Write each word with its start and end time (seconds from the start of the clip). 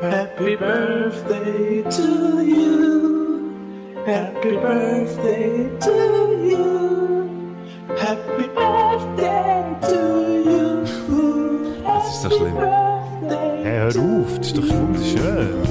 Happy 0.00 0.54
birthday 0.54 1.82
to 1.82 2.40
you. 2.44 4.04
Happy 4.06 4.52
birthday 4.56 5.68
to 5.80 5.94
you. 6.46 7.56
Happy 7.98 8.46
birthday 8.46 9.76
to 9.82 9.98
you. 10.46 10.84
Das 11.82 12.14
ist 12.14 12.22
so 12.22 12.30
schlimm. 12.30 12.56
Hey, 13.64 13.78
hör 13.80 13.88
auf, 13.88 14.38
das 14.38 14.46
ist 14.46 14.58
doch 14.58 14.68
wunderschön. 14.68 15.64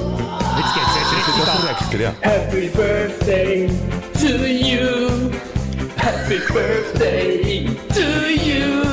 Jetzt 0.58 0.74
geht's 0.76 0.98
erst 1.00 1.16
richtig 1.16 1.36
Das 1.42 2.00
ja. 2.02 2.14
Happy 2.20 2.68
birthday 2.68 3.70
to 4.14 4.46
you. 4.46 5.32
Happy 5.96 6.40
birthday 6.52 7.66
to 7.94 8.30
you. 8.30 8.84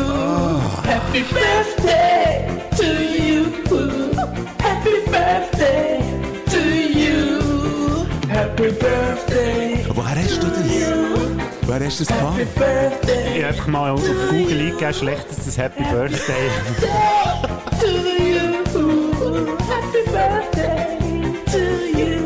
Happy 0.85 1.23
birthday 1.25 2.24
Woher 8.57 10.17
hast 10.17 10.43
du 10.43 10.47
das? 10.47 10.59
Woher 11.67 11.87
hast 11.87 11.99
du 12.01 12.05
das 12.05 12.09
gefahren? 12.09 12.37
Happy 12.37 12.59
birthday 12.59 13.27
Ich 13.39 13.43
habe 13.43 13.47
einfach 13.49 13.67
mal 13.67 13.91
auf 13.91 14.01
Google 14.31 14.61
eingegeben, 14.61 14.95
schlechtestes 14.95 15.59
Happy 15.59 15.83
Birthday. 15.83 16.51
to 17.81 17.87
you. 17.89 18.55
Happy 19.69 20.03
birthday 20.11 20.99
to 21.47 21.59
you. 21.99 22.19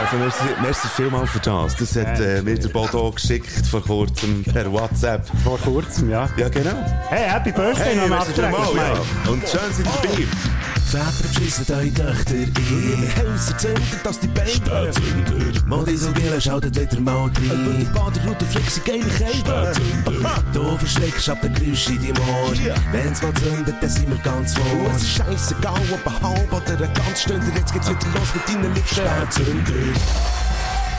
Also, 0.00 0.16
merci, 0.16 0.44
merci 0.62 0.88
vielmal 0.96 1.26
für 1.26 1.40
das. 1.40 1.76
Das 1.76 1.96
hat 1.96 2.20
äh, 2.20 2.40
mir 2.42 2.58
der 2.58 2.68
Bodo 2.70 3.10
geschickt 3.10 3.66
vor 3.70 3.82
kurzem 3.82 4.42
per 4.44 4.72
WhatsApp. 4.72 5.26
Vor 5.44 5.58
kurzem, 5.58 6.08
ja. 6.10 6.28
Ja, 6.38 6.48
genau. 6.48 6.70
Hey, 7.10 7.28
Happy 7.28 7.52
Birthday 7.52 7.94
noch 7.96 8.08
merci 8.08 8.30
nachträglich, 8.30 8.66
vielmal, 8.68 8.86
Schmeil. 8.94 8.96
ja. 9.26 9.30
Und 9.30 9.42
schön 9.48 9.72
sind 9.74 9.86
ihr 9.86 10.08
dabei. 10.08 10.26
Väter 10.84 11.28
beschissen 11.28 11.64
eure 11.74 11.92
Töchter 11.92 12.34
ein. 12.34 12.52
Wir 12.56 13.16
Häuser 13.16 13.58
zünden, 13.58 14.00
dass 14.02 14.20
die 14.20 14.28
Beine 14.28 14.50
Spätzünder. 14.50 15.76
Und 15.76 16.14
Gillen 16.14 16.40
schaltet 16.40 16.78
wieder 16.78 17.00
mal 17.00 17.22
rein. 17.22 17.32
Über 17.34 17.72
die 17.72 17.84
Baderroute 17.84 18.44
flexen 18.44 18.82
geile 18.84 19.04
Kälte. 19.04 19.72
Du 20.52 20.76
verschreckst 20.78 21.28
ab 21.28 21.40
den 21.42 21.54
Geräusch 21.54 21.88
in 21.88 22.02
deinem 22.02 22.28
Ohr. 22.28 22.52
Wenn's 22.92 23.22
mal 23.22 23.32
zündet, 23.34 23.74
dann 23.80 23.90
sind 23.90 24.08
wir 24.08 24.18
ganz 24.18 24.54
vor. 24.54 24.90
Es 24.94 25.02
ist 25.02 25.16
scheissegal, 25.16 25.80
ob 25.92 26.06
ein 26.06 26.22
halb 26.22 26.52
oder 26.52 26.84
ein 26.84 26.94
ganz 26.94 27.22
Stünder. 27.22 27.46
Jetzt 27.56 27.72
geht's 27.72 27.88
wieder 27.88 28.06
los 28.14 28.34
mit 28.34 28.48
deinen 28.48 28.74
Lippen. 28.74 28.86
Spätzünder. 28.86 30.43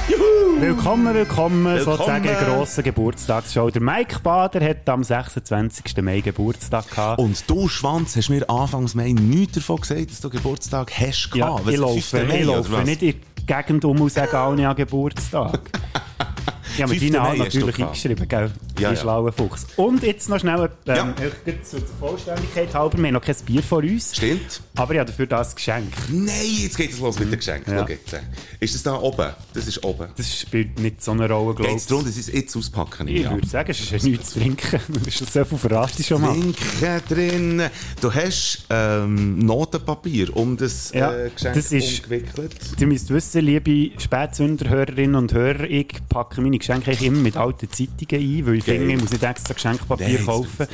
Willkommen, 0.07 1.13
willkommen, 1.15 1.65
Willkommen. 1.65 1.83
sozusagen 1.83 2.27
grossen 2.45 2.83
Geburtstagsshow. 2.83 3.71
Der 3.71 3.81
Mike 3.81 4.19
Bader 4.21 4.63
hat 4.63 4.87
am 4.87 5.03
26. 5.03 5.97
Mai 6.01 6.21
Geburtstag 6.21 6.89
gehabt. 6.89 7.19
Und 7.19 7.49
du, 7.49 7.67
Schwanz, 7.67 8.15
hast 8.15 8.29
mir 8.29 8.47
anfangs 8.49 8.93
Mai 8.93 9.13
nichts 9.13 9.55
davon 9.55 9.77
gesagt, 9.77 10.11
dass 10.11 10.21
du 10.21 10.29
Geburtstag 10.29 10.91
hast. 10.91 11.31
ja, 11.33 11.47
gehabt. 11.47 11.65
Was, 11.65 11.73
ich 11.73 11.79
laufe, 11.79 12.01
5. 12.01 12.27
Mai, 12.27 12.39
ich 12.39 12.45
laufe 12.45 12.83
nicht 12.83 13.01
in 13.01 13.15
die 13.39 13.45
Gegend 13.45 13.83
um 13.85 13.99
und 13.99 14.11
sage 14.11 14.37
allen 14.37 14.59
ja 14.59 14.73
Geburtstag. 14.73 15.59
Ja, 16.77 16.87
mit 16.87 16.99
5. 16.99 17.11
deinen 17.13 17.37
du 17.37 17.43
natürlich 17.43 17.83
eingeschrieben, 17.83 18.27
gell? 18.27 18.51
Ja, 18.79 18.89
Die 18.89 18.95
ja. 18.95 18.95
schlaue 18.95 19.31
Fuchs. 19.31 19.65
Und 19.77 20.03
jetzt 20.03 20.27
noch 20.29 20.39
schnell, 20.39 20.69
ähm, 20.87 20.95
Ja. 20.95 21.13
ich- 21.45 21.63
zur 21.63 21.79
Vollständigkeit 21.99 22.73
halber, 22.73 22.97
wir 22.97 23.05
haben 23.07 23.13
noch 23.13 23.21
kein 23.21 23.35
Bier 23.45 23.63
vor 23.63 23.79
uns. 23.79 24.15
Stimmt. 24.15 24.61
Aber 24.75 24.93
ich 24.93 24.99
habe 24.99 25.09
dafür 25.09 25.27
das 25.27 25.55
Geschenk. 25.55 25.93
Nein, 26.11 26.27
jetzt 26.59 26.77
geht 26.77 26.91
es 26.91 26.99
los 26.99 27.17
mit 27.19 27.31
den 27.31 27.37
Geschenken. 27.39 27.73
Ja. 27.73 27.87
Jetzt. 27.87 28.15
Ist 28.59 28.75
das 28.75 28.83
da 28.83 28.95
oben? 28.99 29.29
Das 29.53 29.67
ist 29.67 29.83
oben. 29.83 30.09
Das 30.17 30.39
spielt 30.39 30.79
nicht 30.79 31.01
so 31.03 31.11
eine 31.11 31.29
Rolle, 31.29 31.55
glaube 31.55 31.69
Geht 31.71 31.79
es 31.79 31.85
darum, 31.87 32.03
dass 32.05 32.15
ich 32.17 32.27
es 32.27 32.33
jetzt 32.33 32.55
auspacken 32.55 33.07
Ich 33.07 33.29
würde 33.29 33.47
sagen, 33.47 33.71
es 33.71 33.79
ist 33.79 33.91
ja 33.91 34.09
nichts 34.09 34.31
zu 34.31 34.39
trinken. 34.39 34.79
Du 34.87 34.99
hast 35.05 35.33
so 35.33 35.45
viel 35.45 35.57
verraten 35.57 36.03
schon 36.03 36.21
mal. 36.21 36.33
Trinken 36.33 37.01
drin. 37.07 37.61
Du 38.01 38.13
hast 38.13 38.65
ähm, 38.69 39.39
Notenpapier 39.39 40.35
um 40.35 40.57
das 40.57 40.91
Ja, 40.93 41.13
äh, 41.13 41.29
Geschenk 41.29 41.55
das 41.55 41.71
ist- 41.71 42.03
umgewickelt. 42.03 42.55
Ihr 42.79 42.87
müsst 42.87 43.09
wissen, 43.09 43.41
liebe 43.41 43.91
Spätsünder-Hörerinnen 44.01 45.15
und 45.15 45.33
Hörer, 45.33 45.63
ich 45.69 45.87
packe 46.09 46.41
meine 46.41 46.57
Geschenke 46.65 47.05
immer 47.05 47.19
mit 47.19 47.37
alten 47.37 47.69
Zeitungen 47.69 48.23
ein, 48.23 48.45
weil 48.45 48.55
ich 48.55 48.65
Geil. 48.65 48.77
finde, 48.79 48.93
ich 48.93 49.01
muss 49.01 49.11
nicht 49.11 49.23
extra 49.23 49.53
Geschenkpapier 49.53 50.07
Nein, 50.07 50.25
kaufen. 50.25 50.67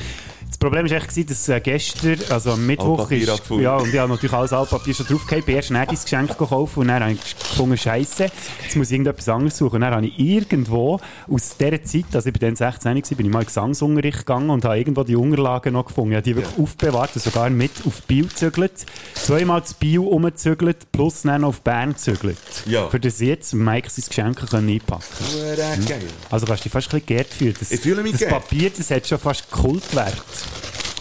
Das 0.62 0.70
Problem 0.70 0.88
war 0.88 1.24
dass 1.24 1.48
äh, 1.48 1.60
gestern, 1.60 2.20
also 2.30 2.52
am 2.52 2.64
Mittwoch, 2.64 3.10
ist, 3.10 3.42
ja, 3.58 3.78
und 3.78 3.92
ich 3.92 3.98
habe 3.98 4.12
natürlich 4.12 4.32
alles 4.32 4.52
Altpapier 4.52 4.94
schon 4.94 5.06
draufgehauen, 5.06 5.44
bin 5.44 5.56
erst 5.56 5.70
dein 5.70 5.88
Geschenk 5.88 6.38
gekauft 6.38 6.76
und 6.76 6.86
dann 6.86 7.02
habe 7.02 7.14
ich 7.14 7.36
gefunden, 7.36 7.76
Scheiße, 7.76 8.30
jetzt 8.62 8.76
muss 8.76 8.86
ich 8.86 8.92
irgendetwas 8.92 9.28
anderes 9.28 9.58
suchen. 9.58 9.74
Und 9.74 9.80
dann 9.80 9.92
habe 9.92 10.06
ich 10.06 10.16
irgendwo 10.16 11.00
aus 11.28 11.56
dieser 11.56 11.82
Zeit, 11.82 12.04
also 12.14 12.28
ich 12.28 12.32
bin 12.32 12.54
dann 12.54 12.54
16 12.54 12.94
war, 12.94 13.02
bin 13.16 13.26
ich 13.26 13.32
mal 13.32 13.40
in 13.40 13.46
Gesangsunterricht 13.46 14.18
gegangen 14.18 14.50
und 14.50 14.64
habe 14.64 14.78
irgendwo 14.78 15.02
die 15.02 15.16
Unterlagen 15.16 15.72
noch 15.72 15.86
gefunden. 15.86 16.12
Ich 16.12 16.16
habe 16.18 16.24
die 16.24 16.36
wirklich 16.36 16.56
aufbewahrt 16.56 17.10
und 17.16 17.22
sogar 17.24 17.50
mit 17.50 17.72
auf 17.84 18.00
Biel 18.02 18.28
gezügelt. 18.28 18.86
Zweimal 19.14 19.64
zu 19.64 19.74
Biel 19.80 19.98
umgezügelt, 19.98 20.92
plus 20.92 21.22
dann 21.22 21.40
noch 21.40 21.48
auf 21.48 21.62
Bern 21.62 21.94
gezügelt. 21.94 22.38
Ja. 22.66 22.88
Für 22.88 23.00
das 23.00 23.18
jetzt 23.18 23.52
Mike 23.52 23.90
sein 23.90 24.04
Geschenk 24.06 24.48
können 24.48 24.68
einpacken 24.68 25.02
Hure 25.32 25.56
geil. 25.88 26.02
Also 26.30 26.46
kannst 26.46 26.60
du 26.60 26.68
dich 26.68 26.72
fast 26.72 26.86
ein 26.86 27.00
bisschen 27.00 27.06
geehrt 27.06 27.34
fühlen. 27.34 27.56
Das, 27.58 27.72
Ich 27.72 27.80
fühle 27.80 28.04
mich 28.04 28.12
Das. 28.12 28.28
Papier, 28.28 28.70
das 28.70 28.92
hat 28.92 29.08
schon 29.08 29.18
fast 29.18 29.50
Kultwert. 29.50 30.22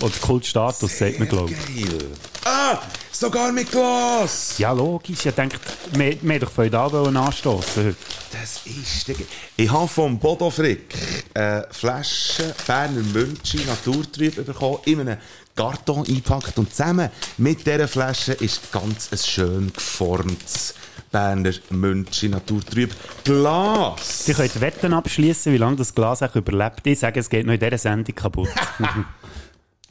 Oder 0.02 0.14
Kultstatus, 0.22 0.98
sagt 0.98 1.20
man, 1.20 1.28
glaube 1.30 1.52
ich. 1.52 1.86
Geil. 1.86 2.00
Ah, 2.46 2.80
sogar 3.12 3.52
mit 3.52 3.70
Glas. 3.72 4.56
Ja, 4.58 4.72
logisch. 4.72 5.26
Ich 5.26 5.34
denke, 5.36 5.58
wir, 5.92 6.18
wir 6.22 6.40
doch 6.40 6.52
feudal 6.52 6.92
wollen 6.92 7.16
anstoßen 7.18 7.84
heute. 7.86 7.96
Das 8.32 8.62
ist 8.66 9.08
der 9.08 9.16
Ge- 9.16 9.26
Ich 9.58 9.70
habe 9.72 9.88
vom 9.88 10.18
Bodo 10.18 10.50
Frick 10.50 10.96
eine 11.36 11.68
Flasche 11.70 12.56
Berner 12.66 13.02
Münchi 13.14 13.60
Naturtrüb 13.66 14.44
bekommen, 14.44 14.80
in 14.86 15.02
einem 15.02 15.18
Karton 15.56 16.00
eingepackt 16.08 16.58
und 16.58 16.72
zusammen 16.72 17.10
mit 17.38 17.68
dieser 17.68 17.88
Flasche 17.88 18.34
ist 18.34 18.72
ganz 18.72 19.10
ein 19.12 19.18
schön 19.20 19.72
geformtes 19.74 20.74
Berner 21.12 21.52
Münchi 21.70 22.28
Naturtrüb 22.30 22.92
Glas. 23.24 24.26
Sie 24.26 24.34
können 24.34 24.50
Wetten 24.62 24.94
abschließen, 24.94 25.54
wie 25.54 25.58
lange 25.58 25.76
das 25.76 25.94
Glas 25.94 26.24
auch 26.24 26.36
überlebt. 26.36 26.88
Ich 26.88 27.00
sage, 27.00 27.20
es 27.20 27.30
geht 27.30 27.46
noch 27.46 27.54
in 27.54 27.60
dieser 27.60 27.78
Sendung 27.78 28.16
kaputt. 28.16 28.50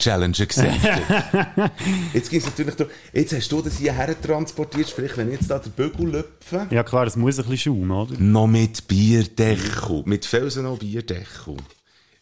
Challenge 0.01 0.37
accepted. 0.41 1.03
jetzt 2.15 2.31
gibt's 2.31 2.47
natürlich, 2.47 2.75
da- 2.75 2.87
jetzt 3.13 3.33
hast 3.33 3.53
du 3.53 3.63
das 3.63 3.77
hierher 3.79 4.21
transportiert, 4.21 4.89
sprich, 4.89 5.17
wenn 5.17 5.29
ich 5.29 5.35
jetzt 5.41 5.51
da 5.51 5.59
den 5.59 5.73
Bügel 5.73 6.11
lüpfe, 6.11 6.67
ja 6.71 6.83
klar, 6.83 7.07
es 7.07 7.15
muss 7.17 7.39
ein 7.39 7.47
bisschen 7.49 7.75
schauen, 7.75 7.91
oder? 7.91 8.15
noch 8.19 8.47
mit 8.49 8.89
Bierdeckel, 8.89 10.03
mit 10.07 10.25
Felsenau 10.27 10.77
Bierdeckel. 10.77 11.57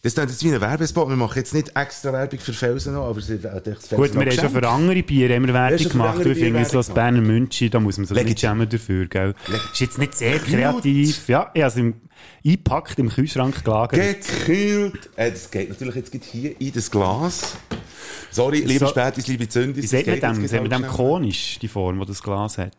Das 0.01 0.13
ist 0.13 0.19
jetzt 0.19 0.45
wie 0.45 0.55
ein 0.55 0.61
Werbespot. 0.61 1.09
Wir 1.09 1.17
machen 1.17 1.37
jetzt 1.37 1.53
nicht 1.55 1.75
extra 1.75 2.13
Werbung 2.13 2.39
für 2.39 2.53
Felsenau, 2.53 3.09
aber 3.11 3.19
es 3.19 3.29
ist 3.29 3.45
äh, 3.45 3.61
das 3.61 3.89
Gut, 3.91 4.15
wir 4.15 4.21
haben 4.21 4.31
schon 4.31 4.51
für 4.51 4.69
andere 4.69 5.03
Bier 5.03 5.35
haben 5.35 5.47
wir 5.49 5.55
Werbung 5.55 5.89
gemacht. 5.89 6.25
Ich 6.25 6.39
finde, 6.39 6.65
so 6.67 6.77
das 6.79 6.91
Berner 6.91 7.21
Münchi, 7.21 7.69
da 7.69 7.81
muss 7.81 7.97
man 7.99 8.07
sich 8.07 8.15
nicht 8.15 8.25
Legitim. 8.27 8.49
schämen 8.51 8.69
dafür, 8.69 9.07
gell? 9.07 9.35
Ist 9.73 9.81
jetzt 9.81 9.99
nicht 9.99 10.15
sehr 10.17 10.39
kreativ. 10.39 11.29
Ja, 11.29 11.51
ich 11.53 11.63
habe 11.63 11.71
es 11.73 11.77
im, 11.77 11.95
eingepackt, 12.47 12.97
im 13.01 13.09
Kühlschrank 13.09 13.65
gelagert. 13.65 14.19
Gekühlt. 14.25 15.11
Äh, 15.17 15.33
das 15.33 15.51
geht 15.51 15.69
natürlich 15.69 15.97
jetzt 15.97 16.15
hier 16.27 16.61
in 16.61 16.73
das 16.73 16.89
Glas. 16.93 17.57
Sorry, 18.31 18.61
liebe 18.61 18.79
So- 18.79 18.91
Spätis, 18.91 19.27
liebe 19.27 19.49
Zündis. 19.49 19.83
Wie 19.83 19.87
sagt 19.89 20.07
man 20.07 20.21
dem? 20.21 20.47
Sagt 20.47 20.69
man 20.69 20.83
dem 20.83 20.89
konisch, 20.89 21.59
die 21.61 21.67
Form, 21.67 21.99
die 21.99 22.07
das 22.07 22.23
Glas 22.23 22.57
hat? 22.59 22.71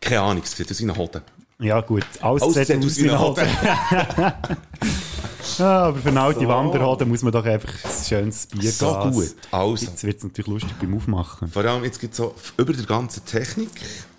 Keine 0.00 0.20
Ahnung, 0.20 0.42
es 0.44 0.56
sieht 0.56 0.70
aus 0.70 0.78
wie 0.78 0.84
eine 0.84 0.96
Hoden. 0.96 1.22
Ja 1.58 1.80
gut, 1.80 2.04
alles, 2.20 2.42
Alles 2.42 2.54
sieht 2.54 2.66
sieht 2.66 2.84
aus 2.84 2.98
wie 2.98 3.08
eine 3.10 3.20
Hose. 3.20 3.42
Ja, 5.58 5.84
aber 5.84 5.98
für 5.98 6.08
eine 6.08 6.20
alte 6.20 6.40
So. 6.40 6.48
Wanderhode 6.48 7.04
muss 7.04 7.22
man 7.22 7.32
doch 7.32 7.44
einfach 7.44 7.72
ein 7.84 8.04
schönes 8.08 8.46
Bierglas. 8.46 8.78
So 8.78 9.10
gut. 9.10 9.34
Also. 9.50 9.86
Jetzt 9.86 10.04
wird 10.04 10.18
es 10.18 10.24
natürlich 10.24 10.46
lustig 10.48 10.72
beim 10.80 10.94
Aufmachen. 10.96 11.48
Vor 11.48 11.64
allem, 11.64 11.84
jetzt 11.84 12.00
gibt 12.00 12.12
es 12.12 12.18
so 12.18 12.34
über 12.56 12.72
die 12.72 12.86
ganze 12.86 13.20
Technik. 13.22 13.68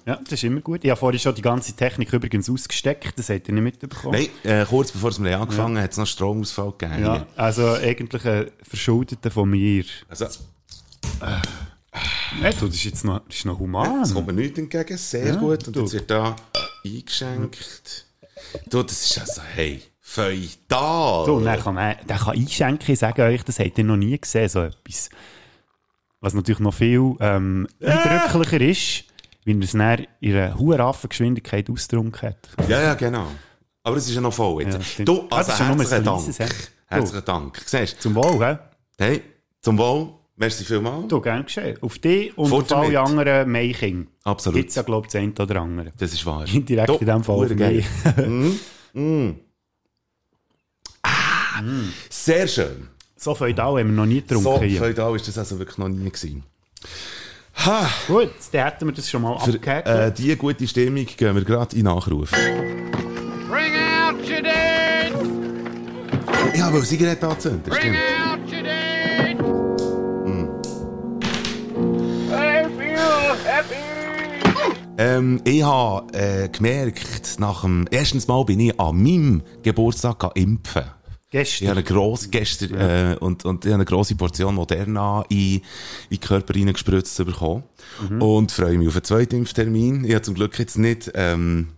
Ja, 0.05 0.15
das 0.21 0.33
ist 0.33 0.43
immer 0.43 0.59
gut. 0.59 0.83
Ich 0.83 0.89
habe 0.89 0.99
vorhin 0.99 1.17
schon 1.19 1.33
die 1.33 1.41
ganze 1.41 1.73
Technik 1.73 2.11
übrigens 2.11 2.49
ausgesteckt, 2.49 3.17
das 3.17 3.29
habt 3.29 3.47
ihr 3.47 3.53
nicht 3.53 3.63
mitbekommen. 3.63 4.27
Nein, 4.43 4.51
äh, 4.51 4.65
kurz 4.65 4.91
bevor 4.91 5.11
es 5.11 5.17
mir 5.19 5.39
angefangen 5.39 5.77
hat, 5.77 5.83
hat 5.85 5.91
es 5.93 5.97
noch 5.97 6.07
Stromausfall 6.07 6.73
gegeben. 6.77 7.03
Ja, 7.03 7.25
also 7.37 7.73
eigentlich 7.75 8.25
ein 8.25 8.51
Verschuldeter 8.63 9.31
von 9.31 9.49
mir. 9.49 9.85
Also, 10.09 10.25
Ja, 12.41 12.49
du, 12.59 12.65
das 12.65 12.75
ist 12.75 12.83
jetzt 12.83 13.05
noch, 13.05 13.21
das 13.27 13.37
ist 13.37 13.45
noch 13.45 13.59
human. 13.59 14.01
es 14.01 14.13
kommt 14.13 14.27
mir 14.27 14.33
nichts 14.33 14.57
entgegen, 14.59 14.97
sehr 14.97 15.35
gut. 15.37 15.67
Und 15.67 15.75
du. 15.75 15.81
jetzt 15.81 15.93
wird 15.93 16.11
da 16.11 16.35
eingeschenkt. 16.83 18.05
Du, 18.69 18.83
das 18.83 19.05
ist 19.05 19.19
also, 19.19 19.41
hey, 19.55 19.81
feudal. 20.05 21.25
So, 21.25 21.35
und 21.35 21.45
dann 21.45 21.59
kann 21.59 21.75
man, 21.75 21.95
der 22.07 22.17
kann 22.17 22.35
einschenken, 22.37 22.93
ich 22.93 22.99
sage 22.99 23.23
euch, 23.23 23.43
das 23.43 23.57
habt 23.59 23.77
ihr 23.77 23.83
noch 23.85 23.95
nie 23.95 24.19
gesehen, 24.19 24.49
so 24.49 24.61
etwas. 24.61 25.09
Was 26.19 26.33
natürlich 26.33 26.59
noch 26.59 26.73
viel 26.73 27.15
ähm, 27.19 27.67
eindrücklicher 27.81 28.61
ist, 28.61 29.05
wie 29.45 29.53
er 29.53 29.63
es 29.63 29.71
dann 29.71 30.05
in 30.19 30.35
einer 30.35 30.57
hohen 30.57 31.09
Geschwindigkeit 31.09 31.69
ausgetrunken 31.69 32.29
hat. 32.29 32.49
Ja, 32.69 32.81
ja, 32.81 32.93
genau. 32.93 33.27
Aber 33.81 33.97
es 33.97 34.07
ist 34.07 34.15
ja 34.15 34.21
noch 34.21 34.33
voll 34.33 34.63
jetzt. 34.63 34.99
Ja, 34.99 35.05
du, 35.05 35.27
Ah, 35.29 35.37
also 35.37 35.63
nur 35.63 35.77
herzlichen 35.77 36.03
Dank. 36.05 36.23
Herzlichen 36.87 37.25
Dank. 37.25 37.61
Siehst 37.65 38.01
Zum 38.01 38.15
Wohl, 38.15 38.45
hä? 38.45 38.57
du? 38.97 39.03
Hey, 39.03 39.21
zum 39.61 39.77
Wohl. 39.77 40.09
Merci 40.35 40.63
vielmals. 40.63 41.07
Du, 41.09 41.21
gern 41.21 41.43
geschehen. 41.45 41.77
Auf 41.81 41.99
dich 41.99 42.35
und 42.37 42.49
Fort 42.49 42.71
auf 42.73 42.85
alle 42.85 42.99
anderen 42.99 43.51
Meiching. 43.51 44.07
Absolut. 44.23 44.57
Gibt 44.57 44.69
es 44.69 44.75
ja, 44.75 44.81
glaube 44.81 45.05
ich, 45.07 45.13
das 45.13 45.21
eine 45.21 45.33
oder 45.33 45.61
andere. 45.61 45.91
Das 45.97 46.11
ist 46.13 46.25
wahr. 46.25 46.45
Indirekt 46.51 46.89
Du, 46.89 46.95
in 46.95 47.05
dem 47.05 47.23
Fall 47.23 47.47
für 47.47 47.55
mich. 51.61 51.93
Sehr 52.09 52.47
schön. 52.47 52.87
So 53.17 53.35
feudal 53.35 53.79
haben 53.79 53.87
wir 53.89 53.95
noch 53.95 54.05
nie 54.05 54.21
getrunken 54.21 54.43
So 54.43 54.61
hier. 54.61 54.79
feudal 54.79 55.15
ist 55.15 55.27
das 55.27 55.37
also 55.37 55.57
wirklich 55.59 55.77
noch 55.77 55.87
nie 55.89 56.09
gewesen. 56.09 56.43
Ha, 57.65 57.87
Gut, 58.07 58.31
dann 58.51 58.63
hätten 58.65 58.87
wir 58.87 58.93
das 58.93 59.09
schon 59.09 59.21
mal 59.21 59.37
für 59.39 59.53
abgehakt. 59.53 59.87
äh, 59.87 60.11
diese 60.11 60.35
gute 60.37 60.67
Stimmung 60.67 61.05
gehen 61.05 61.35
wir 61.35 61.43
gerade 61.43 61.75
in 61.75 61.83
Nachruf. 61.83 62.31
Bring 62.31 63.73
out 63.75 64.15
your 64.27 64.41
dead! 64.41 65.13
Ja, 66.55 66.73
weil 66.73 66.81
Zigarette 66.83 67.27
anzünden, 67.27 67.61
Bring 67.63 67.79
stimmt. 67.79 67.97
out 67.97 68.39
your 68.51 68.63
dead! 68.63 69.39
I 72.31 72.65
feel 72.77 73.35
happy! 73.45 73.75
Ähm, 74.97 75.41
ich 75.45 75.63
habe 75.63 76.11
äh, 76.13 76.49
gemerkt, 76.49 77.39
nach 77.39 77.61
dem, 77.61 77.87
erstens 77.91 78.27
mal 78.27 78.43
bin 78.45 78.59
ich 78.59 78.79
an 78.79 79.01
meinem 79.01 79.43
Geburtstag 79.63 80.19
gegangen 80.19 80.61
impfen. 81.33 81.41
Ich 81.41 81.59
Gestern. 81.59 81.67
habe 81.69 81.79
eine 81.79 81.83
grosse, 81.87 82.29
gestern, 82.29 82.73
äh, 82.75 83.17
und, 83.19 83.45
und 83.45 83.65
ich 83.65 83.69
habe 83.71 83.75
eine 83.75 83.85
grosse 83.85 84.15
Portion 84.15 84.55
Moderna 84.55 85.23
in, 85.29 85.55
in 85.55 85.61
den 86.11 86.19
Körper 86.19 86.55
reingespritzt 86.55 87.17
bekommen. 87.25 87.63
Und 88.19 88.51
freue 88.51 88.77
mich 88.77 88.87
auf 88.87 88.95
einen 88.95 89.03
zweiten 89.03 89.35
Impftermin. 89.37 90.05
Ich 90.05 90.11
habe 90.13 90.21
zum 90.21 90.35
Glück 90.35 90.57
jetzt 90.59 90.77
nicht, 90.77 91.11
ähm, 91.15 91.69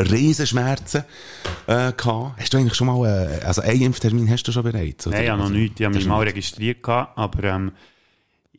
Riesenschmerzen, 0.00 1.04
äh, 1.66 1.92
gehabt. 1.92 2.40
Hast 2.40 2.52
du 2.54 2.58
eigentlich 2.58 2.74
schon 2.74 2.86
mal, 2.86 3.06
äh, 3.40 3.44
also 3.44 3.62
einen 3.62 3.82
Impftermin 3.82 4.28
hast 4.30 4.44
du 4.44 4.52
schon 4.52 4.62
bereits? 4.62 5.06
oder? 5.06 5.16
Nein, 5.16 5.26
ja, 5.26 5.36
noch 5.36 5.44
Also, 5.44 5.54
nichts. 5.54 5.78
Ich 5.80 5.84
habe 5.86 5.94
mich 5.94 6.06
mal 6.06 6.22
registriert, 6.22 6.82
gehabt, 6.82 7.16
aber 7.18 7.44
ähm, 7.44 7.72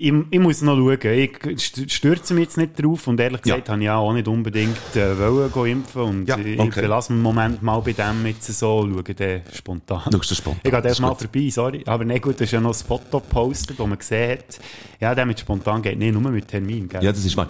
ich, 0.06 0.14
ich 0.32 0.40
muss 0.40 0.62
noch 0.62 0.76
schauen. 0.76 0.98
Ich 1.14 1.32
st- 1.38 1.90
stürze 1.90 2.34
mich 2.34 2.44
jetzt 2.46 2.58
nicht 2.58 2.82
drauf 2.82 3.08
und 3.08 3.20
ehrlich 3.20 3.40
Ja. 3.46 3.56
gesagt 3.56 3.70
habe 3.70 3.82
ich 3.84 3.90
auch 3.90 4.12
nicht 4.14 4.28
unbedingt 4.28 4.78
äh, 4.96 5.18
wollen 5.18 5.72
impfen 5.72 6.02
und 6.02 6.28
Ja, 6.28 6.38
ich 6.38 6.60
okay. 6.60 6.82
belasse 6.82 7.14
einen 7.14 7.22
Moment 7.22 7.62
mal 7.64 7.80
bei 7.82 7.94
dem 7.94 8.26
jetzt 8.26 8.48
so, 8.48 8.88
schaue 8.92 9.04
dann 9.16 9.42
spontan. 9.54 10.02
Schaust 10.12 10.32
du 10.32 10.36
spontan? 10.36 10.60
Ich 10.64 10.72
gehe 10.72 10.82
Das 10.82 10.86
erst 10.92 11.02
mal 11.02 11.16
vorbei, 11.16 11.50
sorry. 11.50 11.84
Aber 11.86 12.04
nicht 12.06 12.22
gut, 12.22 12.40
da 12.40 12.44
ist 12.44 12.52
ja 12.52 12.60
noch 12.60 12.74
ein 12.78 12.86
Foto 12.88 13.20
gepostet, 13.20 13.80
das 13.80 13.88
man 13.88 13.98
gesehen 13.98 14.32
hat. 14.40 14.60
Ja, 15.00 15.16
der 15.16 15.26
mit 15.26 15.40
spontan 15.40 15.82
geht 15.82 15.98
nicht, 15.98 16.14
nur 16.14 16.30
mit 16.32 16.48
Termin. 16.48 16.90
Gell? 16.90 17.04
Ja, 17.04 17.12
das 17.12 17.24
ist 17.24 17.38
wahr. 17.38 17.48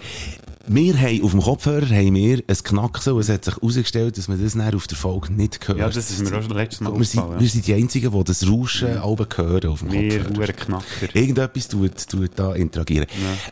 Wir 0.66 0.98
haben 0.98 1.22
auf 1.22 1.30
dem 1.32 1.40
Kopfhörer 1.42 1.86
haben 1.86 2.14
wir 2.14 2.42
ein 2.46 2.56
Knacksen 2.56 3.12
und 3.12 3.20
es 3.20 3.28
hat 3.28 3.44
sich 3.44 3.54
herausgestellt, 3.56 4.16
dass 4.16 4.28
man 4.28 4.42
das 4.42 4.54
dann 4.54 4.74
auf 4.74 4.86
der 4.86 4.96
Folge 4.96 5.32
nicht 5.32 5.66
hört. 5.68 5.78
Ja, 5.78 5.88
das 5.88 6.10
ist 6.10 6.22
mir 6.22 6.38
auch 6.38 6.42
schon 6.42 6.56
letztes 6.56 6.80
Mal 6.80 6.96
wir 6.96 7.04
sind, 7.04 7.20
aufgefallen. 7.20 7.40
wir 7.40 7.48
sind 7.48 7.66
die 7.66 7.74
Einzigen, 7.74 8.10
die 8.12 8.24
das 8.24 8.48
Rauschen 8.48 8.96
alle 8.98 9.28
hören 9.36 9.66
auf 9.70 9.80
dem 9.80 9.92
Wir 9.92 10.18
Kopfhörer. 10.22 10.36
Huren 10.38 10.56
Knacker. 10.56 11.14
Irgendetwas 11.14 11.68
tut, 11.68 12.08
tut 12.08 12.30
da 12.36 12.54
interagieren. 12.54 13.06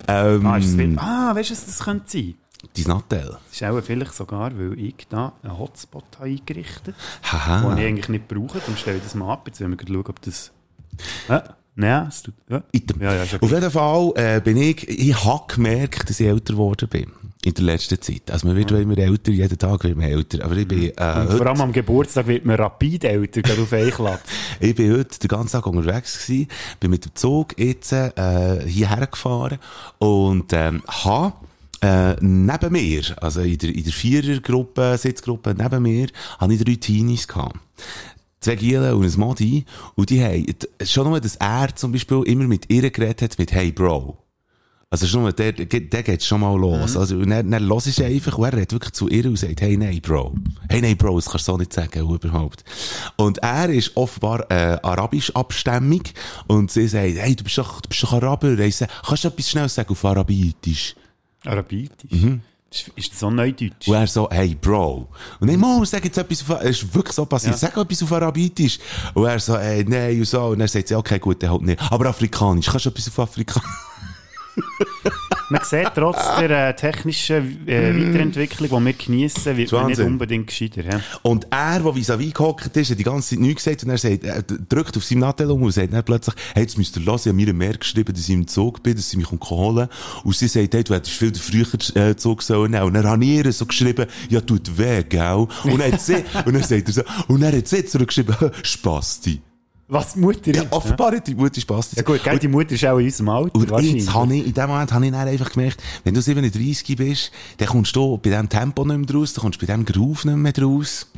Ähm, 0.08 0.46
Ah, 0.46 0.56
ist 0.56 0.78
ah, 0.96 1.34
weißt 1.34 1.50
du, 1.50 1.54
was 1.54 1.66
das 1.66 1.78
könnte 1.80 2.04
sein? 2.10 2.34
Dein 2.76 2.86
Nattel. 2.86 3.36
Das 3.50 3.60
ist 3.60 3.64
auch 3.64 3.80
vielleicht 3.82 4.14
sogar, 4.14 4.56
weil 4.56 4.78
ich 4.78 4.94
da 5.08 5.32
einen 5.42 5.58
Hotspot 5.58 6.04
habe 6.18 6.26
eingerichtet 6.30 6.94
habe. 7.24 7.74
Den 7.74 7.78
ich 7.78 7.84
eigentlich 7.86 8.08
nicht 8.08 8.28
brauche. 8.28 8.60
Dann 8.64 8.76
stelle 8.76 8.98
ich 8.98 9.02
das 9.02 9.14
mal 9.14 9.32
ab. 9.32 9.42
Jetzt 9.46 9.60
wollen 9.60 9.76
wir 9.78 9.86
schauen, 9.86 10.06
ob 10.06 10.22
das... 10.22 10.52
Ja, 11.28 11.42
nein, 11.74 12.06
es 12.08 12.22
tut... 12.22 12.34
Ja, 12.48 12.62
ja, 12.72 13.24
ja 13.24 13.38
Auf 13.40 13.50
jeden 13.50 13.70
Fall 13.70 14.12
äh, 14.16 14.40
bin 14.40 14.56
ich, 14.56 14.88
ich 14.88 15.24
habe 15.24 15.44
gemerkt, 15.52 16.08
dass 16.08 16.20
ich 16.20 16.26
älter 16.26 16.54
geworden 16.54 16.88
bin. 16.88 17.06
In 17.44 17.54
der 17.54 17.64
letzten 17.64 18.00
Zeit. 18.00 18.30
Also 18.30 18.46
man 18.46 18.56
wird 18.56 18.70
ja 18.70 18.78
immer 18.78 18.96
älter, 18.96 19.32
jeden 19.32 19.58
Tag 19.58 19.82
wird 19.82 19.96
man 19.96 20.06
älter. 20.06 20.44
Aber 20.44 20.56
ich 20.56 20.68
bin, 20.68 20.96
äh, 20.96 21.26
vor 21.26 21.46
allem 21.46 21.60
am 21.60 21.72
Geburtstag 21.72 22.28
wird 22.28 22.44
man 22.44 22.54
rapid 22.54 23.02
älter, 23.02 23.42
gerade 23.42 23.62
auf 23.62 23.94
Klapp. 23.96 24.20
ich 24.60 24.74
bin 24.76 24.92
heute 24.92 25.18
den 25.18 25.28
ganzen 25.28 25.52
Tag 25.52 25.66
unterwegs 25.66 26.24
gewesen, 26.24 26.48
bin 26.78 26.90
mit 26.90 27.04
dem 27.04 27.14
Zug 27.16 27.58
jetzt 27.58 27.92
äh, 27.92 28.62
hierher 28.64 29.08
gefahren 29.08 29.58
und 29.98 30.52
ähm, 30.52 30.84
habe 30.86 31.34
äh, 31.82 32.14
neben 32.20 32.72
mir, 32.72 33.02
also 33.20 33.40
in 33.40 33.58
der, 33.58 33.74
in 33.74 33.82
der 33.82 33.92
Vierergruppe, 33.92 34.96
Sitzgruppe 34.96 35.52
neben 35.58 35.82
mir, 35.82 36.06
habe 36.38 36.54
ich 36.54 36.62
drei 36.62 36.76
Teenies 36.76 37.26
gehabt. 37.26 37.58
Zwei 38.42 38.56
Gielen 38.56 38.92
und 38.92 39.04
ein 39.04 39.20
Modi. 39.20 39.64
Und 39.94 40.10
die 40.10 40.22
haben, 40.22 40.44
schon 40.84 41.08
nur, 41.08 41.20
dass 41.20 41.36
er 41.36 41.74
zum 41.74 41.92
Beispiel 41.92 42.22
immer 42.24 42.44
mit 42.44 42.70
ihr 42.70 42.90
geredet 42.90 43.22
hat, 43.22 43.38
mit 43.38 43.52
Hey 43.52 43.72
Bro. 43.72 44.18
Also 44.92 45.06
schon 45.06 45.22
mal, 45.22 45.32
der, 45.32 45.52
der 45.52 46.02
geht 46.02 46.22
schon 46.22 46.40
mal 46.40 46.54
los. 46.54 46.98
Also, 46.98 47.16
und 47.16 47.30
dann, 47.30 47.50
dann 47.50 47.66
hörst 47.66 47.98
du 47.98 48.04
einfach, 48.04 48.36
und 48.36 48.44
er 48.44 48.52
redet 48.52 48.72
wirklich 48.72 48.92
zu 48.92 49.08
ihr 49.08 49.24
und 49.24 49.38
sagt, 49.38 49.62
hey, 49.62 49.74
nein, 49.78 50.00
Bro. 50.02 50.34
Hey, 50.68 50.82
nein, 50.82 50.98
Bro, 50.98 51.16
das 51.16 51.30
kannst 51.30 51.48
du 51.48 51.52
so 51.52 51.56
nicht 51.56 51.72
sagen, 51.72 52.06
überhaupt. 52.06 52.62
Und 53.16 53.38
er 53.38 53.70
ist 53.70 53.96
offenbar, 53.96 54.50
äh, 54.50 54.78
arabisch 54.82 55.34
abstämmig. 55.34 56.12
Und 56.46 56.70
sie 56.70 56.88
sagt, 56.88 57.14
hey, 57.16 57.34
du 57.34 57.42
bist 57.42 57.56
doch, 57.56 57.80
du 57.80 57.88
bist 57.88 58.02
doch 58.02 58.12
Araber. 58.12 58.58
Ich 58.58 58.76
sage, 58.76 58.92
kannst 59.06 59.24
du 59.24 59.28
etwas 59.28 59.48
schnell 59.48 59.68
sagen 59.70 59.88
auf 59.88 60.04
Arabitisch? 60.04 60.94
Arabitisch. 61.46 62.10
Mhm. 62.10 62.42
Ist, 62.96 63.12
das 63.12 63.20
so 63.20 63.30
Neudeutsch? 63.30 63.86
Und 63.86 63.94
er 63.94 64.06
so, 64.06 64.28
hey, 64.30 64.56
Bro. 64.60 65.08
Und 65.40 65.48
ich, 65.48 65.58
Mo, 65.58 65.84
sag 65.84 66.04
jetzt 66.04 66.16
etwas 66.16 66.42
auf, 66.48 66.62
es 66.62 66.82
ist 66.82 66.94
wirklich 66.94 67.14
so 67.14 67.26
passiert, 67.26 67.58
sag 67.58 67.76
etwas 67.76 68.02
auf 68.02 68.12
Arabitisch. 68.12 68.78
Und 69.12 69.26
er 69.26 69.38
so, 69.38 69.58
hey, 69.58 69.84
nein, 69.86 70.18
und 70.18 70.24
so. 70.26 70.42
Und 70.46 70.58
dann 70.58 70.68
sagt 70.68 70.88
sie, 70.88 70.94
okay, 70.94 71.18
gut, 71.18 71.42
dann 71.42 71.50
halt 71.50 71.62
nicht. 71.62 71.92
Aber 71.92 72.06
Afrikanisch, 72.06 72.66
kannst 72.66 72.86
du 72.86 72.90
etwas 72.90 73.08
auf 73.08 73.18
Afrikanisch? 73.18 73.68
Man 75.52 75.60
sieht, 75.64 75.90
trotz 75.94 76.16
der 76.40 76.68
äh, 76.68 76.74
technischen 76.74 77.68
äh, 77.68 77.94
Weiterentwicklung, 77.94 78.70
die 78.70 78.86
wir 78.86 78.92
geniessen, 78.94 79.56
wird 79.56 79.70
man 79.72 79.86
nicht 79.86 80.00
unbedingt 80.00 80.46
gescheiter. 80.46 80.82
Ja? 80.82 81.00
Und 81.20 81.46
er, 81.50 81.80
der 81.80 81.92
vis-à-vis 81.92 82.32
gehockt 82.32 82.74
ist, 82.74 82.90
hat 82.90 82.98
die 82.98 83.02
ganze 83.02 83.30
Zeit 83.30 83.40
nichts 83.40 83.64
gesagt 83.64 83.84
und 83.84 83.90
er 83.90 83.98
sagt, 83.98 84.24
er 84.24 84.42
drückt 84.42 84.96
auf 84.96 85.04
seinem 85.04 85.18
Nattel 85.18 85.50
um 85.50 85.62
und 85.62 85.72
sagt 85.72 85.92
dann 85.92 86.02
plötzlich, 86.04 86.34
hey, 86.54 86.62
jetzt 86.62 86.78
müsst 86.78 86.96
ihr 86.96 87.04
hören, 87.04 87.16
ich 87.16 87.26
habe 87.26 87.34
mir 87.34 87.48
eine 87.48 87.52
Mail 87.52 87.76
geschrieben, 87.76 88.14
dass 88.14 88.22
ich 88.22 88.34
im 88.34 88.46
Zug 88.46 88.82
bin, 88.82 88.96
dass 88.96 89.10
sie 89.10 89.18
mich 89.18 89.30
holen 89.30 89.88
Und 90.24 90.34
sie 90.34 90.48
sagt, 90.48 90.72
hey, 90.72 90.84
du 90.84 90.94
hättest 90.94 91.16
viel 91.16 91.34
früher 91.34 91.66
äh, 91.96 92.16
Zug 92.16 92.42
sollen 92.42 92.70
nehmen. 92.70 92.84
Und 92.84 92.94
dann 92.94 93.06
habe 93.06 93.22
ich 93.22 93.44
ihr 93.44 93.52
so 93.52 93.66
geschrieben, 93.66 94.06
ja, 94.30 94.40
tut 94.40 94.78
weh, 94.78 95.02
gell? 95.02 95.46
Und 95.64 95.78
dann, 95.78 95.92
hat 95.92 96.00
sie, 96.00 96.14
und 96.46 96.54
dann 96.54 96.62
sagt 96.62 96.88
er 96.88 96.94
so, 96.94 97.02
und 97.28 97.42
dann 97.42 97.54
hat 97.54 97.68
sie 97.68 97.84
zurückgeschrieben, 97.84 98.34
Spasti. 98.62 99.42
Was, 99.92 100.16
Mutter? 100.16 100.54
Ja, 100.54 100.64
offenbar 100.70 101.14
hat 101.14 101.26
die 101.26 101.34
Mutter 101.34 101.60
Spasti. 101.60 101.96
Ja 101.96 102.02
gut, 102.02 102.24
gell, 102.24 102.38
die 102.38 102.48
Mutter 102.48 102.72
ist 102.72 102.84
auch 102.86 102.96
in 102.96 103.04
unserem 103.04 103.28
Alter, 103.28 103.54
Und 103.54 103.82
jetzt 103.82 104.14
habe 104.14 104.34
ich, 104.34 104.46
in 104.46 104.54
dem 104.54 104.66
Moment 104.66 104.90
habe 104.90 105.04
ich 105.04 105.12
dann 105.12 105.28
einfach 105.28 105.52
gemerkt, 105.52 105.82
wenn 106.02 106.14
du 106.14 106.22
37 106.22 106.96
bist, 106.96 107.30
dann 107.58 107.68
kommst 107.68 107.94
du 107.94 108.16
bei 108.16 108.30
diesem 108.30 108.48
Tempo 108.48 108.86
nicht 108.86 109.10
mehr 109.10 109.20
raus, 109.20 109.34
dann 109.34 109.42
kommst 109.42 109.60
du 109.60 109.66
bei 109.66 109.70
diesem 109.70 109.84
Groove 109.84 110.24
nicht 110.24 110.36
mehr 110.36 110.64
raus. 110.64 111.08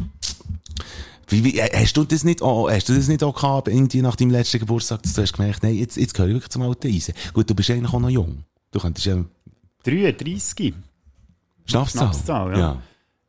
Wie, 1.29 1.45
wie, 1.45 1.57
äh, 1.57 1.71
hast 1.73 1.97
du 1.97 2.03
das 2.03 2.25
nicht, 2.25 2.43
auch, 2.43 2.69
hast 2.69 2.89
du 2.89 2.95
das 2.95 3.07
nicht 3.07 3.23
auch 3.23 3.37
gehabt, 3.37 3.69
irgendwie 3.69 4.03
nach 4.03 4.17
deinem 4.17 4.31
letzten 4.31 4.59
Geburtstag, 4.59 5.05
dass 5.05 5.15
du 5.15 5.23
hast 5.23 5.35
gemerkt, 5.35 5.63
nein, 5.63 5.77
jetzt, 5.77 5.97
jetzt 5.97 6.13
gehöre 6.13 6.31
ich 6.31 6.35
wirklich 6.35 6.51
zum 6.51 6.63
alten 6.63 6.89
Eisen. 6.89 7.15
Gut, 7.33 7.49
du 7.49 7.55
bist 7.55 7.71
eigentlich 7.71 7.95
auch 7.95 8.01
noch 8.01 8.11
jung. 8.11 8.43
Du 8.73 8.81
könntest 8.81 9.07
ja 9.07 9.25
33. 9.85 10.75
Schnapszahl. 11.65 12.09
Schnapszahl, 12.09 12.59
ja. 12.59 12.83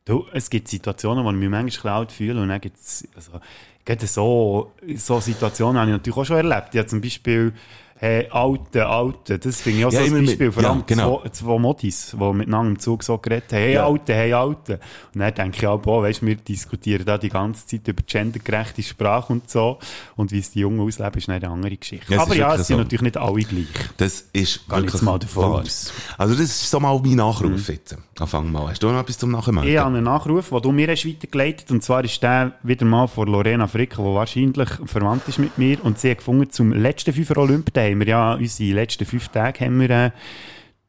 Du, 0.04 0.24
es 0.32 0.50
gibt 0.50 0.66
Situationen, 0.66 1.24
wo 1.24 1.30
ich 1.30 1.36
mich 1.36 1.48
manchmal 1.48 1.92
alt 1.92 2.10
fühle 2.10 2.42
und 2.42 2.48
dann 2.48 2.60
gibt 2.60 2.78
es, 2.78 3.06
also, 3.14 3.40
gerade 3.86 4.06
so, 4.06 4.72
so 4.96 5.20
Situationen 5.20 5.80
habe 5.80 5.90
ich 5.90 5.96
natürlich 5.96 6.18
auch 6.18 6.24
schon 6.24 6.36
erlebt. 6.36 6.74
Ich 6.74 6.78
habe 6.78 6.88
zum 6.88 7.00
Beispiel, 7.00 7.52
hey, 7.98 8.28
Alte, 8.30 8.86
Alte, 8.86 9.38
das 9.38 9.60
finde 9.62 9.78
ich 9.80 9.84
auch 9.86 9.92
Ja, 9.92 9.98
so 10.00 10.04
ein 10.04 10.10
immer 10.10 10.18
mit- 10.20 10.26
Beispiel, 10.28 10.52
vor 10.52 10.62
ja, 10.62 10.70
allem 10.70 10.84
genau. 10.86 11.20
zwei, 11.22 11.28
zwei 11.30 11.58
Modis, 11.58 12.16
die 12.18 12.32
miteinander 12.32 12.70
im 12.70 12.78
Zug 12.78 13.02
so 13.02 13.18
geredet 13.18 13.52
haben, 13.52 13.58
hey, 13.58 13.74
Ja. 13.74 13.86
Alte, 13.86 14.14
hey, 14.14 14.32
Alte. 14.32 14.80
Und 15.14 15.20
dann 15.20 15.34
denke 15.34 15.56
ich 15.58 15.66
auch, 15.66 15.78
boah, 15.80 16.02
weisst, 16.02 16.24
wir 16.24 16.36
diskutieren 16.36 17.04
da 17.06 17.16
die 17.18 17.28
ganze 17.28 17.66
Zeit 17.66 17.88
über 17.88 18.02
gendergerechte 18.06 18.82
Sprache 18.82 19.32
und 19.32 19.48
so. 19.50 19.78
Und 20.16 20.32
wie 20.32 20.38
es 20.38 20.50
die 20.50 20.60
Jungen 20.60 20.80
ausleben, 20.80 21.18
ist 21.18 21.28
eine 21.28 21.48
andere 21.48 21.76
Geschichte. 21.76 22.12
Ja, 22.12 22.20
Aber 22.22 22.34
ja, 22.34 22.54
es 22.54 22.66
sind 22.66 22.76
so. 22.76 22.82
natürlich 22.82 23.02
nicht 23.02 23.16
alle 23.16 23.42
gleich. 23.42 23.66
Das 23.96 24.20
ist 24.32 24.56
ich 24.56 24.70
wirklich 24.70 25.02
mal 25.02 25.18
davon 25.18 25.44
aus. 25.62 25.92
Also 26.18 26.34
das 26.34 26.42
ist 26.44 26.70
so 26.70 26.80
mal 26.80 27.00
mein 27.02 27.14
Nachruf 27.16 27.68
jetzt. 27.68 27.96
Anfang 28.18 28.50
mal. 28.50 28.68
Hast 28.70 28.82
du 28.82 28.88
noch 28.90 29.00
etwas 29.00 29.18
zum 29.18 29.30
Nachmachen? 29.30 29.68
Ich 29.68 29.76
habe 29.76 29.88
einen 29.94 30.04
Nachruf, 30.04 30.48
den 30.50 30.62
du 30.62 30.72
mir 30.72 30.88
hast 30.88 31.06
weitergeleitet 31.06 31.70
und 31.70 31.82
zwar 31.82 32.02
ist 32.04 32.22
der 32.22 32.52
wieder 32.62 32.84
mal 32.86 33.06
von 33.06 33.28
Lorena 33.28 33.66
Frick, 33.66 33.90
die 33.96 34.02
wahrscheinlich 34.02 34.68
verwandt 34.86 35.28
ist 35.28 35.38
mit 35.38 35.58
mir 35.58 35.82
und 35.84 35.98
sie 35.98 36.10
hat 36.10 36.18
gefunden, 36.18 36.50
zum 36.50 36.72
letzten 36.72 37.12
Fünfer 37.12 37.36
Olymp, 37.38 37.72
haben 37.90 38.00
wir 38.00 38.06
ja 38.08 38.34
unsere 38.34 38.74
letzten 38.74 39.04
fünf 39.06 39.28
Tage 39.28 39.64
haben 39.64 39.80
wir, 39.80 39.90
äh, 39.90 40.10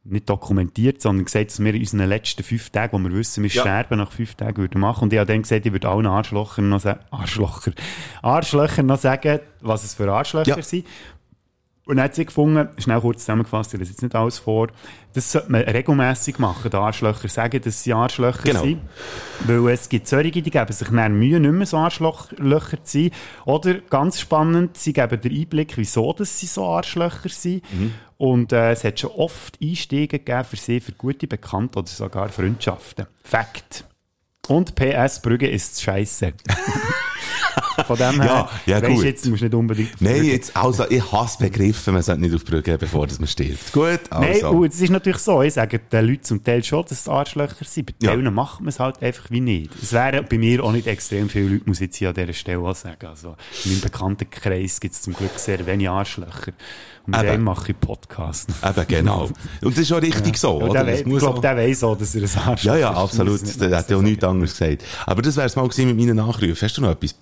nicht 0.10 0.30
dokumentiert, 0.30 1.01
sondern 1.01 1.25
gesagt, 1.25 1.51
dass 1.51 1.60
wir 1.60 1.74
in 1.74 1.82
unseren 1.82 2.08
letzten 2.08 2.42
fünf 2.44 2.70
Tagen, 2.70 2.94
wo 2.98 3.10
wir 3.10 3.13
wissen, 3.18 3.44
wir 3.44 3.50
Ja. 3.50 3.62
sterben 3.62 3.98
nach 3.98 4.12
fünf 4.12 4.36
Tagen, 4.36 4.56
würden 4.58 4.80
machen. 4.80 5.04
Und 5.04 5.13
ich 5.13 5.20
habe 5.20 5.27
dann 5.32 5.42
gesagt, 5.42 5.66
ich 5.66 5.72
würde 5.74 5.89
allen 5.89 6.06
Arschlochern 6.06 6.70
noch 6.70 6.80
sagen, 6.80 7.01
Arschlocher, 7.12 7.72
Arschlöcher 8.22 8.84
noch 8.84 8.98
sagen, 9.00 9.39
was 9.62 9.84
es 9.84 9.96
für 9.96 10.10
Arschlöcher 10.12 10.56
Ja. 10.58 10.62
sind. 10.62 10.86
Und 11.88 11.96
dann 11.96 12.03
hat 12.03 12.15
sie 12.15 12.25
gefunden, 12.25 12.67
schnell 12.79 13.00
kurz 13.00 13.22
zusammengefasst, 13.22 13.74
ich 13.74 13.79
lese 13.79 13.91
jetzt 13.91 14.01
nicht 14.03 14.13
alles 14.13 14.39
vor, 14.39 14.67
das 15.13 15.32
sollte 15.32 15.50
man 15.51 15.62
regelmässig 15.62 16.38
machen, 16.38 16.70
den 16.70 16.79
Arschlöcher 16.82 17.29
sagen, 17.29 17.62
dass 17.62 17.82
sie 17.82 17.94
Arschlöcher 17.94 18.44
Genau. 18.44 18.62
sind. 18.62 18.82
Weil 19.46 19.70
es 19.70 19.88
gibt 19.88 20.06
solche, 20.08 20.41
die 20.41 20.51
geben 20.51 20.74
sich 20.74 20.89
dann 20.89 21.17
Mühe, 21.17 21.39
nicht 21.39 21.51
mehr 21.53 21.65
so 21.65 21.77
Arschlöcher 21.77 22.84
zu 22.84 23.00
sein. 23.03 23.12
Oder, 23.46 23.75
ganz 23.75 24.20
spannend, 24.20 24.77
sie 24.77 24.91
geben 24.91 25.22
den 25.22 25.32
Einblick, 25.32 25.77
wieso 25.77 26.12
dass 26.12 26.38
sie 26.38 26.46
so 26.48 26.65
Arschlöcher 26.67 27.29
sind. 27.29 27.63
Und 28.17 28.51
äh, 28.51 28.72
es 28.72 28.84
hat 28.84 29.00
schon 29.00 29.12
oft 29.12 29.58
Einstiege 29.62 30.20
gegeben 30.20 30.44
für 30.44 30.58
sie, 30.58 30.82
für 30.82 30.91
gute 30.91 31.25
Bekannte 31.27 31.79
oder 31.79 31.88
sogar 31.88 32.27
Freundschaften. 32.29 33.06
Fakt. 33.24 33.86
Und 34.50 34.75
PS, 34.75 35.22
Brügge 35.22 35.50
ist 35.50 35.82
scheiße. 35.82 36.34
Von 37.86 37.98
dem 37.98 38.22
her, 38.22 38.50
Ja, 38.66 38.80
ja, 38.80 38.88
gut. 38.88 39.04
jetzt 39.04 39.26
musst 39.28 39.42
du 39.42 39.46
nicht 39.46 39.54
unbedingt 39.56 40.02
Nein, 40.02 40.24
jetzt, 40.24 40.56
also, 40.56 40.90
ich 40.90 41.12
hasse 41.12 41.38
Begriffe, 41.40 41.92
man 41.92 42.02
sollte 42.02 42.22
nicht 42.22 42.34
auf 42.36 42.44
die 42.44 42.52
Brücke 42.52 42.72
gehen, 42.72 42.78
bevor 42.80 43.08
man 43.20 43.28
stirbt. 43.28 43.72
Gut, 43.72 44.00
Nein, 44.12 44.34
also. 44.34 44.50
und 44.50 44.74
es 44.74 44.82
ist 44.82 44.90
natürlich 44.90 45.20
so, 45.20 45.42
ich 45.42 45.54
sage 45.54 45.80
den 45.80 46.06
Leuten 46.08 46.24
zum 46.24 46.44
Teil 46.44 46.64
schon, 46.64 46.82
dass 46.84 46.92
es 47.00 47.08
Arschlöcher 47.08 47.66
sind. 47.66 47.86
Bei 47.88 47.94
Ja. 48.08 48.12
Teilen 48.12 48.34
macht 48.34 48.60
man 48.62 48.70
es 48.70 48.80
halt 48.80 49.02
einfach 49.02 49.30
wie 49.30 49.42
nicht. 49.42 49.72
Es 49.82 49.94
wären 49.94 50.26
bei 50.30 50.38
mir 50.38 50.64
auch 50.64 50.72
nicht 50.72 50.88
extrem 50.88 51.30
viele 51.30 51.50
Leute, 51.50 51.64
muss 51.66 51.78
ich 51.78 51.88
jetzt 51.88 51.98
hier 51.98 52.10
an 52.10 52.16
dieser 52.16 52.34
Stelle 52.34 52.60
auch 52.60 52.76
sagen. 52.76 53.06
Also, 53.08 53.36
in 53.66 53.72
meinem 53.72 53.82
Bekanntenkreis 53.82 54.80
gibt 54.80 54.96
es 54.96 55.02
zum 55.02 55.14
Glück 55.14 55.38
sehr 55.38 55.66
wenig 55.66 55.90
Arschlöcher. 55.90 56.54
Und 57.06 57.16
mit 57.16 57.26
dem 57.30 57.44
mache 57.44 57.72
ich 57.72 57.80
Podcast. 57.80 58.50
Eben, 58.62 58.88
genau. 58.88 59.30
Und 59.62 59.78
das 59.78 59.84
ist 59.84 59.92
auch 59.94 60.02
richtig 60.02 60.38
so, 60.38 60.58
Und 60.58 60.72
oder? 60.72 60.86
wei- 60.86 61.00
ich 61.00 61.04
glaube, 61.06 61.40
der 61.40 61.56
weiss 61.56 61.82
auch, 61.84 61.98
dass 61.98 62.14
er 62.16 62.24
ein 62.24 62.50
Arschloch 62.50 62.74
ja, 62.74 62.78
ja, 62.80 62.92
ist. 62.92 62.98
absolut. 62.98 63.62
Der 63.62 63.78
hat 63.78 63.90
ja 63.90 63.96
auch 63.98 64.02
nichts 64.02 64.24
anderes 64.26 64.52
gesagt. 64.52 64.84
Aber 65.06 65.22
das 65.22 65.38
wäre 65.38 65.48
es 65.48 65.56
mal 65.56 65.64
gewesen 65.70 65.88
mit 65.88 65.98
meinen 65.98 66.18
Nachrufen. 66.18 66.58
Hast 66.62 66.78
du 66.78 66.82
noch 66.82 66.92
etwas? 66.92 67.16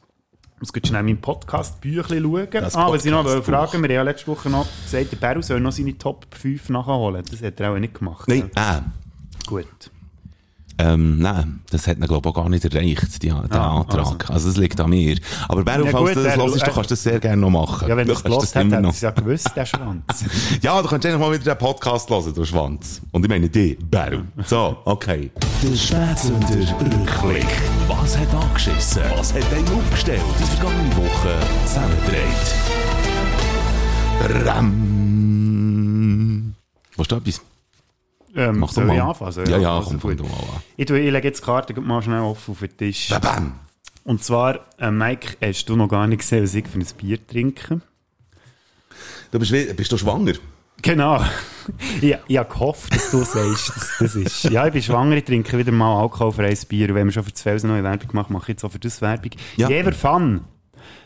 Muss 0.60 0.72
jetzt 0.74 0.88
schnell 0.88 1.04
mein 1.04 1.20
Podcast-Büchlein 1.20 2.24
schauen. 2.24 2.48
Das 2.52 2.76
ah, 2.76 2.90
was 2.90 3.06
ich 3.06 3.12
noch 3.12 3.26
fragen, 3.44 3.74
wir 3.82 3.90
haben 3.90 3.92
ja 3.92 4.02
letzte 4.04 4.28
Woche 4.28 4.50
noch 4.50 4.66
gesagt, 4.84 5.12
der 5.12 5.18
Beru 5.18 5.42
soll 5.42 5.60
noch 5.60 5.74
seine 5.74 5.98
Top 5.98 6.26
5 6.34 6.70
nachholen. 6.70 7.24
Das 7.30 7.42
hat 7.42 7.60
er 7.60 7.72
auch 7.74 7.78
nicht 7.78 7.94
gemacht. 7.94 8.28
Nein, 8.28 8.50
Ja. 8.56 8.78
äh, 8.78 8.82
Gut. 9.48 9.92
Ähm, 10.78 11.20
nein, 11.20 11.62
das 11.72 11.88
hat 11.88 12.00
er, 12.02 12.08
glaube 12.08 12.28
ich, 12.30 12.36
auch 12.36 12.42
gar 12.42 12.50
nicht 12.50 12.66
erreicht, 12.66 13.22
die, 13.24 13.28
der 13.30 13.36
Ah, 13.52 13.80
Antrag. 13.80 14.30
Also. 14.30 14.50
das 14.50 14.58
liegt 14.58 14.80
an 14.80 14.90
mir. 14.90 15.18
Aber 15.48 15.64
Beru, 15.64 15.86
Ja, 15.86 15.92
falls 15.92 16.04
gut, 16.08 16.10
du 16.18 16.24
das 16.24 16.26
er- 16.26 16.36
hörst, 16.38 16.56
du 16.56 16.60
er- 16.66 16.74
kannst 16.74 16.92
das 16.92 17.04
sehr 17.04 17.20
gerne 17.20 17.42
noch 17.42 17.50
machen. 17.50 17.88
Ja, 17.88 17.96
wenn 17.98 18.08
du 18.08 18.14
er 18.14 18.22
gelost 18.22 18.56
immer 18.56 18.66
hat 18.66 18.72
er 18.74 18.82
noch. 18.82 18.90
es 18.94 19.02
ja 19.02 19.12
gewusst, 19.12 19.52
der 19.56 19.66
Schwanz. 19.66 20.04
Ja, 20.62 20.82
du 20.82 20.88
kannst 20.88 21.06
eigentlich 21.06 21.20
mal 21.20 21.32
wieder 21.34 21.54
den 21.56 21.58
Podcast 21.58 22.10
hören, 22.10 22.34
du 22.34 22.44
Schwanz. 22.46 23.02
Und 23.12 23.24
ich 23.24 23.30
meine 23.30 23.48
dich, 23.50 23.78
Beru. 23.80 24.24
So, 24.46 24.78
okay. 24.86 25.32
Der 25.64 25.76
Spätsünder 25.76 26.48
Rückblick. 26.82 27.48
Was 27.88 28.18
hat 28.18 28.34
angeschissen? 28.34 29.04
Was 29.18 29.34
hat 29.34 29.44
einen 29.54 29.68
aufgestellt? 29.70 30.22
Die 30.40 30.44
vergangene 30.58 30.96
Woche 30.98 31.40
zusammengedreht. 31.66 32.56
Ram. 34.46 34.72
Willst 36.98 37.12
du 37.12 37.16
etwas? 37.18 37.42
Ähm, 38.36 38.60
Mach 38.60 38.68
doch 38.68 38.74
soll 38.76 38.90
ich 38.90 38.98
mal. 38.98 39.10
anfangen? 39.10 39.46
Ja, 39.48 39.58
ja, 39.58 39.78
anfangen? 39.78 40.00
komm, 40.00 40.12
Gut. 40.18 40.20
komm, 40.20 40.30
mal 40.30 40.56
an. 40.56 40.62
Ich, 40.76 40.86
tue, 40.86 41.00
ich 41.00 41.12
lege 41.12 41.28
jetzt 41.28 41.42
die 41.42 41.46
Karte 41.46 41.80
mal 41.80 42.02
schnell 42.02 42.20
offen 42.20 42.52
auf 42.52 42.60
den 42.60 42.78
Tisch. 42.78 43.10
Bam, 43.10 43.22
bam. 43.22 43.60
Und 44.04 44.24
zwar, 44.24 44.60
äh, 44.78 44.92
Mike, 44.92 45.38
hast 45.42 45.66
du 45.66 45.76
noch 45.76 45.88
gar 45.88 46.06
nicht 46.08 46.20
gesehen, 46.20 46.44
was 46.44 46.54
ich 46.54 46.68
für 46.68 46.78
ein 46.78 46.86
Bier 46.98 47.26
trinke? 47.26 47.82
Du 49.32 49.40
bist, 49.40 49.52
bist 49.76 49.92
du 49.92 49.98
schwanger? 49.98 50.34
Genau. 50.82 51.24
ich, 52.02 52.16
ich 52.28 52.38
habe 52.38 52.50
gehofft, 52.50 52.94
dass 52.94 53.10
du 53.10 53.24
sagst, 53.24 53.70
dass 53.76 53.96
das 54.00 54.16
ist. 54.16 54.44
Ja, 54.46 54.68
ich 54.68 54.74
bin 54.74 54.84
schwanger, 54.84 55.16
ich 55.16 55.24
trinke 55.24 55.58
wieder 55.58 55.72
mal 55.72 56.02
alkoholfreies 56.02 56.66
Bier. 56.66 56.90
Und 56.90 56.96
wenn 56.96 57.08
wir 57.08 57.12
schon 57.14 57.24
für 57.24 57.32
das 57.32 57.42
Felsen 57.42 57.70
neue 57.70 57.84
Werbung 57.84 58.08
gemacht 58.10 58.30
mache 58.30 58.44
ich 58.44 58.50
jetzt 58.50 58.64
auch 58.64 58.72
für 58.72 58.80
das 58.80 59.02
Werbung. 59.02 59.32
Ja. 59.58 59.70
Jever 59.70 59.94
Fun. 59.94 60.42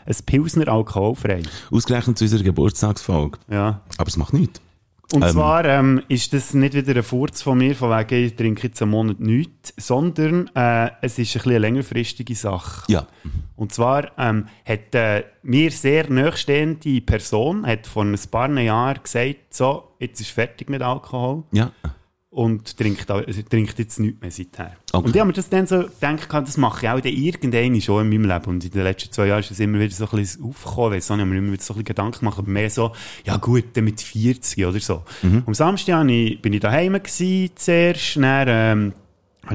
Ein 0.04 0.16
Pilsner 0.26 0.68
alkoholfrei. 0.68 1.42
Ausgerechnet 1.70 2.18
zu 2.18 2.24
unserer 2.24 2.42
Geburtstagsfolge. 2.42 3.38
Ja. 3.48 3.80
Aber 3.96 4.08
es 4.08 4.16
macht 4.16 4.32
nichts. 4.34 4.60
Und 5.12 5.24
Ähm. 5.24 5.30
zwar 5.30 5.64
ähm, 5.64 6.02
ist 6.08 6.32
das 6.32 6.54
nicht 6.54 6.74
wieder 6.74 6.94
ein 6.94 7.02
Furz 7.02 7.42
von 7.42 7.58
mir, 7.58 7.74
von 7.74 7.90
wegen, 7.90 8.26
ich 8.26 8.36
trinke 8.36 8.68
jetzt 8.68 8.80
einen 8.80 8.92
Monat 8.92 9.18
nichts, 9.20 9.74
sondern 9.76 10.48
äh, 10.54 10.90
es 11.02 11.18
ist 11.18 11.36
ein 11.36 11.42
eine 11.50 11.58
längerfristige 11.58 12.34
Sache. 12.34 12.84
Ja. 12.92 13.06
Und 13.56 13.72
zwar 13.72 14.12
ähm, 14.18 14.46
hat 14.64 14.94
äh, 14.94 15.24
mir 15.42 15.70
sehr 15.70 16.08
nachstehende 16.08 17.00
Person 17.00 17.66
hat 17.66 17.86
vor 17.86 18.04
ein 18.04 18.18
paar 18.30 18.50
Jahren 18.58 19.02
gesagt, 19.02 19.36
so, 19.52 19.88
jetzt 19.98 20.20
ist 20.20 20.30
fertig 20.30 20.70
mit 20.70 20.82
Alkohol 20.82 21.44
Ja. 21.50 21.72
Und 22.30 22.76
trinkt, 22.76 23.10
also 23.10 23.42
trinkt 23.42 23.78
jetzt 23.78 23.98
nichts 23.98 24.20
mehr 24.20 24.30
seither. 24.30 24.76
Okay. 24.92 25.04
Und 25.04 25.14
ich 25.14 25.20
habe 25.20 25.26
mir 25.26 25.32
das 25.32 25.48
dann 25.48 25.66
so 25.66 25.82
gedacht, 25.82 26.28
das 26.32 26.56
mache 26.56 26.86
ich 26.86 26.90
auch 26.90 27.00
dann 27.00 27.12
irgendwann 27.12 27.80
schon 27.80 28.04
in 28.04 28.08
meinem 28.08 28.30
Leben. 28.30 28.50
Und 28.50 28.64
in 28.64 28.70
den 28.70 28.84
letzten 28.84 29.12
zwei 29.12 29.26
Jahren 29.26 29.40
ist 29.40 29.50
es 29.50 29.58
immer 29.58 29.80
wieder 29.80 29.92
so 29.92 30.04
ein 30.04 30.16
bisschen 30.16 30.44
aufgekommen, 30.44 30.92
weil 30.92 31.00
so 31.00 31.14
habe 31.14 31.22
ich 31.22 31.28
mir 31.28 31.38
immer 31.38 31.52
wieder 31.52 31.62
so 31.62 31.74
ein 31.74 31.78
bisschen 31.78 31.84
Gedanken 31.84 32.20
gemacht, 32.20 32.38
aber 32.38 32.48
mehr 32.48 32.70
so, 32.70 32.92
ja 33.24 33.36
gut, 33.36 33.64
dann 33.74 33.84
mit 33.84 34.00
40 34.00 34.64
oder 34.64 34.78
so. 34.78 35.02
Mhm. 35.22 35.42
Am 35.44 35.54
Samstag 35.54 36.08
ich, 36.08 36.40
bin 36.40 36.52
ich 36.52 36.60
daheim 36.60 36.92
gewesen, 36.92 37.50
zuerst, 37.56 38.16
dann, 38.16 38.46
ähm, 38.48 38.92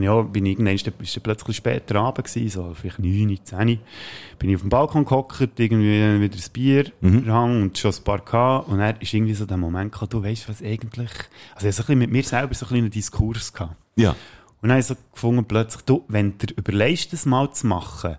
ich 0.01 0.09
auch, 0.09 0.23
bin 0.23 0.45
ich 0.45 0.53
irgendwann, 0.53 0.75
ist 0.75 1.23
plötzlich 1.23 1.57
später 1.57 1.95
Abend 1.95 2.27
gewesen, 2.27 2.49
so 2.49 2.73
vielleicht 2.73 2.99
9, 2.99 3.39
10, 3.43 3.79
bin 4.39 4.49
ich 4.49 4.55
auf 4.55 4.61
dem 4.61 4.69
Balkon 4.69 5.05
gehockt, 5.05 5.59
irgendwie 5.59 6.19
wieder 6.21 6.35
ein 6.35 6.51
Bier 6.53 6.91
Mhm. 7.01 7.29
und 7.29 7.77
schon 7.77 7.91
ein 7.91 8.03
paar 8.03 8.19
gehabt, 8.19 8.67
und 8.67 8.79
dann 8.79 8.95
ist 8.99 9.13
irgendwie 9.13 9.35
so 9.35 9.45
der 9.45 9.57
Moment 9.57 9.91
gekommen, 9.91 10.09
du 10.09 10.23
weißt 10.23 10.49
was 10.49 10.61
eigentlich, 10.61 11.11
also 11.53 11.67
ich 11.67 11.77
habe 11.77 11.83
so 11.87 11.91
ein 11.93 11.99
mit 11.99 12.11
mir 12.11 12.23
selber 12.23 12.53
so 12.55 12.65
ein 12.67 12.75
einen 12.75 12.89
Diskurs 12.89 13.53
gehabt. 13.53 13.75
Ja. 13.95 14.11
Und 14.61 14.69
dann 14.69 14.71
habe 14.71 14.79
ich 14.79 14.87
so 14.87 14.95
gefunden, 15.13 15.45
plötzlich, 15.45 15.83
du, 15.85 16.03
wenn 16.07 16.37
du 16.37 16.47
überlegst, 16.55 17.13
das 17.13 17.25
mal 17.27 17.51
zu 17.51 17.67
machen, 17.67 18.17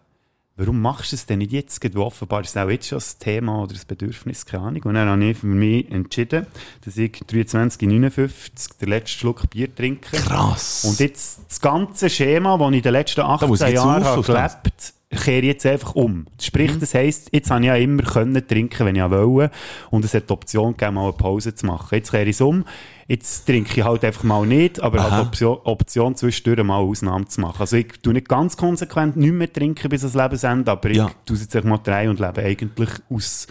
warum 0.57 0.81
machst 0.81 1.13
du 1.13 1.17
es 1.17 1.27
denn 1.27 1.39
nicht 1.39 1.53
jetzt? 1.53 1.81
gerade? 1.81 1.95
Weil 1.97 2.03
offenbar 2.03 2.41
ist 2.41 2.51
es 2.51 2.57
auch 2.57 2.69
jetzt 2.69 2.89
schon 2.89 2.99
ein 2.99 3.19
Thema 3.21 3.63
oder 3.63 3.75
ein 3.75 3.81
Bedürfnis, 3.87 4.47
keine 4.47 4.65
Ahnung. 4.65 4.83
Und 4.85 4.95
dann 4.95 5.09
habe 5.09 5.25
ich 5.25 5.39
für 5.39 5.47
mich 5.47 5.91
entschieden, 5.91 6.47
dass 6.85 6.97
ich 6.97 7.13
23,59 7.13 8.79
den 8.81 8.89
letzten 8.89 9.19
Schluck 9.19 9.49
Bier 9.51 9.75
trinke. 9.75 10.17
Krass. 10.17 10.85
Und 10.85 10.99
jetzt 11.01 11.41
das 11.49 11.61
ganze 11.61 12.11
Schema, 12.11 12.59
das 12.59 12.71
ich 12.71 12.77
in 12.77 12.83
den 12.83 12.93
letzten 12.93 13.21
muss 13.23 13.43
18 13.43 13.53
ich 13.53 13.61
jetzt 13.61 13.75
Jahren 13.75 14.03
auf, 14.03 14.09
habe 14.09 14.23
gelebt 14.23 14.96
kehre 15.17 15.47
jetzt 15.47 15.67
einfach 15.67 15.95
um. 15.95 16.27
Sprich, 16.41 16.79
das 16.79 16.95
heisst, 16.95 17.29
jetzt 17.33 17.51
habe 17.51 17.61
ich 17.61 17.67
ja 17.67 17.77
immer 17.77 18.03
können 18.03 18.47
trinken, 18.47 18.87
wenn 18.87 18.97
ich 18.97 19.03
auch 19.03 19.11
wollte. 19.11 19.51
Und 19.91 20.05
es 20.05 20.15
hat 20.15 20.29
die 20.29 20.33
Option 20.33 20.73
gegeben, 20.77 20.95
mal 20.95 21.05
eine 21.05 21.13
Pause 21.13 21.55
zu 21.55 21.67
machen. 21.67 21.95
Jetzt 21.95 22.11
kehre 22.11 22.25
ich 22.25 22.31
es 22.31 22.41
um. 22.41 22.65
Jetzt 23.09 23.47
trinke 23.47 23.79
ich 23.81 23.85
halt 23.85 24.05
einfach 24.05 24.25
mal 24.25 24.45
nicht, 24.47 24.81
aber 24.83 24.99
Aha. 25.01 25.11
habe 25.11 25.23
die 25.23 25.27
Option, 25.45 25.59
Option 25.65 26.15
zwischendurch 26.17 26.65
mal 26.67 26.81
eine 26.81 26.89
Ausnahme 26.91 27.27
zu 27.27 27.41
machen. 27.41 27.61
Also 27.61 27.77
ich 27.77 27.89
tue 28.03 28.13
nicht 28.13 28.29
ganz 28.29 28.57
konsequent 28.57 29.17
nicht 29.17 29.33
mehr 29.33 29.53
trinken 29.53 29.89
bis 29.89 30.03
ans 30.03 30.15
Lebensende, 30.17 30.71
aber 30.73 30.91
Ja. 30.91 31.07
ich 31.07 31.13
tue 31.25 31.37
es 31.37 31.43
jetzt 31.43 31.55
einfach 31.55 31.69
mal 31.69 31.79
drei 31.79 32.11
und 32.11 32.19
lebe 32.19 32.43
eigentlich 32.43 32.91
aus 33.09 33.47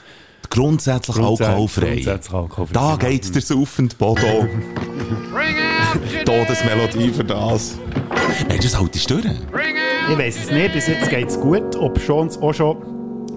Grundsätzlich 0.50 1.16
Grundsä- 1.18 1.44
alkoholfrei. 1.46 1.86
grundsätzlich 1.96 2.34
alkoholfrei. 2.34 2.74
Da 2.74 2.96
Genau. 2.98 3.10
geht's 3.12 3.32
dir 3.32 3.42
saufend, 3.42 3.98
Bodo. 3.98 4.48
Todesmelodie 6.26 7.10
für 7.12 7.24
das. 7.24 7.78
Ey, 8.50 8.60
das 8.60 8.78
haut 8.78 8.94
dich 8.94 9.08
durch. 9.08 9.26
Ich 10.08 10.18
weiss 10.20 10.38
es 10.38 10.52
nicht, 10.52 10.74
bis 10.74 10.88
jetzt 10.88 11.10
geht 11.10 11.30
es 11.30 11.40
gut, 11.40 11.76
ob 11.78 12.00
schon 12.00 12.28
es 12.28 12.38
auch 12.38 12.54
schon 12.54 12.78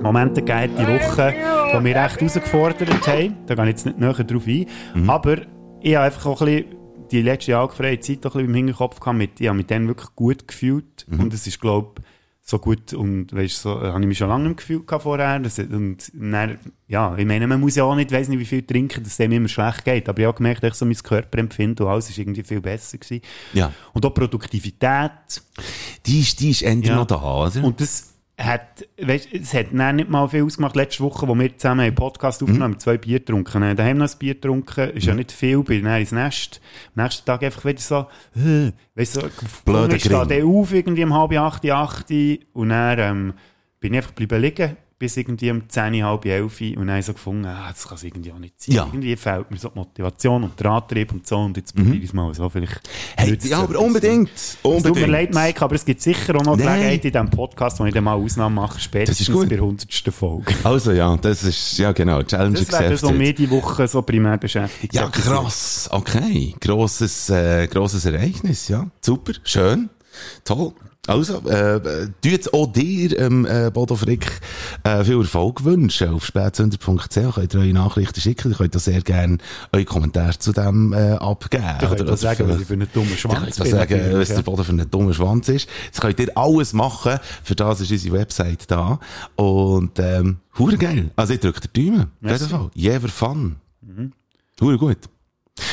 Momente 0.02 0.42
gegeben 0.42 0.74
die 0.78 0.86
Woche, 0.86 1.34
die 1.72 1.80
mich 1.80 1.96
recht 1.96 2.20
herausgefordert 2.20 3.06
haben. 3.06 3.36
Da 3.46 3.54
gehe 3.54 3.64
ich 3.64 3.70
jetzt 3.70 3.86
nicht 3.86 3.98
näher 3.98 4.12
drauf 4.12 4.46
ein. 4.46 4.66
Mhm. 4.94 5.10
Aber 5.10 5.36
ich 5.80 5.96
habe 5.96 6.04
einfach 6.04 6.26
auch 6.26 6.42
ein 6.42 6.46
bisschen 6.46 6.76
die 7.10 7.22
letzte 7.22 7.56
alkoholfreie 7.56 8.00
Zeit 8.00 8.26
auch 8.26 8.34
ein 8.34 8.42
bisschen 8.42 8.48
im 8.48 8.54
Hinterkopf 8.54 9.00
gehabt. 9.00 9.16
Mit, 9.18 9.40
ich 9.40 9.48
habe 9.48 9.56
mich 9.56 9.66
dann 9.66 9.88
wirklich 9.88 10.14
gut 10.14 10.46
gefühlt. 10.46 11.06
Mhm. 11.08 11.20
Und 11.20 11.34
es 11.34 11.46
ist, 11.46 11.58
glaube 11.58 12.02
so 12.50 12.58
gut 12.58 12.94
und 12.94 13.30
weißt, 13.34 13.60
so, 13.60 13.78
äh, 13.78 13.88
habe 13.88 14.00
ich 14.00 14.06
mich 14.06 14.16
schon 14.16 14.28
lange 14.30 14.46
im 14.46 14.56
Gefühl 14.56 14.82
gehabt 14.82 15.02
vorher. 15.02 15.38
Das, 15.38 15.58
und 15.58 15.98
dann, 16.14 16.58
ja, 16.86 17.14
ich 17.18 17.26
meine, 17.26 17.46
man 17.46 17.60
muss 17.60 17.76
ja 17.76 17.84
auch 17.84 17.94
nicht, 17.94 18.10
weiss 18.10 18.28
nicht, 18.28 18.38
wie 18.38 18.46
viel 18.46 18.62
trinken, 18.62 19.02
dass 19.02 19.12
es 19.12 19.16
dem 19.18 19.32
immer 19.32 19.48
schlecht 19.48 19.84
geht. 19.84 20.08
Aber 20.08 20.18
ich 20.18 20.24
habe 20.26 20.36
gemerkt, 20.38 20.62
dass 20.62 20.72
ich 20.72 20.78
so 20.78 20.86
mein 20.86 20.96
Körperempfinden 20.96 21.84
und 21.84 21.92
alles 21.92 22.08
ist 22.08 22.16
irgendwie 22.16 22.42
viel 22.42 22.62
besser 22.62 22.96
gewesen. 22.96 23.22
Ja. 23.52 23.70
Und 23.92 24.06
auch 24.06 24.14
Produktivität. 24.14 25.10
Die 26.06 26.20
ist, 26.20 26.40
die 26.40 26.50
ist 26.50 26.62
endlich 26.62 26.88
Ja. 26.88 26.96
noch 26.96 27.06
da, 27.06 27.16
oder? 27.22 27.62
Und 27.62 27.78
das 27.82 28.14
hat, 28.38 28.86
weißt, 29.00 29.28
es 29.32 29.52
hat 29.52 29.66
dann 29.72 29.96
nicht 29.96 30.08
mal 30.08 30.28
viel 30.28 30.44
ausgemacht. 30.44 30.76
Letzte 30.76 31.02
Woche, 31.02 31.26
wo 31.26 31.34
wir 31.34 31.58
zusammen 31.58 31.80
einen 31.80 31.94
Podcast 31.94 32.40
aufgenommen 32.42 32.62
haben, 32.62 32.72
haben 32.72 32.74
wir 32.74 32.78
zwei 32.78 32.96
Bier 32.96 33.18
getrunken. 33.18 33.62
Äh, 33.62 33.74
Daheim 33.74 33.98
noch 33.98 34.08
ein 34.08 34.18
Bier 34.18 34.34
getrunken, 34.34 34.90
ist 34.90 35.06
ja 35.06 35.14
nicht 35.14 35.32
viel, 35.32 35.62
bin 35.64 35.84
dann 35.84 36.00
ins 36.00 36.12
Nest. 36.12 36.60
Am 36.94 37.02
nächsten 37.02 37.26
Tag 37.26 37.42
einfach 37.42 37.64
wieder 37.64 37.80
so, 37.80 38.06
äh, 38.36 38.72
weißt 38.94 39.16
du, 39.16 39.20
so, 39.22 39.28
Blöder 39.64 39.96
ich 39.96 40.04
stehe 40.04 40.24
dann 40.26 40.42
auf, 40.44 40.72
irgendwie 40.72 41.04
um 41.04 41.14
halb 41.14 41.32
acht, 41.32 41.68
acht, 41.68 42.10
und 42.10 42.68
dann, 42.68 42.98
ähm, 42.98 43.34
bin 43.80 43.92
ich 43.92 43.98
einfach 43.98 44.14
geblieben 44.14 44.40
liegen, 44.40 44.76
bis 44.98 45.16
irgendwie 45.16 45.50
um 45.50 45.68
zehn, 45.68 46.04
halb 46.04 46.24
elf, 46.24 46.60
und 46.60 46.86
dann 46.86 47.02
so 47.02 47.12
gefunden, 47.12 47.46
ah, 47.46 47.68
das 47.70 47.86
kann 47.86 47.96
es 47.96 48.04
irgendwie 48.04 48.32
auch 48.32 48.38
nicht 48.38 48.60
sein. 48.60 48.74
Ja. 48.74 48.86
Irgendwie 48.86 49.14
fehlt 49.16 49.50
mir 49.50 49.56
so 49.56 49.68
die 49.68 49.78
Motivation 49.78 50.44
und 50.44 50.58
der 50.58 50.70
Antrieb 50.70 51.12
und 51.12 51.26
so, 51.26 51.38
und 51.38 51.56
jetzt 51.56 51.74
probiere 51.74 51.96
ich 51.96 52.04
es 52.04 52.12
mal 52.12 52.32
so, 52.34 52.48
vielleicht. 52.48 52.80
hey, 53.16 53.38
ja, 53.42 53.60
aber 53.60 53.78
unbedingt. 53.78 54.30
Unbedingt. 54.62 54.86
tut 54.86 54.96
mir 54.96 55.06
leid, 55.06 55.34
Mike, 55.34 55.62
aber 55.62 55.76
es 55.76 55.84
gibt 55.84 56.00
sicher 56.00 56.34
auch 56.36 56.44
noch. 56.44 56.56
Gelegenheit 56.56 57.04
in 57.04 57.12
diesem 57.12 57.30
Podcast, 57.30 57.78
wo 57.78 57.84
ich 57.84 57.94
dann 57.94 58.04
mal 58.04 58.14
Ausnahmen 58.14 58.56
mache, 58.56 58.80
spätestens 58.80 59.30
gut. 59.30 59.48
bei 59.48 59.56
der 59.56 59.58
100. 59.58 59.88
Folge. 60.12 60.54
Also 60.64 60.92
ja, 60.92 61.16
das 61.16 61.44
ist, 61.44 61.78
ja 61.78 61.92
genau, 61.92 62.22
Challenge 62.22 62.58
Das 62.58 62.72
wäre 62.72 62.90
das, 62.90 63.02
was 63.02 63.12
mich 63.12 63.34
die 63.36 63.48
Woche 63.50 63.86
so 63.86 64.02
primär 64.02 64.36
beschäftigt 64.38 64.94
Ja, 64.94 65.08
krass. 65.08 65.88
Okay. 65.92 66.54
Grosses, 66.60 67.30
äh, 67.30 67.68
grosses 67.68 68.04
Ereignis, 68.04 68.68
ja. 68.68 68.86
Super. 69.00 69.32
Schön. 69.44 69.90
Toll. 70.44 70.72
Also, 71.08 71.38
äh, 71.48 72.08
jetzt 72.22 72.52
auch 72.52 72.70
dir, 72.70 73.18
ähm, 73.18 73.46
äh, 73.46 73.70
Bodo 73.72 73.96
Frick, 73.96 74.30
äh, 74.84 75.02
viel 75.04 75.18
Erfolg 75.20 75.64
wünschen. 75.64 76.10
Auf 76.10 76.26
spätsünder.ch 76.26 76.84
könnt 76.84 77.54
ihr 77.54 77.60
eure 77.60 77.72
Nachrichten 77.72 78.20
schicken. 78.20 78.50
Ihr 78.52 78.56
könnt 78.58 78.76
auch 78.76 78.80
sehr 78.80 79.00
gerne 79.00 79.38
eure 79.72 79.86
Kommentare 79.86 80.38
zu 80.38 80.52
dem 80.52 80.92
äh, 80.92 81.12
abgeben. 81.12 81.64
Ich 81.80 81.88
könnte 81.88 82.04
Oder 82.04 82.16
sagen, 82.18 82.46
was 82.48 82.60
ich 82.60 82.66
für 82.66 82.74
einen 82.74 82.88
dummen 82.92 83.10
Ihr 83.10 83.16
Schwanz 83.16 83.56
könnt 83.56 83.70
bin. 83.70 83.70
sagen, 83.70 84.00
was 84.12 84.28
der 84.28 84.42
Boden 84.42 84.64
für 84.64 84.72
ein 84.72 84.90
dummer 84.90 85.14
Schwanz 85.14 85.48
ist. 85.48 85.68
Das 85.92 86.00
könnt 86.02 86.20
ihr 86.20 86.36
alles 86.36 86.74
machen. 86.74 87.18
Für 87.42 87.54
das 87.54 87.80
ist 87.80 87.90
unsere 87.90 88.18
Website 88.18 88.70
da. 88.70 89.00
Und, 89.36 89.98
ähm, 89.98 90.38
geil. 90.78 91.10
Also 91.16 91.32
ich 91.32 91.40
drücke 91.40 91.66
die 91.68 91.86
Daumen. 91.90 92.10
Jeden 92.20 92.48
Fall. 92.48 92.70
Jever 92.74 93.08
Fun. 93.08 93.56
Hure 94.60 94.76
gut. 94.76 94.98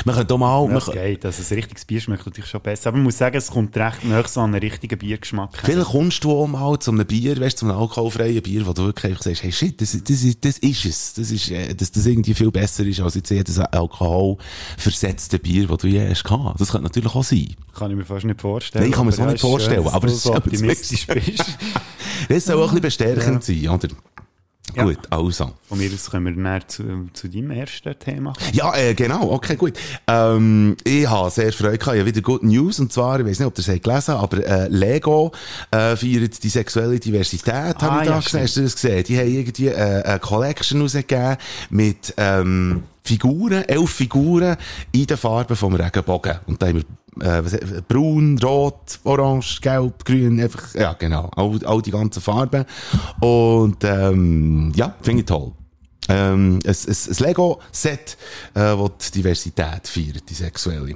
Man 0.06 0.16
könnte 0.16 0.34
auch 0.34 0.38
mal, 0.38 0.70
Das 0.74 0.92
geht. 0.92 1.26
Also 1.26 1.42
ein 1.54 1.56
richtiges 1.58 1.86
Bier 1.86 2.02
schmeckt 2.02 2.26
natürlich 2.26 2.50
schon 2.50 2.62
besser. 2.62 2.90
Aber 2.90 2.98
man 2.98 3.04
muss 3.06 3.18
sagen, 3.18 3.36
es 3.38 3.52
kommt 3.52 3.76
recht 3.78 4.04
nah 4.06 4.28
so 4.28 4.42
an 4.42 4.54
einen 4.54 4.60
richtigen 4.62 4.98
Biergeschmack. 4.98 5.50
Vielleicht 5.64 5.88
kommst 5.88 6.24
du 6.24 6.32
auch 6.32 6.48
mal 6.48 6.78
zu 6.80 6.92
einem 6.92 7.06
Bier, 7.06 7.40
weißt, 7.40 7.58
zu 7.60 7.66
einem 7.68 7.78
alkoholfreien 7.78 8.42
Bier, 8.42 8.66
wo 8.68 8.74
du 8.74 8.86
wirklich 8.86 9.12
einfach 9.12 9.24
sagst, 9.24 9.44
hey 9.44 9.52
shit, 9.52 9.80
das, 9.82 9.92
das, 10.04 10.24
ist, 10.24 10.44
das 10.46 10.58
ist 10.60 10.86
es. 10.86 11.14
Das 11.16 11.32
ist, 11.32 11.52
äh, 11.52 11.74
dass 11.74 11.92
das 11.92 12.06
irgendwie 12.06 12.34
viel 12.34 12.52
besser 12.52 12.84
ist 12.86 13.00
als 13.00 13.16
jetzt 13.16 13.30
jedes 13.30 13.60
alkoholversetzte 13.60 15.40
Bier, 15.40 15.68
das 15.68 15.78
du 15.78 15.88
je 15.88 16.08
hast 16.10 16.24
gehabt. 16.24 16.60
Das 16.60 16.72
könnte 16.72 16.84
natürlich 16.84 17.14
auch 17.16 17.24
sein. 17.24 17.56
Kann 17.74 17.92
ich 17.92 17.98
mir 17.98 18.06
fast 18.06 18.26
nicht 18.26 18.42
vorstellen. 18.42 18.84
Nein, 18.84 18.92
ich 18.92 18.96
kann 18.96 19.06
mir 19.06 19.12
das 19.12 19.20
auch 19.20 19.26
ja, 19.26 19.32
nicht 19.32 19.42
schön, 19.42 19.50
vorstellen, 19.50 19.84
dass 19.84 19.94
aber 19.94 20.08
du 20.08 20.14
es 20.14 20.24
so 20.24 20.32
ist- 20.34 20.38
optimistisch 20.38 21.08
bist. 21.08 21.44
Das 22.30 22.46
soll 22.46 22.56
auch 22.56 22.72
ein 22.74 22.82
bisschen 22.82 23.06
bestärkend 23.16 23.44
sein, 23.44 23.68
oder? 23.70 23.88
Ja. 24.76 24.84
Gut, 24.84 25.00
also. 25.10 25.52
Von 25.68 25.78
mir 25.78 25.92
aus 25.94 26.10
können 26.10 26.36
wir 26.36 26.44
dann 26.44 26.62
zu, 26.68 27.10
zu 27.14 27.28
deinem 27.30 27.52
ersten 27.52 27.98
Thema 27.98 28.34
kommen. 28.34 28.50
Ja, 28.54 28.76
äh, 28.76 28.94
genau, 28.94 29.32
okay, 29.32 29.56
gut. 29.56 29.74
Ähm, 30.08 30.76
ich 30.84 31.08
habe 31.08 31.30
sehr 31.30 31.54
Freude 31.54 31.78
gehabt. 31.78 31.96
Ich 31.96 32.02
habe 32.02 32.06
wieder 32.06 32.22
Good 32.22 32.44
News. 32.44 32.80
Und 32.80 32.92
zwar, 32.92 33.20
ich 33.20 33.26
weiß 33.26 33.40
nicht, 33.40 33.48
ob 33.48 33.58
ihr 33.58 33.62
es 33.62 33.70
habt 33.70 33.84
gelesen 33.84 34.12
aber 34.16 34.46
äh, 34.46 34.68
Lego 34.68 35.32
äh, 35.72 35.96
feiert 35.96 36.44
die 36.44 36.50
sexuelle 36.50 37.00
Diversität, 37.00 37.54
Ah, 37.54 37.82
habe 37.82 38.04
ich 38.04 38.10
da 38.10 38.16
ja, 38.16 38.20
gesehen. 38.20 38.42
Hast 38.42 38.58
du 38.58 38.62
das 38.64 38.76
gesehen? 38.76 39.04
Die 39.04 39.18
haben 39.18 39.28
irgendwie 39.28 39.68
äh, 39.68 40.04
eine 40.04 40.20
Collection 40.20 40.82
rausgegeben 40.82 41.38
mit 41.70 42.14
ähm, 42.18 42.84
Figuren, 43.04 43.64
elf 43.64 43.92
Figuren 43.92 44.58
in 44.92 45.06
den 45.06 45.18
Farben 45.18 45.56
vom 45.56 45.76
Regenbogen. 45.76 46.40
Und 46.48 46.62
da 46.62 46.68
haben 46.68 46.78
wir 46.78 46.84
äh, 47.22 47.40
äh, 47.40 47.82
braun, 47.88 48.38
rot, 48.40 49.00
orange, 49.04 49.60
gelb, 49.62 50.04
grün, 50.06 50.40
einfach, 50.40 50.74
ja 50.76 50.94
genau, 50.94 51.30
all, 51.36 51.60
all 51.66 51.82
die 51.82 51.92
ganzen 51.92 52.22
Farben. 52.22 52.66
Und 53.20 53.84
ähm, 53.84 54.72
ja, 54.76 54.96
finde 55.02 55.22
ich 55.22 55.26
toll. 55.26 55.52
Ähm, 56.08 56.60
ein, 56.66 56.70
ein, 56.70 56.96
ein 57.10 57.26
Lego-Set, 57.26 58.18
äh, 58.54 58.76
das 58.76 59.12
die 59.12 59.20
Diversität 59.20 59.88
feiert, 59.88 60.30
die 60.30 60.34
sexuelle. 60.34 60.96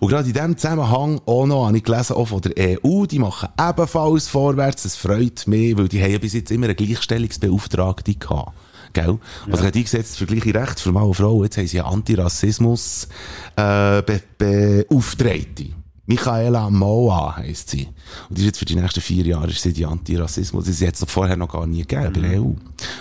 Und 0.00 0.08
gerade 0.08 0.26
in 0.26 0.32
diesem 0.32 0.56
Zusammenhang 0.56 1.20
auch 1.26 1.46
noch, 1.46 1.66
habe 1.66 1.76
ich 1.76 1.84
gelesen, 1.84 2.16
auch 2.16 2.26
von 2.26 2.40
der 2.40 2.78
EU, 2.84 3.06
die 3.06 3.18
machen 3.18 3.48
ebenfalls 3.58 4.28
vorwärts. 4.28 4.82
Das 4.82 4.96
freut 4.96 5.46
mich, 5.46 5.76
weil 5.76 5.88
die 5.88 6.02
haben 6.02 6.12
ja 6.12 6.18
bis 6.18 6.32
jetzt 6.32 6.50
immer 6.50 6.66
eine 6.66 6.74
Gleichstellungsbeauftragte 6.74 8.14
gehabt. 8.14 8.52
Gell? 8.92 9.18
Also, 9.50 9.64
ja. 9.64 9.70
die 9.70 9.82
gesetzt 9.82 10.18
für 10.18 10.26
gleiche 10.26 10.54
Rechte 10.54 10.82
für 10.82 10.92
Mann 10.92 11.04
und 11.04 11.14
Frau. 11.14 11.42
Jetzt 11.44 11.56
haben 11.58 11.66
sie 11.66 11.80
Antirassismus, 11.80 13.08
äh, 13.56 14.02
be 14.02 14.22
Beauftragte. 14.38 15.66
Michaela 16.08 16.70
Moa 16.70 17.36
heisst 17.36 17.68
sie. 17.68 17.86
Und 18.30 18.38
die 18.38 18.40
ist 18.40 18.46
jetzt 18.46 18.58
für 18.58 18.64
die 18.64 18.76
nächsten 18.76 19.02
vier 19.02 19.26
Jahre 19.26 19.48
ist 19.50 19.60
sie 19.60 19.74
die 19.74 19.84
Antirassismus. 19.84 20.64
Das 20.64 20.80
hat 20.80 20.94
es 20.94 21.04
vorher 21.06 21.36
noch 21.36 21.52
gar 21.52 21.66
nie 21.66 21.82
gegeben 21.82 22.12
bei 22.14 22.20
der 22.20 22.40
EU. 22.40 22.52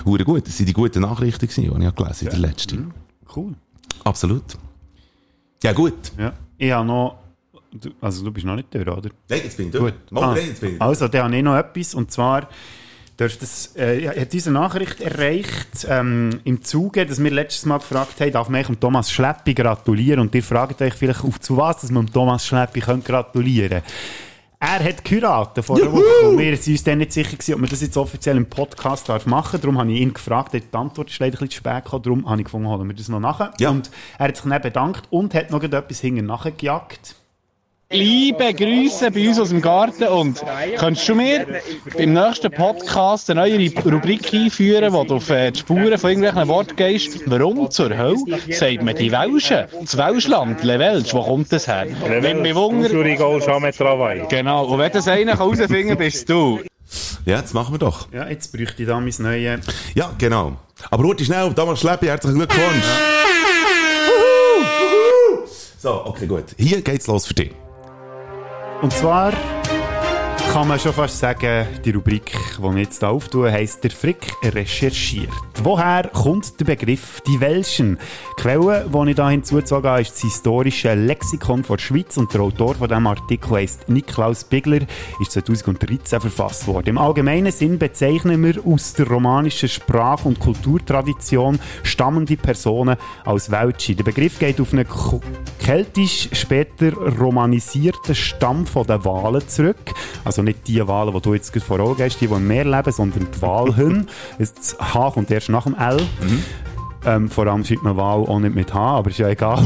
Hure 0.04 0.26
gut. 0.26 0.46
Das 0.46 0.58
sind 0.58 0.68
die 0.68 0.74
guten 0.74 1.02
Nachrichten 1.02 1.48
gewesen, 1.48 1.62
die 1.62 1.86
ich 1.86 1.96
gelesen 1.96 2.28
habe, 2.28 2.36
in 2.36 2.42
der 2.42 2.50
letzten. 2.50 2.94
Cool. 3.34 3.54
Absolut. 4.04 4.44
Ja, 5.64 5.72
gut. 5.72 6.12
Ja. 6.18 6.34
Ich 6.58 6.72
habe 6.72 6.86
noch... 6.86 7.20
Du, 7.72 7.92
also 8.02 8.26
du 8.26 8.32
bist 8.32 8.46
noch 8.46 8.56
nicht 8.56 8.74
durch, 8.74 8.88
oder? 8.88 9.10
Nein, 9.30 9.42
jetzt 9.44 9.56
bin 9.56 9.70
ich 9.70 9.74
Gut. 9.74 9.94
Mal, 10.12 10.24
Ah, 10.24 10.34
nein, 10.34 10.48
jetzt 10.48 10.62
bin 10.62 10.76
ich 10.76 10.82
also, 10.82 11.08
dann 11.08 11.24
habe 11.26 11.38
ich 11.38 11.44
noch 11.44 11.56
etwas. 11.56 11.96
Und 11.96 12.12
zwar 12.12 12.50
es, 13.20 13.76
äh, 13.76 14.08
hat 14.08 14.34
diese 14.34 14.52
Nachricht 14.52 15.02
erreicht 15.02 15.88
ähm, 15.90 16.40
im 16.44 16.62
Zuge, 16.62 17.06
dass 17.06 17.24
wir 17.24 17.32
letztes 17.32 17.66
Mal 17.66 17.80
gefragt 17.80 18.20
haben, 18.20 18.32
darf 18.32 18.50
man 18.50 18.64
dem 18.64 18.80
Thomas 18.80 19.12
Schleppi 19.12 19.54
gratulieren? 19.54 20.22
Und 20.22 20.36
ihr 20.36 20.44
fragt 20.44 20.82
euch 20.82 20.94
vielleicht, 20.94 21.24
auf 21.24 21.40
zu 21.40 21.58
was, 21.58 21.82
dass 21.82 21.92
man 21.92 22.06
dem 22.06 22.14
Thomas 22.14 22.46
Schleppi 22.46 22.82
könnt 22.82 23.06
gratulieren 23.06 23.82
er 24.60 24.84
hat 24.84 25.04
geheiratet 25.04 25.64
vor 25.64 25.78
einer 25.78 25.92
Woche. 25.92 26.30
Und 26.30 26.38
wir 26.38 26.58
sind 26.58 26.74
uns 26.74 26.84
dann 26.84 26.98
nicht 26.98 27.14
sicher 27.14 27.34
gewesen, 27.34 27.54
ob 27.54 27.60
man 27.62 27.70
das 27.70 27.82
jetzt 27.82 27.96
offiziell 27.96 28.38
im 28.38 28.48
Podcast 28.48 29.08
darf 29.08 29.26
machen 29.26 29.52
darf. 29.54 29.62
Darum 29.62 29.78
habe 29.78 29.92
ich 29.92 30.02
ihn 30.02 30.14
gefragt. 30.14 30.54
Die 30.54 30.64
Antwort 30.72 31.12
ist 31.12 31.20
leider 31.20 31.38
ein 31.38 31.48
bisschen 31.48 31.52
zu 31.52 31.58
spät 31.58 31.84
gekommen. 31.84 32.04
Darum 32.04 32.30
habe 32.30 32.42
ich 32.42 32.46
gefunden, 32.46 32.68
holen 32.68 32.88
wir 32.88 32.96
das 32.96 33.08
noch 33.08 33.20
nachher. 33.20 33.54
Ja. 33.60 33.70
Und 33.70 33.92
er 34.18 34.28
hat 34.28 34.36
sich 34.36 34.50
dann 34.50 34.62
bedankt 34.62 35.04
und 35.12 35.34
hat 35.36 35.52
noch 35.52 35.62
etwas 35.62 36.00
hinten 36.00 36.26
nachgejagt. 36.26 37.16
Liebe 37.90 38.54
Grüße 38.54 39.12
bei 39.12 39.30
uns 39.30 39.40
aus 39.40 39.48
dem 39.48 39.62
Garten 39.62 40.04
und 40.04 40.44
könntest 40.78 41.08
du 41.08 41.16
mir 41.16 41.48
beim 41.98 42.12
nächsten 42.12 42.52
Podcast 42.52 43.30
eine 43.30 43.40
neue 43.40 43.72
Rubrik 43.86 44.34
einführen, 44.34 44.92
wo 44.92 45.06
du 45.06 45.16
auf 45.16 45.30
äh, 45.30 45.52
die 45.52 45.60
Spuren 45.62 45.98
von 45.98 46.10
irgendwelchen 46.10 46.50
Worten 46.50 46.76
gehst? 46.76 47.22
Warum 47.28 47.72
zur 47.72 47.98
Hölle 47.98 48.18
sagt 48.50 48.84
man 48.84 48.94
die 48.94 49.10
Welschen? 49.10 49.68
Das 49.80 49.96
Welschland, 49.96 50.62
Le 50.66 50.78
Welsch, 50.78 51.14
wo 51.14 51.24
kommt 51.24 51.50
das 51.54 51.66
her? 51.70 51.88
Wenn 52.06 52.42
mich 52.42 52.56
wundert, 52.56 52.92
genau, 54.30 54.66
und 54.66 54.80
wenn 54.80 54.92
das 54.92 55.08
einer 55.08 55.38
herausfinden 55.38 55.88
kann, 55.88 55.98
bist 55.98 56.30
du. 56.30 56.60
Ja, 57.26 57.42
das 57.42 57.54
machen 57.54 57.74
wir 57.74 57.80
doch. 57.80 58.12
Ja, 58.12 58.28
jetzt 58.28 58.52
bräuchte 58.52 58.82
ich 58.84 58.88
da 58.90 59.00
mein 59.00 59.14
neues... 59.18 59.62
Ja, 59.96 60.12
genau. 60.18 60.58
Aber 60.92 61.04
Ruti, 61.04 61.24
schnell, 61.24 61.54
Thomas 61.54 61.80
Schleppi, 61.80 62.08
herzlichen 62.08 62.38
Glückwunsch. 62.38 62.86
So, 65.80 66.06
okay, 66.06 66.28
gut. 66.28 66.46
Hier 66.58 66.82
geht's 66.82 67.08
los 67.08 67.26
für 67.26 67.34
dich. 67.34 67.52
Und 68.82 68.94
zwar 68.94 69.34
kann 70.54 70.68
man 70.68 70.80
schon 70.80 70.94
fast 70.94 71.20
sagen, 71.20 71.68
die 71.84 71.92
Rubrik, 71.92 72.32
die 72.58 72.62
wir 72.62 72.78
jetzt 72.78 73.00
hier 73.00 73.10
auftun, 73.10 73.52
heisst 73.52 73.84
«Der 73.84 73.92
Frick 73.92 74.34
recherchiert». 74.44 75.30
Woher 75.64 76.10
kommt 76.14 76.60
der 76.60 76.66
Begriff 76.66 77.22
«Die 77.28 77.40
Welschen»? 77.40 77.98
Die 78.38 78.42
Quelle, 78.42 78.86
die 78.88 79.10
ich 79.10 79.16
hier 79.16 79.28
hinzugezogen 79.28 79.90
habe, 79.90 80.02
ist 80.02 80.14
das 80.14 80.22
historische 80.22 80.94
Lexikon 80.94 81.64
der 81.64 81.78
Schweiz 81.78 82.18
und 82.18 82.34
der 82.34 82.42
Autor 82.42 82.76
von 82.76 82.88
diesem 82.88 83.08
Artikel 83.08 83.58
heisst 83.58 83.90
Niklaus 83.90 84.44
Bigler, 84.44 84.82
ist 85.20 85.32
2013 85.32 86.22
verfasst 86.22 86.68
worden. 86.68 86.90
Im 86.90 86.98
allgemeinen 86.98 87.52
Sinn 87.52 87.78
bezeichnen 87.78 88.44
wir 88.44 88.66
aus 88.66 88.94
der 88.94 89.08
romanischen 89.08 89.70
Sprach- 89.70 90.26
und 90.26 90.40
Kulturtradition 90.40 91.60
stammende 91.84 92.38
Personen 92.38 92.98
als 93.26 93.52
Welsche. 93.52 93.96
Der 93.96 94.04
Begriff 94.04 94.40
geht 94.40 94.62
auf 94.62 94.74
einen 94.74 94.88
keltisch 95.60 96.30
später 96.32 96.94
romanisierten 96.94 98.16
Stamm 98.16 98.66
den 98.66 99.06
Walen 99.06 99.48
zurück. 99.48 99.94
Also 100.24 100.37
nicht 100.44 100.68
die 100.68 100.86
Wale, 100.88 101.12
die 101.12 101.22
du 101.22 101.34
jetzt 101.34 101.56
vor 101.64 101.80
Augen 101.80 102.04
hast, 102.04 102.20
die, 102.20 102.28
die 102.28 102.34
im 102.34 102.48
Meer 102.48 102.66
leben, 102.66 102.92
sondern 102.92 103.28
die 103.32 103.42
Walhühn. 103.42 104.08
Das 104.38 104.78
H 104.94 105.12
kommt 105.12 105.32
erst 105.32 105.50
nach 105.50 105.64
dem 105.64 105.76
L. 105.76 105.98
Ähm, 107.08 107.30
vor 107.30 107.48
allem 107.48 107.64
schreibt 107.64 107.84
man 107.84 107.96
Wahl 107.96 108.20
auch 108.20 108.40
nicht 108.40 108.54
mit 108.54 108.74
H, 108.74 108.98
aber 108.98 109.10
ist 109.10 109.20
ja 109.20 109.30
egal. 109.30 109.64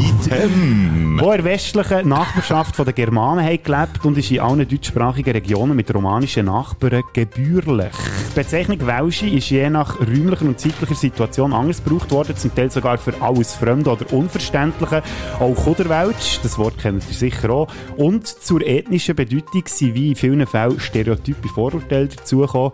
Wo 1.17 1.31
in 1.31 1.43
westlichen 1.43 2.07
Nachbarschaft 2.07 2.75
von 2.75 2.85
den 2.85 2.93
Germanen 2.93 3.43
haben 3.43 3.63
gelebt 3.63 4.05
und 4.05 4.15
ist 4.15 4.29
in 4.29 4.41
allen 4.41 4.67
deutschsprachigen 4.67 5.31
Regionen 5.31 5.75
mit 5.75 5.91
romanischen 5.91 6.45
Nachbarn 6.45 7.01
gebührlich. 7.13 7.93
Die 8.29 8.35
Bezeichnung 8.35 8.85
Welschi 8.85 9.37
ist 9.37 9.49
je 9.49 9.71
nach 9.71 9.99
räumlicher 9.99 10.45
und 10.45 10.59
zeitlicher 10.59 10.93
Situation 10.93 11.51
anders 11.51 11.83
gebraucht 11.83 12.11
worden, 12.11 12.37
zum 12.37 12.53
Teil 12.53 12.69
sogar 12.69 12.99
für 12.99 13.19
alles 13.19 13.55
Fremde 13.55 13.89
oder 13.89 14.13
Unverständliche. 14.13 15.01
Auch 15.39 15.55
Kuderwelsch, 15.55 16.41
das 16.43 16.59
Wort 16.59 16.77
kennt 16.77 17.03
ihr 17.09 17.15
sicher 17.15 17.49
auch. 17.49 17.67
Und 17.97 18.27
zur 18.27 18.61
ethnischen 18.61 19.15
Bedeutung 19.15 19.63
sind 19.65 19.95
wie 19.95 20.09
in 20.09 20.15
vielen 20.15 20.45
Fällen 20.45 20.79
stereotype 20.79 21.47
Vorurteile 21.47 22.07
dazugekommen. 22.07 22.71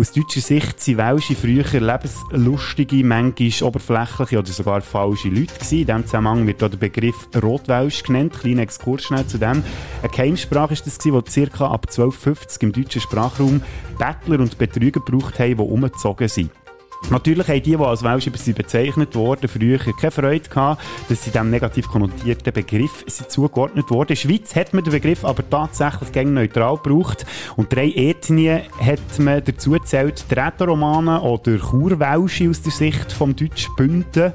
Aus 0.00 0.12
deutscher 0.12 0.40
Sicht 0.40 0.80
sind 0.80 0.96
Welsche 0.96 1.34
früher 1.34 1.78
lebenslustige, 1.78 3.04
manchmal 3.04 3.68
oberflächliche 3.68 4.38
oder 4.38 4.48
sogar 4.48 4.80
falsche 4.80 5.28
Leute 5.28 5.52
gewesen. 5.52 5.80
In 5.80 5.86
diesem 5.86 6.06
Zusammenhang 6.06 6.46
wird 6.46 6.62
auch 6.62 6.70
der 6.70 6.78
Begriff 6.78 7.28
Rotwelsch 7.42 8.02
genannt. 8.04 8.32
Kleiner 8.32 8.62
Exkurs 8.62 9.02
schnell 9.02 9.26
zu 9.26 9.36
dem. 9.36 9.62
Eine 10.00 10.10
Geheimsprache 10.10 10.72
ist 10.72 10.86
das 10.86 10.96
die 10.96 11.12
circa 11.28 11.66
ab 11.66 11.84
1250 11.86 12.62
im 12.62 12.72
deutschen 12.72 13.02
Sprachraum 13.02 13.60
Bettler 13.98 14.40
und 14.40 14.56
Betrüger 14.56 15.02
gebraucht 15.02 15.38
haben, 15.38 15.58
die 15.58 15.62
umgezogen 15.62 16.28
sind. 16.28 16.50
Natürlich 17.08 17.48
haben 17.48 17.62
die, 17.62 17.76
die 17.76 17.76
als 17.76 18.04
Welsch 18.04 18.26
über 18.26 18.38
sie 18.38 18.52
bezeichnet 18.52 19.14
wurden, 19.16 19.48
früher 19.48 19.78
keine 19.78 20.10
Freude 20.10 20.48
gehabt, 20.48 20.82
dass 21.08 21.24
sie 21.24 21.30
diesem 21.30 21.50
negativ 21.50 21.88
konnotierten 21.88 22.52
Begriff 22.52 23.04
zugeordnet 23.06 23.90
wurden. 23.90 24.12
In 24.12 24.14
der 24.14 24.16
Schweiz 24.16 24.54
hat 24.54 24.74
man 24.74 24.84
den 24.84 24.92
Begriff 24.92 25.24
aber 25.24 25.48
tatsächlich 25.48 26.12
gegen 26.12 26.34
neutral 26.34 26.76
gebraucht. 26.76 27.26
Und 27.56 27.72
drei 27.72 27.90
Ethnien 27.90 28.62
hat 28.78 29.18
man 29.18 29.42
dazu 29.42 29.70
gezählt, 29.70 30.24
die 30.30 30.34
Rätoromanen 30.34 31.20
oder 31.20 31.58
Churwelsche 31.58 32.48
aus 32.48 32.62
der 32.62 32.72
Sicht 32.72 33.12
vom 33.12 33.34
Deutschbünden, 33.34 34.32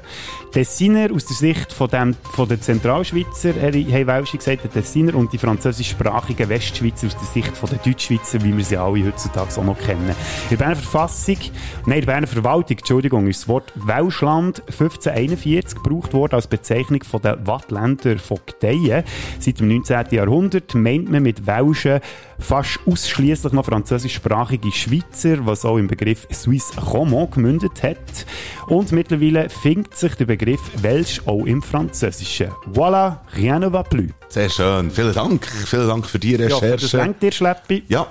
Tessiner 0.56 1.12
aus 1.12 1.26
der 1.26 1.36
Sicht 1.36 1.70
von, 1.70 1.90
dem, 1.90 2.16
von 2.32 2.48
den 2.48 2.62
Zentralschweizer, 2.62 3.52
haben 3.60 4.06
Welsche 4.06 4.38
gesagt, 4.38 4.64
der 4.64 4.70
Tessiner, 4.70 5.14
und 5.14 5.30
die 5.30 5.36
französischsprachigen 5.36 6.48
Westschweizer 6.48 7.08
aus 7.08 7.14
der 7.14 7.26
Sicht 7.26 7.54
von 7.54 7.68
den 7.68 7.78
Deutschschweizer, 7.84 8.42
wie 8.42 8.56
wir 8.56 8.64
sie 8.64 8.78
alle 8.78 9.04
heutzutage 9.04 9.50
auch 9.60 9.64
noch 9.64 9.78
kennen. 9.78 10.08
In 10.08 10.48
der 10.52 10.56
Berner 10.56 10.76
Verfassung, 10.76 11.36
nein, 11.84 11.98
in 11.98 12.06
der 12.06 12.12
Berner 12.12 12.26
Verwaltung, 12.26 12.78
Entschuldigung, 12.78 13.26
ist 13.26 13.42
das 13.42 13.48
Wort 13.48 13.70
Welschland 13.74 14.62
1541 14.62 15.82
gebraucht 15.82 16.14
worden 16.14 16.36
als 16.36 16.46
Bezeichnung 16.46 17.04
von 17.04 17.20
der 17.20 17.46
Wattländer 17.46 18.18
Vogteien. 18.18 19.04
Seit 19.38 19.60
dem 19.60 19.68
19. 19.68 20.06
Jahrhundert 20.12 20.74
meint 20.74 21.10
man 21.10 21.22
mit 21.22 21.46
Welschen 21.46 22.00
fast 22.38 22.78
ausschließlich 22.86 23.52
noch 23.52 23.64
französischsprachige 23.64 24.70
Schweizer, 24.72 25.46
was 25.46 25.64
auch 25.64 25.78
im 25.78 25.86
Begriff 25.86 26.26
Suisse 26.30 26.78
Roman 26.80 27.30
gemündet 27.30 27.82
hat. 27.82 28.26
Und 28.68 28.92
mittlerweile 28.92 29.48
findet 29.48 29.96
sich 29.96 30.14
der 30.14 30.26
Begriff 30.26 30.60
Welsch 30.82 31.22
auch 31.26 31.44
im 31.44 31.62
Französischen. 31.62 32.50
Voilà, 32.72 33.18
rien 33.34 33.60
ne 33.60 33.72
va 33.72 33.82
plus. 33.82 34.10
Sehr 34.28 34.50
schön. 34.50 34.90
Vielen 34.90 35.14
Dank. 35.14 35.46
Vielen 35.46 35.88
Dank 35.88 36.06
für 36.06 36.18
die 36.18 36.32
Ja, 36.32 36.48
das 36.48 36.62
Recherche. 36.62 37.14
dir, 37.20 37.32
Schleppi. 37.32 37.84
Ja. 37.88 38.06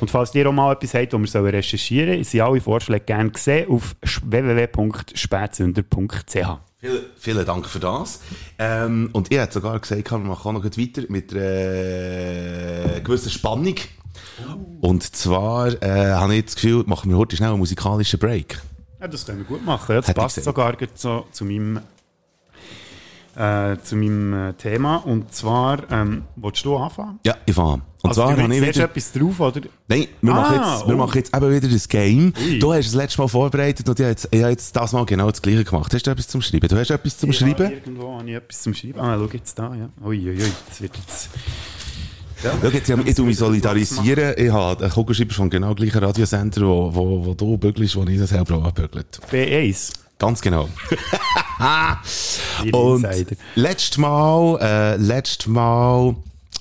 Und 0.00 0.10
falls 0.10 0.34
ihr 0.34 0.48
auch 0.48 0.52
mal 0.52 0.72
etwas 0.72 0.94
habt, 0.94 1.12
das 1.12 1.34
wir 1.34 1.52
recherchieren 1.52 2.14
sollen, 2.14 2.24
sind 2.24 2.40
alle 2.40 2.60
Vorschläge 2.60 3.04
gerne 3.04 3.30
gesehen 3.30 3.68
auf 3.68 3.94
www.spätsünder.ch. 4.02 6.67
Vielen, 6.80 7.06
vielen 7.16 7.44
Dank 7.44 7.66
für 7.66 7.80
das. 7.80 8.20
Ähm, 8.56 9.10
und 9.12 9.32
ich 9.32 9.38
hätte 9.38 9.54
sogar 9.54 9.80
gesagt, 9.80 10.08
wir 10.12 10.18
machen 10.18 10.48
auch 10.48 10.52
noch 10.52 10.64
weiter 10.64 11.02
mit 11.08 11.32
einer 11.32 11.42
äh, 11.42 13.00
gewissen 13.02 13.30
Spannung. 13.30 13.74
Und 14.80 15.02
zwar 15.16 15.82
äh, 15.82 16.12
habe 16.12 16.34
ich 16.34 16.40
jetzt 16.40 16.54
das 16.54 16.62
Gefühl, 16.62 16.84
machen 16.86 17.10
wir 17.10 17.18
heute 17.18 17.34
schnell 17.34 17.48
einen 17.48 17.58
musikalischen 17.58 18.20
Break. 18.20 18.62
Ja, 19.00 19.08
das 19.08 19.26
können 19.26 19.38
wir 19.38 19.44
gut 19.44 19.66
machen. 19.66 19.96
Das 19.96 20.06
Hätte 20.06 20.20
passt 20.20 20.44
sogar 20.44 20.76
so 20.94 21.26
zu 21.32 21.44
meinem, 21.44 21.80
äh, 23.34 23.76
zu 23.82 23.96
meinem 23.96 24.50
äh, 24.50 24.52
Thema. 24.52 24.98
Und 24.98 25.34
zwar, 25.34 25.90
ähm, 25.90 26.26
willst 26.36 26.64
du 26.64 26.76
anfangen? 26.76 27.18
Ja, 27.26 27.34
ich 27.44 27.56
fange 27.56 27.72
an. 27.72 27.82
Und 28.00 28.10
Also, 28.10 28.22
zwar 28.22 28.36
du 28.36 28.42
habe 28.42 28.54
ich 28.54 28.62
wieder... 28.62 28.84
etwas 28.84 29.12
drauf, 29.12 29.40
oder? 29.40 29.60
Nein, 29.88 30.06
wir, 30.22 30.32
Ah, 30.32 30.36
machen 30.40 30.54
jetzt, 30.54 30.86
wir 30.88 30.94
oh. 30.94 30.98
machen 30.98 31.16
jetzt 31.18 31.34
eben 31.36 31.50
wieder 31.52 31.68
das 31.68 31.88
Game. 31.88 32.32
Ui. 32.46 32.58
Du 32.60 32.72
hast 32.72 32.86
das 32.86 32.94
letzte 32.94 33.20
Mal 33.20 33.28
vorbereitet 33.28 33.88
und 33.88 33.98
ich 33.98 34.04
habe 34.04 34.10
jetzt, 34.10 34.28
ich 34.30 34.40
habe 34.40 34.50
jetzt 34.52 34.76
das 34.76 34.92
Mal 34.92 35.04
genau 35.04 35.30
das 35.30 35.42
gleiche 35.42 35.64
gemacht. 35.64 35.92
Hast 35.92 36.06
du 36.06 36.10
etwas 36.12 36.28
zum 36.28 36.40
Schreiben? 36.40 36.68
Du 36.68 36.76
hast 36.78 36.90
etwas 36.90 37.18
zum 37.18 37.30
Ja, 37.32 37.38
Schreiben? 37.38 37.72
irgendwo 37.72 38.16
habe 38.18 38.28
ich 38.30 38.36
etwas 38.36 38.62
zum 38.62 38.74
Schreiben. 38.74 39.00
Ah, 39.00 39.16
schau 39.18 39.28
jetzt 39.32 39.58
da, 39.58 39.74
ja. 39.74 39.88
Uiuiui, 40.06 40.30
ui, 40.36 40.42
ui, 40.42 40.52
das 40.68 40.80
wird 40.80 40.96
jetzt... 40.96 41.28
Schau 42.40 42.68
jetzt, 42.68 42.88
ich, 42.88 43.06
ich 43.06 43.18
mich 43.18 43.36
solidarisieren. 43.36 44.34
Ich 44.36 44.52
habe 44.52 44.84
einen 44.84 44.92
Kugelschreiber 44.92 45.34
von 45.34 45.50
genau 45.50 45.74
gleichen 45.74 45.98
Radiosender, 45.98 46.60
wo, 46.62 46.94
wo, 46.94 47.26
wo 47.26 47.34
du 47.34 47.58
bügelst, 47.58 47.96
wo 47.96 48.04
ich 48.04 48.16
das 48.16 48.30
selber 48.30 48.58
auch 48.58 48.64
abbügelt. 48.66 49.18
B1. 49.32 49.92
Ganz 50.20 50.40
genau. 50.40 50.68
Und 52.72 53.06
letztes 53.56 53.98
Mal, 53.98 54.58
äh, 54.60 54.96
letztes 54.96 55.48
Mal, 55.48 56.14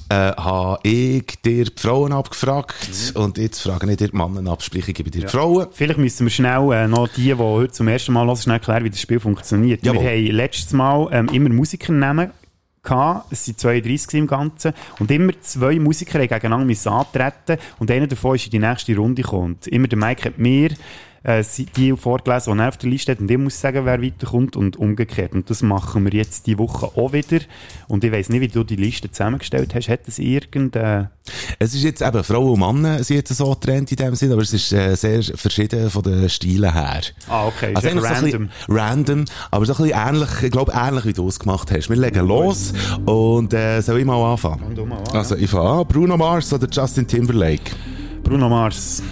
äh, 0.10 0.14
habe 0.14 0.80
ich 0.84 1.26
dir 1.44 1.66
die 1.66 1.72
Frauen 1.76 2.14
abgefragt 2.14 3.14
und 3.16 3.38
jetzt 3.38 3.62
frage 3.62 3.90
ich 3.92 3.98
dir 3.98 4.10
die 4.10 4.16
Männer 4.16 4.52
ab, 4.52 4.64
sprich 4.64 4.88
ich 4.88 4.96
gebe 4.96 5.12
dir 5.12 5.22
die 5.22 5.28
Frauen. 5.28 5.68
Vielleicht 5.72 6.00
müssen 6.00 6.26
wir 6.26 6.32
schnell 6.32 6.72
äh, 6.72 6.88
noch 6.88 7.08
die, 7.08 7.24
die 7.24 7.36
heute 7.36 7.74
zum 7.74 7.88
ersten 7.88 8.14
Mal 8.14 8.26
hören, 8.26 8.38
schnell 8.38 8.56
erklären, 8.56 8.84
wie 8.84 8.90
das 8.90 9.02
Spiel 9.02 9.20
funktioniert. 9.20 9.86
Jawohl. 9.86 10.04
Wir 10.04 10.10
haben 10.10 10.36
letztes 10.36 10.74
Mal 10.74 11.10
ähm, 11.12 11.30
immer 11.30 11.50
Musikernamen 11.50 12.32
gehabt. 12.88 13.32
Es 13.32 13.48
waren 13.48 13.58
32 13.58 14.20
im 14.20 14.28
Ganzen. 14.28 14.74
Und 15.00 15.12
immer 15.12 15.34
zwei 15.42 15.80
Musiker 15.80 16.20
haben 16.20 16.28
gegeneinander 16.28 16.92
antreten 16.92 17.58
und 17.80 17.92
einer 17.92 18.08
davon 18.08 18.36
ist 18.36 18.46
in 18.46 18.52
die 18.52 18.60
nächste 18.60 18.96
Runde 18.96 19.22
gekommen. 19.22 19.58
Immer 19.68 19.88
der 19.88 19.98
Mike 19.98 20.26
hat 20.26 20.38
mir 20.38 20.70
äh, 21.28 21.44
die 21.76 21.96
vorgelesen, 21.98 22.54
die 22.54 22.60
er 22.62 22.70
auf 22.70 22.78
der 22.78 22.90
Liste 22.90 23.12
hat 23.12 23.20
und 23.20 23.30
ich 23.30 23.38
muss 23.38 23.60
sagen, 23.60 23.84
wer 23.84 24.02
weiterkommt 24.02 24.56
und 24.56 24.78
umgekehrt. 24.78 25.34
Und 25.34 25.50
das 25.50 25.62
machen 25.62 26.06
wir 26.06 26.14
jetzt 26.14 26.48
die 26.48 26.58
Woche 26.58 26.86
auch 26.86 27.12
wieder. 27.12 27.40
Und 27.90 28.06
ich 28.06 28.14
weiss 28.14 28.30
nicht, 28.30 28.40
wie 28.40 28.48
du 28.48 28.64
die 28.64 28.78
Liste 28.78 29.12
zusammengestellt 29.12 29.76
hast. 29.76 29.90
Hat 29.90 30.08
das 30.08 30.20
irgendein... 30.20 31.10
Es 31.60 31.74
ist 31.74 31.84
jetzt 31.84 32.02
eben, 32.02 32.24
Frauen 32.24 32.54
und 32.62 32.82
Männer 32.82 33.04
sind 33.04 33.18
jetzt 33.18 33.36
so 33.36 33.52
getrennt 33.52 33.92
in 33.92 33.98
dem 33.98 34.16
Sinn, 34.16 34.32
aber 34.32 34.42
es 34.42 34.54
ist 34.54 34.72
äh, 34.72 34.96
sehr 34.96 35.22
verschieden 35.22 35.90
von 35.90 36.02
den 36.02 36.30
Stilen 36.30 36.72
her. 36.72 37.02
Ah, 37.28 37.48
okay. 37.48 37.74
Also 37.76 37.90
Ist 37.90 37.94
eigentlich 37.94 38.08
so 38.08 38.38
random. 38.38 38.50
random, 38.70 39.26
aber 39.52 39.66
so 39.66 39.74
ein 39.74 39.84
bisschen 39.84 40.08
ähnlich, 40.08 40.30
ich 40.44 40.52
glaube 40.52 40.72
ähnlich 40.74 41.06
wie 41.06 41.14
du 41.14 41.28
es 41.28 41.40
gemacht 41.40 41.70
hast. 41.72 41.90
Wir 41.90 41.98
legen 41.98 42.26
los 42.26 42.72
und 43.06 43.54
äh, 43.54 43.82
soll 43.82 44.00
ich 44.00 44.06
mal 44.06 44.32
anfangen? 44.32 44.60
Fang 44.60 44.76
du 44.76 44.86
mal 44.86 45.00
an, 45.00 45.08
Also 45.18 45.36
ich 45.36 45.50
fange 45.50 45.70
an. 45.82 45.88
Bruno 45.88 46.16
Mars 46.16 46.54
oder 46.54 46.70
Justin 46.72 47.06
Timberlake? 47.06 47.72
Bruno 48.24 48.48
Mars. 48.48 49.04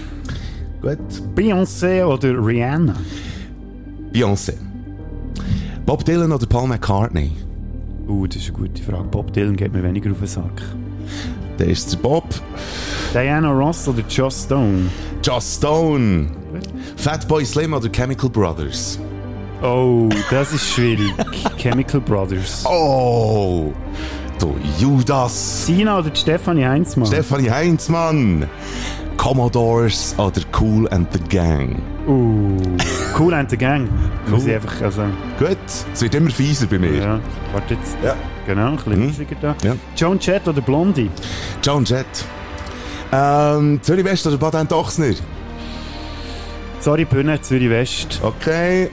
Gut. 0.86 1.00
Beyoncé 1.36 2.06
oder 2.06 2.30
Rihanna? 2.45 2.93
Beyoncé. 4.13 4.54
Bob 5.84 6.06
Dylan 6.06 6.32
oder 6.32 6.45
Paul 6.45 6.67
McCartney? 6.67 7.32
Uh, 8.08 8.28
das 8.28 8.38
ist 8.38 8.50
eine 8.50 8.60
gute 8.60 8.84
Frage. 8.84 9.06
Bob 9.06 9.34
Dylan 9.34 9.56
geht 9.56 9.74
mir 9.74 9.82
weniger 9.82 10.12
auf 10.12 10.19
den 10.19 10.28
Sack. 10.28 10.62
Der 11.58 11.67
ist 11.69 11.91
der 11.91 11.98
Bob. 11.98 12.26
Diana 13.15 13.52
Ross 13.52 13.88
oder 13.88 14.04
Joss 14.08 14.43
Stone? 14.43 14.91
Just 15.24 15.58
Stone. 15.58 16.28
Fatboy 16.98 17.43
Slim 17.43 17.74
oder 17.74 17.89
Chemical 17.89 18.30
Brothers? 18.30 19.00
Oh, 19.63 20.08
das 20.30 20.54
ist 20.54 20.69
schwierig. 20.69 21.13
Chemical 21.58 22.00
Brothers. 22.00 22.63
Oh, 22.63 23.74
du 24.38 24.56
Judas. 24.78 25.65
Sina 25.65 25.98
oder 25.98 26.13
Stefanie 26.13 26.65
Heinzmann? 26.65 27.08
Stefanie 27.08 27.50
Heinzmann. 27.50 28.48
Commodores 29.17 30.13
oder 30.17 30.41
Cool 30.60 30.88
and 30.89 31.08
the 31.13 31.19
Gang? 31.30 31.82
uh, 32.08 32.58
cool 33.17 33.34
and 33.34 33.49
the 33.49 33.58
Gang. 33.58 33.89
Muss 34.28 34.45
ich 34.45 34.54
einfach, 34.54 34.82
also, 34.82 35.04
Gut, 35.39 35.58
es 35.93 36.01
wird 36.01 36.13
immer 36.15 36.30
fieser 36.30 36.67
bei 36.67 36.78
mir. 36.80 36.93
ja, 36.95 37.19
warte 37.54 37.73
jetzt. 37.75 37.97
Ja. 38.04 38.15
Genau, 38.45 38.67
ein 38.67 38.75
bisschen 38.75 39.25
Mhm. 39.28 39.38
da. 39.41 39.56
Ja. 39.63 39.75
Joan 39.95 40.19
Jett 40.19 40.47
oder 40.47 40.62
Blondie? 40.62 41.10
John 41.63 41.84
Jett. 41.84 42.06
Ähm, 43.12 43.80
Zürich 43.82 44.06
West 44.06 44.28
oder 44.28 44.38
Bad 44.38 44.71
Ochsner? 44.71 45.13
Sorry, 46.80 47.06
Bühne, 47.06 47.41
Zürich 47.41 47.69
West. 47.69 48.19
Okay. 48.21 48.89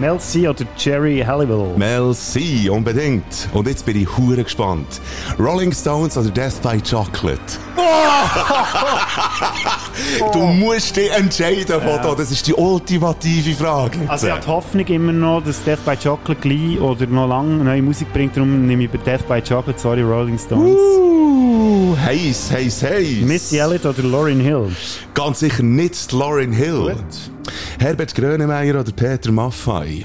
Mel 0.00 0.18
C 0.20 0.48
oder 0.48 0.64
Jerry 0.76 1.24
Halliwell? 1.26 1.76
Mel 1.76 2.14
C, 2.14 2.68
unbedingt. 2.70 3.48
Und 3.52 3.66
jetzt 3.66 3.84
bin 3.84 4.00
ich 4.00 4.16
hure 4.16 4.44
gespannt. 4.44 5.00
Rolling 5.40 5.72
Stones 5.72 6.16
oder 6.16 6.30
Death 6.30 6.62
by 6.62 6.80
Chocolate? 6.80 7.40
du 10.32 10.38
musst 10.38 10.96
dich 10.96 11.10
entscheiden, 11.10 11.80
Foto. 11.80 12.14
Das 12.14 12.30
ist 12.30 12.46
die 12.46 12.54
ultimative 12.54 13.54
Frage. 13.54 13.98
jetzt. 13.98 14.10
Also 14.10 14.26
ich 14.28 14.32
habe 14.32 14.42
die 14.42 14.48
Hoffnung 14.48 14.86
immer 14.86 15.12
noch, 15.12 15.42
dass 15.42 15.62
Death 15.64 15.84
by 15.84 15.96
Chocolate 15.96 16.40
gleich 16.40 16.80
oder 16.80 17.06
noch 17.06 17.26
lange 17.26 17.64
neue 17.64 17.82
Musik 17.82 18.12
bringt, 18.12 18.36
darum 18.36 18.66
nehme 18.66 18.84
ich 18.84 18.90
bei 18.90 18.98
Death 18.98 19.26
by 19.26 19.42
Chocolate, 19.42 19.78
sorry, 19.80 20.02
Rolling 20.02 20.38
Stones. 20.38 20.78
Uh, 20.78 21.57
heiß, 21.96 22.50
heiß, 22.52 22.82
heiß. 22.82 23.20
Missy 23.24 23.58
Elliott 23.58 23.86
oder 23.86 24.02
Lauryn 24.02 24.40
Hill? 24.40 24.70
Ganz 25.14 25.40
sicher 25.40 25.62
nicht 25.62 26.12
Lauren 26.12 26.52
Hill. 26.52 26.94
Gut. 26.94 27.30
Herbert 27.78 28.14
Grönemeyer 28.14 28.80
oder 28.80 28.92
Peter 28.92 29.30
Maffay? 29.32 30.04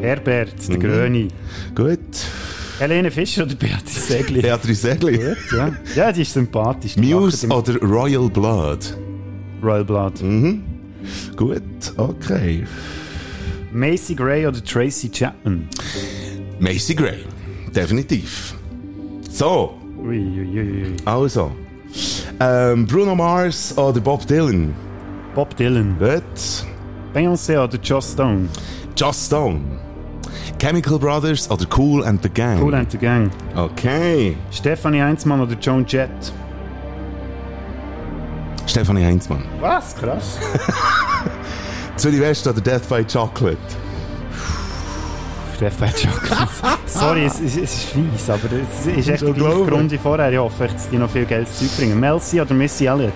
Herbert, 0.00 0.68
der 0.68 0.76
Mhm. 0.76 0.80
Gröni. 0.80 1.28
Gut. 1.74 1.98
Helene 2.78 3.10
Fischer 3.10 3.44
oder 3.44 3.54
Beatrice 3.54 4.00
Segli? 4.00 4.40
Beatrice 4.40 4.80
Segli. 4.80 5.16
Gut, 5.18 5.36
ja. 5.56 5.70
ja, 5.94 6.12
die 6.12 6.22
ist 6.22 6.32
sympathisch. 6.32 6.94
Die 6.94 7.14
Muse 7.14 7.46
oder 7.48 7.76
Royal 7.80 8.28
Blood? 8.28 8.96
Royal 9.62 9.84
Blood. 9.84 10.14
Gut, 11.36 11.62
okay. 11.96 12.64
Macy 13.72 14.14
Gray 14.14 14.46
oder 14.46 14.62
Tracy 14.64 15.08
Chapman? 15.10 15.68
Macy 16.58 16.94
Gray. 16.94 17.18
Definitiv. 17.74 18.54
So, 19.30 19.78
Ui, 20.02 20.18
ui, 20.18 20.58
ui, 20.58 20.82
ui. 20.82 20.96
also. 21.04 21.52
Ähm, 22.40 22.86
Bruno 22.86 23.14
Mars 23.14 23.76
oder 23.78 24.00
Bob 24.00 24.26
Dylan? 24.26 24.74
Bob 25.34 25.56
Dylan. 25.56 25.96
Gut. 25.98 26.66
Beyoncé 27.14 27.58
oder 27.62 27.78
Joss 27.78 28.12
Stone? 28.12 28.48
Just 28.96 29.26
Stone. 29.26 29.60
Chemical 30.58 30.98
Brothers 30.98 31.48
oder 31.50 31.66
Cool 31.76 32.04
and 32.04 32.20
the 32.22 32.28
Gang? 32.28 32.60
Cool 32.60 32.74
and 32.74 32.90
the 32.90 32.98
Gang. 32.98 33.30
Okay. 33.54 34.36
Stefanie 34.50 35.02
Heinzmann 35.02 35.40
oder 35.40 35.54
Joan 35.60 35.84
Jett? 35.86 36.10
Stefanie 38.66 39.04
Heinzmann. 39.04 39.44
Was? 39.60 39.94
Krass. 39.94 40.38
Zürich 41.96 42.20
West 42.20 42.46
oder 42.46 42.60
Death 42.60 42.88
by 42.88 43.04
Chocolate? 43.04 43.58
By 45.70 45.86
Chocolate. 45.90 46.48
Sorry, 46.86 47.24
es, 47.24 47.34
es, 47.40 47.56
es 47.56 47.74
ist 47.74 47.84
fies, 47.90 48.28
aber 48.30 48.48
es 48.52 48.86
ist 48.96 49.08
echt 49.08 49.26
die 49.26 49.32
gleiche. 49.32 49.64
Grunde 49.66 49.98
vorher. 49.98 50.30
Ich 50.32 50.38
hoffe, 50.38 50.68
dass 50.68 50.88
die 50.88 50.96
noch 50.98 51.10
viel 51.10 51.24
Geld 51.24 51.48
Zeug 51.54 51.76
bringen. 51.76 51.98
Mel 51.98 52.18
C 52.20 52.40
oder 52.40 52.54
Missy 52.54 52.86
Elliott? 52.86 53.12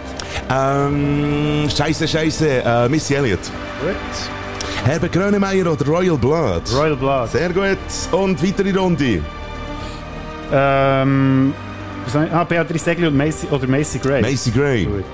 Ähm, 0.50 1.68
scheiße, 1.74 2.06
scheiße. 2.08 2.48
Äh, 2.64 2.88
Missy 2.88 3.14
Elliott. 3.14 3.40
Gut. 3.80 3.94
Herbert 4.84 5.12
Grönemeyer 5.12 5.70
oder 5.72 5.84
Royal 5.86 6.16
Blood? 6.16 6.62
Royal 6.74 6.96
Blood. 6.96 7.30
Sehr 7.30 7.48
gut. 7.50 7.78
Und 8.12 8.42
weitere 8.42 8.72
Runde. 8.78 9.20
Ähm, 10.52 11.52
ich- 12.06 12.32
ah, 12.32 12.44
Beatrice 12.44 12.84
Segli 12.84 13.06
und 13.08 13.16
Macy, 13.16 13.48
oder 13.50 13.66
Macy 13.66 13.98
Gray. 13.98 14.22
Macy 14.22 14.50
Gray. 14.50 14.84
Gut. 14.84 15.04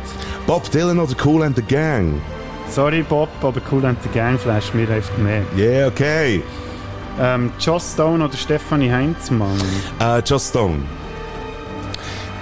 Bob 0.46 0.70
Dylan 0.70 0.98
oder 0.98 1.14
Cool 1.24 1.42
and 1.42 1.56
the 1.56 1.62
Gang? 1.62 2.20
Sorry 2.68 3.02
Bob, 3.02 3.28
aber 3.42 3.60
Cool 3.70 3.84
and 3.86 3.96
the 4.02 4.08
Gang 4.10 4.38
flasht 4.38 4.74
mir 4.74 4.88
einfach 4.90 5.16
mehr. 5.18 5.42
Yeah, 5.56 5.86
okay. 5.88 6.42
Ähm, 7.20 7.52
Joss 7.60 7.92
Stone 7.92 8.24
oder 8.24 8.36
Stefanie 8.36 8.90
Heinzmann? 8.90 9.60
Äh, 10.00 10.22
Just 10.24 10.50
Stone. 10.50 10.80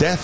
Death 0.00 0.18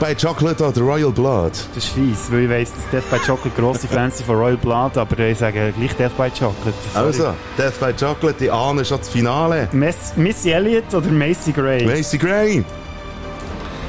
by 0.00 0.14
Chocolate 0.14 0.62
oder 0.62 0.80
Royal 0.82 1.10
Blood? 1.10 1.52
Das 1.74 1.84
ist 1.84 1.88
fies, 1.94 2.30
weil 2.30 2.40
ich 2.44 2.50
weiss, 2.50 2.72
dass 2.74 2.90
Death 2.90 3.10
by 3.10 3.18
Chocolate 3.18 3.58
grosse 3.58 3.88
Fans 3.88 4.18
sind 4.18 4.26
von 4.26 4.36
Royal 4.36 4.56
Blood, 4.56 4.98
aber 4.98 5.18
ich 5.20 5.38
sage 5.38 5.72
gleich 5.76 5.94
Death 5.96 6.16
by 6.16 6.28
Chocolate. 6.30 6.74
Sorry. 6.92 7.06
Also, 7.06 7.34
Death 7.56 7.80
by 7.80 7.92
Chocolate, 7.92 8.38
die 8.38 8.50
ahnen 8.50 8.84
schon 8.84 8.98
das 8.98 9.08
Finale. 9.08 9.68
Miss, 9.72 10.12
Missy 10.16 10.50
Elliott 10.50 10.92
oder 10.92 11.08
Macy 11.10 11.52
Gray? 11.52 11.86
Macy 11.86 12.18
Gray. 12.18 12.64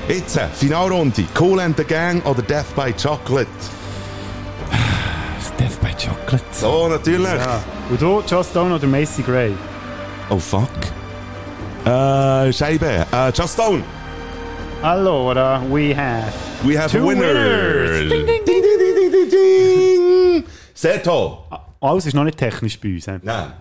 Jetzt, 0.08 0.38
äh, 0.38 0.48
Finalrunde. 0.54 1.26
Cool 1.38 1.60
and 1.60 1.76
the 1.76 1.84
Gang 1.84 2.24
oder 2.26 2.44
Death 2.44 2.76
by 2.76 2.94
Chocolate? 2.94 3.48
Death 5.60 5.80
by 5.82 5.90
Chocolate. 5.98 6.46
So, 6.52 6.88
natürlich. 6.88 7.26
Ja. 7.26 7.62
Und 7.90 8.02
du, 8.02 8.22
Joss 8.28 8.50
Stone 8.50 8.76
oder 8.76 8.88
Macy 8.88 9.24
Gray? 9.24 9.52
Oh, 10.30 10.40
fuck. 10.40 10.70
Äh, 11.86 12.52
Scheibe. 12.52 13.06
Äh, 13.12 13.32
Just 13.34 13.54
Stone. 13.54 13.84
Allora, 14.82 15.62
we 15.70 15.96
have... 15.96 16.32
We 16.64 16.78
have 16.80 16.92
Two 16.92 17.04
a 17.04 17.08
winner. 17.08 17.22
winners. 17.34 18.10
Ding, 18.10 18.26
ding, 18.26 18.46
ding, 18.46 18.62
ding, 18.62 18.96
ding, 18.96 19.12
ding, 19.12 19.30
ding. 19.30 20.44
Sehr 20.74 21.02
toll. 21.04 21.38
Alles 21.82 22.08
ist 22.08 22.14
noch 22.16 22.24
nicht 22.24 22.38
technisch 22.38 22.80
bei 22.80 22.96
uns. 22.96 23.06
he? 23.06 23.12
Nein. 23.22 23.54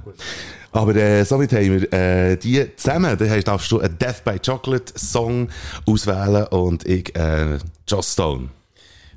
Aber 0.72 0.96
äh, 0.96 1.24
somit 1.24 1.52
haben 1.52 1.80
wir 1.82 1.92
äh, 1.92 2.36
die 2.36 2.74
zusammen. 2.76 3.16
Da 3.16 3.24
heißt, 3.26 3.46
darfst 3.46 3.70
du 3.70 3.80
einen 3.80 3.98
Death 3.98 4.24
by 4.24 4.38
Chocolate 4.38 4.92
Song 4.98 5.48
auswählen 5.86 6.46
und 6.48 6.86
ich 6.86 7.14
äh, 7.14 7.58
Joss 7.86 8.12
Stone. 8.14 8.48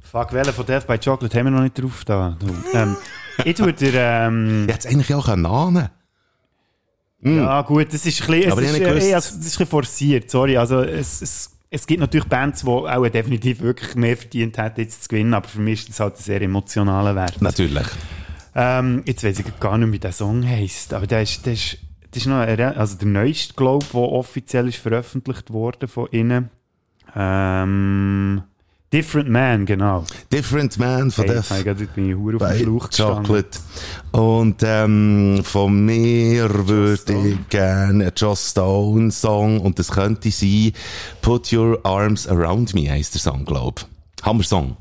Fuck, 0.04 0.34
welchen 0.34 0.54
von 0.54 0.66
Death 0.66 0.86
by 0.86 0.98
Chocolate 0.98 1.38
haben 1.38 1.46
wir 1.46 1.52
noch 1.52 1.62
nicht 1.62 1.82
drauf 1.82 2.04
da? 2.06 2.36
Du. 2.40 2.48
Ähm, 2.78 2.96
ich 3.44 3.56
tue 3.56 3.74
dir, 3.74 3.94
ähm, 3.96 4.66
Ich 4.68 4.74
hätte 4.76 4.88
es 4.88 4.94
eigentlich 4.94 5.14
auch 5.16 5.28
ahnen 7.24 7.38
ja 7.38 7.62
gut, 7.64 7.94
das 7.94 8.06
ist 8.06 8.22
ein 8.22 8.28
bisschen, 8.28 8.44
es 8.46 8.52
Aber 8.52 8.62
ist, 8.62 8.76
äh, 8.76 8.80
gewusst- 8.80 9.14
also, 9.14 9.14
das 9.14 9.26
ist 9.30 9.36
ein 9.36 9.50
bisschen 9.50 9.66
forciert, 9.68 10.30
sorry. 10.32 10.58
Also, 10.58 10.82
es, 10.82 11.22
es, 11.22 11.52
es 11.70 11.88
gibt 11.88 12.00
natürlich 12.00 12.28
Bands, 12.28 12.62
die 12.62 12.68
auch 12.70 13.08
definitiv 13.10 13.62
wirklich 13.62 13.96
mehr 13.96 14.16
verdient 14.16 14.58
hätten, 14.58 14.82
jetzt 14.82 15.04
zu 15.04 15.10
gewinnen, 15.10 15.34
aber 15.34 15.48
für 15.48 15.60
mich 15.60 15.80
ist 15.82 15.90
das 15.90 16.00
halt 16.00 16.16
ein 16.16 16.22
sehr 16.24 16.42
emotionaler 16.42 17.16
Wert. 17.16 17.42
Natürlich. 17.42 17.88
Ähm, 18.56 19.04
jetzt 19.06 19.24
weiß 19.24 19.40
ich 19.40 19.60
gar 19.60 19.78
nicht, 19.78 19.92
wie 19.92 20.00
der 20.00 20.12
Song 20.12 20.48
heisst, 20.48 20.94
aber 20.94 21.06
der 21.08 21.22
ist, 21.24 21.46
der 21.46 21.54
ist, 21.54 21.78
das 22.12 22.22
ist 22.24 22.28
noch 22.28 22.38
ein, 22.40 22.56
re- 22.56 22.76
also 22.78 22.96
der 22.98 23.08
neueste, 23.08 23.54
glaube 23.54 23.84
ich, 23.86 23.92
der 23.92 24.02
offiziell 24.02 24.68
ist 24.68 24.78
veröffentlicht 24.78 25.52
worden 25.52 25.88
von 25.88 26.08
ihnen. 26.12 26.50
Ähm, 27.16 28.44
Different 28.94 29.28
Man, 29.30 29.66
genau. 29.66 30.06
Different 30.32 30.80
Man 30.80 31.12
von 31.12 31.26
Hey, 31.26 31.42
hey, 31.50 31.64
gerade 31.64 31.86
bin 31.88 32.10
ich 32.10 32.16
hure 32.16 32.38
auf 32.38 32.52
dem 32.54 32.58
Schlauch. 32.58 32.90
Chocolate. 32.90 33.60
Und 34.14 34.64
ähm, 34.64 35.42
von 35.44 35.86
mir 35.86 36.68
würde 36.68 37.30
ich 37.30 37.50
gerne 37.50 38.06
einen 38.06 38.12
Joss 38.16 38.52
Stone 38.52 39.12
Song 39.12 39.60
und 39.60 39.78
das 39.78 39.92
könnte 39.92 40.32
sein 40.32 40.72
Put 41.22 41.52
Your 41.52 41.82
Arms 41.84 42.30
Around 42.30 42.76
Me 42.76 42.90
heisst 42.90 43.14
der 43.14 43.22
Song, 43.22 43.44
glaube 43.44 43.82
ich. 43.82 44.26
Hammer 44.26 44.44
Song. 44.44 44.78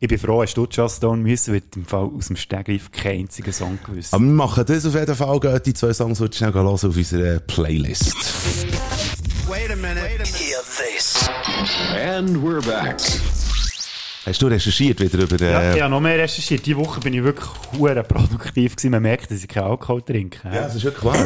Ich 0.00 0.08
bin 0.08 0.18
froh, 0.18 0.42
hast 0.42 0.54
du 0.54 0.66
Just 0.68 0.96
Stone 0.96 1.22
müssen, 1.22 1.52
weil 1.52 1.62
im 1.76 1.84
Fall 1.84 2.10
aus 2.16 2.28
dem 2.28 2.36
Stegreif 2.36 2.90
keinen 2.90 3.20
einzigen 3.20 3.52
Song 3.52 3.78
gewusst. 3.84 4.14
Aber 4.14 4.24
wir 4.24 4.32
machen 4.32 4.64
das 4.66 4.86
auf 4.86 4.94
jeden 4.94 5.14
Fall. 5.14 5.38
Geht 5.40 5.66
die 5.66 5.74
zwei 5.74 5.92
Songs 5.92 6.18
wird 6.20 6.34
schnell 6.34 6.54
hören 6.54 6.66
auf 6.66 6.82
unserer 6.82 7.38
Playlist. 7.40 8.16
And 11.94 12.36
we're 12.42 12.62
back. 12.62 12.98
Hast 14.24 14.40
du 14.40 14.46
recherchiert 14.46 15.00
wieder 15.00 15.18
über 15.20 15.36
Ja, 15.44 15.60
äh, 15.60 15.76
ich 15.76 15.82
habe 15.82 15.90
noch 15.90 16.00
mehr 16.00 16.16
recherchiert. 16.16 16.64
Diese 16.64 16.76
Woche 16.76 17.00
bin 17.00 17.12
ich 17.12 17.24
wirklich 17.24 17.48
hure 17.76 18.04
produktiv 18.04 18.76
gewesen. 18.76 18.92
Man 18.92 19.02
merkt, 19.02 19.30
dass 19.32 19.42
ich 19.42 19.48
keinen 19.48 19.64
Alkohol 19.64 20.00
trinke. 20.02 20.38
Ja, 20.44 20.62
das 20.62 20.76
ist 20.76 20.84
wirklich 20.84 21.04
wahr. 21.04 21.16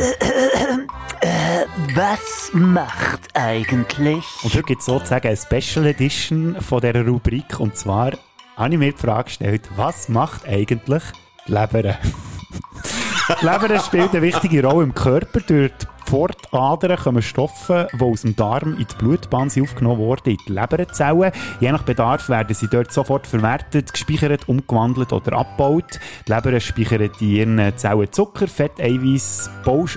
Was 1.94 2.50
macht 2.54 3.20
eigentlich? 3.34 4.24
Und 4.42 4.54
heute 4.54 4.62
gibt 4.62 4.80
es 4.80 4.86
sozusagen 4.86 5.28
eine 5.28 5.36
Special 5.36 5.86
Edition 5.86 6.56
von 6.60 6.80
dieser 6.80 7.04
Rubrik. 7.06 7.60
Und 7.60 7.76
zwar 7.76 8.12
habe 8.56 8.72
ich 8.72 8.78
mir 8.78 8.92
die 8.92 8.98
Frage 8.98 9.24
gestellt, 9.24 9.62
was 9.76 10.08
macht 10.08 10.46
eigentlich 10.48 11.02
die 11.46 11.52
Leber? 11.52 11.98
Leber 13.28 13.78
spielt 13.80 14.10
eine 14.12 14.22
wichtige 14.22 14.64
Rolle 14.64 14.84
im 14.84 14.94
Körper. 14.94 15.40
Durch 15.40 15.72
die 15.72 15.86
Pfortadern 16.04 16.96
kommen 16.96 17.22
Stoffe, 17.22 17.88
die 17.92 18.00
aus 18.00 18.22
dem 18.22 18.36
Darm 18.36 18.74
in 18.74 18.86
die 18.86 18.94
Blutbahn 18.98 19.50
sind 19.50 19.64
aufgenommen 19.64 19.98
wurden, 19.98 20.30
in 20.30 20.38
die 20.46 20.52
Leberzellen. 20.52 21.32
Je 21.58 21.72
nach 21.72 21.82
Bedarf 21.82 22.28
werden 22.28 22.54
sie 22.54 22.68
dort 22.68 22.92
sofort 22.92 23.26
verwertet, 23.26 23.92
gespeichert, 23.92 24.48
umgewandelt 24.48 25.12
oder 25.12 25.38
abgebaut. 25.38 25.98
Die 26.28 26.32
Leber 26.32 26.60
speichert 26.60 27.20
in 27.20 27.28
ihren 27.28 27.76
Zellen 27.76 28.12
Zucker, 28.12 28.46
Fett, 28.46 28.80
Eiweiß, 28.80 29.50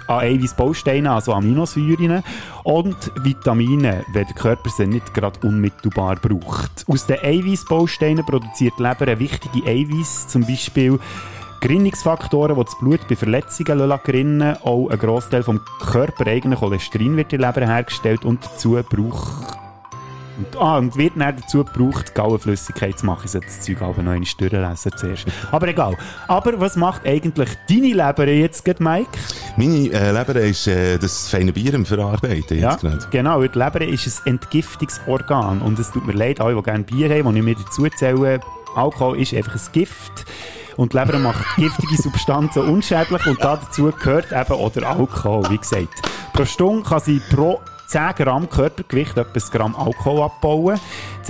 ah, 0.07 0.17
Eiweißbausteine, 0.17 1.11
also 1.11 1.33
Aminosäuren 1.33 2.23
und 2.63 3.11
Vitamine, 3.23 4.05
wenn 4.11 4.25
der 4.25 4.35
Körper 4.35 4.71
sie 4.71 4.87
nicht 4.87 5.13
gerade 5.13 5.39
unmittelbar 5.47 6.15
braucht. 6.15 6.83
Aus 6.87 7.05
den 7.05 7.19
Eiweißbausteinen 7.21 8.25
produziert 8.25 8.73
die 8.79 8.83
Leber 8.83 9.19
wichtige 9.19 9.69
Eiweiß, 9.69 10.29
zum 10.29 10.47
Beispiel 10.47 10.99
Gerinnungsfaktoren, 11.59 12.55
die 12.55 12.63
das 12.63 12.77
Blut 12.79 13.07
bei 13.07 13.15
Verletzungen 13.15 13.79
lassen 13.79 14.03
gerinnen 14.05 14.57
Auch 14.63 14.89
ein 14.89 14.97
Grossteil 14.97 15.43
vom 15.43 15.61
körpereigenen 15.81 16.57
Cholesterin 16.57 17.17
wird 17.17 17.33
in 17.33 17.41
der 17.41 17.53
Leber 17.53 17.67
hergestellt 17.67 18.25
und 18.25 18.43
dazu 18.45 18.79
braucht 18.89 19.59
und, 20.39 20.61
ah, 20.61 20.77
und 20.77 20.95
wird 20.95 21.13
dann 21.17 21.35
dazu 21.35 21.65
gebraucht, 21.65 22.15
Gallenflüssigkeit 22.15 22.97
zu 22.97 23.05
machen. 23.05 23.23
Ich 23.25 23.31
sollte 23.31 23.47
das 23.47 23.61
Zeug 23.61 23.81
aber 23.81 24.01
noch 24.01 24.13
einmal 24.13 24.29
durchlesen 24.37 24.91
zuerst. 24.95 25.25
Aber 25.51 25.67
egal. 25.67 25.97
Aber 26.29 26.59
was 26.61 26.77
macht 26.77 27.05
eigentlich 27.05 27.49
deine 27.67 27.87
Leber 27.87 28.27
jetzt, 28.27 28.63
gerade, 28.63 28.81
Mike? 28.81 29.09
Meine 29.57 29.91
äh, 29.91 30.11
Leber 30.11 30.35
ist 30.39 30.67
äh, 30.67 30.97
das 30.97 31.27
feine 31.27 31.51
Bier 31.51 31.73
im 31.73 31.85
Verarbeiten 31.85 32.57
Ja, 32.57 32.71
jetzt 32.71 32.81
gerade. 32.81 33.05
genau. 33.11 33.41
Die 33.41 33.59
Leber 33.59 33.81
ist 33.81 34.21
ein 34.25 34.35
Entgiftungsorgan. 34.35 35.61
Und 35.61 35.77
es 35.77 35.91
tut 35.91 36.07
mir 36.07 36.13
leid, 36.13 36.39
alle, 36.39 36.55
die 36.55 36.63
gerne 36.63 36.85
Bier 36.85 37.09
haben, 37.09 37.33
die 37.33 37.39
ich 37.39 37.45
mir 37.45 37.55
dazu 37.55 37.85
zähle, 37.89 38.39
Alkohol 38.75 39.19
ist 39.19 39.33
einfach 39.33 39.55
ein 39.55 39.71
Gift. 39.73 40.25
Und 40.79 40.93
die 40.93 40.97
Leber 40.97 41.19
macht 41.19 41.57
giftige 41.57 42.01
Substanzen 42.01 42.61
unschädlich 42.61 43.27
und 43.27 43.43
dazu 43.43 43.91
gehört 43.91 44.31
eben 44.31 44.53
auch 44.53 44.71
der 44.71 44.87
Alkohol, 44.89 45.43
wie 45.49 45.57
gesagt. 45.57 45.89
Pro 46.31 46.45
Stunde 46.45 46.87
kann 46.87 47.01
sie 47.01 47.19
pro 47.29 47.59
10 47.87 48.15
Gramm 48.15 48.49
Körpergewicht 48.49 49.17
etwa 49.17 49.29
ein 49.33 49.51
Gramm 49.51 49.75
Alkohol 49.75 50.21
abbauen. 50.21 50.79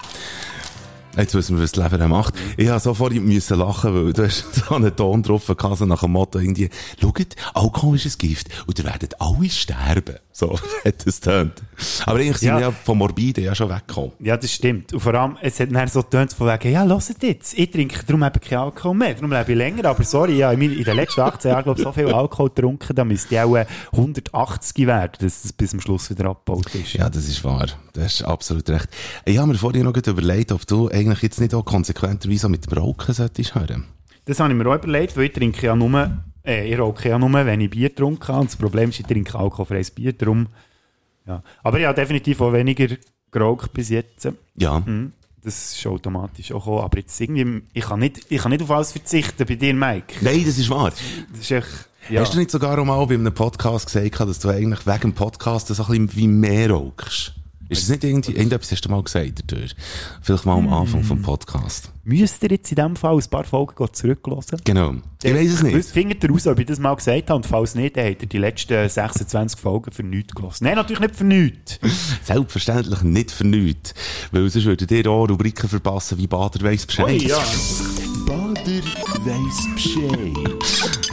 Jetzt 1.16 1.34
wissen 1.34 1.56
wir, 1.56 1.64
was 1.64 1.72
die 1.72 1.80
Leber 1.80 2.08
macht. 2.08 2.34
Ich 2.56 2.68
habe 2.68 2.80
so 2.80 2.94
vorhin 2.94 3.26
müssen 3.26 3.58
lachen, 3.58 3.94
weil 3.94 4.14
du 4.14 4.24
hast 4.24 4.54
so 4.68 4.74
einen 4.74 4.96
Ton 4.96 5.22
drauf 5.22 5.46
gehabt, 5.46 5.80
nach 5.82 6.00
dem 6.00 6.12
Motto 6.12 6.38
irgendwie, 6.38 6.70
schaut, 7.00 7.36
Alkohol 7.52 7.96
ist 7.96 8.06
ein 8.06 8.18
Gift 8.18 8.48
und 8.66 8.78
ihr 8.78 8.86
werdet 8.86 9.20
alle 9.20 9.50
sterben. 9.50 10.16
So 10.34 10.58
hat 10.84 11.06
es 11.06 11.20
tönt. 11.20 11.62
Aber 12.06 12.18
eigentlich 12.18 12.38
sind 12.38 12.48
Ja. 12.48 12.54
wir 12.56 12.60
ja 12.62 12.70
vom 12.70 12.98
Morbiden 12.98 13.44
ja 13.44 13.54
schon 13.54 13.68
weggekommen. 13.68 14.12
Ja, 14.20 14.36
das 14.36 14.50
stimmt. 14.52 14.92
Und 14.94 15.00
vor 15.00 15.12
allem, 15.14 15.36
es 15.42 15.60
hat 15.60 15.70
dann 15.72 15.88
so 15.88 16.02
getönt 16.02 16.32
von 16.32 16.46
wegen, 16.48 16.72
ja, 16.72 16.84
hört 16.86 17.22
jetzt, 17.22 17.58
ich 17.58 17.70
trinke 17.70 18.04
darum 18.06 18.22
eben 18.22 18.40
keinen 18.40 18.58
Alkohol 18.60 18.94
mehr, 18.96 19.14
darum 19.14 19.30
lebe 19.30 19.52
ich 19.52 19.58
länger, 19.58 19.84
aber 19.84 20.02
sorry, 20.04 20.38
ja, 20.38 20.50
in 20.52 20.58
meinen- 20.58 20.78
in 20.78 20.84
den 20.84 20.96
letzten 20.96 21.20
18 21.20 21.50
Jahren, 21.50 21.64
glaube 21.64 21.78
ich, 21.80 21.84
so 21.84 21.92
viel 21.92 22.08
Alkohol 22.12 22.48
getrunken, 22.48 22.94
da 22.96 23.04
müsste 23.04 23.34
ich 23.34 23.40
auch 23.40 23.56
äh, 23.56 23.66
180 23.92 24.86
werden, 24.86 25.12
dass 25.20 25.42
das 25.42 25.52
bis 25.52 25.70
zum 25.70 25.80
Schluss 25.80 26.08
wieder 26.10 26.26
abgebaut 26.30 26.74
ist. 26.74 26.94
Ja, 26.94 27.10
das 27.10 27.28
ist 27.28 27.44
wahr. 27.44 27.66
Du 27.92 28.00
hast 28.02 28.22
absolut 28.22 28.68
recht. 28.70 28.88
Ich 29.24 29.36
habe 29.38 29.48
mir 29.48 29.54
vorhin 29.58 29.84
noch 29.84 29.94
überlegt, 29.96 30.50
ob 30.52 30.66
du 30.66 30.88
eigentlich 30.88 31.20
jetzt 31.22 31.40
nicht 31.40 31.54
auch 31.54 31.64
konsequenterweise 31.64 32.48
mit 32.48 32.70
dem 32.70 32.78
Rauchen 32.78 33.14
solltest 33.14 33.54
hören. 33.54 33.84
Das 34.24 34.40
habe 34.40 34.50
ich 34.52 34.56
mir 34.58 34.66
auch 34.70 34.76
überlegt, 34.76 35.16
weil 35.16 35.24
ich 35.24 35.32
trinke 35.32 35.66
ja 35.66 35.76
nur, 35.76 36.22
äh, 36.44 36.70
ich 36.70 36.78
rauche 36.78 37.08
ja 37.08 37.18
nur, 37.18 37.32
wenn 37.32 37.60
ich 37.60 37.70
Bier 37.70 37.88
getrunken 37.88 38.28
habe. 38.28 38.46
Das 38.46 38.56
Problem 38.56 38.90
ist, 38.90 39.00
ich 39.00 39.06
trinke 39.06 39.38
alkoholfreies 39.38 39.90
Bier, 39.90 40.12
darum, 40.12 40.48
ja. 41.26 41.42
Aber 41.62 41.78
ich 41.78 41.86
habe 41.86 41.94
definitiv 41.94 42.40
auch 42.40 42.52
weniger 42.52 42.96
geraucht 43.30 43.72
bis 43.72 43.90
jetzt. 43.90 44.28
Ja. 44.56 44.80
Mhm. 44.80 45.12
Das 45.44 45.74
ist 45.76 45.86
automatisch 45.86 46.52
auch 46.52 46.60
gekommen. 46.64 46.84
Aber 46.84 46.98
jetzt 46.98 47.20
irgendwie, 47.20 47.62
ich 47.72 47.84
kann 47.84 48.00
nicht, 48.00 48.26
ich 48.28 48.40
kann 48.40 48.50
nicht 48.50 48.62
auf 48.62 48.70
alles 48.70 48.92
verzichten 48.92 49.44
bei 49.46 49.56
dir, 49.56 49.74
Mike. 49.74 50.16
Nein, 50.20 50.44
das 50.46 50.58
ist 50.58 50.70
wahr. 50.70 50.92
Das 51.32 51.40
ist 51.40 51.50
echt, 51.50 51.88
ja. 52.08 52.20
Hast 52.20 52.34
du 52.34 52.38
nicht 52.38 52.50
sogar 52.50 52.78
auch 52.78 52.84
mal 52.84 53.04
bei 53.06 53.14
einem 53.14 53.32
Podcast 53.32 53.86
gesagt, 53.86 54.20
dass 54.20 54.38
du 54.38 54.48
eigentlich 54.48 54.86
wegen 54.86 55.00
dem 55.00 55.12
Podcast 55.14 55.68
so 55.68 55.82
ein 55.82 55.86
bisschen 55.86 56.16
wie 56.16 56.28
mehr 56.28 56.70
rauchst? 56.70 57.34
Ist 57.72 57.82
das 57.82 57.88
nicht 57.88 58.04
irgendwie, 58.04 58.32
irgendetwas 58.32 58.70
hast 58.70 58.84
du 58.84 58.90
mal 58.90 59.02
gesagt 59.02 59.44
dadurch? 59.46 59.74
Vielleicht 60.20 60.44
mal 60.44 60.58
am 60.58 60.72
Anfang 60.72 61.02
vom 61.02 61.22
Podcast. 61.22 61.90
Müsst 62.04 62.42
ihr 62.42 62.50
jetzt 62.50 62.70
in 62.70 62.76
diesem 62.76 62.96
Fall 62.96 63.16
ein 63.16 63.30
paar 63.30 63.44
Folgen 63.44 63.86
zurücklassen? 63.92 64.60
Genau. 64.64 64.94
Ich 65.22 65.32
weiß 65.32 65.52
es 65.52 65.62
nicht. 65.62 65.88
Findet 65.88 66.22
ihr 66.22 66.30
raus, 66.30 66.46
ob 66.46 66.58
ich 66.58 66.66
das 66.66 66.78
mal 66.78 66.94
gesagt 66.94 67.30
habe? 67.30 67.36
Und 67.36 67.46
falls 67.46 67.74
nicht, 67.74 67.96
dann 67.96 68.10
habt 68.10 68.22
ihr 68.22 68.28
die 68.28 68.38
letzten 68.38 68.88
26 68.88 69.58
Folgen 69.58 69.90
für 69.90 70.02
nichts 70.02 70.34
gelassen. 70.34 70.64
Nein, 70.64 70.74
natürlich 70.74 71.00
nicht 71.00 71.16
für 71.16 71.24
nichts. 71.24 71.78
Selbstverständlich 72.24 73.02
nicht 73.02 73.30
für 73.30 73.46
nichts. 73.46 73.94
Weil 74.32 74.50
sonst 74.50 74.66
würdet 74.66 74.90
ihr 74.90 75.06
auch 75.06 75.28
Rubriken 75.28 75.68
verpassen 75.68 76.18
wie 76.18 76.26
Bader 76.26 76.62
weiss 76.62 76.84
Bescheid. 76.84 77.22
Ja. 77.22 77.38
Bader 78.26 78.82
weiss 79.24 79.68
Bescheid. 79.74 80.36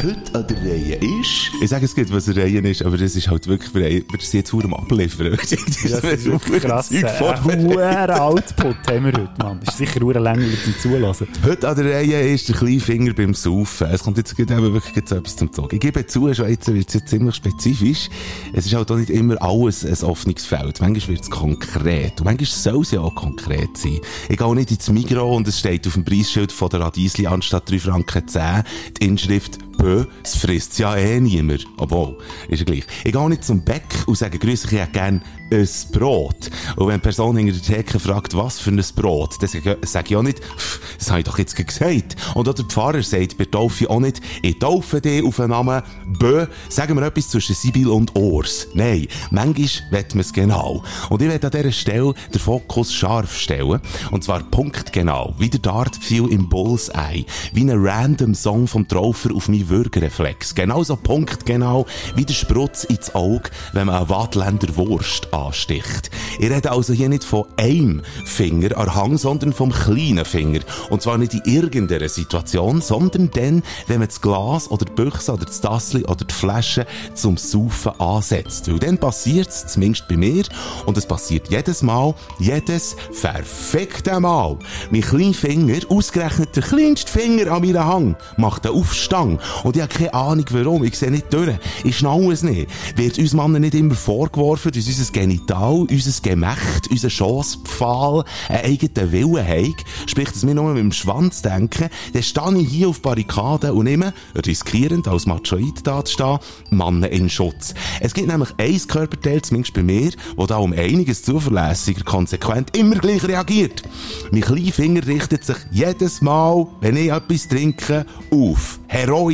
Heute 0.01 0.35
an 0.35 0.47
der 0.47 0.57
Reihe 0.57 0.95
ist... 0.95 1.51
Ich 1.61 1.69
sage 1.69 1.85
es 1.85 1.95
geht, 1.95 2.11
was 2.11 2.29
eine 2.29 2.41
Reihe 2.41 2.59
ist, 2.59 2.83
aber 2.83 2.97
das 2.97 3.15
ist 3.15 3.29
halt 3.29 3.47
wirklich, 3.47 3.73
wir, 3.73 3.89
wir 3.89 4.19
sind 4.19 4.33
jetzt 4.33 4.53
am 4.53 4.73
Abliefern. 4.73 5.31
Das 5.31 5.49
Das 5.49 6.03
ist 6.03 6.25
wirklich 6.25 6.63
krass. 6.63 6.89
Zeug 6.89 7.45
Ein 7.47 7.67
hoher 7.67 8.21
Output 8.21 8.75
haben 8.87 9.05
wir 9.05 9.13
heute, 9.13 9.29
Mann. 9.39 9.59
Das 9.63 9.73
ist 9.73 9.77
sicher 9.79 9.99
nur 9.99 10.13
länger 10.13 10.45
zum 10.63 10.77
Zulassen. 10.79 11.27
Heute 11.43 11.67
an 11.67 11.75
der 11.75 11.93
Reihe 11.93 12.33
ist 12.33 12.47
der 12.49 12.55
kleine 12.55 12.79
Finger 12.79 13.13
beim 13.13 13.33
Saufen. 13.33 13.87
Es 13.87 14.03
kommt 14.03 14.17
jetzt 14.17 14.35
gerade 14.35 14.53
eben 14.53 14.73
wirklich 14.73 15.03
so 15.07 15.15
etwas 15.15 15.35
zum 15.35 15.51
Zug. 15.51 15.73
Ich 15.73 15.79
gebe 15.79 16.05
zu, 16.05 16.27
jetzt 16.27 16.39
wird 16.67 16.87
es 16.87 16.93
jetzt 16.93 17.09
ziemlich 17.09 17.35
spezifisch. 17.35 18.09
Es 18.53 18.65
ist 18.65 18.73
halt 18.73 18.89
auch 18.91 18.97
nicht 18.97 19.09
immer 19.09 19.41
alles 19.41 19.85
ein 19.85 20.07
Offenungsfeld. 20.07 20.81
Manchmal 20.81 21.07
wird 21.07 21.23
es 21.23 21.29
konkret. 21.29 22.19
Und 22.19 22.25
manchmal 22.25 22.45
soll 22.45 22.81
es 22.81 22.91
ja 22.91 23.01
auch 23.01 23.15
konkret 23.15 23.77
sein. 23.77 23.99
Ich 24.29 24.37
gehe 24.37 24.45
auch 24.45 24.55
nicht 24.55 24.71
ins 24.71 24.89
Migros 24.89 25.37
und 25.37 25.47
es 25.47 25.59
steht 25.59 25.85
auf 25.87 25.93
dem 25.93 26.05
Preisschild 26.05 26.51
von 26.51 26.69
der 26.69 26.81
Radiesli 26.99 27.27
anstatt 27.27 27.69
3 27.69 27.79
Franken 27.79 28.27
10 28.27 28.63
die 28.99 29.05
Inschrift 29.05 29.68
Bö, 29.79 30.05
es 30.23 30.35
frisst 30.35 30.77
ja 30.77 30.95
eh 30.97 31.21
niemand. 31.21 31.65
Obwohl, 31.77 32.17
ist 32.49 32.59
ja 32.59 32.65
gleich. 32.65 32.83
Ich 33.05 33.13
gehe 33.13 33.29
nicht 33.29 33.45
zum 33.45 33.61
Bäck 33.63 33.83
und 34.07 34.17
sage, 34.17 34.37
grüß 34.37 34.65
ich 34.65 34.71
hätte 34.73 34.91
gerne 34.91 35.21
ein 35.51 35.67
Brot. 35.93 36.49
Und 36.75 36.87
wenn 36.87 36.95
die 36.95 37.01
Person 37.01 37.37
hinter 37.37 37.53
der 37.53 37.77
Theke 37.77 37.97
fragt, 37.99 38.35
was 38.35 38.59
für 38.59 38.71
ein 38.71 38.83
Brot, 38.95 39.37
dann 39.41 39.49
sage 39.83 40.07
ich- 40.09 40.15
auch 40.17 40.21
nicht, 40.21 40.39
«Pff, 40.43 40.79
das 40.97 41.09
habe 41.09 41.21
ich 41.21 41.25
doch 41.25 41.39
jetzt 41.39 41.55
gesagt. 41.55 42.17
Und 42.35 42.47
auch 42.49 42.53
der 42.53 42.65
Pfarrer 42.65 43.01
sagt 43.01 43.37
bei 43.37 43.45
Taufe 43.45 43.89
auch 43.89 44.01
nicht, 44.01 44.19
ich 44.41 44.59
taufe 44.59 44.99
dich 44.99 45.23
auf 45.23 45.37
den 45.37 45.49
Namen 45.49 45.81
Bö, 46.19 46.45
sagen 46.67 46.95
wir 46.97 47.05
etwas 47.05 47.29
zwischen 47.29 47.55
Sibyl 47.55 47.87
und 47.87 48.15
Ors. 48.15 48.67
Nein, 48.73 49.07
manchmal 49.31 49.69
wird 49.91 50.13
man 50.13 50.21
es 50.21 50.33
genau. 50.33 50.83
Und 51.09 51.21
ich 51.21 51.29
werde 51.29 51.47
an 51.47 51.51
dieser 51.51 51.71
Stelle 51.71 52.13
den 52.33 52.39
Fokus 52.39 52.93
scharf 52.93 53.35
stellen. 53.37 53.79
Und 54.11 54.23
zwar 54.25 54.43
punktgenau, 54.43 55.33
wie 55.37 55.49
der 55.49 55.61
Dartpfeil 55.61 56.27
im 56.29 56.49
Bullseye, 56.49 57.25
wie 57.53 57.61
ein 57.61 57.71
random 57.71 58.35
Song 58.35 58.67
vom 58.67 58.87
Traufer 58.87 59.33
auf 59.33 59.47
meinen 59.69 59.85
Würgereflex. 59.85 60.55
Genauso 60.55 60.95
punktgenau 60.95 61.85
wie 62.15 62.25
der 62.25 62.33
Sprutz 62.33 62.83
ins 62.83 63.13
Auge, 63.15 63.49
wenn 63.73 63.87
man 63.87 63.95
eine 63.95 64.09
Wattländer 64.09 64.75
Wurst 64.75 65.33
ansticht. 65.33 66.09
Ich 66.39 66.49
rede 66.49 66.71
also 66.71 66.93
hier 66.93 67.09
nicht 67.09 67.23
von 67.23 67.45
einem 67.57 68.01
Finger 68.25 68.77
an 68.77 68.95
Hang, 68.95 69.17
sondern 69.17 69.53
vom 69.53 69.71
kleinen 69.71 70.25
Finger. 70.25 70.61
Und 70.89 71.01
zwar 71.01 71.17
nicht 71.17 71.33
in 71.33 71.43
irgendeiner 71.45 72.09
Situation, 72.09 72.81
sondern 72.81 73.29
dann, 73.31 73.63
wenn 73.87 73.99
man 73.99 74.07
das 74.07 74.21
Glas 74.21 74.69
oder 74.71 74.85
die 74.85 74.93
Büchse 74.93 75.33
oder 75.33 75.45
das 75.45 75.61
Tassli 75.61 76.03
oder 76.05 76.25
die 76.25 76.33
Flasche 76.33 76.85
zum 77.13 77.37
Saufen 77.37 77.99
ansetzt. 77.99 78.71
Weil 78.71 78.79
dann 78.79 78.97
passiert 78.97 79.49
es, 79.49 79.67
zumindest 79.67 80.07
bei 80.07 80.17
mir, 80.17 80.43
und 80.85 80.97
es 80.97 81.05
passiert 81.05 81.49
jedes 81.49 81.81
Mal, 81.81 82.13
jedes 82.39 82.95
verfickte 83.11 84.19
Mal. 84.19 84.57
Mein 84.91 85.01
kleiner 85.01 85.33
Finger, 85.33 85.79
ausgerechnet 85.89 86.55
der 86.55 86.63
kleinste 86.63 87.11
Finger 87.11 87.51
an 87.51 87.61
meinem 87.61 87.85
Hang, 87.85 88.15
macht 88.37 88.65
einen 88.65 88.75
Aufstang. 88.75 89.39
Und 89.63 89.75
ich 89.75 89.81
habe 89.81 89.93
keine 89.93 90.13
Ahnung 90.13 90.45
warum. 90.51 90.83
Ich 90.83 90.97
sehe 90.97 91.11
nicht 91.11 91.31
durch. 91.33 91.57
Ich 91.83 91.97
schnall 91.97 92.31
es 92.31 92.43
nicht. 92.43 92.69
Wird 92.95 93.17
uns 93.17 93.33
Männern 93.33 93.61
nicht 93.61 93.75
immer 93.75 93.95
vorgeworfen, 93.95 94.71
dass 94.71 94.87
unser 94.87 95.11
Genital, 95.11 95.87
unser 95.89 96.21
Gemächt, 96.21 96.89
unser 96.89 97.09
Schosspfahl 97.09 98.23
einen 98.47 98.65
eigenen 98.65 99.11
Willen 99.11 99.47
haben. 99.47 99.75
Sprich, 100.07 100.29
dass 100.29 100.45
wir 100.45 100.53
nur 100.53 100.73
mit 100.73 100.83
dem 100.83 100.91
Schwanz 100.91 101.41
denken. 101.41 101.89
Dann 102.13 102.23
stehe 102.23 102.57
ich 102.59 102.69
hier 102.69 102.89
auf 102.89 103.01
Barrikaden 103.01 103.71
und 103.71 103.85
nehme, 103.85 104.13
riskierend 104.45 105.07
als 105.07 105.25
Machoid 105.25 105.85
da 105.85 106.03
zu 106.03 106.13
stehen, 106.13 106.39
Männer 106.69 107.09
in 107.09 107.29
Schutz. 107.29 107.73
Es 107.99 108.13
gibt 108.13 108.27
nämlich 108.27 108.49
ein 108.57 108.87
Körperteil, 108.87 109.41
zumindest 109.41 109.73
bei 109.73 109.83
mir, 109.83 110.11
wo 110.35 110.45
da 110.45 110.57
um 110.57 110.73
einiges 110.73 111.23
zuverlässiger, 111.23 112.03
konsequent 112.03 112.75
immer 112.75 112.95
gleich 112.95 113.23
reagiert. 113.27 113.83
Mein 114.31 114.41
kleiner 114.41 114.71
Finger 114.71 115.05
richtet 115.05 115.43
sich 115.43 115.57
jedes 115.71 116.21
Mal, 116.21 116.67
wenn 116.81 116.97
ich 116.97 117.11
etwas 117.11 117.47
trinke, 117.47 118.05
auf. 118.31 118.79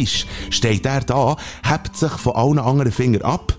Heroisch 0.05 0.25
steht 0.49 0.85
er 0.85 1.01
da, 1.01 1.35
hebt 1.63 1.97
sich 1.97 2.11
von 2.11 2.35
allen 2.35 2.59
anderen 2.59 2.91
Fingern 2.91 3.23
ab. 3.23 3.57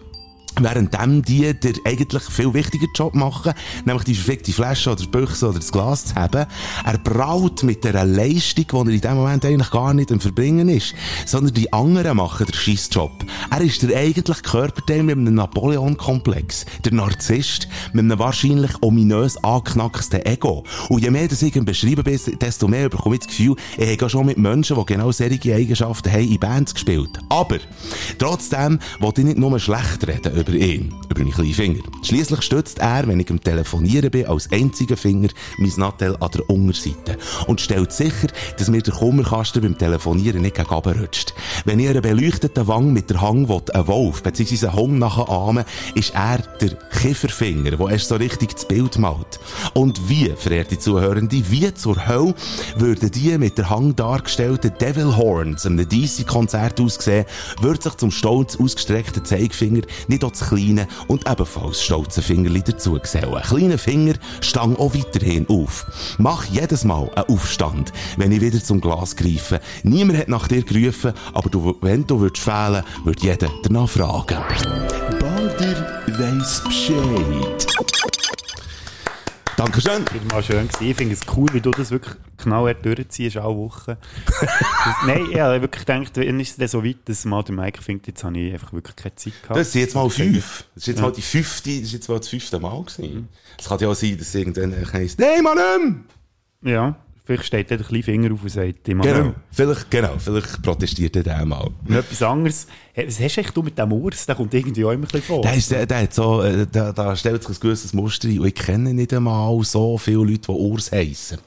Währenddem 0.58 1.22
die 1.22 1.52
der 1.54 1.74
eigentlich 1.84 2.22
viel 2.24 2.54
wichtiger 2.54 2.86
Job 2.94 3.14
machen, 3.14 3.52
nämlich 3.84 4.04
die 4.04 4.14
verfickte 4.14 4.52
Flasche 4.52 4.90
oder 4.90 5.02
die 5.02 5.08
Büchse 5.08 5.48
oder 5.48 5.58
das 5.58 5.70
Glas 5.70 6.06
zu 6.06 6.14
haben. 6.14 6.46
Er 6.84 6.98
braut 6.98 7.62
mit 7.62 7.84
der 7.84 8.04
Leistung, 8.04 8.64
die 8.66 8.76
er 8.76 8.94
in 8.94 9.00
dem 9.00 9.14
Moment 9.14 9.44
eigentlich 9.44 9.70
gar 9.70 9.92
nicht 9.92 10.10
am 10.12 10.20
Verbringen 10.20 10.68
ist, 10.68 10.94
sondern 11.26 11.54
die 11.54 11.72
anderen 11.72 12.16
machen 12.16 12.46
den 12.46 12.54
Scheissjob. 12.54 13.24
Er 13.50 13.60
ist 13.60 13.82
der 13.82 13.98
eigentlich 13.98 14.42
Körperteil 14.42 15.02
mit 15.02 15.18
einem 15.18 15.34
Napoleon-Komplex, 15.34 16.64
der 16.84 16.92
Narzisst, 16.92 17.68
mit 17.92 18.04
einem 18.04 18.18
wahrscheinlich 18.18 18.72
ominös 18.80 19.36
angeknacksten 19.44 20.24
Ego. 20.24 20.64
Und 20.88 21.02
je 21.02 21.10
mehr 21.10 21.28
das 21.28 21.42
ich 21.42 21.54
ihn 21.54 21.64
beschreiben 21.64 22.04
bin, 22.04 22.18
desto 22.40 22.68
mehr 22.68 22.88
bekomme 22.88 23.16
ich 23.16 23.20
das 23.20 23.28
Gefühl, 23.28 23.56
ich 23.76 24.00
habe 24.00 24.10
schon 24.10 24.26
mit 24.26 24.38
Menschen, 24.38 24.76
die 24.76 24.86
genau 24.86 25.12
solche 25.12 25.54
Eigenschaften 25.54 26.12
haben, 26.12 26.28
in 26.28 26.40
Bands 26.40 26.74
gespielt. 26.74 27.18
Aber, 27.28 27.58
trotzdem 28.18 28.78
wollte 29.00 29.20
ich 29.20 29.26
nicht 29.26 29.38
nur 29.38 29.58
schlecht 29.58 30.06
reden 30.06 30.45
über 30.46 30.56
ihn, 30.56 30.94
über 31.08 31.20
meinen 31.20 31.32
kleinen 31.32 31.54
Finger. 31.54 31.82
Schliesslich 32.02 32.42
stützt 32.42 32.78
er, 32.78 33.06
wenn 33.06 33.20
ich 33.20 33.30
am 33.30 33.40
Telefonieren 33.40 34.10
bin, 34.10 34.26
als 34.26 34.50
einziger 34.52 34.96
Finger 34.96 35.28
mein 35.58 35.72
Nattel 35.76 36.16
an 36.20 36.30
der 36.30 36.48
Unterseite 36.48 37.18
und 37.46 37.60
stellt 37.60 37.92
sicher, 37.92 38.28
dass 38.58 38.68
mir 38.68 38.82
der 38.82 38.94
Kummerkasten 38.94 39.62
beim 39.62 39.78
Telefonieren 39.78 40.42
nicht 40.42 40.56
gegen 40.56 40.68
rutscht. 40.68 41.34
Wenn 41.64 41.78
ich 41.78 41.88
einer 41.88 42.00
beleuchteten 42.00 42.66
Wang 42.66 42.92
mit 42.92 43.10
der 43.10 43.20
Hang 43.20 43.48
will, 43.48 43.62
einen 43.72 43.86
Wolf 43.86 44.22
bzw. 44.22 44.66
einen 44.66 44.76
Hund 44.76 44.98
nachahmen 44.98 45.64
ist 45.94 46.14
er 46.14 46.38
der 46.60 46.70
Kifferfinger, 47.00 47.72
der 47.72 47.88
erst 47.88 48.08
so 48.08 48.16
richtig 48.16 48.54
das 48.54 48.68
Bild 48.68 48.98
malt. 48.98 49.40
Und 49.74 50.08
wie, 50.08 50.32
verehrte 50.36 50.78
Zuhörende, 50.78 51.42
wie 51.50 51.72
zur 51.74 52.06
Hölle 52.06 52.34
würden 52.76 53.10
die 53.10 53.36
mit 53.38 53.58
der 53.58 53.70
Hang 53.70 53.96
dargestellten 53.96 54.72
Devil 54.80 55.16
Horns 55.16 55.66
einem 55.66 55.88
DC-Konzert 55.88 56.80
aussehen, 56.80 57.24
würde 57.60 57.82
sich 57.82 57.94
zum 57.94 58.10
stolz 58.10 58.56
ausgestreckten 58.56 59.24
Zeigefinger 59.24 59.82
nicht 60.08 60.24
auch 60.24 60.35
das 60.40 60.48
kleine 60.48 60.86
und 61.08 61.28
ebenfalls 61.28 61.82
stolze 61.82 62.22
Fingerli 62.22 62.62
dazu 62.62 62.94
gesellen. 62.94 63.40
Kleine 63.42 63.78
Finger 63.78 64.14
stang 64.40 64.76
auch 64.76 64.94
weiterhin 64.94 65.48
auf. 65.48 65.86
Mach 66.18 66.44
jedes 66.44 66.84
Mal 66.84 67.10
einen 67.14 67.28
Aufstand, 67.28 67.92
wenn 68.16 68.32
ich 68.32 68.40
wieder 68.40 68.62
zum 68.62 68.80
Glas 68.80 69.16
greife. 69.16 69.60
Niemand 69.82 70.18
hat 70.18 70.28
nach 70.28 70.48
dir 70.48 70.62
gerufen, 70.62 71.12
aber 71.32 71.50
du, 71.50 71.76
wenn 71.80 72.06
du 72.06 72.20
würdest 72.20 72.44
fehlen, 72.44 72.82
würde 73.04 73.22
jeder 73.22 73.48
danach 73.62 73.88
fragen. 73.88 74.38
Bader 75.20 76.02
weiss 76.18 76.62
Bescheid. 76.64 77.85
Dankeschön. 79.56 80.04
Das 80.04 80.14
war 80.14 80.34
mal 80.34 80.42
schön 80.42 80.68
gewesen. 80.68 80.90
Ich 80.90 80.96
finde 80.96 81.14
es 81.14 81.20
cool, 81.34 81.48
wie 81.52 81.62
du 81.62 81.70
das 81.70 81.90
wirklich 81.90 82.14
genau 82.36 82.70
durchziehst, 82.70 83.38
alle 83.38 83.56
Wochen. 83.56 83.96
das, 84.40 84.94
nein, 85.06 85.26
ich 85.30 85.40
habe 85.40 85.62
wirklich 85.62 85.86
gedacht, 85.86 86.16
wenn 86.16 86.40
ist 86.40 86.60
es 86.60 86.70
so 86.70 86.84
weit, 86.84 86.98
dass 87.06 87.24
mal 87.24 87.42
der 87.42 87.54
Mike 87.54 87.82
findet, 87.82 88.08
jetzt 88.08 88.22
habe 88.22 88.38
ich 88.38 88.52
einfach 88.52 88.74
wirklich 88.74 88.96
keine 88.96 89.14
Zeit 89.14 89.42
gehabt. 89.42 89.58
Das 89.58 89.72
sind 89.72 89.80
jetzt 89.80 89.94
mal 89.94 90.10
fünf. 90.10 90.64
Das 90.74 90.82
ist 90.82 90.88
jetzt 90.88 91.00
mal 91.00 91.10
die 91.10 91.22
fünfte, 91.22 91.70
das 91.70 91.80
ist 91.86 91.92
jetzt 91.92 92.08
mal 92.08 92.18
das 92.18 92.28
fünfte 92.28 92.60
Mal 92.60 92.82
gewesen. 92.82 93.28
Es 93.58 93.66
kann 93.66 93.78
ja 93.78 93.88
auch 93.88 93.94
sein, 93.94 94.18
dass 94.18 94.34
irgendwann 94.34 94.92
heisst, 94.92 95.18
nein, 95.18 95.42
Mann. 95.42 96.04
Ja, 96.62 96.96
vielleicht 97.26 97.44
steht 97.44 97.70
der 97.70 97.78
kleine 97.78 98.02
Finger 98.02 98.32
auf 98.32 98.42
und 98.42 98.48
sagt, 98.48 98.88
immer 98.88 99.04
Genau. 99.04 99.34
Vielleicht, 99.50 99.90
genau, 99.90 100.12
vielleicht 100.18 100.62
protestiert 100.62 101.16
er 101.16 101.22
den 101.24 101.48
mal. 101.48 101.68
Und 101.86 101.94
etwas 101.94 102.22
anderes. 102.22 102.66
Was 102.94 103.20
hast 103.20 103.56
du 103.56 103.62
mit 103.62 103.76
dem 103.76 103.92
Urs? 103.92 104.24
Der 104.26 104.36
kommt 104.36 104.54
irgendwie 104.54 104.84
auch 104.84 104.92
immer 104.92 105.04
ein 105.04 105.08
bisschen 105.08 105.22
vor. 105.22 105.42
Der, 105.42 105.54
ist, 105.54 105.70
der, 105.70 105.86
der 105.86 106.02
hat 106.02 106.14
so, 106.14 106.42
äh, 106.42 106.66
da, 106.70 106.92
da 106.92 107.16
stellt 107.16 107.42
sich 107.42 107.56
ein 107.56 107.60
gewisses 107.60 107.92
Muster 107.92 108.28
ein. 108.28 108.38
Und 108.38 108.46
ich 108.46 108.54
kenne 108.54 108.94
nicht 108.94 109.12
einmal 109.12 109.62
so 109.64 109.98
viele 109.98 110.18
Leute, 110.18 110.38
die 110.38 110.50
Urs 110.52 110.92
heissen. 110.92 111.38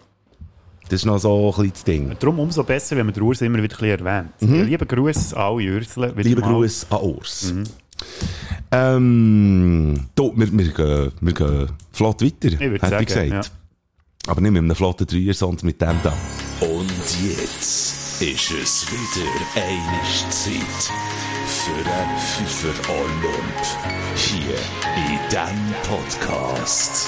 Das 0.89 1.02
ist 1.02 1.06
noch 1.06 1.20
so 1.20 1.50
ein 1.50 1.56
bisschen 1.56 1.72
das 1.72 1.84
Ding. 1.84 2.15
Darum 2.20 2.39
umso 2.39 2.63
besser, 2.63 2.98
wenn 2.98 3.06
man 3.06 3.13
den 3.13 3.24
Urs 3.24 3.42
immer 3.42 3.62
wieder 3.62 3.76
ein 3.76 3.80
bisschen 3.80 4.06
erwähnt. 4.06 4.68
Lieber 4.68 4.86
Gruß 4.86 5.34
an 5.34 5.42
alle 5.42 5.80
Lieber 6.24 6.42
mal. 6.42 6.52
Gruß 6.54 6.88
an 6.89 7.02
Urs. 7.02 7.54
Ähm, 8.72 10.08
du, 10.15 10.34
wir, 10.36 10.52
wir, 10.58 10.72
gehen, 10.72 11.12
wir 11.22 11.34
gehen 11.34 11.68
flott 11.92 12.22
weiter, 12.22 12.48
Ich 12.48 12.60
würde 12.60 12.74
hätte 12.76 12.89
sagen, 12.89 13.02
ich 13.04 13.08
gesagt. 13.08 13.30
ja. 13.30 13.42
Aber 14.27 14.41
nicht 14.41 14.51
mit 14.51 14.62
einem 14.62 14.75
flotten 14.75 15.08
Dreier, 15.08 15.34
sondern 15.34 15.65
mit 15.65 15.82
dem 15.82 15.97
da. 16.03 16.13
Und 16.60 16.91
jetzt 17.38 18.21
ist 18.21 18.51
es 18.51 18.86
wieder 18.91 19.32
eine 19.55 20.29
Zeit 20.29 20.91
für 21.47 21.89
einen 21.89 22.19
Pfeffer 22.19 22.93
Olymp. 22.93 24.15
Hier 24.15 24.55
in 25.08 25.19
diesem 25.29 25.73
Podcast. 25.84 27.08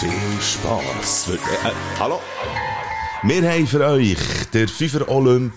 Viel 0.00 0.40
Spass. 0.40 1.28
Äh, 1.28 1.70
hallo? 2.00 2.18
Wir 3.22 3.50
haben 3.50 3.66
für 3.66 3.84
euch 3.84 4.16
den 4.54 4.68
Fünfer 4.68 5.08
Olymp 5.08 5.52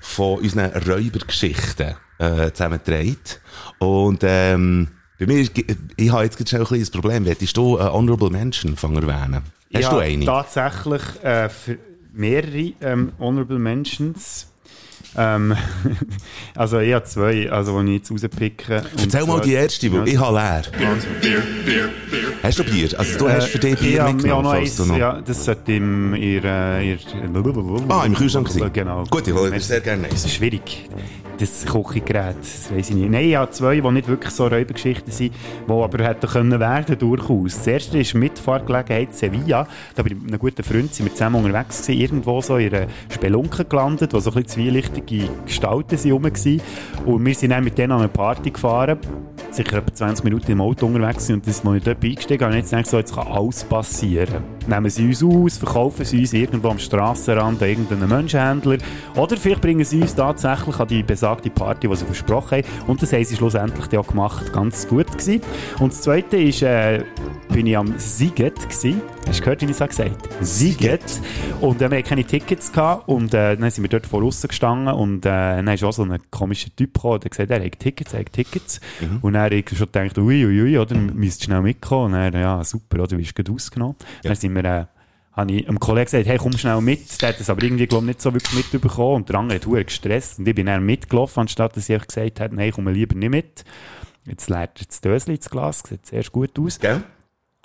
von 0.00 0.38
unseren 0.38 0.70
Räubergeschichten 0.70 1.96
äh, 2.18 2.52
zusammengetragen. 2.52 3.18
Und 3.78 4.20
ähm, 4.22 4.88
bei 5.18 5.26
mir 5.26 5.40
ich 5.40 6.10
habe 6.10 6.24
jetzt 6.24 6.48
schon 6.48 6.60
ein 6.60 6.66
kleines 6.66 6.90
Problem. 6.90 7.26
Willst 7.26 7.56
du 7.56 7.76
einen 7.76 7.92
Honorable 7.92 8.30
Mention 8.30 8.76
erwähnen? 8.76 9.42
Hast 9.72 9.82
ja, 9.82 9.90
du 9.90 9.98
eine? 9.98 10.24
tatsächlich 10.24 11.02
äh, 11.22 11.48
für 11.48 11.78
mehrere 12.12 12.72
ähm, 12.80 13.12
Honorable 13.18 13.58
Mentions. 13.58 14.52
Ähm, 15.16 15.56
also 16.54 16.78
ich 16.78 16.92
habe 16.92 17.04
zwei, 17.04 17.50
also 17.50 17.80
die 17.82 17.88
ich 17.96 17.98
jetzt 17.98 18.10
rauspicke. 18.12 18.82
Erzähl 19.00 19.26
mal 19.26 19.40
die 19.40 19.52
erste, 19.54 19.92
weil 19.92 20.00
Ja, 20.00 20.04
ich 20.14 20.18
habe 20.20 20.36
leer. 20.36 20.62
Hast 22.42 22.58
du 22.58 22.64
Bier? 22.64 22.88
Also 22.98 23.18
du 23.18 23.28
hast 23.28 23.48
für 23.48 23.58
dich 23.58 23.78
Bier 23.78 23.90
ja, 23.90 24.06
ja, 24.06 24.12
mitgenommen, 24.12 24.44
noch 24.44 24.52
falls 24.52 24.80
eins, 24.80 24.88
noch... 24.88 24.96
ja, 24.96 25.20
das 25.20 25.44
sollte 25.44 25.72
im, 25.72 26.14
ihr, 26.14 26.44
äh, 26.44 26.90
ihr, 26.90 26.98
Ah, 27.88 28.04
im 28.04 28.14
Kühlschrank 28.14 28.48
sein. 28.48 28.70
Genau. 28.72 29.04
Gut, 29.10 29.26
ich 29.26 29.34
hole 29.34 29.50
mir 29.50 29.56
Das 29.56 29.68
sehr 29.68 29.80
gerne 29.80 30.06
eins. 30.08 30.24
ist 30.24 30.34
schwierig. 30.34 30.88
Das 31.38 31.64
Kochgerät, 31.66 32.34
das 32.40 32.68
weiss 32.74 32.90
ich 32.90 32.96
nicht. 32.96 33.10
Nein, 33.10 33.28
ich 33.28 33.36
habe 33.36 33.48
zwei, 33.52 33.76
die 33.80 33.90
nicht 33.92 34.08
wirklich 34.08 34.32
so 34.32 34.48
Räubergeschichten 34.48 35.12
sind, 35.12 35.32
die 35.68 35.72
aber 35.72 36.02
hätten 36.04 36.26
können 36.26 36.58
werden 36.58 36.98
durchaus. 36.98 37.54
Das 37.58 37.66
erste 37.68 37.98
ist 37.98 38.14
Mitfahrgelegenheit 38.14 39.14
Sevilla. 39.14 39.68
Da 39.94 40.02
bin 40.02 40.16
ich 40.16 40.22
mit 40.22 40.32
einem 40.32 40.40
guten 40.40 40.64
Freund, 40.64 40.92
sind 40.92 41.06
wir 41.06 41.12
zusammen 41.12 41.44
unterwegs 41.44 41.82
gewesen, 41.82 42.00
irgendwo 42.00 42.40
so 42.40 42.56
in 42.56 42.74
einer 42.74 42.86
Spelunke 43.08 43.64
gelandet, 43.64 44.14
wo 44.14 44.18
so 44.18 44.32
ein 44.32 44.42
bisschen 44.42 44.64
zwielichtige 44.98 45.30
Gestalten 45.44 45.96
sind 45.96 46.12
rum 46.12 46.24
waren. 46.24 46.60
Und 47.04 47.26
wir 47.26 47.34
sind 47.34 47.50
dann 47.50 47.64
mit 47.64 47.78
denen 47.78 47.92
an 47.92 48.00
eine 48.00 48.08
Party 48.08 48.50
gefahren, 48.50 48.98
sicher 49.50 49.78
etwa 49.78 49.92
20 49.92 50.24
Minuten 50.24 50.52
im 50.52 50.60
Auto 50.60 50.86
unterwegs 50.86 51.26
sind 51.26 51.36
und 51.36 51.46
das 51.46 51.64
mal 51.64 51.74
nicht 51.74 51.86
dort 51.86 52.02
eingestiegen 52.04 52.44
und 52.44 52.54
jetzt 52.54 52.72
ich 52.72 52.86
so, 52.86 52.98
jetzt 52.98 53.14
kann 53.14 53.26
alles 53.26 53.64
passieren. 53.64 54.42
Nehmen 54.66 54.90
sie 54.90 55.06
uns 55.06 55.22
aus, 55.22 55.58
verkaufen 55.58 56.04
sie 56.04 56.20
uns 56.20 56.32
irgendwo 56.32 56.68
am 56.68 56.78
Strassenrand 56.78 57.62
an 57.62 57.68
irgendeinen 57.68 58.08
Menschenhändler 58.08 58.78
oder 59.16 59.36
vielleicht 59.36 59.62
bringen 59.62 59.84
sie 59.84 60.02
uns 60.02 60.14
tatsächlich 60.14 60.78
an 60.78 60.88
die 60.88 61.02
besagte 61.02 61.50
Party, 61.50 61.88
die 61.88 61.96
sie 61.96 62.04
versprochen 62.04 62.58
haben 62.58 62.88
und 62.88 63.00
das 63.00 63.12
haben 63.12 63.24
sie 63.24 63.36
schlussendlich 63.36 63.98
auch 63.98 64.06
gemacht, 64.06 64.52
ganz 64.52 64.86
gut 64.86 65.10
gewesen. 65.10 65.40
Und 65.80 65.92
das 65.92 66.02
Zweite 66.02 66.36
ist, 66.36 66.62
äh, 66.62 67.04
bin 67.48 67.66
ich 67.66 67.76
am 67.76 67.98
Siget 67.98 68.56
gewesen. 68.56 69.00
Hast 69.26 69.40
du 69.40 69.44
gehört, 69.44 69.60
wie 69.60 69.64
ich 69.66 69.70
es 69.72 69.80
habe 69.80 69.90
gesagt 69.90 70.28
Siget. 70.40 71.20
Und 71.60 71.82
äh, 71.82 71.90
wir 71.90 71.98
hatten 71.98 72.08
keine 72.08 72.24
Tickets 72.24 72.72
gehabt 72.72 73.08
und 73.08 73.34
äh, 73.34 73.56
dann 73.56 73.70
sind 73.70 73.84
wir 73.84 73.88
dort 73.88 74.06
vor 74.06 74.22
aussen 74.22 74.48
gestanden 74.88 75.02
und 75.02 75.26
äh, 75.26 75.28
dann 75.28 75.68
ist 75.68 75.84
auch 75.84 75.92
so 75.92 76.02
ein 76.02 76.18
komischer 76.30 76.70
Typ 76.74 76.94
gekommen, 76.94 77.20
der 77.20 77.30
gesagt 77.30 77.50
er 77.50 77.64
hat 77.64 77.78
Tickets, 77.78 78.12
er 78.12 78.20
hat 78.20 78.32
Tickets. 78.32 78.80
Und 79.22 79.34
dann 79.34 79.42
habe 79.42 79.54
ich 79.56 79.68
schon 79.68 79.86
gedacht, 79.86 80.18
ui, 80.18 80.46
ui, 80.46 80.62
ui, 80.62 80.78
oder, 80.78 80.96
müsst 80.96 81.44
schnell 81.44 81.62
mitkommen. 81.62 82.14
Und 82.14 82.32
dann, 82.32 82.40
ja, 82.40 82.62
super, 82.64 83.02
oder, 83.02 83.18
wie 83.18 83.22
ist 83.22 83.34
gerade 83.34 83.52
ausgenommen. 83.52 83.96
Dann 84.22 84.34
sind 84.34 84.54
wir, 84.54 84.64
äh, 84.64 84.84
habe 85.32 85.52
ich 85.52 85.68
einem 85.68 85.78
Kollegen 85.78 86.06
gesagt, 86.06 86.26
hey, 86.26 86.38
komm 86.38 86.52
schnell 86.52 86.80
mit. 86.80 87.20
Der 87.22 87.30
hat 87.30 87.40
das 87.40 87.48
aber 87.50 87.62
irgendwie, 87.62 87.86
glaube 87.86 88.04
ich, 88.04 88.08
nicht 88.08 88.22
so 88.22 88.32
wirklich 88.32 88.54
mitbekommen. 88.72 89.16
Und 89.16 89.28
der 89.28 89.36
andere 89.36 89.56
hat 89.56 89.64
verdammt 89.64 89.86
gestresst. 89.86 90.38
Und 90.38 90.48
ich 90.48 90.54
bin 90.54 90.66
dann 90.66 90.84
mitgelaufen, 90.84 91.42
anstatt 91.42 91.76
dass 91.76 91.88
ich 91.88 92.06
gesagt 92.06 92.40
habe, 92.40 92.54
nein, 92.54 92.72
komm 92.74 92.88
lieber 92.88 93.14
nicht 93.14 93.30
mit. 93.30 93.64
Jetzt 94.26 94.50
leert 94.50 94.80
er 94.80 94.86
das 94.86 95.00
Dösli 95.00 95.36
ins 95.36 95.48
Glas, 95.48 95.82
sieht 95.88 96.06
sehr 96.06 96.24
gut 96.24 96.58
aus. 96.58 96.78
Gell? 96.78 97.02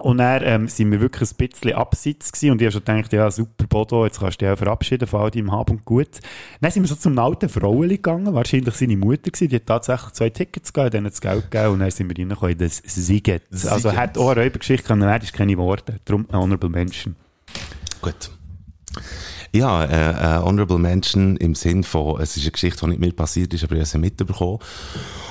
Und 0.03 0.17
dann 0.17 0.41
ähm, 0.43 0.67
sind 0.67 0.91
wir 0.91 0.99
wirklich 0.99 1.31
ein 1.31 1.47
bisschen 1.47 1.73
abseits 1.75 2.33
gewesen 2.33 2.51
und 2.51 2.61
ich 2.61 2.65
habe 2.65 2.73
schon 2.73 2.83
gedacht, 2.83 3.13
ja, 3.13 3.31
super 3.31 3.67
Bodo, 3.67 4.03
jetzt 4.03 4.19
kannst 4.19 4.41
du 4.41 4.45
dich 4.45 4.53
auch 4.53 4.57
verabschieden 4.57 5.07
von 5.07 5.21
all 5.21 5.31
deinem 5.31 5.49
Hab 5.49 5.69
und 5.69 5.85
Gut. 5.85 6.19
Dann 6.59 6.71
sind 6.71 6.83
wir 6.83 6.89
so 6.89 6.95
zum 6.95 7.17
alten 7.17 7.47
Fraueli 7.47 7.95
gegangen, 7.95 8.33
wahrscheinlich 8.33 8.75
seine 8.75 8.97
Mutter 8.97 9.31
gewesen, 9.31 9.47
die 9.47 9.55
hat 9.55 9.65
tatsächlich 9.65 10.11
zwei 10.11 10.29
Tickets 10.29 10.73
gegeben, 10.73 10.91
denen 10.91 11.05
das 11.05 11.21
Geld 11.21 11.49
gegeben 11.49 11.75
und 11.75 11.79
dann 11.79 11.89
sind 11.89 12.09
wir 12.09 12.17
reingekommen 12.17 12.51
in 12.51 12.57
das 12.57 12.81
Siget. 12.85 13.43
Also 13.65 13.95
hat 13.95 14.17
auch 14.17 14.31
eine 14.31 14.41
Räubergeschichte 14.41 14.85
können 14.85 15.03
werden, 15.03 15.23
ist 15.23 15.31
keine 15.31 15.57
Worte. 15.57 16.01
Darum 16.03 16.27
Honorable 16.33 16.69
Mention. 16.69 17.15
Gut. 18.01 18.29
Ja, 19.55 19.83
äh, 19.85 20.39
äh, 20.39 20.43
Honorable 20.43 20.79
Mention 20.79 21.37
im 21.37 21.53
Sinn 21.53 21.83
von, 21.83 22.19
es 22.19 22.35
ist 22.35 22.41
eine 22.41 22.51
Geschichte, 22.53 22.79
die 22.79 22.87
nicht 22.87 22.99
mir 22.99 23.11
passiert 23.11 23.53
ist, 23.53 23.63
aber 23.63 23.75
ich 23.75 23.81
habe 23.81 23.85
sie 23.87 23.99
mitbekommen. 23.99 24.57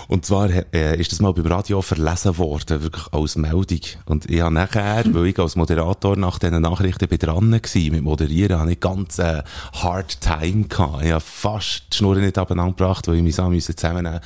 Und 0.06 0.24
zwar 0.24 0.48
äh, 0.72 0.96
ist 0.96 1.10
das 1.10 1.20
mal 1.20 1.32
beim 1.32 1.46
Radio 1.46 1.82
verlesen 1.82 2.38
worden, 2.38 2.84
wirklich 2.84 3.12
als 3.12 3.34
Meldung. 3.34 3.80
Und 4.06 4.30
ich 4.30 4.40
habe 4.40 4.54
nachher, 4.54 5.02
weil 5.12 5.26
ich 5.26 5.38
als 5.40 5.56
Moderator 5.56 6.16
nach 6.16 6.38
diesen 6.38 6.62
Nachrichten 6.62 7.08
bin 7.08 7.18
dran 7.18 7.50
war, 7.50 7.90
mit 7.90 8.02
Moderieren, 8.02 8.60
habe 8.60 8.70
ich 8.70 8.78
ganz 8.78 9.18
äh, 9.18 9.42
hard 9.72 10.20
time 10.20 10.68
gehabt. 10.68 11.02
Ich 11.02 11.10
habe 11.10 11.20
fast 11.20 11.86
die 11.92 11.96
Schnur 11.96 12.14
nicht 12.14 12.38
abeinander 12.38 12.76
gebracht, 12.76 13.08
weil 13.08 13.16
ich 13.16 13.22
mich 13.22 13.34
so 13.34 13.50
zusammennehmen 13.58 14.20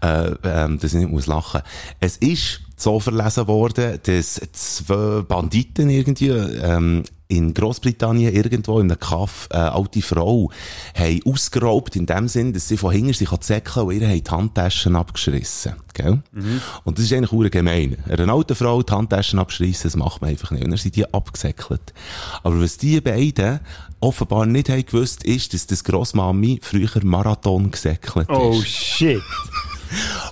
äh, 0.00 0.30
ähm, 0.42 0.78
dass 0.78 0.94
ich 0.94 1.00
nicht 1.00 1.10
muss 1.10 1.26
lachen 1.26 1.60
Es 2.00 2.16
ist 2.16 2.60
so 2.76 2.98
verlesen 2.98 3.46
worden, 3.46 4.00
dass 4.02 4.40
zwei 4.52 5.22
Banditen 5.22 5.90
irgendwie 5.90 6.30
ähm, 6.30 7.02
in 7.34 7.54
Großbritannien 7.54 8.34
irgendwo 8.34 8.80
in 8.80 8.90
einem 8.90 8.98
Kaff 8.98 9.48
eine 9.50 9.72
alte 9.72 10.02
Frau 10.02 10.50
haben 10.94 11.20
ausgeraubt, 11.24 11.96
in 11.96 12.06
dem 12.06 12.28
Sinn, 12.28 12.52
dass 12.52 12.68
sie 12.68 12.76
von 12.76 12.92
hinten 12.92 13.12
sich 13.12 13.30
zäckeln 13.40 13.86
und 13.86 14.00
ihr 14.00 14.08
haben 14.08 14.24
die 14.24 14.30
Handtaschen 14.30 14.96
abgeschrissen. 14.96 15.74
Gell? 15.92 16.22
Und 16.84 16.98
das 16.98 17.04
ist 17.04 17.12
eigentlich 17.12 17.32
hure 17.32 17.50
gemein. 17.50 17.96
Einer 18.08 18.32
alten 18.32 18.56
Frau 18.56 18.82
die 18.82 18.92
Handtaschen 18.92 19.38
abschreissen, 19.38 19.84
das 19.84 19.96
macht 19.96 20.20
man 20.20 20.30
einfach 20.30 20.50
nicht. 20.50 20.64
Und 20.64 20.70
dann 20.70 20.78
sind 20.78 20.96
die 20.96 21.12
abgesäckelt. 21.12 21.94
Aber 22.42 22.60
was 22.60 22.78
die 22.78 23.00
beiden 23.00 23.60
offenbar 24.00 24.46
nicht 24.46 24.68
haben 24.68 24.84
gewusst, 24.84 25.24
ist, 25.24 25.54
dass 25.54 25.66
das 25.66 25.84
Grossmami 25.84 26.60
früher 26.62 27.04
Marathon 27.04 27.70
gesäckelt 27.70 28.28
ist. 28.28 28.36
Oh 28.36 28.60
shit. 28.62 29.22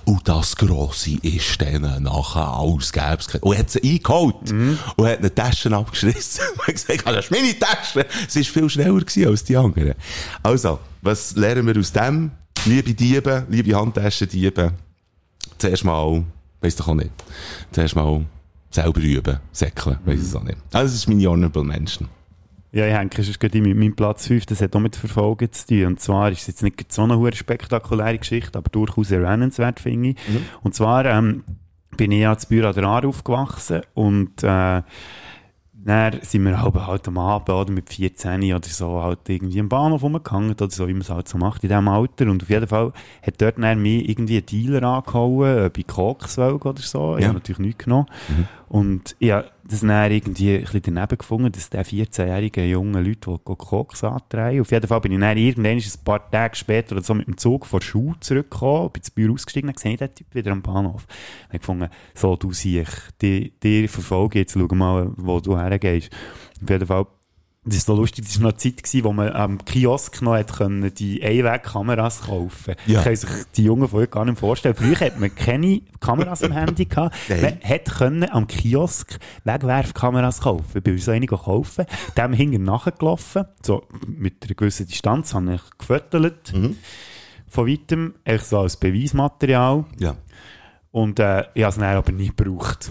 Und 0.05 0.27
das 0.27 0.55
Grosse 0.55 1.17
ist 1.21 1.61
dann 1.61 2.03
nachher 2.03 2.47
alles 2.47 2.91
gäb's. 2.91 3.27
Und 3.41 3.57
hat 3.57 3.69
sie 3.69 3.81
eingeholt. 3.81 4.51
Und 4.95 5.07
hat 5.07 5.19
eine 5.19 5.33
Tasche 5.33 5.75
abgeschrissen. 5.75 6.43
Und 6.57 6.67
hat 6.67 6.73
gesagt, 6.73 7.05
das 7.05 7.25
ist 7.25 7.31
meine 7.31 7.57
Tasche. 7.57 8.05
Sie 8.27 8.39
war 8.39 8.53
viel 8.53 8.69
schneller 8.69 8.99
gewesen 8.99 9.27
als 9.27 9.43
die 9.43 9.57
anderen. 9.57 9.93
Also, 10.41 10.79
was 11.01 11.35
lernen 11.35 11.67
wir 11.67 11.77
aus 11.77 11.91
dem? 11.91 12.31
Liebe 12.65 12.93
Diebe, 12.93 13.45
liebe 13.49 13.75
Handtaschendiebe. 13.75 14.73
Zuerst 15.57 15.83
mal, 15.83 16.23
weiss 16.61 16.75
doch 16.75 16.87
auch 16.87 16.95
nicht. 16.95 17.11
Zuerst 17.71 17.95
mal 17.95 18.25
selber 18.69 19.01
üben, 19.01 19.39
säckeln, 19.51 19.99
weiss 20.05 20.21
es 20.21 20.35
auch 20.35 20.43
nicht. 20.43 20.57
Also, 20.71 20.87
das 20.87 20.95
ist 20.95 21.07
meine 21.07 21.27
Honorable 21.27 21.63
Mention. 21.63 22.07
Ja, 22.73 22.87
ich 22.87 22.93
denke, 22.95 23.21
es 23.21 23.29
ist 23.29 23.39
gerade 23.39 23.61
mein, 23.61 23.77
mein 23.77 23.95
Platz 23.95 24.27
5, 24.27 24.47
das 24.47 24.61
hat 24.61 24.75
auch 24.75 24.79
mit 24.79 24.95
Verfolgen 24.95 25.51
zu 25.51 25.67
tun. 25.67 25.85
Und 25.85 25.99
zwar 25.99 26.31
ist 26.31 26.41
es 26.41 26.47
jetzt 26.47 26.63
nicht 26.63 26.91
so 26.91 27.03
eine 27.03 27.35
spektakuläre 27.35 28.17
Geschichte, 28.17 28.57
aber 28.57 28.69
durchaus 28.71 29.11
erwähnenswert, 29.11 29.79
finde 29.79 30.09
ich. 30.09 30.15
Und 30.63 30.73
zwar 30.73 31.05
ähm, 31.05 31.43
bin 31.95 32.11
ich 32.11 32.21
ja 32.21 32.35
zu 32.35 32.47
Büro 32.47 32.67
an 32.69 32.73
der 32.73 32.85
Aar 32.85 33.05
aufgewachsen 33.05 33.81
und 33.93 34.43
äh, 34.43 34.81
dann 35.85 36.13
sind 36.21 36.45
wir 36.45 36.61
halt, 36.61 36.73
halt 36.75 37.07
am 37.09 37.17
Abend 37.17 37.49
oder 37.49 37.71
mit 37.71 37.89
14 37.89 38.41
oder 38.53 38.65
so 38.67 39.03
halt 39.03 39.19
irgendwie 39.27 39.59
am 39.59 39.67
Bahnhof 39.67 40.01
rumgehangen 40.01 40.51
oder 40.51 40.69
so, 40.69 40.87
wie 40.87 40.93
man 40.93 41.01
es 41.01 41.09
halt 41.09 41.27
so 41.27 41.37
macht 41.37 41.61
in 41.63 41.69
diesem 41.69 41.89
Alter. 41.89 42.25
Und 42.27 42.41
auf 42.41 42.49
jeden 42.49 42.67
Fall 42.67 42.93
hat 43.21 43.41
dort 43.41 43.61
dann 43.61 43.81
mich 43.81 44.07
irgendwie 44.07 44.37
ein 44.37 44.45
Dealer 44.45 44.81
angehauen, 44.83 45.65
äh, 45.65 45.69
bei 45.69 45.83
Kokswölk 45.83 46.65
oder 46.65 46.81
so. 46.81 47.17
Ich 47.17 47.23
Ja. 47.23 47.27
habe 47.27 47.39
natürlich 47.39 47.59
nichts 47.59 47.83
genommen. 47.83 48.07
Und 48.73 49.15
ich 49.19 49.29
habe 49.29 49.51
das 49.69 49.81
dann 49.81 50.11
irgendwie 50.11 50.55
ein 50.55 50.63
bisschen 50.63 50.95
daneben 50.95 51.19
gefunden, 51.19 51.51
dass 51.51 51.69
der 51.69 51.85
14-jährige 51.85 52.65
junge 52.65 53.01
Leute, 53.01 53.39
die 53.47 53.55
Koks 53.55 54.03
antreiben. 54.03 54.61
Auf 54.61 54.71
jeden 54.71 54.87
Fall 54.87 54.99
bin 54.99 55.11
ich 55.11 55.19
dann 55.19 55.37
irgendwann 55.37 55.77
ein 55.77 56.03
paar 56.03 56.31
Tage 56.31 56.55
später 56.55 56.93
oder 56.93 57.03
so 57.03 57.13
mit 57.13 57.27
dem 57.27 57.37
Zug 57.37 57.67
vor 57.67 57.81
der 57.81 57.85
Schule 57.85 58.15
zurückgekommen, 58.19 58.89
bin 58.89 59.01
ins 59.01 59.11
Büro 59.11 59.33
ausgestiegen, 59.33 59.67
dann 59.67 59.77
sehe 59.77 59.91
ich 59.91 59.99
den 59.99 60.15
Typ 60.15 60.33
wieder 60.33 60.51
am 60.51 60.63
Bahnhof. 60.63 61.05
Dann 61.05 61.47
habe 61.49 61.55
ich 61.55 61.59
gefunden, 61.59 61.89
so, 62.15 62.35
du 62.35 62.51
siehst, 62.51 63.13
die 63.21 63.87
verfolge 63.87 64.39
ich 64.39 64.45
jetzt, 64.47 64.53
schau 64.53 64.75
mal, 64.75 65.11
wo 65.17 65.39
du 65.39 65.55
hergehst. 65.55 66.09
Auf 66.63 66.69
jeden 66.71 66.87
Fall 66.87 67.05
das 67.65 67.77
ist 67.77 67.85
so 67.85 67.95
lustig, 67.95 68.25
das 68.25 68.35
war 68.37 68.43
noch 68.43 68.49
eine 68.51 68.57
Zeit, 68.57 68.83
gewesen, 68.83 69.03
wo 69.05 69.13
man 69.13 69.31
am 69.31 69.63
Kiosk 69.63 70.21
noch 70.21 70.35
hat 70.35 70.51
können, 70.51 70.93
die 70.93 71.23
Einwegkameras 71.23 72.23
kaufen 72.23 72.75
Ja. 72.85 73.01
Können 73.03 73.15
sich 73.15 73.29
die 73.55 73.63
Jungen 73.63 73.87
von 73.87 74.01
heute 74.01 74.11
gar 74.11 74.25
nicht 74.25 74.39
vorstellen. 74.39 74.75
Früher 74.75 74.99
hat 74.99 75.17
man 75.19 75.33
keine 75.33 75.81
Kameras 76.01 76.43
am 76.43 76.51
Handy 76.51 76.85
gehabt. 76.85 77.15
Nein. 77.29 77.41
Man 77.41 77.59
hat 77.63 77.85
können 77.85 78.29
am 78.29 78.47
Kiosk 78.47 79.17
Wegwerfkameras 79.45 80.41
kaufen. 80.41 80.77
Ich 80.77 80.83
bin 80.83 80.97
so 80.97 81.11
eine 81.11 81.25
kaufen. 81.25 81.85
Dem 82.17 82.33
hinten 82.33 82.63
nachgelaufen. 82.63 83.45
So, 83.61 83.87
mit 84.07 84.43
einer 84.43 84.55
gewissen 84.55 84.87
Distanz 84.87 85.33
habe 85.33 85.55
ich 85.55 85.61
gefüttert. 85.77 86.53
Von 87.47 87.67
weitem. 87.67 88.15
Echt 88.25 88.45
so 88.45 88.59
als 88.59 88.75
Beweismaterial. 88.75 89.85
Ja. 89.99 90.15
Und, 90.91 91.19
äh, 91.19 91.45
ich 91.53 91.63
habe 91.63 91.69
es 91.69 91.75
dann 91.75 91.95
aber 91.95 92.11
nie 92.11 92.27
gebraucht. 92.35 92.89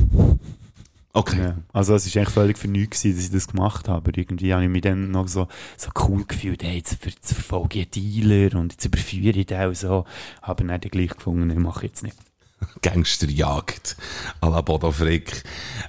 Okay. 1.14 1.40
Ja. 1.40 1.56
Also 1.72 1.94
es 1.94 2.06
war 2.14 2.22
eigentlich 2.22 2.34
völlig 2.34 2.58
für 2.58 2.68
nichts, 2.68 3.02
dass 3.02 3.18
ich 3.18 3.30
das 3.30 3.48
gemacht 3.48 3.88
habe. 3.88 4.08
Aber 4.08 4.18
irgendwie 4.18 4.52
habe 4.52 4.64
ich 4.64 4.70
mich 4.70 4.82
dann 4.82 5.10
noch 5.10 5.28
so, 5.28 5.46
so 5.76 5.90
cool 6.08 6.24
gefühlt, 6.24 6.62
hey, 6.62 6.76
jetzt, 6.76 7.04
jetzt 7.04 7.34
verfolge 7.34 7.80
ich 7.80 7.90
Dealer 7.90 8.58
und 8.58 8.72
jetzt 8.72 8.84
überführe 8.84 9.38
ich 9.38 9.46
den 9.46 9.60
auch 9.60 9.74
so. 9.74 10.04
Aber 10.40 10.64
dann 10.64 10.80
gleich 10.80 11.10
gefunden, 11.10 11.50
ich 11.50 11.58
mache 11.58 11.86
jetzt 11.86 12.02
nicht. 12.02 12.16
Gangsterjagd 12.82 13.96
à 14.40 14.48
la 14.50 14.60
Bodo 14.60 14.90
Frick. 14.92 15.42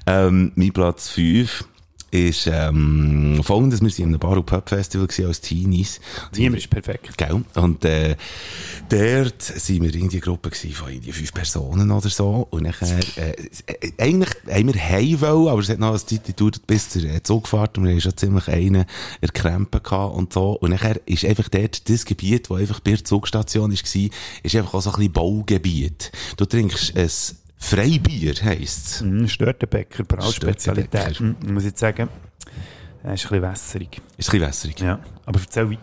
Ähm, 0.05 0.51
mein 0.55 0.74
Platz 0.74 1.09
5 1.09 1.67
ist 2.14 2.47
ähm, 2.47 3.41
folgendes. 3.43 3.82
Wir 3.82 3.89
waren 3.89 3.97
in 3.97 4.05
einem 4.09 4.20
Bar- 4.20 4.38
und 4.38 4.45
Pub-Festival 4.45 5.07
als 5.26 5.41
Teenies. 5.41 5.99
Niemand 6.36 6.61
ist 6.61 6.70
perfekt. 6.70 7.18
Gell? 7.18 7.43
Und 7.55 7.84
äh, 7.86 8.16
dort 8.88 9.41
sind 9.41 9.82
wir 9.82 9.93
in 9.95 10.09
die 10.09 10.20
Gruppe 10.20 10.51
von 10.51 10.91
irgendwie 10.91 11.11
fünf 11.11 11.34
Personen 11.34 11.89
oder 11.89 12.09
so. 12.09 12.47
Und 12.51 12.64
nachher, 12.64 12.99
äh, 13.18 13.32
äh, 13.66 13.91
eigentlich 13.97 14.30
haben 14.47 14.74
wir 14.74 14.80
heim 14.80 15.22
wollen, 15.22 15.47
aber 15.47 15.61
es 15.61 15.70
hat 15.70 15.80
noch 15.80 15.89
eine 15.89 16.05
Zeit 16.05 16.24
gedauert 16.24 16.68
bis 16.68 16.89
zur 16.89 17.03
äh, 17.03 17.24
Zugfahrt 17.24 17.78
und 17.80 17.86
wir 17.86 17.91
haben 17.91 18.01
schon 18.01 18.16
ziemlich 18.16 18.47
einen 18.47 18.86
erkrempen 19.22 19.82
und 19.82 20.34
so. 20.34 20.51
Und 20.51 20.70
nachher 20.70 21.01
ist 21.07 21.26
einfach 21.26 21.49
dort 21.49 21.89
das 21.89 22.05
Gebiet, 22.05 22.49
wo 22.51 22.55
einfach 22.55 22.80
bei 22.80 22.91
der 22.91 23.03
Zugstation 23.03 23.72
war, 23.72 24.09
ist 24.43 24.55
einfach 24.55 24.74
auch 24.74 24.82
so 24.82 24.91
ein 24.91 24.97
bisschen 24.97 25.14
Baugebiet. 25.14 26.11
Du 26.38 26.45
trinkst 26.45 26.95
ein 26.95 27.09
Freibier, 27.58 28.34
heisst's. 28.43 29.01
Mhm, 29.01 29.28
Störtenbäcker, 29.28 30.04
Brauspezialität. 30.04 31.16
Störtebecker. 31.16 31.47
Mhm, 31.47 31.54
muss 31.54 31.64
ich 31.64 31.70
jetzt 31.70 31.80
sagen, 31.80 32.10
er 33.04 33.14
ist 33.14 33.26
ein 33.26 33.30
bisschen 33.30 33.41
wässerig. 33.41 34.01
Ist 34.18 34.30
ein 34.30 34.32
bisschen 34.32 34.41
wässrig. 34.41 34.80
Ja. 34.80 34.99
Aber 35.26 35.39
erzähl 35.39 35.70
weiter. 35.70 35.82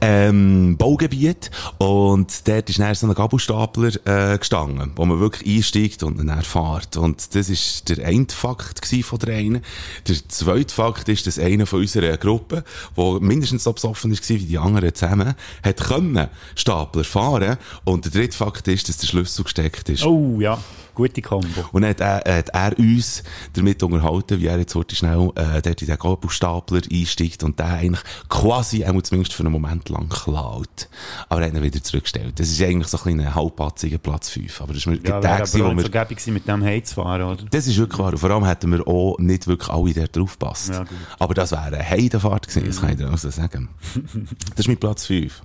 Ähm, 0.00 0.76
Baugebiet. 0.76 1.50
Und 1.78 2.46
dort 2.48 2.70
ist 2.70 2.78
dann 2.78 2.94
so 2.94 3.06
ein 3.06 3.14
Gabelstapler 3.14 3.90
äh, 4.06 4.38
gestanden, 4.38 4.92
wo 4.96 5.04
man 5.04 5.20
wirklich 5.20 5.56
einsteigt 5.56 6.02
und 6.02 6.18
dann 6.18 6.42
fährt. 6.42 6.96
Und 6.96 7.34
das 7.34 7.48
ist 7.48 7.88
der 7.88 8.06
eine 8.06 8.26
Fakt 8.30 8.86
von 8.86 9.18
der 9.18 9.36
einen. 9.36 9.62
Der 10.06 10.16
zweite 10.28 10.74
Fakt 10.74 11.08
ist, 11.08 11.26
dass 11.26 11.38
einer 11.38 11.66
von 11.66 11.80
unserer 11.80 12.16
Gruppe, 12.16 12.64
der 12.96 13.20
mindestens 13.20 13.64
so 13.64 13.72
besoffen 13.72 14.12
war 14.12 14.28
wie 14.28 14.38
die 14.38 14.58
anderen 14.58 14.94
zusammen, 14.94 15.34
hat 15.62 15.76
können 15.80 16.28
Stapler 16.54 17.04
fahren. 17.04 17.56
Und 17.84 18.04
der 18.04 18.12
dritte 18.12 18.36
Fakt 18.36 18.68
ist, 18.68 18.88
dass 18.88 18.98
der 18.98 19.06
Schlüssel 19.06 19.44
gesteckt 19.44 19.88
ist. 19.88 20.04
Oh, 20.04 20.40
ja. 20.40 20.58
Gute 20.96 21.20
Kombo. 21.20 21.62
Und 21.72 21.82
dann 21.82 21.90
hat 21.90 22.00
er, 22.00 22.38
hat 22.38 22.48
er 22.48 22.78
uns 22.78 23.22
damit 23.52 23.82
unterhalten, 23.82 24.40
wie 24.40 24.46
er 24.46 24.58
jetzt 24.58 24.74
heute 24.74 24.96
schnell 24.96 25.30
äh, 25.34 25.60
dort 25.60 25.82
in 25.82 25.88
den 25.88 25.98
Gabelstapler 25.98 26.80
einsteigt 26.90 27.42
und 27.42 27.58
der 27.58 27.66
eigentlich 27.66 28.02
quasi, 28.30 28.80
er 28.80 28.94
zumindest 29.04 29.34
für 29.34 29.44
einen 29.46 29.52
Moment 29.52 29.88
lang 29.88 30.08
klaut. 30.08 30.88
Aber 31.28 31.40
er 31.40 31.48
hat 31.48 31.54
ihn 31.54 31.62
wieder 31.62 31.82
zurückgestellt. 31.82 32.38
Das 32.38 32.48
ist 32.48 32.60
eigentlich 32.62 32.88
so 32.88 32.98
ein 32.98 33.02
kleiner 33.02 33.34
halbpatziger 33.34 33.98
Platz 33.98 34.30
5. 34.30 34.60
Aber 34.60 34.72
das 34.72 34.78
ist 34.78 34.86
mir 34.86 34.96
Ja, 34.96 35.20
der 35.20 35.38
Tag, 35.38 35.54
wo 35.54 35.76
wir... 35.76 35.82
so 35.82 35.90
gäbig 35.90 36.26
mit 36.28 36.46
dem 36.46 36.62
heimzufahren, 36.62 37.22
oder? 37.22 37.44
Das 37.50 37.66
ist 37.66 37.76
wirklich 37.76 37.98
wahr. 37.98 38.12
Und 38.12 38.18
vor 38.18 38.30
allem 38.30 38.44
hätten 38.44 38.70
wir 38.72 38.86
auch 38.86 39.18
nicht 39.18 39.46
wirklich 39.46 39.68
alle 39.68 39.92
dort 39.94 40.16
drauf 40.16 40.38
gepasst. 40.38 40.70
Ja. 40.70 40.84
Aber 41.18 41.34
das 41.34 41.52
wäre 41.52 41.62
eine 41.64 41.88
Heidefahrt 41.88 42.48
gewesen, 42.48 42.66
das 42.66 42.80
kann 42.80 42.90
ich 42.90 42.96
dir 42.96 43.12
auch 43.12 43.18
so 43.18 43.30
sagen. 43.30 43.68
das 44.50 44.58
ist 44.60 44.68
mein 44.68 44.78
Platz 44.78 45.06
5. 45.06 45.42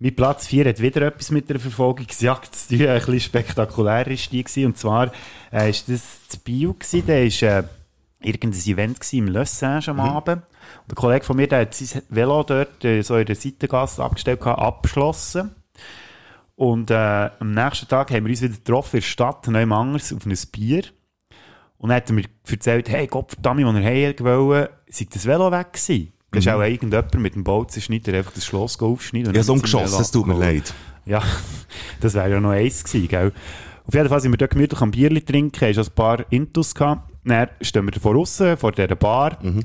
Mein 0.00 0.16
Platz 0.16 0.46
4 0.48 0.68
hat 0.68 0.80
wieder 0.80 1.02
etwas 1.02 1.30
mit 1.30 1.48
der 1.48 1.60
Verfolgungsjagd 1.60 2.54
zu 2.54 2.76
tun. 2.76 2.86
Ein 2.86 2.98
bisschen 2.98 3.20
spektakulär 3.20 4.06
ist 4.08 4.32
die 4.32 4.42
gewesen. 4.42 4.66
Und 4.66 4.78
zwar, 4.78 5.12
äh, 5.52 5.70
ist 5.70 5.88
das 5.88 6.02
das 6.28 6.36
Bio 6.38 6.74
gewesen. 6.74 7.04
Da 7.06 7.18
ist, 7.18 7.42
äh, 7.42 7.62
irgendein 8.24 8.60
Event 8.60 9.00
gewesen 9.00 9.18
im 9.18 9.28
Le 9.28 9.46
Sage 9.46 9.90
am 9.90 10.00
Abend. 10.00 10.42
Und 10.82 10.92
ein 10.92 10.94
Kollege 10.94 11.24
von 11.24 11.36
mir, 11.36 11.46
der 11.46 11.60
hat 11.60 11.74
sein 11.74 12.02
Velo 12.08 12.42
dort, 12.42 12.84
äh, 12.84 13.02
so 13.02 13.16
in 13.16 13.26
der 13.26 13.36
Seitengasse 13.36 14.02
abgestellt 14.02 14.40
gehabt, 14.40 14.60
abgeschlossen. 14.60 15.54
Und, 16.56 16.90
äh, 16.90 17.30
am 17.38 17.52
nächsten 17.52 17.88
Tag 17.88 18.10
haben 18.10 18.24
wir 18.24 18.30
uns 18.30 18.42
wieder 18.42 18.54
getroffen 18.54 18.96
in 18.96 19.00
der 19.00 19.06
Stadt, 19.06 19.48
neu 19.48 19.62
anders, 19.64 20.12
auf 20.12 20.24
ein 20.24 20.38
Bier. 20.52 20.84
Und 21.78 21.90
dann 21.90 21.96
hat 21.96 22.08
er 22.08 22.14
mir 22.14 22.24
erzählt, 22.48 22.88
hey, 22.88 23.06
Gott 23.06 23.32
verdammt, 23.32 23.64
als 23.64 23.76
er 23.76 23.84
heim 23.84 24.14
wollte, 24.20 24.70
sei 24.88 25.06
das 25.10 25.26
Velo 25.26 25.50
weg 25.50 25.72
gewesen. 25.72 26.12
Da 26.30 26.38
ist 26.38 26.48
auch 26.48 26.62
irgendjemand 26.62 27.14
mit 27.14 27.34
dem 27.34 27.44
Bolzenschneider 27.44 28.12
einfach 28.14 28.32
das 28.32 28.44
Schloss 28.44 28.80
aufschneiden. 28.80 29.34
Ja, 29.34 29.42
so 29.42 29.54
ein 29.54 29.62
Geschoss, 29.62 29.96
das 29.96 30.10
tut 30.10 30.26
mir 30.26 30.36
leid. 30.36 30.74
Ja, 31.04 31.22
das 32.00 32.14
wäre 32.14 32.30
ja 32.30 32.40
noch 32.40 32.50
eins 32.50 32.82
gewesen, 32.82 33.08
gell? 33.08 33.32
Auf 33.86 33.94
jeden 33.94 34.08
Fall 34.08 34.20
sind 34.20 34.32
wir 34.32 34.38
dort 34.38 34.50
gemütlich 34.50 34.80
am 34.80 34.90
Bierli 34.90 35.20
trinken, 35.20 35.60
haben 35.60 35.74
schon 35.74 35.84
ein 35.84 35.94
paar 35.94 36.24
Intus 36.30 36.74
gehabt. 36.74 37.10
Dann 37.24 37.48
stehen 37.60 37.86
wir 37.86 38.00
vor 38.00 38.16
aussen, 38.16 38.56
vor 38.56 38.72
dieser 38.72 38.96
Bar. 38.96 39.38
Mhm. 39.42 39.62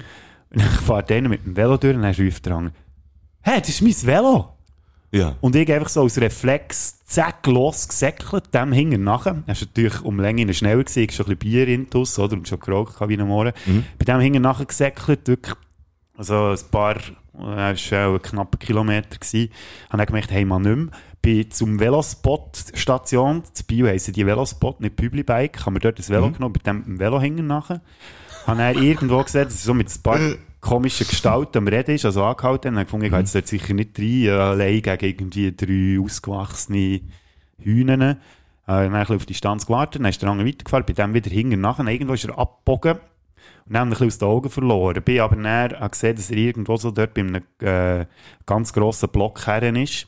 Und 0.52 0.62
dann 0.62 0.70
fährt 0.70 1.12
einer 1.12 1.30
mit 1.30 1.45
dem 1.45 1.56
Velo 1.56 1.78
durch 1.78 1.95
und 1.95 2.02
dann 2.02 2.16
ruft 2.16 2.47
er 2.47 2.56
an, 2.56 2.72
hey, 3.41 3.60
das 3.60 3.70
ist 3.70 3.82
mein 3.82 3.95
Velo! 4.04 4.54
Ja. 5.12 5.36
Und 5.41 5.56
ich 5.56 5.72
einfach 5.72 5.89
so 5.89 6.02
aus 6.02 6.18
Reflex, 6.20 7.04
zack, 7.06 7.47
losgesäckelt, 7.47 8.54
dem 8.54 8.72
hinten 8.72 9.04
nachher. 9.04 9.41
Er 9.47 9.54
ist 9.54 9.62
natürlich 9.62 10.02
um 10.04 10.20
Länge 10.20 10.54
schneller 10.54 10.84
gewesen, 10.84 11.04
ich 11.04 11.16
schon 11.16 11.26
ein 11.26 11.38
bisschen 11.38 11.52
Bier 11.52 11.68
intus, 11.68 12.20
oder? 12.20 12.34
Und 12.34 12.47
schon 12.47 12.60
geraucht 12.60 12.95
wie 13.08 13.20
am 13.20 13.28
Morgen. 13.28 13.54
Bei 13.97 14.06
dem 14.06 14.20
hinten 14.20 14.43
nachher 14.43 14.66
gesäckelt, 14.66 15.28
wirklich, 15.28 15.56
also 16.16 16.50
ein 16.50 16.60
paar, 16.70 16.97
äh, 17.39 17.72
es 17.72 17.91
war 17.91 18.14
ein 18.14 18.22
knapper 18.22 18.58
Kilometer 18.58 19.18
gewesen. 19.18 19.50
Habe 19.88 19.97
dann 19.97 20.06
gemerkt, 20.06 20.32
hey, 20.32 20.45
man 20.45 20.62
nicht 20.62 20.76
mehr. 20.76 20.88
Bin 21.22 21.52
zum 21.52 21.80
Velospot-Station, 21.80 23.43
zu 23.52 23.64
Bio 23.66 23.88
heissen 23.88 24.14
die 24.14 24.26
Velospot, 24.26 24.80
nicht 24.80 24.95
Publibike, 24.95 25.66
haben 25.66 25.76
wir 25.76 25.82
dort 25.82 26.00
das 26.00 26.10
Velo 26.10 26.32
genommen, 26.32 26.54
bei 26.54 26.72
dem 26.72 27.00
Velo 27.00 27.20
hinten 27.20 27.47
nachher. 27.47 27.82
Habe 28.45 28.57
dann 28.57 28.83
irgendwo 28.83 29.23
gesehen, 29.23 29.45
dass 29.45 29.55
er 29.55 29.65
so 29.65 29.73
mit 29.73 29.89
ein 29.89 30.01
paar 30.01 30.19
komischen 30.61 31.07
Gestalten 31.07 31.59
am 31.59 31.67
Reden 31.67 31.95
ist, 31.95 32.05
also 32.05 32.23
angehalten. 32.23 32.75
Und 32.75 32.83
gefunden, 32.83 33.05
ich 33.05 33.11
gehe 33.11 33.19
jetzt 33.19 33.35
dort 33.35 33.47
sicher 33.47 33.73
nicht 33.73 33.97
rein, 33.97 34.23
äh, 34.25 34.29
allein 34.31 34.81
gegen 34.81 35.05
irgendwie 35.05 35.55
drei 35.55 36.03
ausgewachsene 36.03 37.01
Hühnen. 37.59 38.01
Äh, 38.01 38.15
dann 38.65 38.91
bisschen 38.91 39.15
auf 39.15 39.25
die 39.25 39.33
Distanz 39.33 39.65
gewartet, 39.65 40.01
dann 40.01 40.09
ist 40.09 40.21
der 40.21 40.29
andere 40.29 40.47
weitergefahren, 40.47 40.85
bei 40.85 40.93
dem 40.93 41.13
wieder 41.13 41.31
hinten 41.31 41.61
nachher. 41.61 41.87
Irgendwo 41.87 42.13
ist 42.13 42.25
er 42.25 42.37
abgebogen 42.37 42.99
und 43.65 43.73
dann 43.73 43.87
ein 43.87 43.89
bisschen 43.89 44.07
aus 44.07 44.17
den 44.17 44.27
Augen 44.27 44.49
verloren. 44.49 45.03
Bin 45.03 45.19
aber 45.19 45.35
habe 45.37 45.89
gesehen, 45.89 46.15
dass 46.15 46.31
er 46.31 46.37
irgendwo 46.37 46.75
so 46.77 46.91
dort 46.91 47.13
bei 47.13 47.21
einem 47.21 47.43
äh, 47.61 48.05
ganz 48.45 48.73
grossen 48.73 49.09
Block 49.09 49.45
herren 49.47 49.75
ist. 49.75 50.07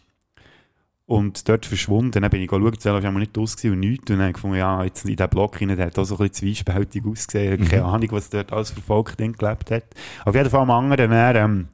Und 1.12 1.50
dort 1.50 1.66
verschwunden. 1.66 2.22
Dann 2.22 2.30
bin 2.30 2.40
ich 2.40 2.48
geschaut, 2.48 2.86
Velo 2.86 3.04
war 3.04 3.12
nicht 3.12 3.38
aus 3.38 3.58
gewesen 3.58 3.74
und 3.74 3.80
nichts. 3.82 4.10
Und 4.10 4.12
dann 4.12 4.20
habe 4.20 4.30
ich 4.30 4.36
gefunden, 4.36 4.56
ja, 4.56 4.82
jetzt 4.86 5.04
in 5.04 5.18
diesem 5.18 5.30
Block 5.30 5.58
hinein, 5.58 5.76
der 5.76 5.88
hat 5.88 6.00
auch 6.00 6.06
so 6.06 6.16
ein 6.16 6.20
bisschen 6.20 6.36
zwiespältig 6.36 7.06
ausgesehen. 7.06 7.68
Keine 7.68 7.84
Ahnung, 7.84 8.08
was 8.12 8.30
dort 8.30 8.54
alles 8.54 8.72
für 8.72 8.80
Volk 8.80 9.18
drin 9.18 9.34
gelebt 9.34 9.72
hat. 9.72 9.84
Auf 10.24 10.36
jeden 10.36 10.50
Fall 10.50 10.62
am 10.62 10.72
anderen 10.72 11.12
dann, 11.12 11.36
ähm, 11.36 11.68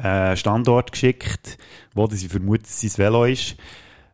äh, 0.00 0.36
Standort 0.36 0.92
geschickt, 0.92 1.58
wo 1.94 2.06
sie 2.06 2.28
vermutet, 2.28 2.68
dass 2.68 2.80
sein 2.80 2.96
Velo 2.96 3.24
ist. 3.24 3.56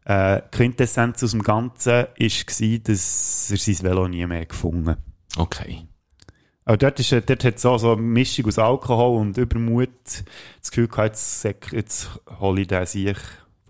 Äh, 0.06 0.40
Quintessenz 0.50 1.22
aus 1.22 1.32
dem 1.32 1.42
Ganzen 1.42 1.92
war, 1.92 2.06
dass 2.16 3.50
er 3.50 3.56
sein 3.58 3.82
Velo 3.82 4.08
nie 4.08 4.24
mehr 4.24 4.46
gefunden 4.46 4.88
hat. 4.88 4.98
Okay. 5.36 5.86
Aber 6.64 6.78
dort, 6.78 6.98
ist, 6.98 7.12
äh, 7.12 7.20
dort 7.20 7.44
hat 7.44 7.56
es 7.56 7.66
auch 7.66 7.76
so 7.76 7.92
eine 7.92 8.00
Mischung 8.00 8.46
aus 8.46 8.58
Alkohol 8.58 9.20
und 9.20 9.36
Übermut 9.36 9.90
das 10.60 10.70
Gefühl 10.70 10.88
gehabt, 10.88 11.10
jetzt, 11.10 11.44
jetzt 11.72 12.20
hole 12.40 12.62
ich 12.62 12.68
den 12.68 12.86
sich 12.86 13.18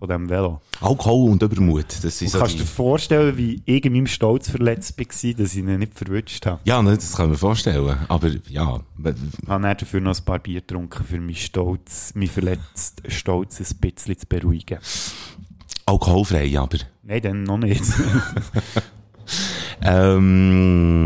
von 0.03 0.09
diesem 0.09 0.29
Velo. 0.29 0.61
Alkohol 0.81 1.31
und 1.31 1.41
Übermut, 1.41 1.85
das 2.03 2.17
sind 2.19 2.29
so 2.29 2.39
kannst 2.39 2.55
du 2.55 2.57
die... 2.57 2.63
dir 2.63 2.69
vorstellen, 2.69 3.37
wie 3.37 3.61
ich 3.65 3.85
in 3.85 3.93
meinem 3.93 4.07
Stolz 4.07 4.49
verletzt 4.49 4.99
war, 4.99 5.05
dass 5.05 5.53
ich 5.53 5.59
ihn 5.59 5.79
nicht 5.79 5.93
verwünscht 5.93 6.45
habe? 6.45 6.59
Ja, 6.65 6.81
ne, 6.81 6.95
das 6.95 7.15
kann 7.15 7.27
ich 7.27 7.31
mir 7.31 7.37
vorstellen. 7.37 7.97
Aber 8.09 8.29
ja, 8.49 8.81
Ich 9.01 9.49
habe 9.49 9.75
dafür 9.75 10.01
noch 10.01 10.17
ein 10.17 10.25
paar 10.25 10.39
Bier 10.39 10.59
getrunken, 10.59 11.05
für 11.05 11.19
meinen 11.19 11.35
Stolz, 11.35 12.13
meinen 12.15 12.27
verletzten 12.27 13.09
Stolz 13.09 13.59
ein 13.61 13.77
bisschen 13.79 14.17
zu 14.17 14.27
beruhigen. 14.27 14.79
alkoholfrei, 15.85 16.59
aber... 16.59 16.79
Nein, 17.03 17.21
dann 17.21 17.43
noch 17.43 17.57
nicht. 17.57 17.83
Ähm, 19.85 21.03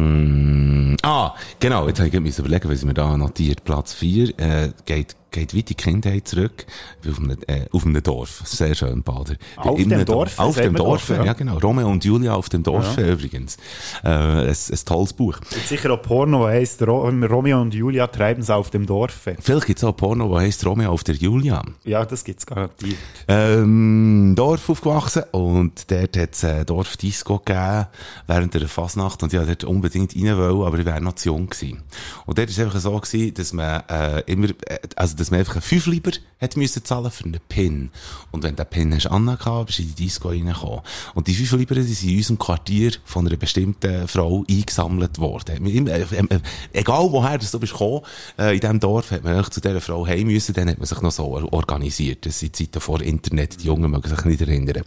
ah, 1.02 1.34
genau, 1.60 1.88
jetzt 1.88 2.00
habe 2.00 2.10
ich 2.10 2.20
müssen 2.20 2.46
überlegen, 2.46 2.70
was 2.70 2.84
mir 2.84 2.94
da 2.94 3.18
notiert. 3.18 3.64
Platz 3.64 3.94
4 3.94 4.40
äh, 4.40 4.72
geht, 4.86 5.16
geht 5.38 5.54
weit 5.54 5.60
in 5.60 5.66
die 5.66 5.76
Kindheit 5.76 6.28
zurück. 6.28 6.66
Auf 7.08 7.20
einem, 7.20 7.38
äh, 7.48 7.66
auf 7.72 7.86
einem 7.86 8.02
Dorf. 8.02 8.42
Sehr 8.46 8.74
schön, 8.74 9.04
Bader. 9.04 9.36
Auf 9.58 9.78
dem 9.78 9.92
einem 9.92 10.06
Dorf, 10.06 10.40
Auf 10.40 10.56
dem 10.56 10.74
Dorf, 10.74 11.10
ja. 11.10 11.24
ja. 11.24 11.34
genau. 11.34 11.58
Romeo 11.60 11.88
und 11.90 12.04
Julia 12.04 12.34
auf 12.34 12.50
dem 12.50 12.64
Dorf 12.64 12.98
übrigens. 12.98 13.58
Äh, 14.04 14.10
ein, 14.10 14.48
ein 14.50 14.80
tolles 14.86 15.14
Buch. 15.14 15.40
Gibt 15.50 15.68
sicher 15.68 15.92
auch 15.92 16.02
Porno, 16.02 16.48
der 16.48 16.56
heisst 16.56 16.82
Ro 16.82 17.08
Romeo 17.08 17.62
und 17.62 17.74
Julia 17.74 18.08
treiben 18.08 18.42
es 18.42 18.50
auf 18.50 18.70
dem 18.70 18.86
Dorfe. 18.86 19.36
Vielleicht 19.40 19.68
gibt 19.68 19.80
es 19.80 19.84
auch 19.84 19.96
Porno, 19.96 20.34
das 20.34 20.44
heisst 20.44 20.66
Romeo 20.66 20.92
auf 20.92 21.04
der 21.04 21.16
Julia. 21.16 21.62
Ja, 21.84 22.06
das 22.06 22.24
gibt 22.24 22.40
es 22.40 22.46
garantiert. 22.46 22.98
Ähm, 23.28 24.34
Dorf 24.36 24.70
aufgewachsen 24.70 25.24
und 25.32 25.90
dort 25.92 26.18
hat 26.18 26.34
es 26.34 26.44
ein 26.44 26.66
Dorfdisco 26.66 27.40
gegeben 27.40 27.88
während 28.26 28.54
der 28.54 28.68
Fasnacht 28.68 29.22
und 29.24 29.34
ich 29.34 29.40
wollte 29.40 29.56
dort 29.56 29.64
unbedingt 29.66 30.16
rein 30.16 30.38
wollen, 30.38 30.66
aber 30.66 30.80
ich 30.80 30.86
wäre 30.86 31.02
noch 31.02 31.14
zu 31.14 31.30
jung 31.30 31.48
gewesen. 31.48 31.84
Und 32.26 32.38
dort 32.38 32.48
war 32.48 32.52
es 32.52 32.60
einfach 32.60 32.80
so 32.80 33.00
gewesen, 33.00 33.34
dass 33.34 33.54
man 33.54 33.84
äh, 33.90 34.22
immer, 34.26 34.48
äh, 34.66 34.80
also 34.96 35.16
dass 35.28 35.32
man 35.32 35.40
einfach 35.42 35.56
einen 35.56 35.62
Fünfliber 35.62 36.12
hat 36.40 36.56
müssen 36.56 36.86
zahlen 36.86 37.12
für 37.12 37.26
einen 37.26 37.40
Pin. 37.50 37.90
Und 38.32 38.44
wenn 38.44 38.56
du 38.56 38.64
den 38.64 38.70
Pin 38.70 38.94
hast 38.96 39.08
angehabt, 39.08 39.68
bist 39.68 39.80
du 39.80 39.84
in 39.84 39.90
die 39.96 40.04
Disco 40.06 40.30
reingekommen. 40.30 40.80
Und 41.16 41.28
die 41.28 41.34
Fünfliber, 41.34 41.76
die 41.76 41.82
sind 41.82 42.12
in 42.12 42.18
unserem 42.18 42.40
Quartier 42.40 42.92
von 43.04 43.28
einer 43.28 43.36
bestimmten 43.36 44.08
Frau 44.08 44.46
eingesammelt 44.50 45.18
worden. 45.20 45.66
Immer- 45.66 45.92
äh, 45.92 46.02
äh, 46.04 46.40
Egal 46.74 47.08
woher 47.12 47.38
du 47.40 47.60
bist 47.60 47.74
gekommen, 47.74 48.02
äh, 48.40 48.54
in 48.54 48.60
diesem 48.62 48.80
Dorf 48.80 49.12
hat 49.12 49.24
man 49.24 49.44
zu 49.52 49.60
dieser 49.60 49.82
Frau 49.82 50.06
heim 50.08 50.28
müssen, 50.28 50.54
dann 50.54 50.70
hat 50.70 50.78
man 50.78 50.86
sich 50.86 51.02
noch 51.02 51.12
so 51.12 51.26
or- 51.26 51.52
organisiert. 51.52 52.26
Das 52.26 52.40
sind 52.40 52.56
Zeiten 52.56 52.80
vor 52.80 53.02
Internet, 53.02 53.62
die 53.62 53.66
Jungen 53.68 53.92
mögen 53.92 54.08
sich 54.08 54.24
nicht 54.26 54.42
erinnern. 54.42 54.84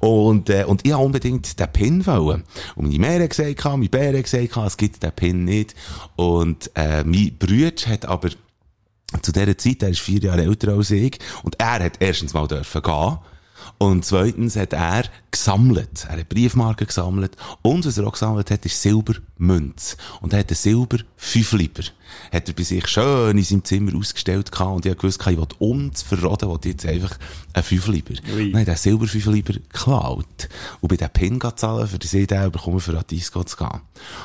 Und, 0.00 0.50
äh, 0.50 0.64
und 0.64 0.84
ich 0.84 0.92
wollte 0.92 1.04
unbedingt 1.04 1.60
den 1.60 1.72
Pin 1.72 2.04
wollen. 2.06 2.42
Und 2.74 2.98
meine 2.98 3.22
hat 3.24 3.30
gesagt, 3.30 3.64
meine 3.64 3.88
Bär 3.88 4.16
hat 4.16 4.24
gesagt, 4.24 4.56
es 4.56 4.76
gibt 4.76 5.02
den 5.02 5.12
Pin 5.12 5.44
nicht. 5.44 5.74
Und 6.16 6.70
äh, 6.74 7.04
mein 7.04 7.36
Bruder 7.38 7.70
hat 7.86 8.06
aber 8.06 8.30
zu 9.22 9.32
dieser 9.32 9.56
Zeit, 9.56 9.82
er 9.82 9.90
ist 9.90 10.00
vier 10.00 10.20
Jahre 10.20 10.42
älter 10.42 10.72
als 10.72 10.90
ich, 10.90 11.18
und 11.42 11.60
er 11.60 11.84
hat 11.84 11.96
erstens 12.00 12.34
mal 12.34 12.48
dürfen 12.48 12.82
gehen. 12.82 13.18
Und 13.78 14.04
zweitens 14.04 14.56
hat 14.56 14.72
er 14.72 15.04
gesammelt. 15.30 16.06
Er 16.08 16.18
hat 16.18 16.28
Briefmarken 16.28 16.86
gesammelt. 16.86 17.36
Und 17.62 17.86
was 17.86 17.98
er 17.98 18.06
auch 18.06 18.12
gesammelt 18.12 18.50
hat, 18.50 18.64
ist 18.66 18.80
Silbermünz. 18.80 19.96
Und 20.20 20.32
er 20.32 20.40
hat 20.40 20.50
einen 20.50 20.56
Silber 20.56 20.98
Fünfliber. 21.16 21.82
Hat 22.32 22.48
er 22.48 22.54
bei 22.54 22.62
sich 22.62 22.86
schön 22.86 23.36
in 23.36 23.44
seinem 23.44 23.64
Zimmer 23.64 23.96
ausgestellt 23.96 24.50
gehabt. 24.50 24.76
Und 24.76 24.86
ich 24.86 24.96
gewusst, 24.96 25.20
ich 25.26 25.36
will 25.36 25.46
uns 25.58 26.02
verraten, 26.02 26.48
will 26.48 26.58
jetzt 26.64 26.86
einfach 26.86 27.16
einen 27.52 27.62
Fünfliber. 27.62 28.14
Ui. 28.34 28.52
Dann 28.52 28.60
hat 28.62 28.68
er 28.68 28.76
Silber 28.76 29.06
Fünfliber 29.06 29.54
geklaut. 29.54 30.48
Und 30.80 30.88
bei 30.88 30.96
den 30.96 31.10
Pin 31.10 31.40
zahlen, 31.56 31.86
für 31.86 31.98
den 31.98 32.20
ich 32.20 32.26
den 32.26 32.50
bekomme, 32.50 32.80
für 32.80 32.96
an 32.96 33.04
die 33.08 33.16
Disco 33.16 33.44
zu 33.44 33.56
gehen. 33.56 33.80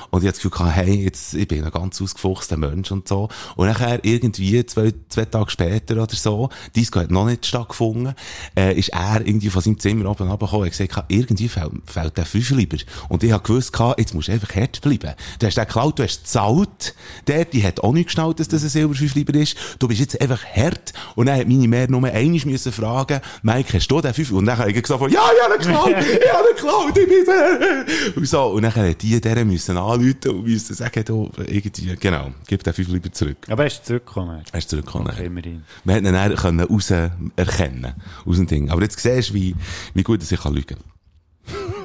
Und 0.10 0.24
ich 0.24 0.28
hatte 0.28 0.38
das 0.38 0.38
Gefühl 0.38 0.52
gehabt, 0.52 0.76
hey, 0.76 1.04
jetzt, 1.04 1.34
ich 1.34 1.48
bin 1.48 1.64
ein 1.64 1.72
ganz 1.72 2.02
ausgefuchster 2.02 2.58
Mensch 2.58 2.92
und 2.92 3.08
so. 3.08 3.30
Und 3.56 3.68
nachher 3.68 4.04
irgendwie 4.04 4.66
zwei, 4.66 4.94
zwei 5.10 5.26
Tage 5.26 5.52
später 5.52 6.02
oder 6.02 6.16
so, 6.16 6.50
die 6.76 6.82
Disco 6.82 7.00
hat 7.00 7.12
noch 7.12 7.26
nicht 7.26 7.46
stattgefunden, 7.46 8.14
äh, 8.56 8.78
ist 8.78 8.90
er 8.90 9.26
irgendwie 9.26 9.50
von 9.50 9.62
seinem 9.62 9.80
Zimmer 9.80 10.10
oben 10.10 10.28
runtergekommen 10.28 10.66
und 10.66 10.78
gesagt, 10.78 11.06
irgendwie 11.08 11.48
fehlt, 11.48 11.72
fehlt 11.86 12.18
der 12.18 12.26
Fünfer 12.26 12.56
lieber. 12.56 12.78
Und 13.10 13.24
ich 13.24 13.32
habe 13.32 13.44
gewusst, 13.44 13.74
jetzt 13.98 14.14
musst 14.14 14.28
du 14.28 14.32
einfach 14.32 14.56
hart 14.56 14.82
bleiben. 14.82 15.14
Du 15.40 15.48
hast 15.48 15.58
den 15.58 15.66
geklaut, 15.66 16.00
du 16.00 16.04
hast 16.04 16.24
gezahlt. 16.24 16.96
Der, 17.28 17.46
die 17.46 17.64
hat 17.64 17.79
auch 17.84 17.94
nicht 17.94 18.06
geschnallt, 18.06 18.40
dass 18.40 18.48
das 18.48 18.64
ein 18.64 18.70
Silberfünf 18.70 19.16
lieber 19.16 19.34
ist. 19.34 19.56
Du 19.80 19.88
bist 19.88 20.00
jetzt 20.00 20.22
einfach 20.22 20.44
hart. 20.46 20.94
Und 21.16 21.28
dann 21.28 21.40
hat 21.40 21.48
meine 21.48 21.68
Mehr 21.68 21.90
nur 21.90 22.04
einmal 22.04 22.42
müssen 22.46 22.72
fragen, 22.72 23.22
Mike, 23.42 23.74
hast 23.74 23.88
du 23.88 24.02
den 24.02 24.14
Fünfer? 24.14 24.36
Und 24.36 24.46
dann 24.46 24.58
habe 24.58 24.72
ich 24.72 24.82
gesagt, 24.82 25.02
ja, 25.02 25.08
ja, 25.10 25.22
ich 25.36 25.44
habe 25.44 25.54
ihn 25.54 25.60
geklaut, 25.60 25.90
ich 26.22 26.34
habe 26.34 26.50
ihn 26.50 26.56
geklaut, 26.56 26.98
ich 26.98 27.08
bin 27.08 27.26
der. 27.26 28.16
Und 28.16 28.26
so. 28.28 28.44
Und 28.48 28.64
dann 28.64 28.76
hat 28.76 29.02
die 29.02 29.20
deren 29.22 29.48
müssen 29.48 29.78
anrufen 29.78 30.30
und 30.30 30.44
müssen 30.44 30.76
sagen, 30.76 31.04
du, 31.06 31.32
irgendwie, 31.38 31.96
genau, 32.00 32.32
gib 32.48 32.64
den 32.64 32.74
Fünfer 32.74 32.94
lieber 32.94 33.12
zurück. 33.12 33.38
Aber 33.50 33.64
er 33.64 33.68
ist 33.68 33.86
zurückgekommen. 33.86 34.44
Er 34.52 34.60
ist 34.60 34.70
zurückgekommen. 34.70 35.10
Okay, 35.12 35.26
immerhin. 35.26 35.64
Man 35.84 35.96
hat 35.96 36.04
ihn 36.04 36.14
dann 36.14 36.36
können 36.36 36.60
raus 36.62 36.92
erkennen, 37.36 37.94
aus 38.26 38.38
dem 38.38 38.48
Ding. 38.48 38.70
Aber 38.70 38.82
jetzt 38.82 39.00
siehst 39.00 39.30
du, 39.30 39.34
wie, 39.34 39.56
wie 39.94 40.04
gut 40.04 40.22
dass 40.22 40.32
ich 40.32 40.42
kann 40.42 40.54
lügen 40.54 40.78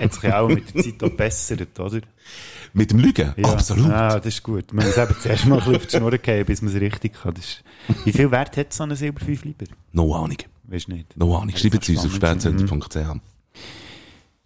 Hat 0.01 0.14
sich 0.14 0.32
auch 0.32 0.49
mit 0.49 0.74
der 0.74 0.82
Zeit 0.82 1.03
auch 1.03 1.09
gebessert, 1.11 1.80
oder? 1.80 2.01
Mit 2.74 2.90
dem 2.90 2.98
Lügen? 2.98 3.32
Ja. 3.36 3.52
Absolut. 3.52 3.88
Ja, 3.88 4.18
das 4.18 4.34
ist 4.34 4.42
gut. 4.42 4.72
Man 4.72 4.84
muss 4.84 4.98
eben 4.98 5.14
zuerst 5.20 5.46
mal 5.46 5.54
ein 5.54 5.60
bisschen 5.60 5.76
auf 5.76 5.86
die 5.86 5.96
Schnur 5.96 6.18
gehen, 6.18 6.44
bis 6.44 6.60
man 6.60 6.74
es 6.74 6.80
richtig 6.80 7.14
kann. 7.14 7.34
Ist... 7.36 7.62
Wie 8.04 8.12
viel 8.12 8.30
Wert 8.32 8.56
hat 8.56 8.72
so 8.72 8.82
ein 8.82 8.94
Silberfünf 8.96 9.44
lieber? 9.44 9.66
No 9.92 10.12
Ahnung. 10.14 10.38
Weißt 10.64 10.88
du 10.88 10.92
nicht? 10.92 11.16
No 11.16 11.36
Ahnung. 11.36 11.56
Schreibt 11.56 11.82
es 11.82 11.88
uns 11.88 12.04
auf 12.04 12.14
spannend. 12.14 12.42
spätzender.ch. 12.42 12.96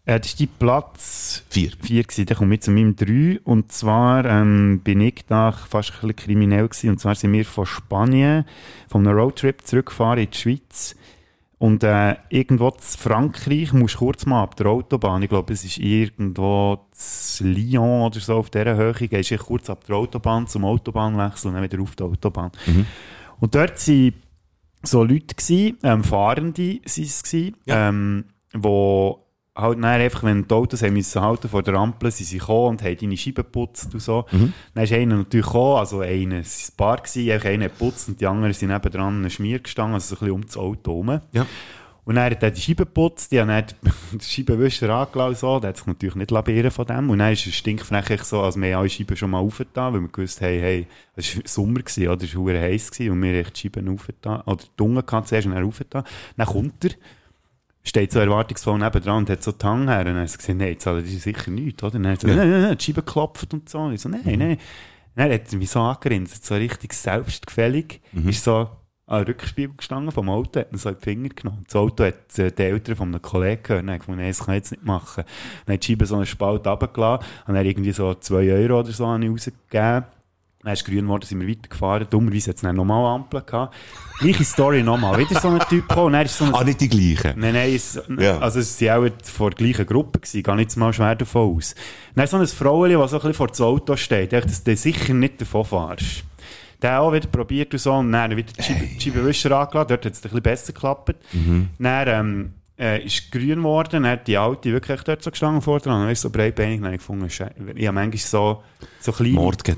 Äh, 0.04 0.20
das 0.20 0.32
war 0.32 0.36
die 0.38 0.46
Platz 0.46 1.42
Vier. 1.48 1.72
4 1.80 2.02
gewesen. 2.02 2.26
Dann 2.26 2.36
komme 2.36 2.54
ich 2.54 2.60
zu 2.60 2.70
meinem 2.70 2.96
3. 2.96 3.40
Und 3.44 3.72
zwar 3.72 4.26
ähm, 4.26 4.80
bin 4.84 5.00
ich 5.00 5.24
da 5.26 5.52
fast 5.52 5.90
ein 5.90 5.94
bisschen 5.94 6.16
kriminell 6.16 6.68
gewesen. 6.68 6.90
Und 6.90 7.00
zwar 7.00 7.14
sind 7.14 7.32
wir 7.32 7.46
von 7.46 7.64
Spanien, 7.64 8.44
von 8.88 9.06
einem 9.06 9.16
Roadtrip 9.16 9.66
zurückgefahren 9.66 10.18
in 10.18 10.30
die 10.30 10.36
Schweiz. 10.36 10.96
Und 11.58 11.82
äh, 11.82 12.14
irgendwo 12.28 12.70
zu 12.70 12.96
Frankreich 12.96 13.72
musst 13.72 13.96
du 13.96 13.98
kurz 13.98 14.26
mal 14.26 14.44
ab 14.44 14.54
der 14.54 14.68
Autobahn, 14.68 15.22
ich 15.22 15.28
glaube, 15.28 15.52
es 15.52 15.64
ist 15.64 15.78
irgendwo 15.78 16.86
zu 16.92 17.44
Lyon 17.44 18.02
oder 18.02 18.20
so 18.20 18.36
auf 18.36 18.50
dieser 18.50 18.76
Höhe, 18.76 18.92
gehst 18.94 19.32
du 19.32 19.38
kurz 19.38 19.68
ab 19.68 19.84
der 19.84 19.96
Autobahn 19.96 20.46
zum 20.46 20.64
Autobahnwechsel 20.64 21.48
und 21.48 21.54
dann 21.54 21.64
wieder 21.64 21.82
auf 21.82 21.96
die 21.96 22.04
Autobahn. 22.04 22.52
Und 23.40 23.54
dort 23.54 23.88
waren 23.88 24.12
so 24.82 25.02
Leute, 25.02 25.34
gewesen, 25.34 25.78
ähm, 25.82 26.04
Fahrende 26.04 26.80
sind 26.84 27.06
es, 27.06 27.22
gewesen, 27.24 27.56
ähm, 27.66 28.24
wo 28.54 29.27
halt 29.58 29.78
dann 29.78 29.84
einfach, 29.84 30.22
wenn 30.22 30.46
die 30.46 30.54
Autos 30.54 30.82
haben 30.82 30.94
müssen 30.94 31.20
halten 31.20 31.48
vor 31.48 31.62
der 31.62 31.74
Ampel, 31.74 32.10
sind 32.10 32.26
sie 32.26 32.38
gekommen 32.38 32.68
und 32.68 32.82
haben 32.82 32.96
deine 32.96 33.16
Scheiben 33.16 33.36
geputzt 33.36 33.92
und 33.92 34.00
so. 34.00 34.24
Dann 34.74 34.84
ist 34.84 34.92
einer 34.92 35.16
natürlich 35.16 35.46
gekommen, 35.46 35.76
also 35.76 36.00
einer, 36.00 36.38
es 36.38 36.70
war 36.70 36.72
ein 36.72 36.76
Paar 36.76 37.02
gewesen, 37.02 37.30
einfach 37.32 37.48
einer 37.48 37.64
hat 37.64 37.78
geputzt 37.78 38.08
und 38.08 38.20
die 38.20 38.26
anderen 38.26 38.54
sind 38.54 38.70
nebendran 38.70 39.16
einen 39.16 39.30
Schmier 39.30 39.58
gestanden, 39.58 39.94
also 39.94 40.14
so 40.14 40.16
ein 40.16 40.18
bisschen 40.20 40.34
um 40.34 40.46
das 40.46 40.56
Auto 40.56 40.92
herum. 40.92 41.20
Ja. 41.32 41.46
Und 42.08 42.14
dann 42.14 42.24
hat 42.24 42.42
er 42.42 42.50
die 42.50 42.60
Scheibe 42.62 42.86
geputzt, 42.86 43.30
die 43.30 43.38
haben 43.38 43.48
dann 43.48 43.66
den 44.12 44.20
Scheibenwischer 44.22 44.88
angelassen, 44.88 45.34
so, 45.34 45.60
der 45.60 45.68
hat 45.68 45.76
sich 45.76 45.86
natürlich 45.86 46.14
nicht 46.14 46.30
labieren 46.30 46.70
von 46.70 46.86
dem. 46.86 47.10
Und 47.10 47.18
dann 47.18 47.34
ist 47.34 47.46
es 47.46 47.54
stinkfrech 47.54 48.08
echt 48.08 48.24
so, 48.24 48.40
als 48.40 48.58
wir 48.58 48.78
alle 48.78 48.88
Scheiben 48.88 49.14
schon 49.14 49.28
mal 49.28 49.40
aufgetan, 49.40 49.92
weil 49.92 50.00
wir 50.00 50.08
gewusst 50.08 50.40
haben, 50.40 50.58
hey, 50.58 50.86
es 51.16 51.36
war 51.36 51.42
Sommer 51.44 51.80
gewesen, 51.80 52.08
oder? 52.08 52.24
Es 52.24 52.34
war 52.34 52.54
heiß 52.54 52.92
gewesen, 52.92 53.12
und 53.12 53.22
wir 53.22 53.44
haben 53.44 53.52
die 53.52 53.60
Scheiben 53.60 53.88
aufgetan, 53.90 54.40
oder 54.46 54.64
die 54.78 54.82
Unge 54.82 55.02
gehabt 55.02 55.28
zuerst 55.28 55.48
und 55.48 55.54
dann 55.54 55.64
aufgetan. 55.64 56.04
Dann 56.34 56.46
kommt 56.46 56.82
er, 56.86 56.92
steht 57.88 58.12
so 58.12 58.18
erwartungsvoll 58.18 58.78
nebendran 58.78 59.18
und 59.18 59.30
hat 59.30 59.42
so 59.42 59.52
die 59.52 59.64
Hand 59.64 59.88
her. 59.88 60.00
Und 60.00 60.06
dann 60.06 60.16
hat 60.16 60.30
er 60.30 60.36
gesagt, 60.36 60.58
nein, 60.58 60.68
jetzt 60.68 60.82
zahlen 60.82 61.04
die 61.04 61.16
sicher 61.16 61.50
nichts, 61.50 61.82
oder? 61.82 61.96
Und 61.96 62.02
dann 62.04 62.12
hat 62.12 62.24
er 62.24 62.30
so, 62.30 62.36
nein, 62.36 62.50
nein, 62.50 62.62
nein, 62.62 62.78
die 62.78 62.84
Scheibe 62.84 63.02
geklopft 63.02 63.52
und 63.52 63.68
so. 63.68 63.78
Und 63.78 63.94
ich 63.94 64.00
so, 64.00 64.08
nein, 64.08 64.22
nein. 64.24 64.58
Dann 65.14 65.32
hat 65.32 65.52
er 65.52 65.58
mich 65.58 65.70
so 65.70 65.80
angerinst, 65.80 66.46
so 66.46 66.54
richtig 66.54 66.92
selbstgefällig, 66.92 68.00
ist 68.26 68.44
so 68.44 68.68
an 69.08 69.24
den 69.24 69.28
Rückspiegel 69.28 69.74
gestanden 69.76 70.12
vom 70.12 70.28
Auto, 70.28 70.60
hat 70.60 70.70
ihn 70.70 70.78
so 70.78 70.90
in 70.90 70.96
die 70.96 71.02
Finger 71.02 71.28
genommen. 71.30 71.64
Das 71.66 71.76
Auto 71.76 72.04
hat 72.04 72.38
äh, 72.38 72.52
die 72.52 72.62
Eltern 72.62 72.94
von 72.94 73.08
einem 73.08 73.22
Kollegen 73.22 73.62
gehört 73.62 73.82
und 73.82 73.90
hat 73.90 74.00
gefunden, 74.00 74.20
nein, 74.20 74.30
das 74.30 74.44
kann 74.44 74.54
ich 74.54 74.58
jetzt 74.58 74.70
nicht 74.70 74.84
machen. 74.84 75.24
Dann 75.64 75.74
hat 75.74 75.82
die 75.82 75.86
Scheibe 75.86 76.06
so 76.06 76.16
einen 76.16 76.26
Spalt 76.26 76.66
runtergelassen 76.66 77.26
und 77.46 77.54
dann 77.54 77.64
irgendwie 77.64 77.92
so 77.92 78.14
2 78.14 78.52
Euro 78.52 78.80
oder 78.80 78.92
so 78.92 79.06
an 79.06 79.22
ihn 79.22 79.32
rausgegeben. 79.32 80.04
Dann 80.64 80.72
ist 80.72 80.84
grün 80.84 81.02
geworden, 81.02 81.24
sind 81.24 81.40
wir 81.40 81.48
weitergefahren. 81.48 82.08
Dummerweise 82.10 82.50
hat 82.50 82.56
es 82.56 82.62
dann 82.62 82.74
nochmal 82.74 83.14
Ampel 83.14 83.42
gehabt. 83.42 83.76
Gleiche 84.18 84.44
Story 84.44 84.82
nochmal. 84.82 85.16
Wieder 85.18 85.40
so 85.40 85.48
ein 85.48 85.60
Typ 85.68 85.88
gekommen 85.88 86.14
dann 86.14 86.26
ist 86.26 86.36
so 86.36 86.46
ein 86.46 86.54
Ah, 86.54 86.64
nicht 86.64 86.80
die 86.80 86.88
gleichen. 86.88 87.38
Nein, 87.38 87.54
nein, 87.54 87.72
es, 87.74 88.00
Ja. 88.18 88.38
also 88.38 88.58
es 88.58 88.80
waren 88.82 89.08
auch 89.12 89.24
vor 89.24 89.50
der 89.50 89.56
gleichen 89.66 89.86
Gruppe, 89.86 90.18
gewesen, 90.18 90.42
gar 90.42 90.56
nicht 90.56 90.76
mal 90.76 90.92
schwer 90.92 91.14
davon 91.14 91.56
aus. 91.56 91.76
Dann 92.16 92.26
so 92.26 92.36
ein 92.38 92.46
Frauchen, 92.48 92.90
das 92.92 93.10
so 93.12 93.16
ein 93.16 93.20
bisschen 93.20 93.34
vor 93.34 93.46
das 93.46 93.60
Auto 93.60 93.94
steht, 93.96 94.32
echt, 94.32 94.46
dass 94.48 94.64
du 94.64 94.76
sicher 94.76 95.14
nicht 95.14 95.40
davon 95.40 95.64
fahrst. 95.64 96.24
Der 96.82 97.00
auch 97.00 97.12
wieder 97.12 97.28
probiert 97.28 97.72
und 97.72 97.78
so, 97.78 97.92
und 97.92 98.10
dann 98.12 98.36
wieder 98.36 98.52
die 98.52 98.62
Scheibe- 98.62 98.86
die 98.96 99.00
Scheibenwischer 99.00 99.52
angelassen, 99.52 99.88
dort 99.90 100.04
hat 100.06 100.12
es 100.12 100.18
ein 100.18 100.22
bisschen 100.22 100.42
besser 100.42 100.72
geklappt. 100.72 101.14
Mhm. 101.32 101.68
Dann 101.78 102.08
ähm, 102.08 102.52
äh, 102.78 103.04
ist 103.04 103.30
grün 103.32 103.56
geworden, 103.58 104.02
dann 104.04 104.06
hat 104.12 104.26
die 104.28 104.36
Alte 104.36 104.72
wirklich 104.72 105.00
dort 105.02 105.22
so 105.22 105.30
gestanden 105.30 105.60
vor 105.62 105.80
dran, 105.80 106.00
dann 106.02 106.10
ist 106.10 106.20
so 106.20 106.30
breitbeinig, 106.30 106.76
dann 106.78 106.86
habe 106.86 106.94
ich 106.94 107.00
gefunden, 107.00 107.28
Schei- 107.28 107.52
ich 107.74 107.86
habe 107.86 107.94
manchmal 107.94 108.18
so, 108.18 108.62
so 109.00 109.12
kleine, 109.12 109.34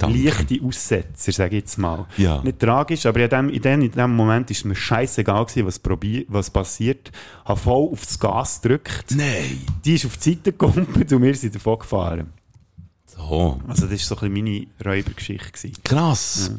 leichte 0.08 0.58
Aussetzer, 0.64 1.32
sage 1.32 1.56
ich 1.56 1.62
jetzt 1.62 1.78
mal. 1.78 2.06
Ja. 2.16 2.42
Nicht 2.42 2.58
tragisch, 2.58 3.06
aber 3.06 3.20
in 3.20 3.28
dem, 3.30 3.48
in 3.48 3.62
dem, 3.62 3.80
in 3.82 3.90
dem 3.92 4.14
Moment 4.14 4.50
ist 4.50 4.64
mir 4.64 4.74
scheißegal 4.74 5.44
gewesen, 5.46 5.66
was, 5.66 5.78
probier, 5.78 6.24
was 6.28 6.50
passiert. 6.50 7.10
Habe 7.44 7.58
voll 7.58 7.88
aufs 7.92 8.18
Gas 8.18 8.60
gedrückt. 8.60 9.06
Nein. 9.10 9.62
Die 9.84 9.94
ist 9.94 10.06
auf 10.06 10.16
die 10.18 10.30
Seite 10.30 10.52
gekumpelt 10.52 11.12
und 11.12 11.22
wir 11.22 11.34
sind 11.34 11.54
davon 11.54 11.78
gefahren. 11.78 12.32
So. 13.06 13.60
Also 13.66 13.86
das 13.86 14.10
war 14.10 14.16
so 14.18 14.26
ein 14.26 14.32
bisschen 14.32 14.66
meine 14.82 14.94
Räubergeschichte. 14.96 15.52
Gewesen. 15.52 15.82
Krass. 15.84 16.52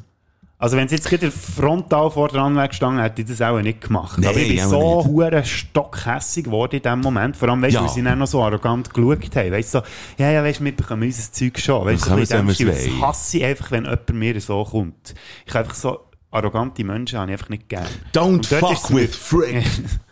Also 0.61 0.77
wenn 0.77 0.85
es 0.85 0.91
jetzt 0.91 1.09
gerade 1.09 1.31
frontal 1.31 2.11
vor 2.11 2.27
dran 2.27 2.55
wäre 2.55 2.67
gestanden, 2.67 3.01
hätte 3.01 3.23
ich 3.23 3.27
das 3.27 3.41
auch 3.41 3.59
nicht 3.59 3.81
gemacht. 3.81 4.19
Nein, 4.19 4.29
aber 4.29 4.37
ich 4.39 4.55
bin 4.55 4.69
so 4.69 5.03
hure 5.05 5.43
stockhässig 5.43 6.45
geworden 6.45 6.75
in 6.75 6.83
dem 6.83 7.01
Moment. 7.01 7.35
Vor 7.35 7.49
allem, 7.49 7.63
weißt 7.63 7.73
du, 7.73 7.79
Ja. 7.79 7.85
weil 7.87 7.89
sie 7.93 8.03
dann 8.03 8.19
noch 8.19 8.27
so 8.27 8.43
arrogant 8.43 8.93
geschaut 8.93 9.35
haben. 9.35 9.51
Weißt 9.51 9.73
du, 9.73 9.79
so, 9.79 9.85
ja, 10.23 10.29
ja, 10.29 10.43
weißt 10.43 10.59
du, 10.59 10.65
wir 10.65 10.75
bekommen 10.75 11.01
unser 11.01 11.31
Zeug 11.31 11.57
schon. 11.57 11.83
Weißt 11.87 12.05
du, 12.05 12.09
so 12.09 12.15
in 12.37 12.45
dem 12.45 12.53
Stil. 12.53 12.67
Das 12.67 13.01
hasse 13.01 13.37
ich 13.39 13.43
einfach, 13.43 13.71
wenn 13.71 13.85
jemand 13.85 14.13
mir 14.13 14.39
so 14.39 14.63
kommt. 14.63 15.15
Ich 15.47 15.53
habe 15.53 15.63
einfach 15.65 15.75
so 15.75 15.99
arrogante 16.29 16.83
Menschen 16.83 17.17
habe 17.17 17.31
ich 17.31 17.37
einfach 17.37 17.49
nicht 17.49 17.67
gern. 17.67 17.87
Don't 18.13 18.45
fuck 18.45 18.93
with 18.93 19.15
Frick. 19.15 19.65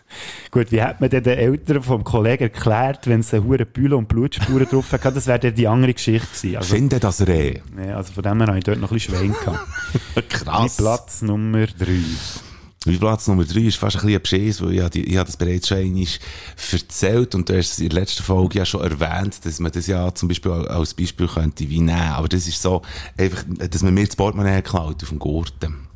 Gut, 0.52 0.72
wie 0.72 0.82
hat 0.82 1.02
man 1.02 1.10
denn 1.10 1.24
den 1.24 1.38
Eltern 1.38 1.84
vom 1.84 2.04
Kollegen 2.04 2.44
erklärt, 2.44 3.08
wenn 3.08 3.20
es 3.20 3.34
eine 3.34 3.44
hure 3.44 3.66
Bühle 3.66 3.98
und 3.98 4.08
Blutspuren 4.08 4.68
drauf 4.68 4.92
hat? 4.92 5.06
Das 5.06 5.28
wäre 5.28 5.40
dann 5.40 5.56
die 5.56 5.68
andere 5.68 5.94
Geschichte 5.94 6.28
gewesen. 6.28 6.58
Also, 6.58 6.76
Finde 6.76 7.00
das 7.00 7.28
Reh. 7.28 7.60
ja, 7.86 7.98
also 7.98 8.14
von 8.14 8.24
dem 8.24 8.38
her 8.38 8.48
habe 8.48 8.58
ich 8.58 8.64
dort 8.64 8.80
noch 8.80 8.92
ein 8.92 8.96
bisschen 8.96 9.16
Schwein 9.16 9.34
gehabt. 9.34 10.30
Krass. 10.30 10.78
Platz 10.78 11.22
Nummer 11.22 11.66
3. 11.68 11.86
Mein 12.86 12.98
Platz 12.98 13.28
Nummer 13.28 13.44
drei 13.44 13.62
ist 13.62 13.78
fast 13.78 13.98
ein 13.98 14.02
bisschen 14.04 14.20
ein 14.20 14.22
Beschiss, 14.22 14.62
weil 14.62 14.74
ich, 14.74 14.82
habe 14.82 15.00
ich 15.00 15.18
habe 15.18 15.26
das 15.26 15.36
bereits 15.36 15.68
schon 15.68 15.80
einmal 15.80 16.06
erzählt 16.72 17.36
und 17.36 17.50
du 17.50 17.58
hast 17.58 17.74
es 17.74 17.80
in 17.80 17.90
der 17.90 18.00
letzten 18.00 18.24
Folge 18.24 18.60
ja 18.60 18.66
schon 18.66 18.82
erwähnt, 18.82 19.46
dass 19.46 19.60
man 19.60 19.72
das 19.72 19.88
ja 19.88 20.16
zum 20.16 20.30
Beispiel 20.30 20.52
als 20.52 20.94
Beispiel 20.94 21.28
könnte 21.28 21.70
wie 21.70 21.82
nehmen. 21.82 22.00
Aber 22.00 22.30
das 22.30 22.48
ist 22.48 22.62
so, 22.62 22.82
einfach, 23.18 23.44
dass 23.70 23.84
man 23.84 23.94
mir 23.94 24.06
das 24.06 24.16
Portemonnaie 24.16 24.62
klaut 24.62 25.04
auf 25.04 25.10
dem 25.10 25.20
Gurten. 25.20 25.88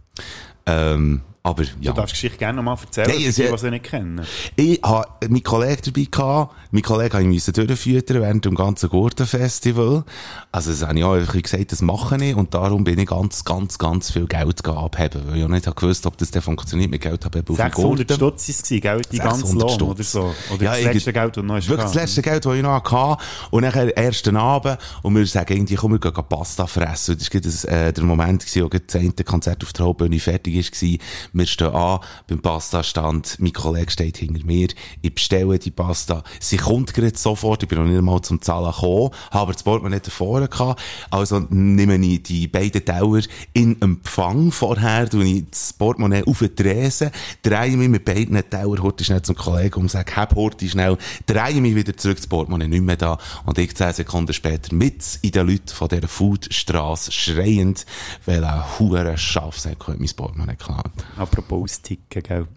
Ähm, 0.65 1.21
aber 1.45 1.63
ja. 1.63 1.91
Du 1.91 1.93
darfst 1.93 2.11
die 2.11 2.15
Geschichte 2.15 2.37
gerne 2.37 2.55
nochmal 2.55 2.77
erzählen, 2.81 3.09
Nein, 3.09 3.17
es- 3.27 3.35
die, 3.35 3.47
die 3.51 3.57
sie 3.57 3.69
nicht 3.69 3.83
kennen. 3.83 4.21
Ich 4.55 4.81
hatte 4.81 5.27
meinen 5.29 5.43
Kollegen 5.43 5.81
dabei 5.85 6.07
gehabt. 6.09 6.55
Mein 6.71 6.81
Kollege 6.83 7.19
musste 7.19 7.51
ich 7.51 7.67
durchfüttern 7.67 8.21
während 8.21 8.45
dem 8.45 8.55
ganzen 8.55 8.87
Gurtenfestival. 8.89 10.05
Also, 10.53 10.71
das 10.71 10.83
habe 10.87 10.97
ich 10.97 11.03
auch 11.03 11.13
einfach 11.13 11.41
gesagt, 11.41 11.71
das 11.73 11.81
mache 11.81 12.15
ich. 12.23 12.33
Und 12.35 12.53
darum 12.53 12.85
bin 12.85 12.97
ich 12.97 13.07
ganz, 13.07 13.43
ganz, 13.43 13.77
ganz 13.77 14.11
viel 14.11 14.25
Geld 14.25 14.65
abheben. 14.65 15.21
Weil 15.27 15.37
ich 15.37 15.43
auch 15.43 15.49
nicht 15.49 15.75
gewusst, 15.75 16.05
ob 16.05 16.17
das 16.17 16.31
dann 16.31 16.41
funktioniert 16.41 16.89
mit 16.89 17.01
Geld 17.01 17.25
abheben 17.25 17.49
auf 17.49 17.57
dem 17.57 17.65
600 17.65 18.07
Gurten. 18.07 18.15
Stutz 18.15 18.47
war 18.47 18.55
es, 18.77 18.81
gell? 18.81 19.01
Die 19.11 19.17
ganze 19.17 19.37
600 19.41 19.79
Lohn 19.81 19.89
oder 19.89 20.03
so. 20.03 20.33
Oder 20.53 20.63
Ja, 20.63 20.71
das 20.71 20.83
letzte 20.83 21.11
Geld, 21.13 21.37
das 21.37 21.43
noch 21.43 21.55
hast. 21.55 21.67
Wirklich 21.67 21.83
das 21.85 21.93
letzte 21.95 22.21
Geld, 22.21 22.45
das 22.45 22.55
ich 22.55 22.61
noch 22.63 22.83
hatte. 22.91 23.23
Und 23.51 23.63
nachher 23.63 23.97
ersten 23.97 24.37
Abend. 24.37 24.77
Und 25.01 25.13
wir 25.15 25.27
sagen 25.27 25.53
irgendwie, 25.53 25.75
komm, 25.75 25.91
wir 25.91 25.99
gehen 25.99 26.13
Pasta 26.29 26.67
fressen. 26.67 27.15
Und 27.15 27.21
das 27.45 27.65
war 27.65 27.71
äh, 27.71 27.91
der 27.91 28.03
Moment, 28.05 28.45
gewesen, 28.45 28.63
wo 28.63 28.69
das 28.69 28.95
eine 28.95 29.11
Konzert 29.11 29.61
auf 29.63 29.73
der 29.73 29.85
Hauptbühne 29.85 30.19
fertig 30.19 30.55
war. 30.55 30.99
Wir 31.35 31.47
stehen 31.47 31.73
an 31.73 31.99
beim 32.27 32.39
Pasta-Stand. 32.39 33.37
Mein 33.39 33.53
Kollege 33.53 33.89
steht 33.89 34.17
hinter 34.17 34.45
mir. 34.45 34.67
Ich 35.01 35.15
bestelle 35.15 35.57
die 35.57 35.71
Pasta. 35.71 36.23
Sie 36.39 36.57
kommt 36.57 36.93
gerade 36.93 37.17
sofort. 37.17 37.63
Ich 37.63 37.69
bin 37.69 37.79
noch 37.79 37.85
nicht 37.85 37.97
einmal 37.97 38.21
zum 38.21 38.39
Zahlen 38.39 38.71
gekommen. 38.71 39.09
Habe 39.31 39.53
das 39.53 39.63
Portemonnaie 39.63 39.99
davor 39.99 40.47
gehabt. 40.47 40.79
Also 41.09 41.39
nehme 41.49 41.95
ich 41.95 42.21
die 42.21 42.47
beiden 42.47 42.85
Teller 42.85 43.21
in 43.53 43.81
Empfang 43.81 44.51
vorher, 44.51 45.09
tue 45.09 45.25
ich 45.25 45.45
das 45.49 45.73
Portemonnaie 45.73 46.23
auf 46.23 46.37
die 46.37 46.49
Tresen, 46.49 47.09
drehe 47.41 47.77
mich 47.77 47.89
mit 47.89 48.05
beiden 48.05 48.37
Tellern 48.47 48.83
heute 48.83 49.03
schnell 49.03 49.23
zum 49.23 49.35
Kollegen 49.35 49.79
und 49.79 49.89
sage, 49.89 50.15
hab 50.15 50.35
heute 50.35 50.69
schnell, 50.69 50.99
drehe 51.25 51.61
mich 51.61 51.73
wieder 51.73 51.97
zurück, 51.97 52.17
das 52.17 52.27
Portemonnaie 52.27 52.67
nicht 52.67 52.83
mehr 52.83 52.95
da. 52.95 53.17
Und 53.47 53.57
ich 53.57 53.75
zehn 53.75 53.91
Sekunden 53.91 54.33
später 54.33 54.75
mit 54.75 55.17
in 55.23 55.31
den 55.31 55.47
Leuten 55.47 55.69
von 55.69 55.87
dieser 55.87 56.07
Foodstrasse 56.07 57.11
schreiend, 57.11 57.87
weil 58.27 58.43
ein 58.43 58.63
hure 58.77 59.17
Schafsäck 59.17 59.87
hat 59.87 59.99
mein 59.99 60.09
Portemonnaie 60.15 60.57
geklaut. 60.57 60.91
Apropos 61.23 61.63
austicken, 61.63 62.23
gell? 62.23 62.47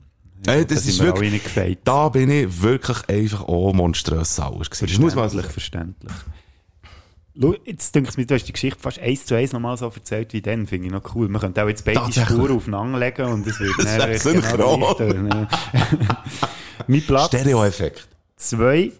Äh, 0.47 0.65
da 0.65 0.65
das 0.65 0.85
sind 0.85 0.93
ist 0.93 1.03
wirklich, 1.03 1.43
da 1.85 2.09
bin 2.09 2.31
ich 2.31 2.63
wirklich 2.63 3.09
einfach 3.09 3.43
auch 3.49 3.73
monströs 3.73 4.37
sauer 4.37 4.61
gewesen. 4.61 4.87
Das 4.87 4.99
muss 4.99 5.15
man 5.15 5.31
Verständlich, 5.31 5.53
verständlich. 5.53 6.13
Jetzt 7.65 7.95
denke 7.95 8.11
ich 8.11 8.17
mir, 8.17 8.27
du 8.27 8.35
hast 8.35 8.45
die 8.45 8.53
Geschichte 8.53 8.81
fast 8.81 8.99
eins 8.99 9.27
zu 9.27 9.35
eins 9.35 9.53
nochmal 9.53 9.77
so 9.77 9.87
erzählt 9.95 10.33
wie 10.33 10.41
dann, 10.41 10.67
finde 10.67 10.87
ich 10.87 10.93
noch 10.93 11.15
cool. 11.15 11.29
Man 11.29 11.41
könnte 11.41 11.63
auch 11.63 11.69
jetzt 11.69 11.85
beide. 11.85 12.01
Spuren 12.13 12.57
aufeinander 12.57 12.99
legen 12.99 13.27
und 13.27 13.47
es 13.47 13.61
wird 13.61 13.75
Das 13.79 13.99
wäre 13.99 14.11
echt 14.13 14.25
genau 14.25 14.95
synchron. 14.95 15.29
ne? 15.29 15.49
mein 16.87 17.03
Platz 17.03 17.27
Stereo-Effekt. 17.27 18.09
zwei, 18.37 18.93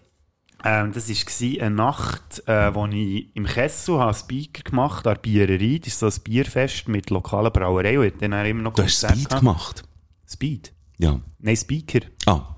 ähm, 0.67 0.93
das 0.93 1.09
war 1.09 1.63
eine 1.67 1.75
Nacht, 1.75 2.43
äh, 2.49 2.75
wo 2.75 2.87
ich 2.87 3.29
im 3.35 3.47
Kessel 3.47 3.99
habe 3.99 4.15
Speaker 4.15 4.63
gemacht 4.63 5.07
an 5.07 5.15
der 5.15 5.21
Biererei. 5.21 5.79
Das 5.79 5.89
ist 5.93 5.99
so 6.01 6.07
ein 6.07 6.13
Bierfest 6.25 6.89
mit 6.89 7.11
lokalen 7.11 7.53
Brauereien. 7.53 8.13
Und 8.13 8.23
dann 8.23 8.33
immer 8.47 8.63
noch 8.63 8.75
Du 8.75 8.83
hast 8.83 8.99
Speed 9.01 9.29
gehabt. 9.29 9.41
gemacht. 9.41 9.85
Speed? 10.29 10.73
Ja. 10.99 11.21
Nein, 11.39 11.57
Speaker. 11.57 12.01
Ah, 12.27 12.57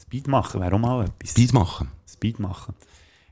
Speed 0.00 0.28
machen 0.28 0.60
wäre 0.60 0.74
auch 0.74 0.78
mal 0.78 1.04
etwas. 1.04 1.30
Speed 1.30 1.52
machen. 1.52 1.88
Speed 2.08 2.38
machen. 2.38 2.74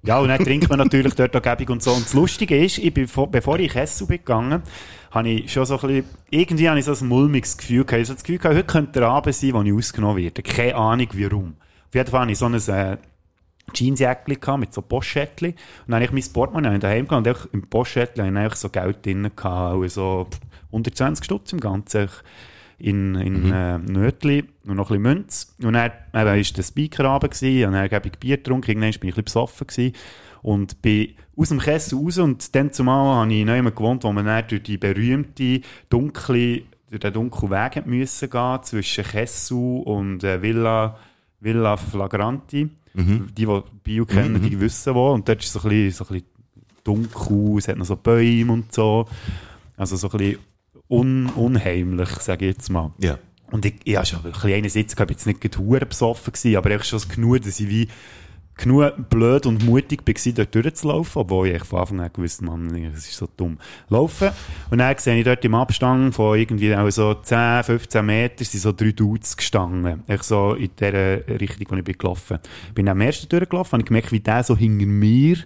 Ja, 0.02 0.18
und 0.18 0.28
dann 0.28 0.42
trinkt 0.42 0.68
man 0.70 0.78
natürlich 0.78 1.14
dort 1.14 1.36
auch 1.36 1.42
gäbig 1.42 1.68
und 1.68 1.82
so. 1.82 1.92
Und 1.92 2.06
das 2.06 2.14
Lustige 2.14 2.56
ist, 2.64 2.78
ich 2.78 2.92
bin, 2.94 3.06
vor- 3.06 3.30
bevor 3.30 3.58
ich 3.58 3.66
in 3.66 3.70
Kessel 3.72 4.06
bin 4.06 4.16
gegangen, 4.16 4.62
habe 5.10 5.28
ich 5.28 5.52
schon 5.52 5.66
so 5.66 5.74
ein 5.78 5.80
bisschen, 5.86 6.04
irgendwie 6.30 6.68
habe 6.70 6.78
ich 6.78 6.86
so 6.86 6.92
ein 6.94 7.06
mulmiges 7.06 7.58
Gefühl 7.58 7.84
gehabt. 7.84 7.92
Ich 7.92 7.96
habe 7.98 8.04
so 8.06 8.14
das 8.14 8.22
Gefühl 8.24 8.38
gehabt, 8.38 8.56
heute 8.56 8.66
könnte 8.66 8.92
der 9.00 9.08
Abend 9.10 9.34
sein, 9.34 9.52
wo 9.52 9.60
ich 9.62 9.72
ausgenommen 9.74 10.16
werde. 10.16 10.42
Keine 10.42 10.74
Ahnung, 10.74 11.08
warum. 11.12 11.56
Auf 11.88 11.94
jeden 11.94 12.10
Fall 12.10 12.20
hatte 12.22 12.32
ich 12.32 12.38
so 12.38 12.46
ein, 12.46 12.54
äh, 12.54 12.96
Jeansjäckchen 13.74 14.60
mit 14.60 14.72
so 14.72 14.82
Poschettchen. 14.82 15.50
Und 15.50 15.58
dann 15.88 15.96
habe 15.96 16.04
ich 16.04 16.12
mein 16.12 16.32
Portemonnaie 16.32 16.78
daheim 16.78 17.06
gehabt 17.06 17.26
und 17.26 17.48
im 17.52 17.62
Poschettchen 17.68 18.38
habe 18.38 18.48
ich 18.48 18.54
so 18.54 18.68
Geld 18.68 19.04
drin 19.04 19.30
gehabt. 19.34 19.82
Also 19.82 20.26
pff, 20.30 20.40
120 20.66 21.24
Stutz 21.24 21.52
im 21.52 21.60
Ganzen. 21.60 22.08
In, 22.78 23.14
in 23.14 23.52
äh, 23.52 23.76
Nötli 23.76 24.42
und 24.66 24.76
noch 24.76 24.90
ein 24.90 25.02
bisschen 25.02 25.02
Münz. 25.02 25.54
Und 25.62 25.74
dann 25.74 25.90
eben, 25.90 26.14
war 26.14 26.36
der 26.36 26.62
Speaker 26.62 27.04
runter 27.04 27.28
gewesen, 27.28 27.66
und 27.66 27.72
dann 27.74 27.90
habe 27.90 28.08
ich 28.08 28.18
Bier 28.18 28.38
getrunken, 28.38 28.70
irgendwann 28.70 28.92
bin 28.92 29.10
ich 29.10 29.18
ein 29.18 29.24
bisschen 29.24 29.24
besoffen 29.24 29.66
gewesen. 29.66 29.92
Und 30.40 30.80
bin 30.80 31.14
aus 31.36 31.50
dem 31.50 31.58
Kessel 31.58 31.98
raus 31.98 32.18
und 32.18 32.54
dann 32.54 32.72
zumal 32.72 33.16
habe 33.16 33.32
ich 33.32 33.44
noch 33.44 33.74
gewohnt, 33.74 34.04
wo 34.04 34.12
man 34.12 34.26
dann 34.26 34.48
durch 34.48 34.62
die 34.62 34.78
berühmte, 34.78 35.60
dunkle, 35.88 36.62
durch 36.88 37.00
den 37.00 37.12
dunklen 37.12 37.50
Weg 37.50 37.86
müssen 37.86 38.30
gehen, 38.30 38.62
zwischen 38.62 39.04
Kessel 39.04 39.82
und 39.84 40.24
äh, 40.24 40.42
Villa, 40.42 40.96
Villa 41.40 41.76
Flagranti. 41.76 42.68
Die, 42.94 43.46
die 43.46 43.62
Bio 43.84 44.04
kennen, 44.04 44.42
die 44.42 44.58
wissen 44.60 44.94
wo. 44.94 45.12
Und 45.12 45.28
dort 45.28 45.40
ist 45.40 45.46
es 45.46 45.52
so 45.52 45.60
ein 45.60 45.68
bisschen, 45.68 45.92
so 45.92 46.04
ein 46.04 46.20
bisschen 46.20 46.26
dunkel, 46.84 47.58
es 47.58 47.68
hat 47.68 47.76
noch 47.76 47.86
so 47.86 47.96
Bäume 47.96 48.52
und 48.52 48.72
so. 48.72 49.06
Also 49.76 49.96
so 49.96 50.10
ein 50.10 50.18
bisschen 50.18 50.38
un 50.88 51.26
unheimlich, 51.30 52.08
sage 52.08 52.46
ich 52.46 52.56
jetzt 52.56 52.70
mal. 52.70 52.92
Ja. 52.98 53.18
Und 53.50 53.64
ich, 53.64 53.74
ich 53.84 53.96
hatte 53.96 54.10
schon 54.10 54.24
ein 54.24 54.32
bisschen 54.32 54.52
einen 54.52 54.68
Sitz 54.68 54.92
ich 54.92 54.98
war 54.98 55.08
jetzt 55.08 55.26
nicht 55.26 55.40
gerade 55.40 55.86
besoffen, 55.86 56.32
gewesen, 56.32 56.56
aber 56.56 56.70
ich 56.70 56.84
schon 56.84 57.00
genug, 57.08 57.42
dass 57.42 57.60
ich 57.60 57.68
wie 57.68 57.88
genug 58.60 59.08
blöd 59.08 59.46
und 59.46 59.64
mutig 59.64 60.02
war, 60.06 60.32
dort 60.32 60.54
durchzulaufen, 60.54 61.22
obwohl 61.22 61.48
ich 61.48 61.64
von 61.64 61.80
Anfang 61.80 62.00
an 62.00 62.10
gewusst 62.12 62.42
Mann, 62.42 62.68
das 62.92 63.06
ist 63.06 63.16
so 63.16 63.28
dumm. 63.36 63.58
Laufen. 63.88 64.30
Und 64.70 64.78
dann 64.78 64.96
sehe 64.98 65.18
ich 65.18 65.24
dort 65.24 65.44
im 65.44 65.54
Abstand 65.54 66.14
von 66.14 66.38
irgendwie 66.38 66.74
auch 66.74 66.90
so 66.90 67.14
10, 67.14 67.64
15 67.64 68.04
Metern 68.04 68.44
sind 68.44 68.60
so 68.60 68.72
drei 68.72 68.92
Dudes 68.92 69.36
gestanden. 69.36 70.02
Ich 70.06 70.22
so 70.22 70.54
in 70.54 70.70
der 70.78 71.26
Richtung, 71.40 71.66
wo 71.70 71.74
ich 71.76 71.84
bin 71.84 71.98
gelaufen. 71.98 72.38
Bin 72.74 72.88
am 72.88 73.00
ersten 73.00 73.28
durchgelaufen, 73.28 73.72
habe 73.72 73.82
ich 73.82 73.88
gemerkt, 73.88 74.12
wie 74.12 74.20
der 74.20 74.44
so 74.44 74.56
hinter 74.56 74.86
mir 74.86 75.36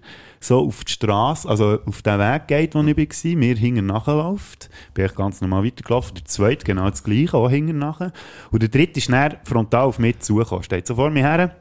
so 0.41 0.67
auf 0.67 0.85
die 0.85 0.93
Straße, 0.93 1.49
also 1.49 1.79
auf 1.87 2.03
den 2.03 2.19
Weg 2.19 2.49
geht, 2.49 2.75
wo 2.75 2.83
ich 2.83 2.97
war, 2.97 3.37
mir 3.37 3.57
hinten 3.57 3.87
nachläuft. 3.87 4.69
Bin 4.93 5.07
ich 5.07 5.15
ganz 5.15 5.41
normal 5.41 5.65
weitergelaufen. 5.65 6.17
Der 6.17 6.25
zweite 6.27 6.65
genau 6.65 6.91
das 6.91 7.03
gleiche, 7.03 7.35
auch 7.35 7.49
hinten 7.49 7.79
nachher. 7.79 8.13
Und 8.51 8.63
der 8.63 8.69
dritte 8.69 8.99
ist 8.99 9.11
dann 9.11 9.37
frontal 9.45 9.87
auf 9.87 9.99
mich 9.99 10.19
zugekommen. 10.19 10.63
Steht 10.63 10.87
so 10.87 10.97
vor 10.97 11.11
mir 11.11 11.23
her. 11.23 11.57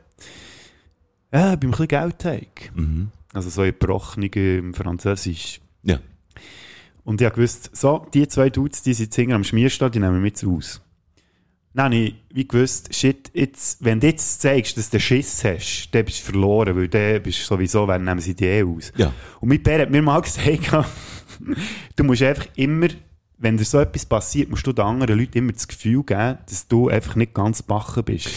Ja, 1.34 1.56
beim 1.56 1.72
bisschen 1.72 1.88
Geld 1.88 2.24
haben. 2.26 2.46
Also 3.34 3.50
so 3.50 3.64
in 3.64 3.72
gebrochenem 3.72 4.74
Französisch. 4.74 5.60
Ja. 5.82 6.00
Und 7.04 7.20
ich 7.20 7.26
habe 7.26 7.36
gewusst, 7.36 7.72
so, 7.74 8.06
die 8.14 8.28
zwei 8.28 8.50
Dudes, 8.50 8.84
die 8.84 8.94
sind 8.94 9.14
hinten 9.14 9.34
am 9.34 9.44
Schmierstall, 9.44 9.90
die 9.90 10.00
nehmen 10.00 10.22
wir 10.22 10.28
jetzt 10.28 10.46
aus. 10.46 10.80
Dann 11.74 11.86
habe 11.86 11.96
ich 11.96 12.16
wie 12.32 12.48
gewusst, 12.48 12.94
shit, 12.94 13.32
jetzt, 13.34 13.84
wenn 13.84 14.00
du 14.00 14.08
jetzt 14.08 14.42
zeigst, 14.42 14.78
dass 14.78 14.92
du 14.92 15.00
Schiss 15.00 15.44
hast, 15.44 15.90
dann 15.92 16.06
bist 16.06 16.20
du 16.20 16.32
verloren, 16.32 16.76
weil 16.76 16.88
dann 16.88 17.24
bist 17.24 17.40
du 17.40 17.46
sowieso, 17.46 17.88
wenn 17.88 18.04
nehmen 18.04 18.22
sie 18.22 18.36
die 18.36 18.46
eh 18.46 18.64
aus. 18.64 18.94
Ja. 18.96 19.12
Und 19.40 19.50
mein 19.50 19.64
Bär 19.64 19.82
hat 19.82 19.90
mir 19.90 20.04
mal 20.04 20.22
gesagt, 20.22 20.72
du 21.96 22.04
musst 22.04 22.22
einfach 22.22 22.46
immer, 22.56 22.88
wenn 23.40 23.58
dir 23.58 23.66
so 23.66 23.80
etwas 23.80 24.06
passiert, 24.06 24.52
musst 24.52 24.68
du 24.68 24.72
den 24.72 24.86
anderen 24.86 25.18
Leuten 25.18 25.40
immer 25.40 25.52
das 25.52 25.68
Gefühl 25.68 26.04
geben, 26.04 26.38
dass 26.48 26.68
du 26.68 26.90
einfach 26.90 27.16
nicht 27.16 27.34
ganz 27.34 27.64
bachen 27.64 28.04
bist. 28.04 28.30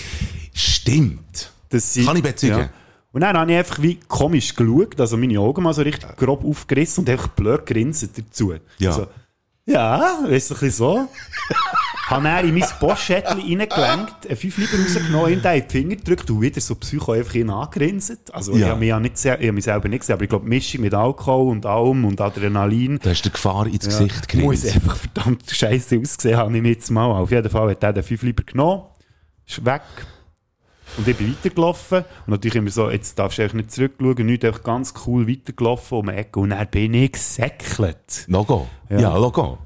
Stimmt. 0.54 1.52
Kann 1.70 2.16
ich 2.16 2.22
bezeugen. 2.22 2.70
Und 3.16 3.22
dann 3.22 3.34
habe 3.34 3.50
ich 3.50 3.56
einfach 3.56 3.80
wie 3.80 3.94
komisch 4.08 4.54
geschaut, 4.54 5.00
also 5.00 5.16
meine 5.16 5.40
Augen 5.40 5.62
mal 5.62 5.72
so 5.72 5.80
richtig 5.80 6.18
grob 6.18 6.44
aufgerissen 6.44 7.00
und 7.02 7.08
einfach 7.08 7.28
blöd 7.28 7.64
grinsen 7.64 8.10
dazu. 8.14 8.52
Ja. 8.76 8.90
Also, 8.90 9.06
ja, 9.64 10.18
weißt 10.28 10.50
du, 10.50 10.54
ein 10.54 10.60
bisschen 10.60 10.70
so. 10.70 11.08
habe 12.08 12.24
dann 12.24 12.46
in 12.46 12.58
mein 12.58 12.68
Postschädchen 12.78 13.38
reingelenkt, 13.40 14.26
einen 14.28 14.36
5 14.36 14.58
Liter 14.58 14.76
rausgenommen, 14.78 15.32
ihm 15.32 15.40
den 15.40 15.54
in 15.54 15.62
die 15.66 15.72
Finger 15.72 15.96
gedrückt 15.96 16.30
und 16.30 16.42
wieder 16.42 16.60
so 16.60 16.74
psycho 16.74 17.12
einfach 17.12 17.34
ihn 17.36 17.48
angerinset. 17.48 18.34
Also 18.34 18.52
ich 18.52 18.58
Ja. 18.58 18.68
habe 18.68 18.80
mich, 18.80 18.88
ja 18.88 19.00
nicht, 19.00 19.24
ich 19.24 19.30
habe 19.30 19.52
mich 19.52 19.64
selber 19.64 19.88
nicht 19.88 20.00
gesehen, 20.00 20.12
aber 20.12 20.24
ich 20.24 20.28
glaube, 20.28 20.46
Mischung 20.46 20.82
mit 20.82 20.92
Alkohol 20.92 21.52
und 21.52 21.64
allem 21.64 22.04
und 22.04 22.20
Adrenalin 22.20 22.98
Da 23.02 23.08
hast 23.08 23.22
du 23.22 23.30
die 23.30 23.32
Gefahr 23.32 23.66
ins 23.66 23.86
Gesicht 23.86 24.34
muss 24.34 24.60
gerinst. 24.60 24.74
einfach 24.74 24.96
verdammt 24.96 25.50
scheiße 25.50 25.98
aussehen, 25.98 26.36
habe 26.36 26.58
ich 26.58 26.64
jetzt 26.64 26.90
mal. 26.90 27.06
Auf 27.12 27.30
jeden 27.30 27.48
Fall 27.48 27.70
hat 27.70 27.82
er 27.82 27.94
den 27.94 28.02
5 28.02 28.22
Liter 28.24 28.42
genommen, 28.44 28.82
ist 29.46 29.64
weg. 29.64 29.80
Und 30.96 31.08
ich 31.08 31.16
bin 31.16 31.32
weitergelaufen. 31.32 31.98
Und 31.98 32.28
natürlich 32.28 32.56
immer 32.56 32.70
so, 32.70 32.90
jetzt 32.90 33.18
darfst 33.18 33.38
du 33.38 33.42
eigentlich 33.42 33.54
nicht 33.54 33.72
zurückschauen, 33.72 34.26
nicht 34.26 34.44
einfach 34.44 34.62
ganz 34.62 34.94
cool 35.06 35.28
weitergelaufen 35.28 35.98
um 35.98 36.06
die 36.06 36.12
Ecke. 36.12 36.40
Und 36.40 36.50
dann 36.50 36.66
bin 36.68 36.94
ich 36.94 37.12
gesäckelt. 37.12 38.24
Logo. 38.28 38.68
Ja, 38.88 39.00
Ja. 39.00 39.16
Logo. 39.16 39.58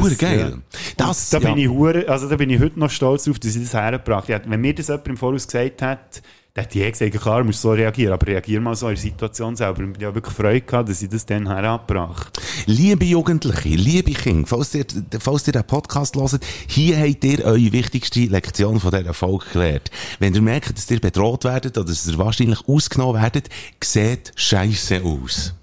Hure 0.00 0.14
geil. 0.16 0.58
Das, 0.96 1.30
Da 1.30 1.38
ja. 1.38 1.48
bin 1.50 1.58
ich 1.58 1.68
hure, 1.68 2.08
also 2.08 2.28
da 2.28 2.36
bin 2.36 2.48
ich 2.50 2.60
heute 2.60 2.78
noch 2.78 2.90
stolz 2.90 3.28
auf, 3.28 3.38
dass 3.38 3.54
ich 3.54 3.62
das 3.62 3.74
hergebracht 3.74 4.28
habe. 4.30 4.44
Wenn 4.48 4.60
mir 4.60 4.74
das 4.74 4.88
jemand 4.88 5.08
im 5.08 5.16
Voraus 5.16 5.46
gesagt 5.46 5.82
hat, 5.82 6.22
dann 6.54 6.64
hätte 6.64 6.78
ich 6.80 6.84
eh 6.84 6.90
gesagt, 6.90 7.20
klar, 7.20 7.44
musst 7.44 7.60
so 7.60 7.70
reagieren, 7.70 8.12
aber 8.12 8.26
reagier 8.26 8.60
mal 8.60 8.74
so 8.74 8.88
in 8.88 8.94
der 8.94 9.02
Situation 9.02 9.54
selber. 9.54 9.82
Ich 9.82 10.04
habe 10.04 10.16
wirklich 10.16 10.34
Freude 10.34 10.60
gehabt, 10.60 10.88
dass 10.88 11.00
ich 11.00 11.08
das 11.08 11.24
dann 11.24 11.46
hergebracht 11.46 12.40
Liebe 12.66 13.04
Jugendliche, 13.04 13.68
liebe 13.68 14.12
Kinder, 14.12 14.48
falls 14.48 14.74
ihr, 14.74 14.84
falls 15.20 15.46
ihr 15.46 15.52
den 15.52 15.64
Podcast 15.64 16.16
hört, 16.16 16.40
hier 16.66 16.98
habt 16.98 17.24
ihr 17.24 17.44
eure 17.44 17.72
wichtigste 17.72 18.20
Lektion 18.26 18.80
von 18.80 18.90
dieser 18.90 19.14
Folge 19.14 19.44
gelernt. 19.52 19.90
Wenn 20.18 20.34
ihr 20.34 20.42
merkt, 20.42 20.76
dass 20.76 20.90
ihr 20.90 21.00
bedroht 21.00 21.44
werdet 21.44 21.78
oder 21.78 21.86
dass 21.86 22.08
ihr 22.08 22.18
wahrscheinlich 22.18 22.66
ausgenommen 22.68 23.20
werdet, 23.20 23.48
sieht 23.82 24.32
scheiße 24.34 25.02
aus. 25.02 25.54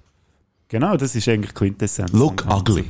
Genau, 0.68 0.96
das 0.96 1.14
ist 1.14 1.28
eigentlich 1.28 1.54
Quintessenz. 1.54 2.12
Look 2.12 2.44
ugly. 2.46 2.84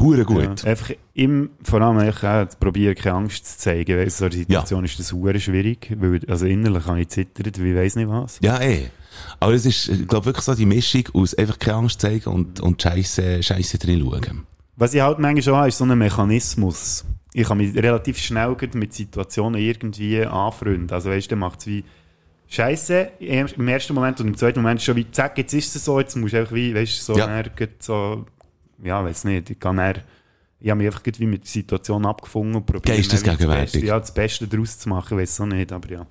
Hure 0.00 0.24
gut. 0.24 0.62
Ja, 0.62 0.70
einfach 0.70 0.92
im, 1.14 1.50
vor 1.62 1.80
allem 1.82 1.98
eigentlich 1.98 2.24
auch 2.24 2.48
zu 2.48 2.56
probieren, 2.58 2.94
keine 2.94 3.16
Angst 3.16 3.46
zu 3.46 3.58
zeigen, 3.58 3.96
weil 3.96 4.10
so 4.10 4.24
einer 4.24 4.34
Situation 4.34 4.84
ist 4.84 4.98
das 4.98 5.12
hure 5.12 5.38
schwierig, 5.38 5.94
weil, 5.98 6.20
also 6.28 6.46
innerlich 6.46 6.86
habe 6.86 7.00
ich 7.00 7.08
zittert, 7.08 7.62
wie 7.62 7.76
weiss 7.76 7.96
nicht 7.96 8.08
was. 8.08 8.38
Ja, 8.42 8.60
eh. 8.60 8.90
Aber 9.38 9.52
es 9.52 9.66
ist, 9.66 9.88
ich 9.88 10.08
glaube 10.08 10.26
wirklich 10.26 10.44
so 10.44 10.54
die 10.54 10.66
Mischung 10.66 11.04
aus 11.14 11.34
einfach 11.34 11.58
keine 11.58 11.78
Angst 11.78 12.00
zeigen 12.00 12.30
und, 12.30 12.60
und 12.60 12.80
scheiße, 12.80 13.42
scheiße 13.42 13.78
drin 13.78 14.00
schauen. 14.00 14.46
Was 14.76 14.94
ich 14.94 15.02
halt 15.02 15.18
manchmal 15.18 15.42
schon 15.42 15.56
habe, 15.56 15.68
ist 15.68 15.78
so 15.78 15.84
ein 15.84 15.98
Mechanismus. 15.98 17.04
Ich 17.32 17.46
kann 17.46 17.58
mich 17.58 17.74
relativ 17.74 18.18
schnell 18.18 18.56
mit 18.74 18.94
Situationen 18.94 19.60
irgendwie 19.60 20.24
anfreunden. 20.24 20.90
Also 20.90 21.10
weißt 21.10 21.30
du, 21.30 21.36
macht 21.36 21.60
es 21.60 21.66
wie 21.66 21.84
Scheiße 22.48 23.12
im 23.20 23.68
ersten 23.68 23.94
Moment 23.94 24.20
und 24.20 24.26
im 24.28 24.36
zweiten 24.36 24.60
Moment 24.60 24.82
schon 24.82 24.96
wie, 24.96 25.08
zack, 25.10 25.38
jetzt 25.38 25.52
ist 25.52 25.76
es 25.76 25.84
so, 25.84 26.00
jetzt 26.00 26.16
musst 26.16 26.32
du 26.32 26.38
einfach 26.38 26.54
wie, 26.54 26.74
weißt 26.74 26.98
du, 26.98 27.12
so, 27.12 27.18
Ja. 27.18 27.40
ja. 27.40 27.44
so, 27.78 28.26
ja, 28.82 29.04
weiß 29.04 29.24
nicht, 29.24 29.50
ich 29.50 29.58
kann 29.60 29.78
eher, 29.78 29.96
ich 30.60 30.70
habe 30.70 30.78
mich 30.78 30.86
einfach 30.88 31.02
wie 31.18 31.26
mit 31.26 31.42
der 31.44 31.50
Situation 31.50 32.04
abgefunden 32.06 32.56
und 32.56 32.66
probiert, 32.66 33.12
das 33.12 33.22
Beste, 33.22 33.86
ja, 33.86 33.98
das 33.98 34.12
Beste 34.12 34.46
daraus 34.46 34.78
zu 34.78 34.88
machen, 34.88 35.18
weiß 35.18 35.40
auch 35.40 35.46
nicht, 35.46 35.72
aber 35.72 35.90
ja. 35.90 36.06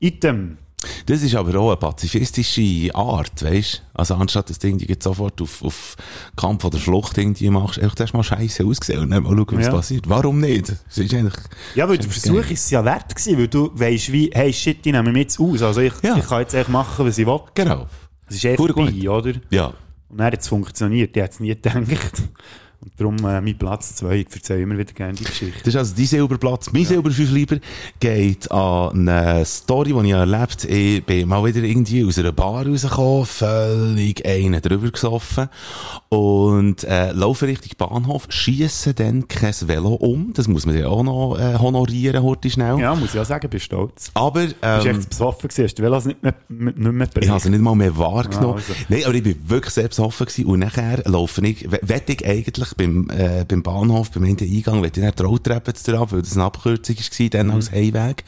Item. 0.00 0.58
Das 1.06 1.22
ist 1.22 1.34
aber 1.34 1.58
auch 1.58 1.68
eine 1.70 1.76
pazifistische 1.78 2.94
Art, 2.94 3.42
weißt 3.42 3.82
Also 3.94 4.14
anstatt 4.14 4.50
irgendwie 4.62 4.86
jetzt 4.86 5.04
sofort 5.04 5.40
auf, 5.40 5.62
auf 5.64 5.96
Kampf 6.36 6.64
oder 6.64 6.78
Flucht 6.78 7.16
irgendwie 7.16 7.48
machst, 7.48 7.78
einfach 7.80 7.98
erst 7.98 8.12
mal 8.12 8.22
scheiße 8.22 8.62
ausgesehen 8.64 9.00
und 9.00 9.10
dann 9.10 9.22
mal 9.22 9.30
schauen, 9.34 9.58
was 9.58 9.66
Ja. 9.66 9.72
passiert. 9.72 10.08
Warum 10.08 10.38
nicht? 10.38 10.68
Das 10.68 10.98
ist 10.98 11.14
eigentlich, 11.14 11.34
Ja, 11.74 11.88
weil 11.88 11.96
der 11.98 12.08
Versuch 12.10 12.34
geil. 12.42 12.52
ist 12.52 12.64
es 12.64 12.70
ja 12.70 12.84
wert 12.84 13.08
gewesen, 13.16 13.38
weil 13.38 13.48
du 13.48 13.70
weisst 13.74 14.12
wie, 14.12 14.30
hey 14.34 14.52
shit, 14.52 14.84
die 14.84 14.92
nehmen 14.92 15.12
mich 15.14 15.22
jetzt 15.22 15.40
aus. 15.40 15.62
Also 15.62 15.80
ich, 15.80 15.94
Ja. 16.02 16.16
ich 16.18 16.26
kann 16.26 16.40
jetzt 16.40 16.54
echt 16.54 16.68
machen, 16.68 17.06
was 17.06 17.16
ich 17.18 17.26
will. 17.26 17.40
genau. 17.54 17.86
Es 18.28 18.44
ist 18.44 18.56
Pure 18.56 18.74
vorbei, 18.74 19.08
oder? 19.08 19.32
Ja. 19.50 19.72
Und 20.08 20.18
dann 20.18 20.26
hat 20.26 20.40
es 20.40 20.48
funktioniert. 20.48 21.16
Ich 21.16 21.22
hätte 21.22 21.34
es 21.34 21.40
nie 21.40 21.48
gedacht. 21.48 22.22
Und 22.80 22.92
darum 22.98 23.16
äh, 23.18 23.40
mein 23.40 23.56
Platz 23.58 23.96
2. 23.96 24.16
Ich 24.16 24.26
erzähle 24.34 24.62
immer 24.62 24.78
wieder 24.78 24.92
gerne 24.92 25.14
die 25.14 25.24
Geschichte. 25.24 25.58
Das 25.60 25.68
ist 25.68 25.76
also 25.76 25.94
dein 25.96 26.06
Silberplatz. 26.06 26.70
Mein 26.72 26.84
Silber 26.84 27.10
5 27.10 27.30
lieber 27.32 27.56
geht 28.00 28.50
an 28.50 29.08
eine 29.08 29.44
Story, 29.44 29.92
die 29.92 30.06
ich 30.08 30.12
erlebt 30.12 30.62
habe. 30.64 30.72
Ich 30.72 31.04
bin 31.04 31.28
mal 31.28 31.44
wieder 31.44 31.62
irgendwie 31.62 32.04
aus 32.04 32.18
einer 32.18 32.32
Bar 32.32 32.66
rausgekommen, 32.66 33.26
völlig 33.26 34.24
einen 34.26 34.60
drüber 34.60 34.90
gesoffen 34.90 35.48
und 36.08 36.84
äh, 36.84 37.12
laufe 37.12 37.46
Richtung 37.46 37.72
Bahnhof, 37.78 38.26
schiesse 38.28 38.94
dann 38.94 39.26
kein 39.28 39.54
Velo 39.66 39.94
um. 39.94 40.32
Das 40.34 40.48
muss 40.48 40.66
man 40.66 40.76
ja 40.78 40.88
auch 40.88 41.02
noch 41.02 41.36
äh, 41.38 41.58
honorieren, 41.58 42.22
heute 42.22 42.50
schnell. 42.50 42.78
Ja, 42.78 42.94
muss 42.94 43.14
ich 43.14 43.20
auch 43.20 43.24
sagen, 43.24 43.48
bin 43.48 43.60
stolz. 43.60 44.10
Aber 44.14 44.40
Du 44.46 44.46
bist 44.46 44.56
ähm, 44.62 44.98
echt 44.98 45.08
besoffen 45.10 45.48
gewesen, 45.48 45.64
hast 45.64 45.74
du 45.78 45.82
Velos 45.82 46.04
nicht 46.04 46.22
mehr, 46.22 46.34
nicht 46.48 46.76
mehr 46.78 47.08
ich 47.20 47.28
habe 47.28 47.40
sie 47.40 47.50
nicht 47.50 47.62
mal 47.62 47.74
mehr 47.74 47.96
wahrgenommen. 47.96 48.54
Ah, 48.54 48.56
also. 48.56 48.72
Nein, 48.88 49.02
aber 49.04 49.14
ich 49.14 49.22
bin 49.22 49.36
wirklich 49.48 49.72
sehr 49.74 49.88
besoffen 49.88 50.26
gewesen. 50.26 50.44
Und 50.46 50.58
nachher 50.60 51.02
laufe 51.06 51.44
ich, 51.46 51.70
we- 51.70 51.80
wette 51.82 52.12
ich 52.12 52.26
eigentlich 52.26 52.65
eigentlich 52.66 52.74
beim, 52.76 53.10
äh, 53.10 53.44
beim 53.44 53.62
Bahnhof, 53.62 54.10
beim 54.10 54.24
Eingang, 54.24 54.82
wenn 54.82 54.84
ich 54.84 54.92
dann 54.92 55.12
die 55.16 55.22
Rolltreppe 55.22 55.74
zu 55.74 55.90
dir 55.90 56.00
ab, 56.00 56.12
weil 56.12 56.22
das 56.22 56.34
eine 56.34 56.44
Abkürzung 56.44 56.96
war, 56.96 57.28
dann 57.28 57.50
als 57.50 57.72
Heimweg. 57.72 58.24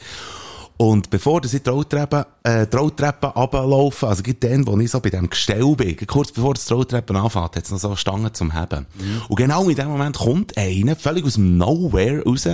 Und 0.77 1.09
bevor 1.09 1.43
ich 1.43 1.51
die 1.51 1.69
Rolltreppe, 1.69 2.25
äh, 2.43 2.65
die 2.65 2.75
Rolltreppe 2.77 3.27
runterlaufe, 3.27 4.07
also 4.07 4.23
gerade 4.23 4.39
dann, 4.39 4.65
wo 4.65 4.79
ich 4.79 4.89
so 4.89 5.01
bei 5.01 5.09
dem 5.09 5.29
Gestell 5.29 5.75
bin, 5.75 5.97
kurz 6.07 6.31
bevor 6.31 6.53
das 6.53 6.71
Rolltreppe 6.71 7.13
anfängt, 7.15 7.57
hat 7.57 7.65
es 7.65 7.71
noch 7.71 7.79
so 7.79 7.95
Stangen 7.97 8.33
zum 8.33 8.57
Heben. 8.57 8.85
Und 9.27 9.35
genau 9.35 9.67
in 9.67 9.75
dem 9.75 9.89
Moment 9.89 10.17
kommt 10.17 10.57
einer, 10.57 10.95
völlig 10.95 11.25
aus 11.25 11.33
dem 11.33 11.57
Nowhere 11.57 12.23
raus, 12.23 12.47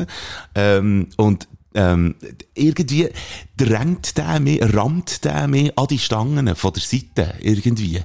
ähm, 0.55 1.07
und 1.17 1.47
ähm, 1.75 2.15
irgendwie 2.55 3.09
drängt 3.57 4.17
der 4.17 4.39
mich, 4.39 4.61
rammt 4.73 5.23
der 5.25 5.47
mich 5.47 5.77
an 5.77 5.87
die 5.87 5.99
Stangen 5.99 6.55
von 6.55 6.73
der 6.73 6.81
Seite, 6.81 7.35
irgendwie. 7.41 8.01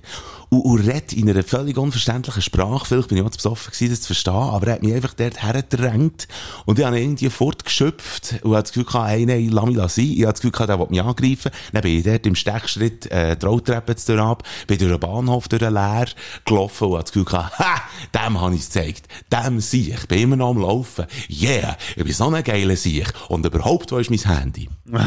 Und, 0.51 0.61
und 0.63 0.81
redet 0.81 1.13
in 1.13 1.31
einer 1.31 1.43
völlig 1.45 1.79
unverständlichen 1.79 2.43
Sprache. 2.43 2.85
Vielleicht 2.85 3.09
bin 3.09 3.19
ich 3.19 3.25
auch 3.25 3.31
zu 3.31 3.39
besoffen 3.39 3.73
gewesen, 3.73 3.91
das 3.91 4.01
zu 4.01 4.07
verstehen, 4.09 4.35
aber 4.35 4.67
er 4.67 4.73
hat 4.75 4.83
mich 4.83 4.93
einfach 4.93 5.15
dort 5.15 5.43
hergedrängt. 5.43 6.27
Und 6.67 6.79
ich 6.79 6.85
habe 6.85 7.01
irgendwie 7.01 7.31
fortgeschöpft 7.31 8.41
und 8.43 8.53
habe 8.53 8.63
das 8.63 8.73
Gefühl 8.73 8.85
gehabt, 8.85 9.09
hey, 9.11 9.25
nein, 9.27 9.49
lass 9.51 9.65
mich 9.67 9.77
sein. 9.77 10.05
Ich 10.05 10.23
habe 10.23 10.33
das 10.33 10.41
Gefühl 10.41 10.51
gehabt, 10.51 10.69
der 10.71 10.79
will 10.81 10.87
mich 10.91 11.01
angreifen. 11.03 11.53
Dann 11.73 11.83
bin 11.83 11.99
ich 11.99 12.05
dort 12.05 12.27
im 12.27 12.35
Stechschritt, 12.35 13.07
äh, 13.13 13.37
die 13.37 13.47
Rolltreppe 13.47 13.95
durch 13.95 14.21
ab, 14.21 14.43
bin 14.67 14.79
durch 14.79 14.91
den 14.91 15.01
Bahnhof, 15.01 15.47
durch 15.49 15.61
den 15.61 15.73
Leer 15.73 16.07
gelaufen 16.45 16.85
und 16.89 16.93
habe 16.95 17.03
das 17.05 17.13
Gefühl 17.13 17.25
gehabt, 17.25 17.59
ha, 17.59 17.83
dem 18.13 18.41
habe 18.41 18.55
ich 18.55 18.63
es 18.63 18.67
gezeigt. 18.67 19.07
Dem 19.33 19.61
Sieg. 19.61 19.95
Ich 19.95 20.09
bin 20.09 20.19
immer 20.19 20.37
noch 20.37 20.51
am 20.51 20.59
Laufen. 20.59 21.07
Yeah, 21.31 21.77
ich 21.95 22.03
bin 22.05 22.13
so 22.13 22.29
ein 22.29 22.43
geiler 22.43 22.77
Sieg. 22.77 23.13
Und 23.29 23.47
überhaupt, 23.47 23.93
wo 23.93 23.99
ist 23.99 24.11
mein 24.11 24.19
Handy? 24.19 24.69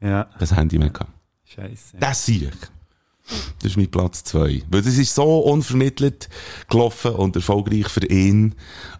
Ja, 0.00 0.28
Das 0.38 0.54
Handy 0.56 0.78
mehr 0.78 0.90
gehabt. 0.90 1.10
scheiße. 1.44 1.96
Das 1.98 2.24
Sieg. 2.24 2.52
Das 3.60 3.72
ist 3.72 3.76
mein 3.76 3.90
Platz 3.90 4.24
zwei. 4.24 4.62
Weil 4.70 4.82
das 4.82 4.96
ist 4.98 5.14
so 5.14 5.40
unvermittelt 5.40 6.28
gelaufen 6.68 7.12
und 7.12 7.36
erfolgreich 7.36 7.88
für 7.88 8.04
ihn. 8.06 8.54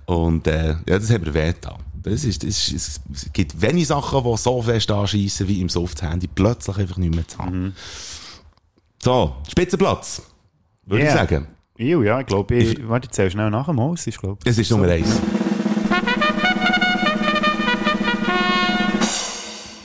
Und, 0.07 0.47
äh, 0.47 0.71
ja, 0.89 0.99
das 0.99 1.11
hat 1.11 1.23
mir 1.23 1.35
weh 1.35 1.53
getan. 1.53 1.79
Das 2.03 2.25
ist, 2.25 2.43
das 2.43 2.69
ist, 2.69 3.01
es 3.13 3.33
gibt 3.33 3.61
wenige 3.61 3.87
Sachen, 3.87 4.25
die 4.25 4.37
so 4.39 4.63
fest 4.63 4.91
anschiessen, 4.91 5.47
wie 5.49 5.61
im 5.61 5.69
Soft-Handy 5.69 6.29
plötzlich 6.29 6.79
einfach 6.79 6.97
nicht 6.97 7.15
mehr 7.15 7.29
zu 7.29 7.39
haben. 7.39 7.75
So, 9.03 9.35
Spitzenplatz. 9.51 10.23
Würde 10.87 11.05
Yeah. 11.05 11.13
ich 11.13 11.21
sagen. 11.31 11.47
Ew, 11.79 12.03
ja, 12.03 12.21
ich 12.21 12.27
glaube, 12.27 12.55
ich, 12.55 12.89
warte, 12.89 13.07
ich 13.07 13.13
zähle 13.13 13.31
schnell 13.31 13.51
nach 13.51 13.67
dem 13.67 13.81
Haus, 13.81 14.07
ich 14.07 14.19
glaube. 14.19 14.39
Es 14.45 14.59
ist 14.59 14.71
Nummer 14.71 14.89
eins. 14.89 15.09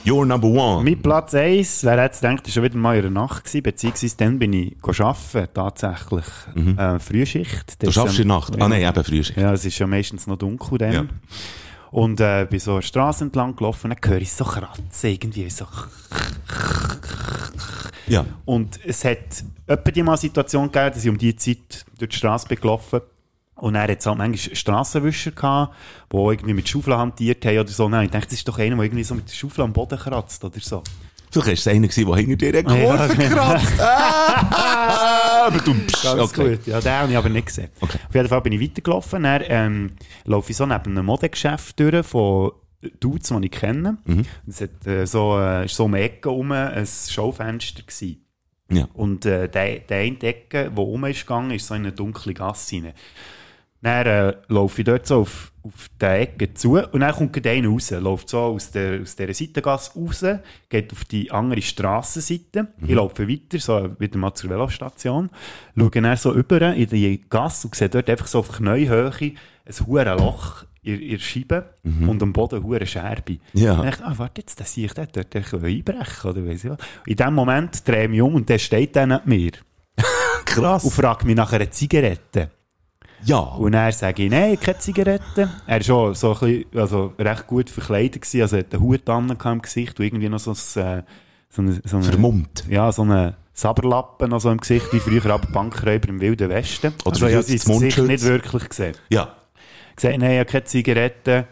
Your 0.06 0.24
number 0.24 0.48
one. 0.48 0.84
Mit 0.84 1.02
Platz 1.02 1.34
1, 1.34 1.82
wer 1.84 2.00
hätte 2.00 2.20
gedacht, 2.20 2.46
ist 2.46 2.54
schon 2.54 2.62
wieder 2.62 2.76
mal 2.76 2.94
in 2.96 3.02
der 3.02 3.10
Nacht 3.10 3.44
gewesen, 3.44 3.62
beziehungsweise 3.62 4.16
dann 4.16 4.38
bin 4.38 4.52
ich 4.52 4.76
arbeiten, 5.00 5.48
tatsächlich. 5.52 6.24
Äh, 6.76 6.98
Frühschicht. 7.00 7.82
Mhm. 7.82 7.86
Du 7.86 7.92
schaffst 7.92 8.18
in 8.20 8.28
der 8.28 8.36
Nacht. 8.36 8.60
Ah, 8.60 8.68
nein, 8.68 8.82
eben 8.82 9.04
Frühschicht. 9.04 9.36
Ja, 9.36 9.52
es 9.52 9.64
ist 9.64 9.78
ja 9.78 9.86
meistens 9.86 10.26
noch 10.26 10.36
dunkel 10.36 10.78
dann. 10.78 10.92
Ja. 10.92 11.06
Und 11.90 12.20
äh, 12.20 12.46
bin 12.48 12.60
so 12.60 12.74
eine 12.74 12.82
Straße 12.82 13.24
entlang 13.24 13.56
gelaufen, 13.56 13.90
dann 13.90 14.10
höre 14.10 14.20
ich 14.20 14.32
so 14.32 14.44
kratzen, 14.44 14.84
irgendwie 15.02 15.50
so. 15.50 15.66
Ja. 18.06 18.24
Und 18.44 18.78
es 18.84 19.04
hat 19.04 19.44
etwa 19.66 19.90
die 19.90 20.02
mal 20.02 20.12
eine 20.12 20.18
Situation 20.18 20.70
gegeben, 20.70 20.94
dass 20.94 21.04
ich 21.04 21.10
um 21.10 21.18
diese 21.18 21.36
Zeit 21.36 21.84
durch 21.98 22.10
die 22.10 22.16
Straße 22.16 22.46
bin 22.46 22.60
gelaufen 22.60 23.00
und 23.56 23.74
er 23.74 23.82
hat 23.82 24.06
halt 24.06 24.18
manchmal 24.18 24.56
Strassenwischer 24.56 25.32
gehabt, 25.32 25.74
die 26.12 26.16
irgendwie 26.16 26.54
mit 26.54 26.68
Schaufeln 26.68 26.96
hantiert 26.96 27.44
haben 27.44 27.58
oder 27.58 27.68
so. 27.68 27.88
Nein, 27.88 28.06
ich 28.06 28.10
dachte, 28.10 28.26
das 28.28 28.34
ist 28.38 28.48
doch 28.48 28.58
einer, 28.58 28.76
der 28.76 28.84
irgendwie 28.84 29.04
so 29.04 29.14
mit 29.14 29.28
der 29.28 29.34
Schaufel 29.34 29.64
am 29.64 29.72
Boden 29.72 29.98
kratzt 29.98 30.44
oder 30.44 30.60
so. 30.60 30.82
Vielleicht 31.30 31.46
war 31.48 31.52
es 31.52 31.66
einer, 31.68 31.88
gewesen, 31.88 32.06
der 32.06 32.16
hinter 32.16 32.36
dir 32.52 32.58
eine 32.70 32.82
Ja, 32.84 32.96
Kurve 32.96 33.16
genau. 33.16 33.44
kratzt. 33.48 33.80
Ah, 34.58 35.46
aber 35.46 35.58
du, 35.58 35.74
psch, 35.74 36.02
Ganz 36.02 36.20
okay. 36.22 36.56
gut. 36.56 36.66
Ja, 36.66 36.80
den 36.80 36.92
habe 36.92 37.10
ich 37.12 37.18
aber 37.18 37.28
nicht 37.28 37.46
gesehen. 37.46 37.68
Okay. 37.80 37.98
Auf 38.08 38.14
jeden 38.14 38.28
Fall 38.28 38.40
bin 38.42 38.52
ich 38.52 38.60
weitergelaufen. 38.60 39.22
Dann 39.22 39.42
ähm, 39.46 39.90
laufe 40.24 40.50
ich 40.50 40.56
so 40.56 40.66
neben 40.66 40.84
einem 40.92 41.06
Modegeschäft 41.06 41.78
durch 41.78 42.06
von 42.06 42.52
Dudes, 43.00 43.28
die 43.28 43.44
ich 43.46 43.50
kenne. 43.50 43.98
Mhm. 44.04 44.24
Es 44.46 44.60
hat, 44.60 44.86
äh, 44.86 45.06
so, 45.06 45.38
äh, 45.38 45.66
ist 45.66 45.74
so 45.76 45.84
um 45.84 45.92
die 45.92 45.98
Ecke 46.00 46.30
herum 46.30 46.52
ein 46.52 46.86
Schaufenster 46.86 47.82
gewesen. 47.82 48.24
Ja. 48.70 48.88
Und 48.94 49.24
äh, 49.26 49.48
der, 49.48 49.80
der 49.80 49.98
eine 49.98 50.20
Ecke, 50.22 50.70
die 50.74 50.80
um 50.80 51.04
ist 51.04 51.20
gegangen, 51.20 51.52
ist 51.52 51.66
so 51.66 51.74
in 51.74 51.82
eine 51.82 51.92
dunkle 51.92 52.34
Gasse 52.34 52.76
rein. 52.76 52.92
Dann 53.86 54.06
äh, 54.06 54.34
laufe 54.48 54.80
ich 54.80 54.84
dort 54.84 55.06
so 55.06 55.20
auf, 55.20 55.52
auf 55.62 55.88
die 56.02 56.06
Ecke 56.06 56.52
zu 56.54 56.72
und 56.72 56.98
dann 56.98 57.14
kommt 57.14 57.32
gerade 57.32 57.50
einer 57.50 57.68
raus, 57.68 57.92
läuft 57.92 58.28
so 58.28 58.38
aus, 58.40 58.72
der, 58.72 59.00
aus 59.00 59.14
dieser 59.14 59.32
Seitengasse 59.32 59.92
raus, 59.96 60.24
geht 60.68 60.92
auf 60.92 61.04
die 61.04 61.30
andere 61.30 61.62
Strassenseite. 61.62 62.66
Ich 62.84 62.94
laufe 62.96 63.28
weiter, 63.28 63.60
so 63.60 63.94
wieder 64.00 64.18
mal 64.18 64.34
zur 64.34 64.50
Velostation, 64.50 65.30
schaue 65.78 65.90
dann 65.90 66.16
so 66.16 66.34
über 66.34 66.74
in 66.74 66.88
die 66.88 67.22
Gasse 67.30 67.68
und 67.68 67.76
sehe 67.76 67.88
dort 67.88 68.10
einfach 68.10 68.26
so 68.26 68.40
auf 68.40 68.50
Knäuhöhe 68.56 69.12
ein 69.20 69.86
hohes 69.86 70.18
Loch 70.18 70.64
in, 70.82 71.00
in 71.00 71.10
der 71.10 71.18
Scheibe 71.18 71.74
und 71.84 72.20
am 72.20 72.32
Boden 72.32 72.56
eine 72.56 72.64
hohe 72.64 72.84
Scherbe. 72.86 73.38
Ja. 73.52 73.74
Und 73.74 73.84
ich 73.84 73.90
dachte, 73.92 74.04
ah, 74.04 74.14
warte, 74.16 74.40
jetzt, 74.40 74.58
das 74.58 74.74
sehe 74.74 74.86
ich 74.86 74.94
dort, 74.94 75.16
dort 75.16 75.36
einbrechen, 75.36 76.30
oder 76.30 76.44
weiss 76.44 76.64
ich 76.64 76.70
was. 76.70 76.78
In 77.06 77.14
dem 77.14 77.34
Moment 77.34 77.86
drehe 77.86 78.06
ich 78.06 78.10
mich 78.10 78.20
um 78.20 78.34
und 78.34 78.48
der 78.48 78.58
steht 78.58 78.96
dann 78.96 79.10
neben 79.10 79.28
mir 79.28 79.52
Krass. 80.44 80.82
und 80.82 80.90
fragt 80.90 81.24
mich 81.24 81.36
nach 81.36 81.52
einer 81.52 81.70
Zigarette. 81.70 82.50
Ja. 83.24 83.38
Und 83.38 83.72
dann 83.72 83.92
sage 83.92 84.24
ich, 84.24 84.30
nein, 84.30 84.58
keine 84.58 84.78
Zigarette. 84.78 85.50
Er 85.66 85.76
war 85.76 85.82
schon 85.82 86.14
so 86.14 86.32
ein 86.34 86.38
bisschen, 86.38 86.78
also 86.78 87.12
recht 87.18 87.46
gut 87.46 87.70
verkleidet 87.70 88.22
gewesen, 88.22 88.42
also 88.42 88.56
er 88.56 88.60
hat 88.60 88.74
einen 88.74 88.82
Hut 88.82 89.08
an 89.08 89.36
im 89.44 89.62
Gesicht 89.62 89.98
und 89.98 90.06
irgendwie 90.06 90.28
noch 90.28 90.38
so 90.38 90.50
ein, 90.50 90.82
äh, 90.82 91.02
so 91.48 91.62
eine, 91.62 91.80
so 91.84 91.96
eine, 91.96 92.04
Vermummt. 92.04 92.64
ja, 92.68 92.90
so 92.92 93.02
einen 93.02 93.34
Saberlappen 93.52 94.30
noch 94.30 94.40
so 94.40 94.50
im 94.50 94.58
Gesicht, 94.58 94.92
wie 94.92 95.00
früher 95.00 95.24
aber 95.26 95.48
Bankräuber 95.48 96.08
im 96.08 96.20
Wilden 96.20 96.50
Westen. 96.50 96.92
Oder 97.04 97.12
also 97.14 97.26
ich 97.26 97.34
habe 97.34 97.42
sein 97.42 97.80
Gesicht 97.80 97.98
nicht 97.98 98.24
wirklich 98.24 98.68
gesehen. 98.68 98.94
Ja. 99.08 99.34
Gesagt, 99.94 100.18
nein, 100.18 100.32
ich 100.32 100.38
habe 100.40 100.50
keine 100.50 100.64
Zigarette. 100.64 101.46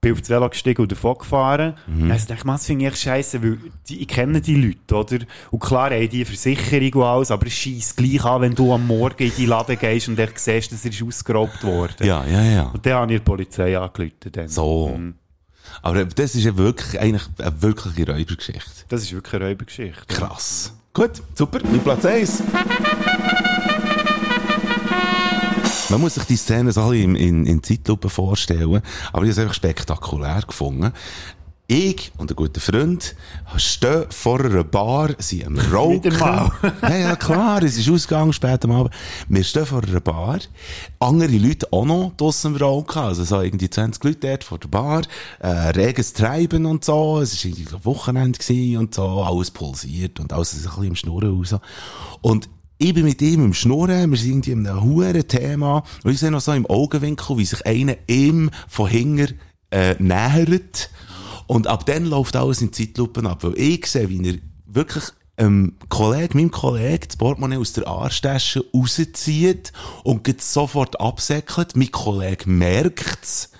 Bin 0.00 0.12
auf 0.12 0.20
das 0.20 0.30
Velo 0.30 0.48
gestiegen 0.48 0.82
und 0.82 0.92
davon 0.92 1.18
gefahren. 1.18 1.74
Mhm. 1.88 2.10
Also 2.10 2.28
dachte 2.28 2.42
ich, 2.46 2.52
das 2.52 2.66
finde 2.66 2.86
ich 2.86 2.96
scheiße, 2.96 3.42
weil 3.42 3.58
die, 3.88 4.00
ich 4.02 4.06
kenne 4.06 4.40
die 4.40 4.54
Leute, 4.54 4.94
oder? 4.94 5.24
Und 5.50 5.58
klar 5.58 5.90
haben 5.90 6.08
die 6.08 6.24
Versicherung 6.24 7.02
und 7.02 7.02
alles, 7.02 7.30
aber 7.32 7.48
es 7.48 7.54
scheisst 7.54 7.96
gleich 7.96 8.24
an, 8.24 8.42
wenn 8.42 8.54
du 8.54 8.72
am 8.72 8.86
Morgen 8.86 9.24
in 9.24 9.32
die 9.36 9.46
Laden 9.46 9.76
gehst 9.76 10.08
und 10.08 10.18
echt 10.20 10.38
siehst, 10.38 10.70
dass 10.70 10.84
er 10.84 10.92
ist 10.92 11.02
ausgeraubt 11.02 11.64
worden. 11.64 12.06
Ja, 12.06 12.24
ja, 12.26 12.42
ja. 12.42 12.62
Und 12.68 12.86
dann 12.86 12.92
habe 12.92 13.12
ich 13.12 13.18
die 13.18 13.24
Polizei 13.24 13.76
angerufen. 13.76 14.30
Dann. 14.30 14.48
So. 14.48 14.96
Mhm. 14.96 15.14
Aber 15.82 16.04
das 16.04 16.34
ist 16.36 16.44
ja 16.44 16.56
wirklich, 16.56 17.00
eigentlich 17.00 17.24
eine 17.38 17.62
wirkliche 17.62 18.06
Räubergeschichte. 18.06 18.84
Das 18.88 19.02
ist 19.02 19.12
wirklich 19.12 19.34
eine 19.34 19.46
Räubergeschichte. 19.46 20.06
Krass. 20.06 20.74
Gut, 20.92 21.22
super. 21.34 21.58
Mein 21.64 21.80
Platz 21.80 22.04
1. 22.04 22.42
Man 25.90 26.00
muss 26.02 26.14
sich 26.14 26.24
die 26.24 26.36
Szene 26.36 26.70
so 26.70 26.92
in, 26.92 27.14
in, 27.14 27.46
in 27.46 27.62
Zeitlupe 27.62 28.10
vorstellen, 28.10 28.82
aber 29.12 29.24
ich 29.24 29.30
habe 29.30 29.30
es 29.30 29.38
einfach 29.38 29.54
spektakulär 29.54 30.42
gefunden. 30.46 30.92
Ich 31.70 32.12
und 32.16 32.30
ein 32.30 32.36
guter 32.36 32.62
Freund 32.62 33.14
stehen 33.56 34.06
vor 34.08 34.40
einer 34.40 34.64
Bar, 34.64 35.10
sind 35.18 35.46
am 35.46 35.58
Rauchen. 35.72 36.12
Ja, 36.82 36.96
ja, 36.96 37.16
klar, 37.16 37.62
es 37.62 37.76
ist 37.76 37.90
ausgegangen, 37.90 38.32
spät 38.32 38.64
am 38.64 38.70
Abend. 38.70 38.94
Wir 39.28 39.44
stehen 39.44 39.66
vor 39.66 39.82
einer 39.82 40.00
Bar. 40.00 40.38
Andere 40.98 41.36
Leute 41.36 41.70
auch 41.70 41.84
noch 41.84 42.12
draussen 42.16 42.54
am 42.54 42.56
Rauchen. 42.56 43.02
Also 43.02 43.22
so 43.24 43.42
irgendwie 43.42 43.68
20 43.68 44.02
Leute 44.02 44.28
dort 44.28 44.44
vor 44.44 44.58
der 44.58 44.68
Bar. 44.68 45.02
Äh, 45.40 45.48
reges 45.48 46.14
Treiben 46.14 46.64
und 46.64 46.86
so. 46.86 47.20
Es 47.20 47.44
war 47.44 47.50
irgendwie 47.50 47.84
Wochenende 47.84 48.78
und 48.78 48.94
so. 48.94 49.22
Alles 49.22 49.50
pulsiert 49.50 50.20
und 50.20 50.32
alles 50.32 50.54
ist 50.54 50.64
ein 50.64 50.70
bisschen 50.70 50.84
im 50.84 50.96
Schnurren 50.96 51.36
raus. 51.36 51.54
Und 52.22 52.48
ich 52.78 52.94
bin 52.94 53.04
mit 53.04 53.20
ihm 53.20 53.44
im 53.44 53.54
Schnurren, 53.54 54.10
wir 54.10 54.16
sind 54.16 54.46
irgendwie 54.46 54.52
in 54.52 54.66
einem 54.66 54.82
hohen 54.82 55.26
Thema. 55.26 55.82
Und 56.04 56.12
ich 56.12 56.20
sehe 56.20 56.30
noch 56.30 56.40
so 56.40 56.52
im 56.52 56.66
Augenwinkel, 56.66 57.36
wie 57.36 57.44
sich 57.44 57.66
einer 57.66 57.96
ihm 58.06 58.50
von 58.68 58.88
hinten 58.88 59.34
äh, 59.72 59.96
nähert. 59.98 60.90
Und 61.48 61.66
ab 61.66 61.86
dann 61.86 62.04
läuft 62.04 62.36
alles 62.36 62.62
in 62.62 62.72
Zeitlupen 62.72 63.26
ab, 63.26 63.42
weil 63.42 63.58
ich 63.58 63.86
sehe, 63.86 64.08
wie 64.08 64.28
er 64.28 64.38
wirklich 64.66 65.04
ähm, 65.38 65.74
Kollege, 65.88 66.36
meinem 66.36 66.52
Kollegen 66.52 67.06
das 67.08 67.16
Portemonnaie 67.16 67.56
aus 67.56 67.72
der 67.72 67.88
Arschtasche 67.88 68.64
rauszieht 68.72 69.72
und 70.04 70.22
geht 70.22 70.42
sofort 70.42 71.00
absäckelt. 71.00 71.74
Mein 71.74 71.90
Kollege 71.90 72.48
merkt's. 72.48 73.50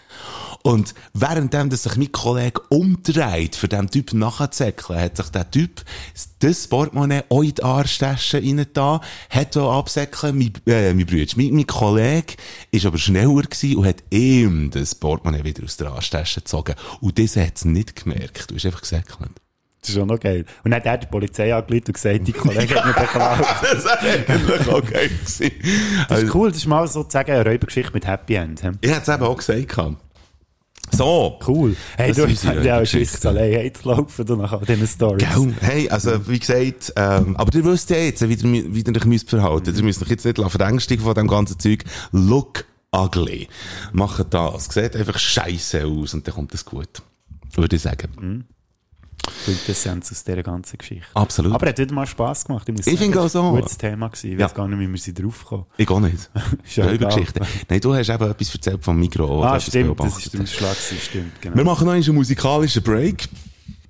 Und 0.68 0.92
währenddem, 1.14 1.70
dass 1.70 1.84
sich 1.84 1.96
mein 1.96 2.12
Kollege 2.12 2.60
umdreht, 2.68 3.56
für 3.56 3.68
den 3.68 3.88
Typ 3.88 4.12
nachzuzäckeln, 4.12 5.00
hat 5.00 5.16
sich 5.16 5.30
der 5.30 5.50
Typ 5.50 5.82
das 6.40 6.68
Portemonnaie 6.68 7.22
auch 7.30 7.42
in 7.42 7.54
die 7.54 7.62
Arschtasche 7.62 8.36
rein 8.36 8.66
da, 8.74 9.00
hat 9.30 9.56
auch 9.56 9.78
absäckeln, 9.78 10.36
mein, 10.36 10.52
äh, 10.66 10.92
mein 10.92 11.06
Bruder, 11.06 11.24
mein, 11.36 11.54
mein 11.54 11.66
Kollege 11.66 12.34
ist 12.70 12.84
aber 12.84 12.98
schneller 12.98 13.44
gewesen 13.44 13.76
und 13.78 13.86
hat 13.86 14.04
ihm 14.10 14.70
das 14.70 14.94
Portemonnaie 14.94 15.42
wieder 15.42 15.64
aus 15.64 15.78
der 15.78 15.88
Arschtasche 15.88 16.40
gezogen. 16.40 16.74
Und 17.00 17.18
das 17.18 17.36
hat 17.36 17.56
es 17.56 17.64
nicht 17.64 17.96
gemerkt. 18.04 18.50
Du 18.50 18.54
hast 18.54 18.66
einfach 18.66 18.82
gesäckelt. 18.82 19.30
Das 19.80 19.88
ist 19.88 19.94
schon 19.96 20.08
noch 20.08 20.20
geil. 20.20 20.44
Und 20.64 20.72
dann 20.72 20.80
hat 20.80 20.86
er 20.86 20.98
die 20.98 21.06
Polizei 21.06 21.54
angerufen 21.54 21.84
und 21.86 21.94
gesagt, 21.94 22.26
die 22.26 22.32
Kollege 22.32 22.74
hat 22.74 22.84
mich 22.84 22.94
beklaut. 22.94 23.38
das 23.62 23.84
war 23.86 24.00
eigentlich 24.02 24.68
auch 24.68 24.84
geil 24.84 25.08
gewesen. 25.08 25.50
Das 25.62 26.10
Also, 26.10 26.26
ist 26.26 26.34
cool, 26.34 26.48
das 26.50 26.58
ist 26.58 26.66
mal 26.66 26.86
sozusagen 26.86 27.30
eine 27.30 27.46
Räubergeschichte 27.46 27.92
mit 27.94 28.06
Happy 28.06 28.34
End. 28.34 28.60
Ich 28.82 28.90
hätte 28.90 29.00
es 29.00 29.08
eben 29.08 29.22
auch 29.22 29.36
gesagt. 29.36 29.68
So. 30.92 31.38
Cool. 31.46 31.76
Hey, 31.96 32.08
Das 32.08 32.16
du 32.16 32.28
hast 32.28 32.64
ja 32.64 32.80
auch. 32.80 32.84
Schiss 32.86 33.24
allein 33.24 33.72
zu 33.74 33.88
laufen 33.88 34.26
du 34.26 34.36
nach 34.36 34.52
all 34.52 34.64
diesen 34.64 34.86
Stories. 34.86 35.26
Gell? 35.34 35.54
Hey, 35.60 35.88
also, 35.88 36.28
wie 36.28 36.38
gesagt, 36.38 36.92
ähm, 36.96 37.36
aber 37.36 37.54
ihr 37.54 37.64
wisst 37.64 37.90
ja 37.90 37.96
jetzt, 37.96 38.26
wie 38.28 38.34
ihr, 38.34 38.74
wie 38.74 38.80
ihr 38.80 38.96
euch 38.96 39.04
müsst 39.04 39.30
verhalten. 39.30 39.74
Ihr 39.74 39.82
müsst 39.82 40.02
euch 40.02 40.10
jetzt 40.10 40.24
nicht 40.24 40.38
verängstigen 40.38 41.04
von 41.04 41.14
dem 41.14 41.28
ganzen 41.28 41.58
Zeug. 41.58 41.84
Look 42.12 42.64
ugly. 42.92 43.48
Macht 43.92 44.32
das. 44.32 44.66
Sieht 44.66 44.96
einfach 44.96 45.18
scheiße 45.18 45.84
aus 45.84 46.14
und 46.14 46.26
dann 46.26 46.34
kommt 46.34 46.54
es 46.54 46.64
gut. 46.64 47.02
Würde 47.54 47.76
ich 47.76 47.82
sagen. 47.82 48.44
Quintessenz 49.44 50.10
aus 50.12 50.24
dieser 50.24 50.42
ganzen 50.42 50.78
Geschichte. 50.78 51.06
Absolut. 51.14 51.52
Aber 51.52 51.66
es 51.66 51.70
hat 51.70 51.78
wieder 51.78 51.94
mal 51.94 52.06
Spass 52.06 52.44
gemacht. 52.44 52.68
Ich 52.68 52.84
sagen, 52.84 52.96
finde 52.96 53.20
auch 53.20 53.28
so. 53.28 53.42
ein 53.42 53.56
gutes 53.56 53.78
Thema. 53.78 54.08
Gewesen. 54.08 54.32
Ich 54.32 54.38
Ja. 54.38 54.44
weiß 54.46 54.54
gar 54.54 54.68
nicht, 54.68 54.78
wie 54.80 54.88
wir 54.90 54.98
sie 54.98 55.14
draufkommen. 55.14 55.66
Ich 55.76 55.88
auch 55.90 56.00
nicht. 56.00 56.30
Egal. 56.76 56.96
Geschichte. 56.98 57.40
Nein, 57.68 57.80
du 57.80 57.94
hast 57.94 58.08
eben 58.08 58.30
etwas 58.30 58.54
erzählt 58.54 58.84
vom 58.84 58.98
Mikro. 58.98 59.42
Ah, 59.44 59.58
stimmt, 59.60 59.98
das 60.00 60.18
ist 60.18 60.34
der 60.34 60.40
Ausschlag. 60.42 60.76
Stimmt, 60.76 61.40
genau. 61.40 61.56
Wir 61.56 61.64
machen 61.64 61.86
noch 61.86 61.92
einen 61.94 62.14
musikalischen 62.14 62.82
Break. 62.82 63.28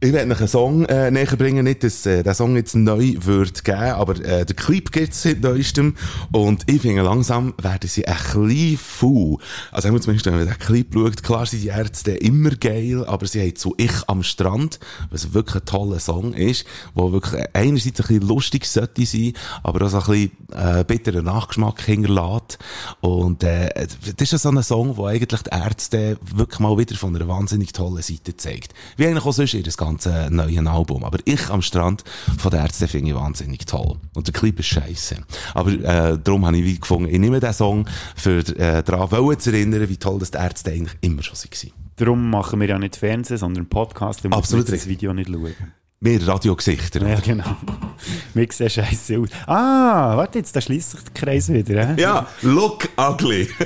Ich 0.01 0.13
werde 0.13 0.29
noch 0.29 0.39
einen 0.39 0.47
Song 0.47 0.85
äh, 0.85 1.11
näher 1.11 1.35
bringen, 1.37 1.65
nicht, 1.65 1.83
dass 1.83 2.07
äh, 2.07 2.23
der 2.23 2.33
Song 2.33 2.55
jetzt 2.55 2.77
neu 2.77 3.15
wird 3.19 3.65
geben, 3.65 3.79
aber 3.81 4.15
äh, 4.25 4.47
der 4.47 4.55
Clip 4.55 4.93
gibt's 4.93 5.23
seit 5.23 5.41
neuestem 5.41 5.97
und 6.31 6.63
ich 6.71 6.83
finde 6.83 7.03
langsam 7.03 7.53
werden 7.61 7.89
sie 7.89 8.07
ein 8.07 8.15
bisschen 8.15 8.79
faul. 8.79 9.39
Also 9.73 9.93
ich 9.93 10.01
zumindest, 10.01 10.27
wenn 10.27 10.37
man 10.37 10.47
den 10.47 10.57
Clip 10.57 10.87
schaut, 10.95 11.25
klar 11.25 11.47
sind 11.47 11.65
die 11.65 11.69
Ärzte 11.69 12.13
immer 12.13 12.51
geil, 12.51 13.05
aber 13.07 13.27
sie 13.27 13.41
haben 13.41 13.57
zu 13.57 13.75
«Ich 13.77 13.91
am 14.07 14.23
Strand», 14.23 14.79
was 15.11 15.35
wirklich 15.35 15.57
ein 15.57 15.65
toller 15.65 15.99
Song 15.99 16.33
ist, 16.33 16.65
wo 16.95 17.11
wirklich 17.11 17.43
einerseits 17.53 18.01
ein 18.01 18.07
bisschen 18.07 18.29
lustig 18.29 18.67
sollte 18.67 19.05
sein, 19.05 19.33
aber 19.65 19.85
auch 19.85 19.91
so 19.91 19.99
ein 19.99 20.31
bisschen 20.53 20.79
äh, 20.79 20.85
bitteren 20.85 21.25
Nachgeschmack 21.25 21.83
hinterlässt 21.83 22.59
und 23.01 23.43
äh, 23.43 23.89
das 24.17 24.33
ist 24.33 24.43
so 24.43 24.51
ein 24.51 24.63
Song, 24.63 24.97
wo 24.97 25.07
eigentlich 25.07 25.43
die 25.43 25.51
Ärzte 25.51 26.19
wirklich 26.37 26.61
mal 26.61 26.79
wieder 26.79 26.95
von 26.95 27.17
einer 27.17 27.27
wahnsinnig 27.27 27.73
tollen 27.73 28.01
Seite 28.01 28.37
zeigt. 28.37 28.75
Wie 28.97 29.05
eigentlich 29.05 29.27
auch 29.27 29.33
sonst 29.33 29.55
ihr 29.55 29.65
das 29.97 30.05
ganze 30.05 30.35
neue 30.35 30.71
Album. 30.71 31.05
Aber 31.05 31.19
ich 31.25 31.49
am 31.51 31.63
Strand 31.63 32.05
von 32.39 32.51
der 32.51 32.61
Ärzte 32.61 32.89
finde 32.89 33.11
ich 33.11 33.17
wahnsinnig 33.17 33.67
toll. 33.67 33.97
Und 34.15 34.27
der 34.27 34.35
Clip 34.35 34.59
ist 34.59 34.67
scheiße. 34.67 35.17
Aber 35.55 35.71
äh, 35.71 36.19
darum 36.23 36.47
habe 36.47 36.57
ich 36.59 36.65
wie 36.65 36.79
gefunden, 36.79 37.09
ich 37.13 37.19
nehme 37.19 37.41
diesen 37.41 37.55
Song 37.55 37.89
für 38.17 38.39
äh, 38.59 38.83
daran 38.83 39.39
zu 39.39 39.51
erinnern, 39.51 39.89
wie 39.89 39.97
toll 39.97 40.19
das 40.19 40.31
die 40.31 40.39
Ärzte 40.39 40.71
eigentlich 40.71 40.97
immer 41.01 41.23
schon 41.23 41.37
waren. 41.37 41.73
Darum 41.97 42.31
machen 42.31 42.61
wir 42.61 42.69
ja 42.69 42.79
nicht 42.79 42.97
Fernsehen, 42.97 43.39
sondern 43.39 43.67
Podcast. 43.67 44.23
Muss 44.25 44.39
Absolut 44.39 44.71
das. 44.71 44.87
Video 44.87 45.13
nicht 45.13 45.29
schauen. 45.29 45.55
Mehr 46.01 46.25
Radiogesichter. 46.25 47.05
Ja, 47.09 47.19
genau. 47.19 47.57
Wir 48.35 48.47
sehen 48.53 48.71
scheiße 48.71 49.19
aus. 49.19 49.29
Ah, 49.49 50.17
warte 50.17 50.39
jetzt, 50.39 50.55
da 50.55 50.61
schließt 50.61 50.93
sich 50.93 51.01
der 51.03 51.13
Kreis 51.13 51.53
wieder. 51.53 51.89
He? 51.89 52.01
Ja, 52.01 52.29
look 52.43 52.89
ugly. 52.97 53.49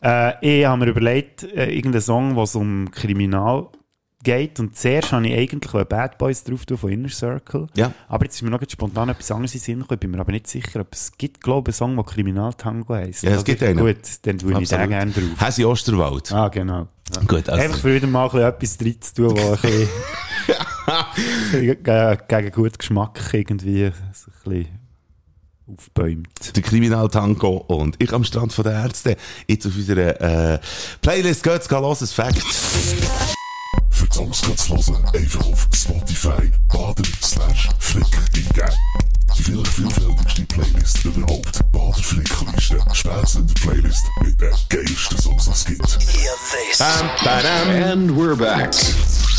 Äh, 0.00 0.60
ich 0.60 0.64
habe 0.64 0.84
mir 0.84 0.90
überlegt, 0.90 1.42
äh, 1.42 1.74
irgendeinen 1.74 2.02
Song, 2.02 2.36
wo 2.36 2.44
es 2.44 2.54
um 2.54 2.88
Kriminal 2.92 3.66
geht. 4.22 4.58
Und 4.60 4.76
zuerst 4.76 5.12
habe 5.12 5.26
ich 5.26 5.36
eigentlich 5.36 5.84
Bad 5.84 6.18
Boys 6.18 6.44
drauf 6.44 6.66
tun 6.66 6.78
von 6.78 6.90
Inner 6.90 7.08
Circle. 7.08 7.66
Ja. 7.76 7.92
Aber 8.08 8.24
jetzt 8.24 8.36
ist 8.36 8.42
mir 8.42 8.50
noch 8.50 8.60
spontan 8.68 9.08
etwas 9.08 9.30
anderes 9.30 9.54
in 9.54 9.60
Sinn 9.60 9.78
gekommen. 9.80 9.94
Ich 9.94 10.00
bin 10.00 10.10
mir 10.10 10.20
aber 10.20 10.32
nicht 10.32 10.46
sicher, 10.46 10.80
ob 10.80 10.92
es 10.92 11.12
gibt, 11.16 11.40
glaube 11.40 11.70
ich, 11.70 11.80
einen 11.80 11.94
Song, 11.94 11.96
der 11.96 12.04
Kriminaltango 12.04 12.94
heisst. 12.94 13.22
Ja, 13.22 13.32
es 13.32 13.44
gibt 13.44 13.62
einen. 13.62 13.78
Gut, 13.78 13.96
dann 14.22 14.38
tue 14.38 14.60
ich 14.60 14.68
den 14.68 14.88
gerne 14.88 15.12
drauf. 15.12 15.40
Hasi 15.40 15.64
Osterwald. 15.64 16.32
Ah, 16.32 16.48
genau. 16.48 16.88
Ja. 17.14 17.20
Gut, 17.26 17.48
also. 17.48 17.62
Einfach 17.62 17.78
für 17.78 17.94
wieder 17.94 18.06
mal 18.06 18.26
etwas 18.40 18.76
drin 18.76 19.00
zu 19.00 19.14
tun, 19.14 19.36
wo 19.36 19.52
ein 19.52 19.58
bisschen, 21.52 21.82
gegen, 22.28 22.52
guten 22.52 22.78
Geschmack 22.78 23.20
irgendwie 23.32 23.90
so 24.12 24.30
ein 24.30 24.50
bisschen 24.50 24.78
aufbäumt. 25.66 26.56
der 26.56 26.62
Kriminaltango 26.62 27.58
und 27.68 27.96
ich 27.98 28.12
am 28.12 28.24
Strand 28.24 28.52
von 28.52 28.64
der 28.64 28.74
Ärzte. 28.74 29.16
Jetzt 29.46 29.66
auf 29.66 29.76
unserer 29.76 30.20
äh, 30.54 30.58
Playlist 31.02 31.42
geht's, 31.42 31.68
geh 31.68 31.76
los, 31.76 32.00
ein 32.00 32.08
Fact. 32.08 33.38
Songs 34.12 34.40
zu 34.40 34.76
hören, 34.76 35.04
einfach 35.14 35.46
auf 35.46 35.68
Spotify 35.74 36.50
baden 36.68 37.04
slash 37.22 37.68
flick 37.78 38.04
eingeben. 38.34 38.72
Die 39.36 39.42
vielleicht 39.42 39.68
vielfältigste 39.68 40.42
Playlist 40.46 41.04
überhaupt. 41.04 41.60
Bader 41.72 42.02
Flickliste. 42.02 42.78
Spätzünder 42.92 43.54
Playlist 43.54 44.04
mit 44.22 44.40
den 44.40 44.50
geilsten 44.68 45.18
Songs, 45.18 45.44
die 45.44 45.50
es 45.50 45.64
gibt. 45.66 46.78
Bam, 46.78 47.10
badam. 47.24 47.68
And 47.82 48.10
we're 48.12 48.34
back. 48.36 48.70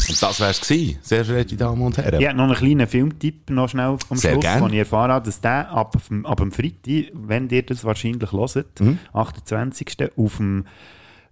Und 0.07 0.21
das 0.23 0.39
wär's 0.39 0.61
gewesen, 0.61 0.97
sehr 1.01 1.23
verehrte 1.25 1.55
Damen 1.55 1.81
und 1.81 1.97
Herren. 1.97 2.19
Ich 2.19 2.27
habe 2.27 2.37
noch 2.37 2.45
einen 2.45 2.55
kleinen 2.55 2.87
Filmtipp 2.87 3.49
noch 3.51 3.69
schnell 3.69 3.97
am 4.09 4.17
Sehr 4.17 4.31
Schluss, 4.31 4.41
gern. 4.41 4.61
wo 4.61 4.67
ich 4.67 4.73
erfahren 4.75 5.11
habe, 5.11 5.25
dass 5.25 5.39
der 5.41 5.69
ab, 5.69 5.97
ab 6.23 6.37
dem 6.37 6.51
Freitag, 6.51 7.11
wenn 7.13 7.49
ihr 7.49 7.63
das 7.63 7.83
wahrscheinlich 7.83 8.31
hört, 8.31 8.79
Mhm. 8.79 8.97
28. 9.13 10.09
auf 10.17 10.37
dem 10.37 10.65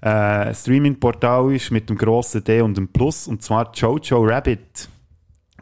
äh, 0.02 0.54
Streaming-Portal 0.54 1.54
ist 1.54 1.72
mit 1.72 1.90
dem 1.90 1.98
grossen 1.98 2.44
D 2.44 2.62
und 2.62 2.78
dem 2.78 2.88
Plus, 2.88 3.28
und 3.28 3.42
zwar 3.42 3.72
Jojo 3.74 4.24
Rabbit. 4.24 4.90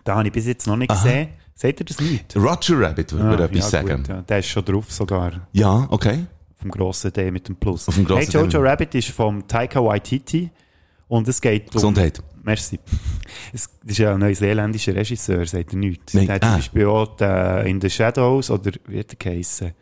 Da 0.04 0.16
habe 0.16 0.28
ich 0.28 0.34
bis 0.34 0.46
jetzt 0.46 0.68
noch 0.68 0.76
nicht 0.76 0.90
gesehen. 0.92 1.30
Seht 1.56 1.80
ihr 1.80 1.86
das 1.86 2.02
nicht? 2.02 2.36
Roger 2.36 2.82
Rabbit 2.82 3.14
würde 3.14 3.26
mir 3.26 3.40
Ah, 3.40 3.46
etwas 3.46 3.72
ja, 3.72 3.82
sagen. 3.82 3.98
Gut, 3.98 4.08
ja. 4.10 4.22
Der 4.22 4.40
ist 4.40 4.48
schon 4.48 4.66
drauf 4.66 4.92
sogar. 4.92 5.48
Ja, 5.54 5.88
okay. 5.90 6.26
Vom 6.58 6.70
grossen 6.70 7.14
D 7.14 7.32
mit 7.32 7.48
dem 7.48 7.56
Plus. 7.56 7.88
Auf 7.88 7.96
dem 7.96 8.04
grossen 8.04 8.32
hey, 8.32 8.42
Jojo 8.42 8.62
D. 8.62 8.70
Rabbit 8.70 8.96
ist 8.96 9.10
vom 9.12 9.48
Taika 9.48 9.84
Waititi 9.84 10.52
und 11.08 11.28
es 11.30 11.40
geht 11.40 11.68
um... 11.68 11.72
Gesundheit. 11.72 12.22
Merci. 12.44 12.78
Es 13.54 13.70
das 13.82 13.92
ist 13.92 13.98
ja 14.00 14.14
ein 14.14 14.20
neuseeländischer 14.20 14.94
Regisseur, 14.96 15.46
sagt 15.46 15.74
er 15.74 15.80
nichts. 15.80 16.14
Nein, 16.14 16.26
Der 16.26 16.36
hat 16.36 16.44
zum 16.44 16.52
ah. 16.52 16.56
Beispiel 16.58 16.86
auch 16.86 17.16
den 17.16 17.66
In 17.68 17.82
the 17.82 17.90
Shadows 17.90 18.52
oder 18.52 18.72
wie 18.88 19.00
hat 19.00 19.12
der 19.12 19.18
geheissen? 19.18 19.74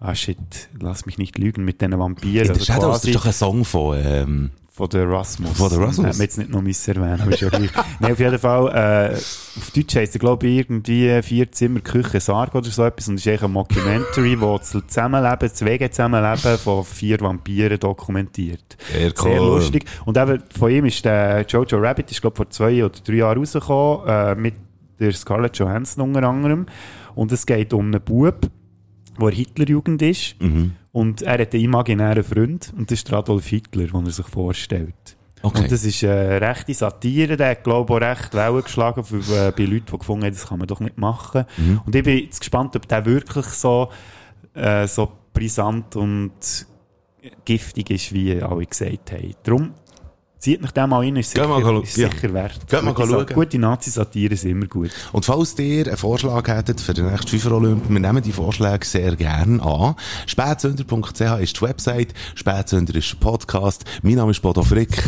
Ah 0.00 0.14
shit, 0.14 0.36
lass 0.80 1.06
mich 1.06 1.18
nicht 1.18 1.38
lügen 1.38 1.64
mit 1.64 1.80
diesen 1.80 1.98
Vampiren. 1.98 2.48
In 2.48 2.52
der 2.52 2.52
Also 2.54 2.64
Shadows, 2.64 3.04
ist 3.04 3.14
doch 3.14 3.26
ein 3.26 3.32
Song 3.32 3.64
von, 3.64 3.96
ähm, 4.04 4.50
von 4.70 4.88
der 4.88 5.08
Rasmus. 5.08 5.56
Von 5.56 5.70
der 5.70 5.78
Rasmus? 5.78 6.06
Hätten 6.06 6.18
wir 6.18 6.24
jetzt 6.24 6.38
nicht 6.38 6.50
noch 6.50 6.60
müssen 6.62 6.96
erwähnen, 6.96 7.20
aber 7.20 7.30
ist 7.30 7.40
ja 7.40 7.48
gleich. 7.48 7.70
Nein, 8.00 8.12
auf 8.12 8.18
jeden 8.18 8.38
Fall, 8.40 9.12
äh, 9.12 9.14
auf 9.14 9.70
Deutsch 9.70 9.94
heisst 9.94 10.16
er, 10.16 10.18
glaube 10.18 10.48
ich, 10.48 10.58
irgendwie 10.58 11.22
vier 11.22 11.52
Zimmer 11.52 11.78
Küche 11.80 12.18
Sarg 12.18 12.56
oder 12.56 12.68
so 12.68 12.84
etwas 12.84 13.06
und 13.06 13.14
ist 13.14 13.28
eigentlich 13.28 13.44
ein 13.44 13.52
Mockumentary, 13.52 14.40
wo 14.40 14.58
das 14.58 14.70
Zusammenleben, 14.70 15.48
das 15.48 15.64
Wege-Zusammenleben 15.64 16.58
von 16.58 16.84
vier 16.84 17.20
Vampiren 17.20 17.78
dokumentiert. 17.78 18.76
Sehr 18.92 19.12
Sehr 19.16 19.40
cool. 19.40 19.46
lustig. 19.60 19.84
Und 20.06 20.18
eben, 20.18 20.42
von 20.58 20.70
ihm 20.72 20.86
ist 20.86 21.04
der 21.04 21.46
Jojo 21.46 21.78
Rabbit, 21.78 22.10
ist, 22.10 22.20
glaube 22.20 22.34
ich, 22.34 22.38
vor 22.38 22.50
zwei 22.50 22.84
oder 22.84 22.98
drei 23.04 23.14
Jahren 23.14 23.38
rausgekommen, 23.38 24.08
äh, 24.08 24.34
mit 24.34 24.54
der 24.98 25.12
Scarlett 25.12 25.56
Johansson 25.56 26.02
unter 26.02 26.24
anderem. 26.28 26.66
Und 27.14 27.30
es 27.30 27.46
geht 27.46 27.72
um 27.72 27.86
einen 27.86 28.00
Bub, 28.00 28.50
der 29.20 29.30
Hitlerjugend 29.30 30.02
ist. 30.02 30.40
Mhm. 30.40 30.72
Und 30.92 31.22
er 31.22 31.38
hat 31.40 31.54
einen 31.54 31.64
imaginären 31.64 32.24
Freund. 32.24 32.72
Und 32.76 32.90
das 32.90 33.00
ist 33.00 33.12
Adolf 33.12 33.46
Hitler, 33.46 33.86
den 33.86 34.06
er 34.06 34.12
sich 34.12 34.26
vorstellt. 34.26 35.16
Okay. 35.42 35.62
Und 35.62 35.72
das 35.72 35.84
ist 35.84 36.02
eine 36.04 36.40
rechte 36.40 36.72
Satire. 36.72 37.36
Der 37.36 37.50
hat, 37.50 37.64
glaube 37.64 37.92
ich, 37.92 38.02
auch 38.02 38.08
recht 38.08 38.34
Wellen 38.34 38.62
geschlagen 38.62 39.04
für, 39.04 39.18
äh, 39.18 39.52
bei 39.52 39.64
Leuten, 39.64 39.86
die 39.92 39.98
gefunden 39.98 40.24
haben, 40.24 40.32
das 40.32 40.46
kann 40.46 40.58
man 40.58 40.68
doch 40.68 40.80
nicht 40.80 40.96
machen. 40.96 41.44
Mhm. 41.58 41.80
Und 41.84 41.94
ich 41.94 42.02
bin 42.02 42.18
jetzt 42.18 42.40
gespannt, 42.40 42.74
ob 42.76 42.88
der 42.88 43.04
wirklich 43.04 43.46
so, 43.46 43.90
äh, 44.54 44.86
so 44.86 45.12
brisant 45.34 45.96
und 45.96 46.32
giftig 47.44 47.90
ist, 47.90 48.12
wie 48.12 48.40
alle 48.40 48.64
gesagt 48.64 49.12
haben. 49.12 49.34
Darum 49.42 49.74
zieht 50.44 50.60
mich 50.60 50.72
den 50.72 50.90
mal 50.90 50.98
rein, 50.98 51.16
ist 51.16 51.30
sicher, 51.30 51.48
mal 51.48 51.82
ist 51.82 51.96
Ja. 51.96 52.10
sicher 52.10 52.34
wert. 52.34 52.60
Geh 52.68 52.82
mal 52.82 52.92
Gute, 52.92 53.08
schauen. 53.08 53.26
Gute 53.32 53.58
Nazi-Satire 53.58 54.36
sind 54.36 54.50
immer 54.50 54.66
gut. 54.66 54.90
Und 55.12 55.24
falls 55.24 55.58
ihr 55.58 55.86
einen 55.86 55.96
Vorschlag 55.96 56.46
hättet 56.46 56.82
für 56.82 56.92
den 56.92 57.06
nächsten 57.10 57.28
FIFA 57.38 57.50
Olymp, 57.52 57.88
wir 57.88 57.98
nehmen 57.98 58.22
die 58.22 58.30
Vorschläge 58.32 58.84
sehr 58.84 59.16
gerne 59.16 59.62
an. 59.62 59.94
Spätsünder.ch 60.26 61.40
ist 61.40 61.56
die 61.56 61.62
Website, 61.62 62.12
Spätsünder 62.34 62.94
ist 62.94 63.10
der 63.12 63.16
Podcast. 63.20 63.84
Mein 64.02 64.16
Name 64.16 64.32
ist 64.32 64.42
Bodo 64.42 64.62
Frick. 64.62 65.02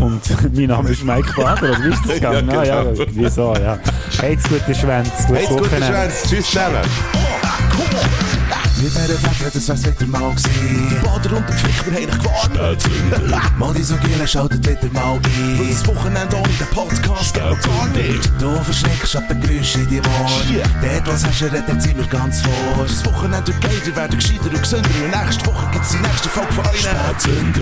Und 0.00 0.22
mein 0.54 0.66
Name 0.68 0.88
ist 0.88 1.04
Mike 1.04 1.34
Bader, 1.36 1.70
oder 1.70 1.84
wie 1.84 1.88
ist 1.90 2.00
das 2.06 2.14
gegangen? 2.14 2.48
Ja, 2.50 2.58
Ah, 2.60 2.64
ja, 2.64 2.82
genau. 2.84 2.98
irgendwie 3.00 3.28
so, 3.28 3.54
ja. 3.56 3.78
Heit's 4.22 4.48
gute 4.48 4.74
Schwänze, 4.74 5.10
gutes 5.26 5.28
Hey, 5.36 5.46
guten 5.48 5.60
Wochenende. 5.66 5.86
Schwänz. 5.86 6.22
Tschüss 6.30 6.46
zusammen. 6.46 6.82
Mit 8.80 8.94
dieser 8.94 9.08
Wette, 9.08 9.50
das 9.54 9.68
wär's 9.68 9.84
wieder 9.84 10.06
mal 10.06 10.30
gewesen. 10.30 10.88
Die 10.88 10.94
Bader 11.04 11.36
und 11.36 11.48
der 11.48 11.58
wir 11.58 11.94
haben 11.94 12.06
dich 12.06 12.18
gewarnt. 12.18 12.54
Spätzünder. 12.54 13.42
Mal 13.58 13.74
die 13.74 13.82
so 13.82 13.96
Giele, 13.96 14.28
schaltet 14.28 14.64
wieder 14.68 14.92
mal 14.92 15.14
ein. 15.14 15.58
Weil 15.58 15.68
das 15.68 15.86
Wochenende 15.88 16.36
ohne 16.36 16.48
den 16.48 16.66
Podcast 16.68 17.34
geht 17.34 17.42
gar 17.42 17.86
nicht. 17.88 18.30
Du 18.40 18.54
verschreckst 18.62 19.16
ab 19.16 19.24
den 19.28 19.40
Geräuschen 19.40 19.82
in 19.82 19.88
die 19.88 19.98
Ohren. 19.98 20.62
Dort, 20.80 21.06
was 21.08 21.26
hast 21.26 21.40
du, 21.40 21.44
redet 21.46 21.82
sind 21.82 21.98
wir 21.98 22.06
ganz 22.06 22.40
vor. 22.40 22.84
Das 22.84 23.04
Wochenende 23.04 23.48
wird 23.48 23.60
geiler, 23.60 23.96
werden 23.96 24.16
gescheiter 24.16 24.44
und 24.44 24.62
gesünder. 24.62 24.88
Und 25.04 25.24
nächste 25.24 25.46
Woche 25.46 25.68
gibt's 25.72 25.90
die 25.90 25.98
nächste 25.98 26.28
Folge 26.28 26.52
von 26.52 26.66
euch. 26.66 26.80
Spätzünder. 26.80 27.60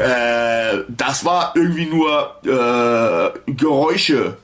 Äh, 0.00 0.84
das 0.88 1.24
war 1.24 1.52
irgendwie 1.54 1.86
nur 1.86 2.34
äh, 2.44 3.52
Geräusche. 3.52 4.36